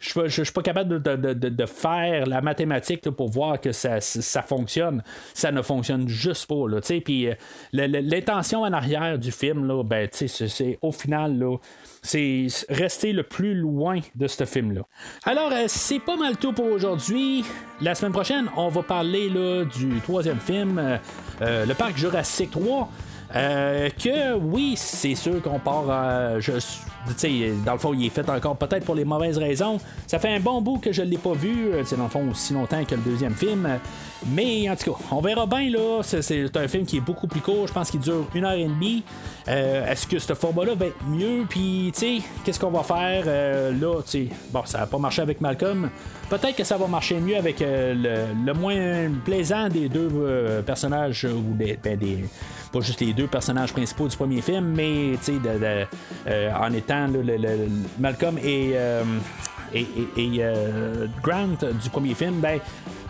suis 0.00 0.52
pas 0.52 0.62
capable 0.62 1.02
de, 1.02 1.16
de- 1.16 1.32
de- 1.34 1.48
de 1.48 1.66
faire 1.66 2.26
la 2.26 2.40
mathématique 2.40 3.04
là, 3.04 3.10
pour 3.10 3.30
voir 3.30 3.60
que 3.60 3.72
ça, 3.72 4.00
ça 4.00 4.42
fonctionne. 4.42 5.02
Ça 5.34 5.50
ne 5.50 5.60
fonctionne 5.60 6.06
juste 6.06 6.46
pas. 6.46 6.68
Là, 6.68 6.78
puis 7.04 7.26
euh, 7.26 7.34
l'intention 8.28 8.62
en 8.62 8.72
arrière 8.72 9.18
du 9.18 9.32
film, 9.32 9.66
là, 9.66 9.82
ben, 9.82 10.06
c'est- 10.12 10.78
au 10.82 10.92
final, 10.92 11.38
là, 11.38 11.56
c'est 12.02 12.46
rester 12.68 13.12
le 13.14 13.22
plus 13.22 13.54
loin 13.54 14.00
de 14.14 14.26
ce 14.26 14.44
film-là. 14.44 14.82
Alors, 15.24 15.50
euh, 15.50 15.64
c'est 15.66 15.98
pas 15.98 16.16
mal 16.16 16.36
tout 16.36 16.52
pour 16.52 16.66
aujourd'hui. 16.66 17.42
La 17.80 17.94
semaine 17.94 18.12
prochaine, 18.12 18.46
on 18.56 18.68
va 18.68 18.82
parler 18.82 19.30
là, 19.30 19.64
du 19.64 20.00
troisième 20.02 20.40
film, 20.40 20.78
euh, 20.78 20.98
euh, 21.40 21.64
le 21.64 21.74
parc 21.74 21.96
Jurassique 21.96 22.50
3. 22.50 22.90
Euh, 23.36 23.90
que 23.90 24.34
oui, 24.36 24.74
c'est 24.76 25.14
sûr 25.14 25.42
qu'on 25.42 25.58
part. 25.58 25.84
euh, 25.88 26.40
je- 26.40 26.52
dans 27.64 27.72
le 27.72 27.78
fond, 27.78 27.94
il 27.94 28.04
est 28.06 28.10
fait 28.10 28.28
encore 28.28 28.56
peut-être 28.56 28.84
pour 28.84 28.94
les 28.94 29.04
mauvaises 29.04 29.38
raisons. 29.38 29.78
Ça 30.06 30.18
fait 30.18 30.34
un 30.34 30.40
bon 30.40 30.60
bout 30.60 30.78
que 30.78 30.92
je 30.92 31.00
ne 31.02 31.06
l'ai 31.08 31.16
pas 31.16 31.32
vu, 31.32 31.70
dans 31.96 32.02
le 32.04 32.08
fond, 32.10 32.30
aussi 32.30 32.52
longtemps 32.52 32.84
que 32.84 32.94
le 32.94 33.00
deuxième 33.00 33.34
film. 33.34 33.66
Mais 34.26 34.68
en 34.68 34.76
tout 34.76 34.92
cas, 34.92 34.98
on 35.12 35.20
verra 35.20 35.46
bien 35.46 35.70
là. 35.70 36.00
C'est 36.02 36.54
un 36.56 36.68
film 36.68 36.84
qui 36.84 36.96
est 36.98 37.00
beaucoup 37.00 37.26
plus 37.26 37.40
court. 37.40 37.66
Je 37.66 37.72
pense 37.72 37.90
qu'il 37.90 38.00
dure 38.00 38.26
une 38.34 38.44
heure 38.44 38.52
et 38.52 38.64
demie. 38.66 39.04
Est-ce 39.46 40.06
que 40.06 40.18
ce 40.18 40.34
format-là 40.34 40.74
va 40.74 40.86
être 40.86 41.02
mieux? 41.06 41.44
Puis, 41.48 41.92
tu 41.94 42.00
sais, 42.00 42.18
qu'est-ce 42.44 42.60
qu'on 42.60 42.70
va 42.70 42.82
faire 42.82 43.24
là? 43.26 44.00
Bon, 44.52 44.62
ça 44.66 44.78
n'a 44.78 44.86
pas 44.86 44.98
marché 44.98 45.22
avec 45.22 45.40
Malcolm. 45.40 45.88
Peut-être 46.28 46.56
que 46.56 46.64
ça 46.64 46.76
va 46.76 46.86
marcher 46.88 47.20
mieux 47.20 47.36
avec 47.36 47.60
le, 47.60 48.52
moins 48.52 49.08
plaisant 49.24 49.68
des 49.68 49.88
deux 49.88 50.62
personnages 50.66 51.24
ou 51.24 51.54
des, 51.54 51.78
ben, 51.82 51.96
des 51.96 52.24
pas 52.70 52.80
juste 52.80 53.00
les 53.00 53.14
personnages 53.26 53.72
principaux 53.72 54.08
du 54.08 54.16
premier 54.16 54.40
film, 54.40 54.72
mais 54.74 55.14
euh, 55.28 56.52
en 56.54 56.72
étant 56.72 57.06
le, 57.08 57.68
Malcolm 57.98 58.38
et, 58.38 58.72
euh, 58.74 59.02
et, 59.74 59.86
euh, 60.40 61.06
Grant 61.22 61.58
du 61.82 61.90
premier 61.90 62.14
film, 62.14 62.40
ben, 62.40 62.60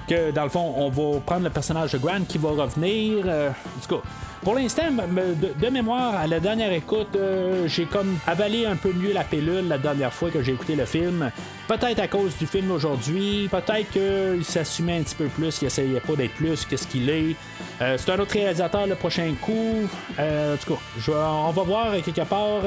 que 0.09 0.31
dans 0.31 0.45
le 0.45 0.51
fond, 0.51 0.75
on 0.77 0.89
va 0.89 1.21
prendre 1.21 1.45
le 1.45 1.51
personnage 1.51 1.93
de 1.93 1.99
Grant 1.99 2.23
qui 2.27 2.39
va 2.39 2.51
revenir. 2.51 3.27
en 3.27 3.81
tout 3.81 3.97
cas, 3.97 4.03
pour 4.43 4.55
l'instant, 4.55 4.85
de, 4.93 5.69
mémoire, 5.69 6.15
à 6.15 6.27
la 6.27 6.39
dernière 6.39 6.73
écoute, 6.73 7.17
euh, 7.17 7.67
j'ai 7.67 7.87
comme 7.87 8.17
avalé 8.27 8.67
un 8.67 8.77
peu 8.77 8.93
mieux 8.93 9.13
la 9.13 9.25
pilule 9.25 9.67
la 9.67 9.79
dernière 9.79 10.13
fois 10.13 10.31
que 10.31 10.43
j'ai 10.43 10.53
écouté 10.53 10.77
le 10.77 10.85
film. 10.85 11.31
Peut-être 11.67 11.99
à 11.99 12.07
cause 12.07 12.37
du 12.39 12.47
film 12.47 12.71
aujourd'hui, 12.71 13.49
peut-être 13.51 13.91
qu'il 13.91 14.45
s'assumait 14.45 14.99
un 14.99 15.03
petit 15.03 15.17
peu 15.17 15.27
plus, 15.27 15.59
qu'il 15.59 15.67
essayait 15.67 16.01
pas 16.01 16.15
d'être 16.15 16.35
plus 16.35 16.65
que 16.65 16.77
ce 16.77 16.87
qu'il 16.87 17.11
est. 17.11 17.37
Euh, 17.83 17.97
c'est 17.99 18.11
un 18.13 18.19
autre 18.21 18.33
réalisateur 18.33 18.87
le 18.87 18.95
prochain 18.95 19.35
coup. 19.43 19.89
Euh, 20.19 20.55
en 20.55 20.57
tout 20.57 20.75
cas, 20.75 21.13
on 21.13 21.51
va 21.51 21.63
voir 21.63 21.93
quelque 22.05 22.23
part. 22.23 22.63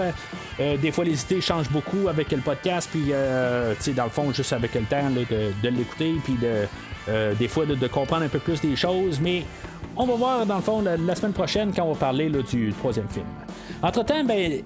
des 0.60 0.92
fois, 0.92 1.06
les 1.06 1.22
idées 1.24 1.42
changent 1.42 1.70
beaucoup 1.70 2.10
avec 2.10 2.32
le 2.32 2.40
podcast, 2.40 2.90
puis 2.92 3.14
dans 3.94 4.04
le 4.04 4.10
fond, 4.10 4.32
juste 4.34 4.54
avec 4.54 4.76
le 4.76 4.82
temps 4.82 5.10
de, 5.10 5.70
l'écouter, 5.70 6.16
puis 6.24 6.34
de, 6.34 6.68
des 7.08 7.48
fois 7.48 7.66
de, 7.66 7.88
comprendre 7.88 8.24
un 8.24 8.30
peu 8.30 8.40
plus 8.40 8.62
des 8.62 8.76
choses, 8.76 9.20
mais 9.20 9.44
on 9.98 10.06
va 10.06 10.16
voir 10.16 10.46
dans 10.46 10.56
le 10.56 10.62
fond 10.62 10.82
la, 10.82 11.16
semaine 11.16 11.34
prochaine 11.34 11.72
quand 11.76 11.84
on 11.84 11.94
va 11.94 12.00
parler 12.00 12.30
du 12.30 12.74
troisième 12.74 13.08
film. 13.10 13.26
Entre-temps, 13.84 14.24
ben, 14.24 14.62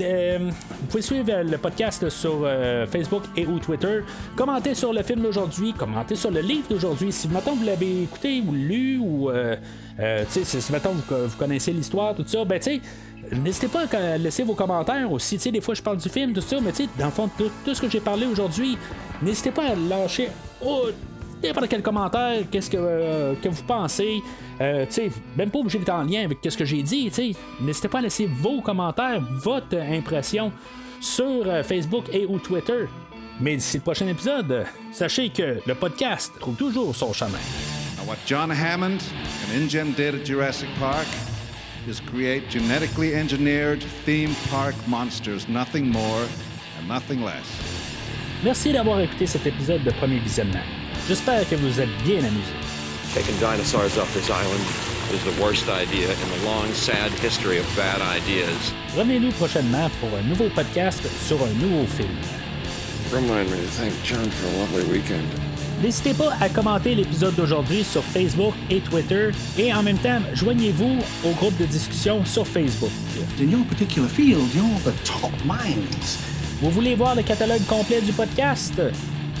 euh, 0.00 0.38
vous 0.40 0.86
pouvez 0.86 1.02
suivre 1.02 1.42
le 1.42 1.58
podcast 1.58 2.08
sur 2.08 2.42
euh, 2.44 2.86
Facebook 2.86 3.24
et 3.36 3.44
ou 3.44 3.58
Twitter. 3.58 4.00
Commentez 4.36 4.74
sur 4.74 4.92
le 4.92 5.02
film 5.02 5.22
d'aujourd'hui, 5.22 5.72
commentez 5.72 6.14
sur 6.14 6.30
le 6.30 6.40
livre 6.40 6.68
d'aujourd'hui. 6.68 7.10
Si 7.10 7.26
maintenant 7.28 7.54
vous 7.56 7.64
l'avez 7.64 8.04
écouté 8.04 8.42
ou 8.46 8.52
lu, 8.52 8.98
ou 8.98 9.28
euh, 9.30 9.56
si 10.28 10.72
maintenant 10.72 10.92
vous, 10.92 11.16
vous, 11.26 11.36
connaissez 11.36 11.72
l'histoire, 11.72 12.14
tout 12.14 12.24
ça, 12.26 12.44
ben 12.44 12.60
N'hésitez 13.32 13.68
pas 13.68 13.84
à 13.92 14.16
laisser 14.16 14.44
vos 14.44 14.54
commentaires 14.54 15.12
aussi. 15.12 15.36
des 15.36 15.60
fois, 15.60 15.74
je 15.74 15.82
parle 15.82 15.98
du 15.98 16.08
film, 16.08 16.32
tout 16.32 16.40
ça, 16.40 16.56
mais 16.60 16.72
dans 16.98 17.06
le 17.06 17.10
fond, 17.10 17.28
tout, 17.36 17.50
tout 17.64 17.74
ce 17.74 17.80
que 17.80 17.90
j'ai 17.90 18.00
parlé 18.00 18.26
aujourd'hui, 18.26 18.78
n'hésitez 19.20 19.50
pas 19.50 19.64
à 19.64 19.74
lâcher 19.74 20.30
n'importe 21.42 21.68
quel 21.68 21.82
commentaire, 21.82 22.42
qu'est-ce 22.50 22.70
que, 22.70 22.76
euh, 22.78 23.34
que 23.42 23.48
vous 23.48 23.62
pensez. 23.62 24.22
Euh, 24.60 24.84
même 25.36 25.50
pas 25.50 25.58
obligé 25.58 25.78
d'être 25.78 25.92
en 25.92 26.02
lien 26.02 26.24
avec 26.24 26.38
ce 26.46 26.56
que 26.56 26.64
j'ai 26.64 26.82
dit. 26.82 27.10
N'hésitez 27.60 27.88
pas 27.88 27.98
à 27.98 28.02
laisser 28.02 28.26
vos 28.26 28.60
commentaires, 28.60 29.20
votre 29.20 29.76
impression 29.76 30.52
sur 31.00 31.42
euh, 31.46 31.62
Facebook 31.62 32.04
et 32.12 32.26
ou 32.26 32.38
Twitter. 32.38 32.86
Mais 33.40 33.56
d'ici 33.56 33.78
le 33.78 33.82
prochain 33.82 34.06
épisode, 34.06 34.66
sachez 34.92 35.30
que 35.30 35.60
le 35.66 35.74
podcast 35.74 36.32
trouve 36.38 36.56
toujours 36.56 36.94
son 36.94 37.12
chemin. 37.12 37.38
what 38.06 38.18
John 38.26 38.50
Hammond 38.50 39.00
and 39.44 39.52
InGen 39.52 39.92
did 39.92 40.16
at 40.16 40.24
Jurassic 40.24 40.68
Park 40.80 41.06
is 41.86 42.00
create 42.00 42.48
genetically 42.48 43.14
engineered 43.14 43.82
theme 44.04 44.34
park 44.48 44.74
monsters, 44.88 45.48
nothing 45.48 45.88
more 45.88 46.26
and 46.78 46.88
nothing 46.88 47.22
less. 47.22 47.46
Merci 48.42 48.72
d'avoir 48.72 49.00
écouté 49.00 49.26
cet 49.26 49.46
épisode 49.46 49.84
de 49.84 49.90
Premier 49.92 50.18
Visionnement. 50.18 50.79
J'espère 51.10 51.42
que 51.48 51.56
vous 51.56 51.80
êtes 51.80 51.90
bien 52.04 52.18
amusés. 52.18 52.54
Taking 53.12 53.34
dinosaurs 53.40 53.98
off 53.98 54.14
this 54.14 54.30
island 54.30 54.62
is 55.12 55.20
the 55.24 55.42
worst 55.42 55.66
idea 55.68 56.06
in 56.06 56.28
the 56.38 56.44
long, 56.46 56.72
sad 56.72 57.10
history 57.20 57.58
of 57.58 57.66
bad 57.74 58.00
ideas. 58.00 58.72
Revenez-nous 58.96 59.32
prochainement 59.32 59.90
pour 59.98 60.10
un 60.16 60.22
nouveau 60.28 60.48
podcast 60.54 61.02
sur 61.26 61.38
un 61.42 61.50
nouveau 61.60 61.84
film. 61.84 62.14
Remind 63.12 63.50
me 63.50 63.56
to 63.56 63.66
thank 63.76 63.92
John 64.04 64.22
for 64.30 64.46
a 64.50 64.58
lovely 64.60 64.84
weekend. 64.88 65.26
N'hésitez 65.82 66.14
pas 66.14 66.32
à 66.40 66.48
commenter 66.48 66.94
l'épisode 66.94 67.34
d'aujourd'hui 67.34 67.82
sur 67.82 68.04
Facebook 68.04 68.54
et 68.70 68.78
Twitter 68.78 69.30
et 69.58 69.74
en 69.74 69.82
même 69.82 69.98
temps, 69.98 70.20
joignez-vous 70.34 71.00
au 71.24 71.30
groupe 71.32 71.56
de 71.58 71.64
discussion 71.64 72.24
sur 72.24 72.46
Facebook. 72.46 72.92
In 73.40 73.50
your 73.50 73.64
particular 73.64 74.08
field, 74.08 74.46
you're 74.54 74.78
the 74.84 74.94
top 75.02 75.32
minds. 75.44 76.20
Vous 76.62 76.70
voulez 76.70 76.94
voir 76.94 77.16
le 77.16 77.24
catalogue 77.24 77.66
complet 77.66 78.00
du 78.00 78.12
podcast? 78.12 78.80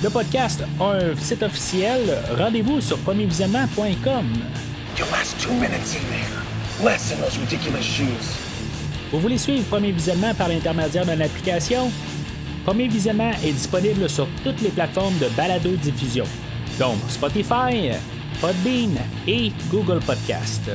Le 0.02 0.08
podcast 0.08 0.64
a 0.80 0.84
un 0.92 1.14
site 1.16 1.42
officiel. 1.42 2.00
Rendez-vous 2.38 2.80
sur 2.80 2.96
premiervisionnement.com. 3.00 4.26
Vous 9.12 9.20
voulez 9.20 9.36
suivre 9.36 9.64
Premier 9.64 9.92
Visionnement 9.92 10.32
par 10.34 10.48
l'intermédiaire 10.48 11.04
d'une 11.04 11.20
application? 11.20 11.90
Premier 12.64 12.88
Visionnement 12.88 13.32
est 13.44 13.52
disponible 13.52 14.08
sur 14.08 14.26
toutes 14.42 14.62
les 14.62 14.70
plateformes 14.70 15.18
de 15.18 15.28
balado-diffusion, 15.36 16.24
donc 16.78 16.96
Spotify, 17.08 17.90
Podbean 18.40 18.96
et 19.26 19.52
Google 19.70 20.00
Podcast. 20.00 20.70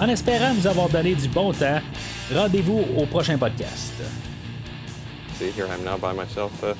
En 0.00 0.08
espérant 0.08 0.54
vous 0.54 0.66
avoir 0.68 0.88
donné 0.88 1.16
du 1.16 1.26
bon 1.28 1.52
temps, 1.52 1.80
Rendez-vous 2.32 2.84
au 2.96 3.06
prochain 3.06 3.38
podcast. 3.38 3.94
See, 5.38 5.50
here 5.50 5.66
I'm 5.66 5.82
now 5.82 5.96
by 5.96 6.12
myself, 6.12 6.52
uh, 6.62 6.74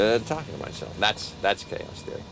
uh, 0.00 0.18
talking 0.20 0.54
to 0.54 0.64
myself. 0.64 0.98
That's 0.98 1.32
that's 1.42 1.64
chaos 1.64 2.02
theory. 2.06 2.22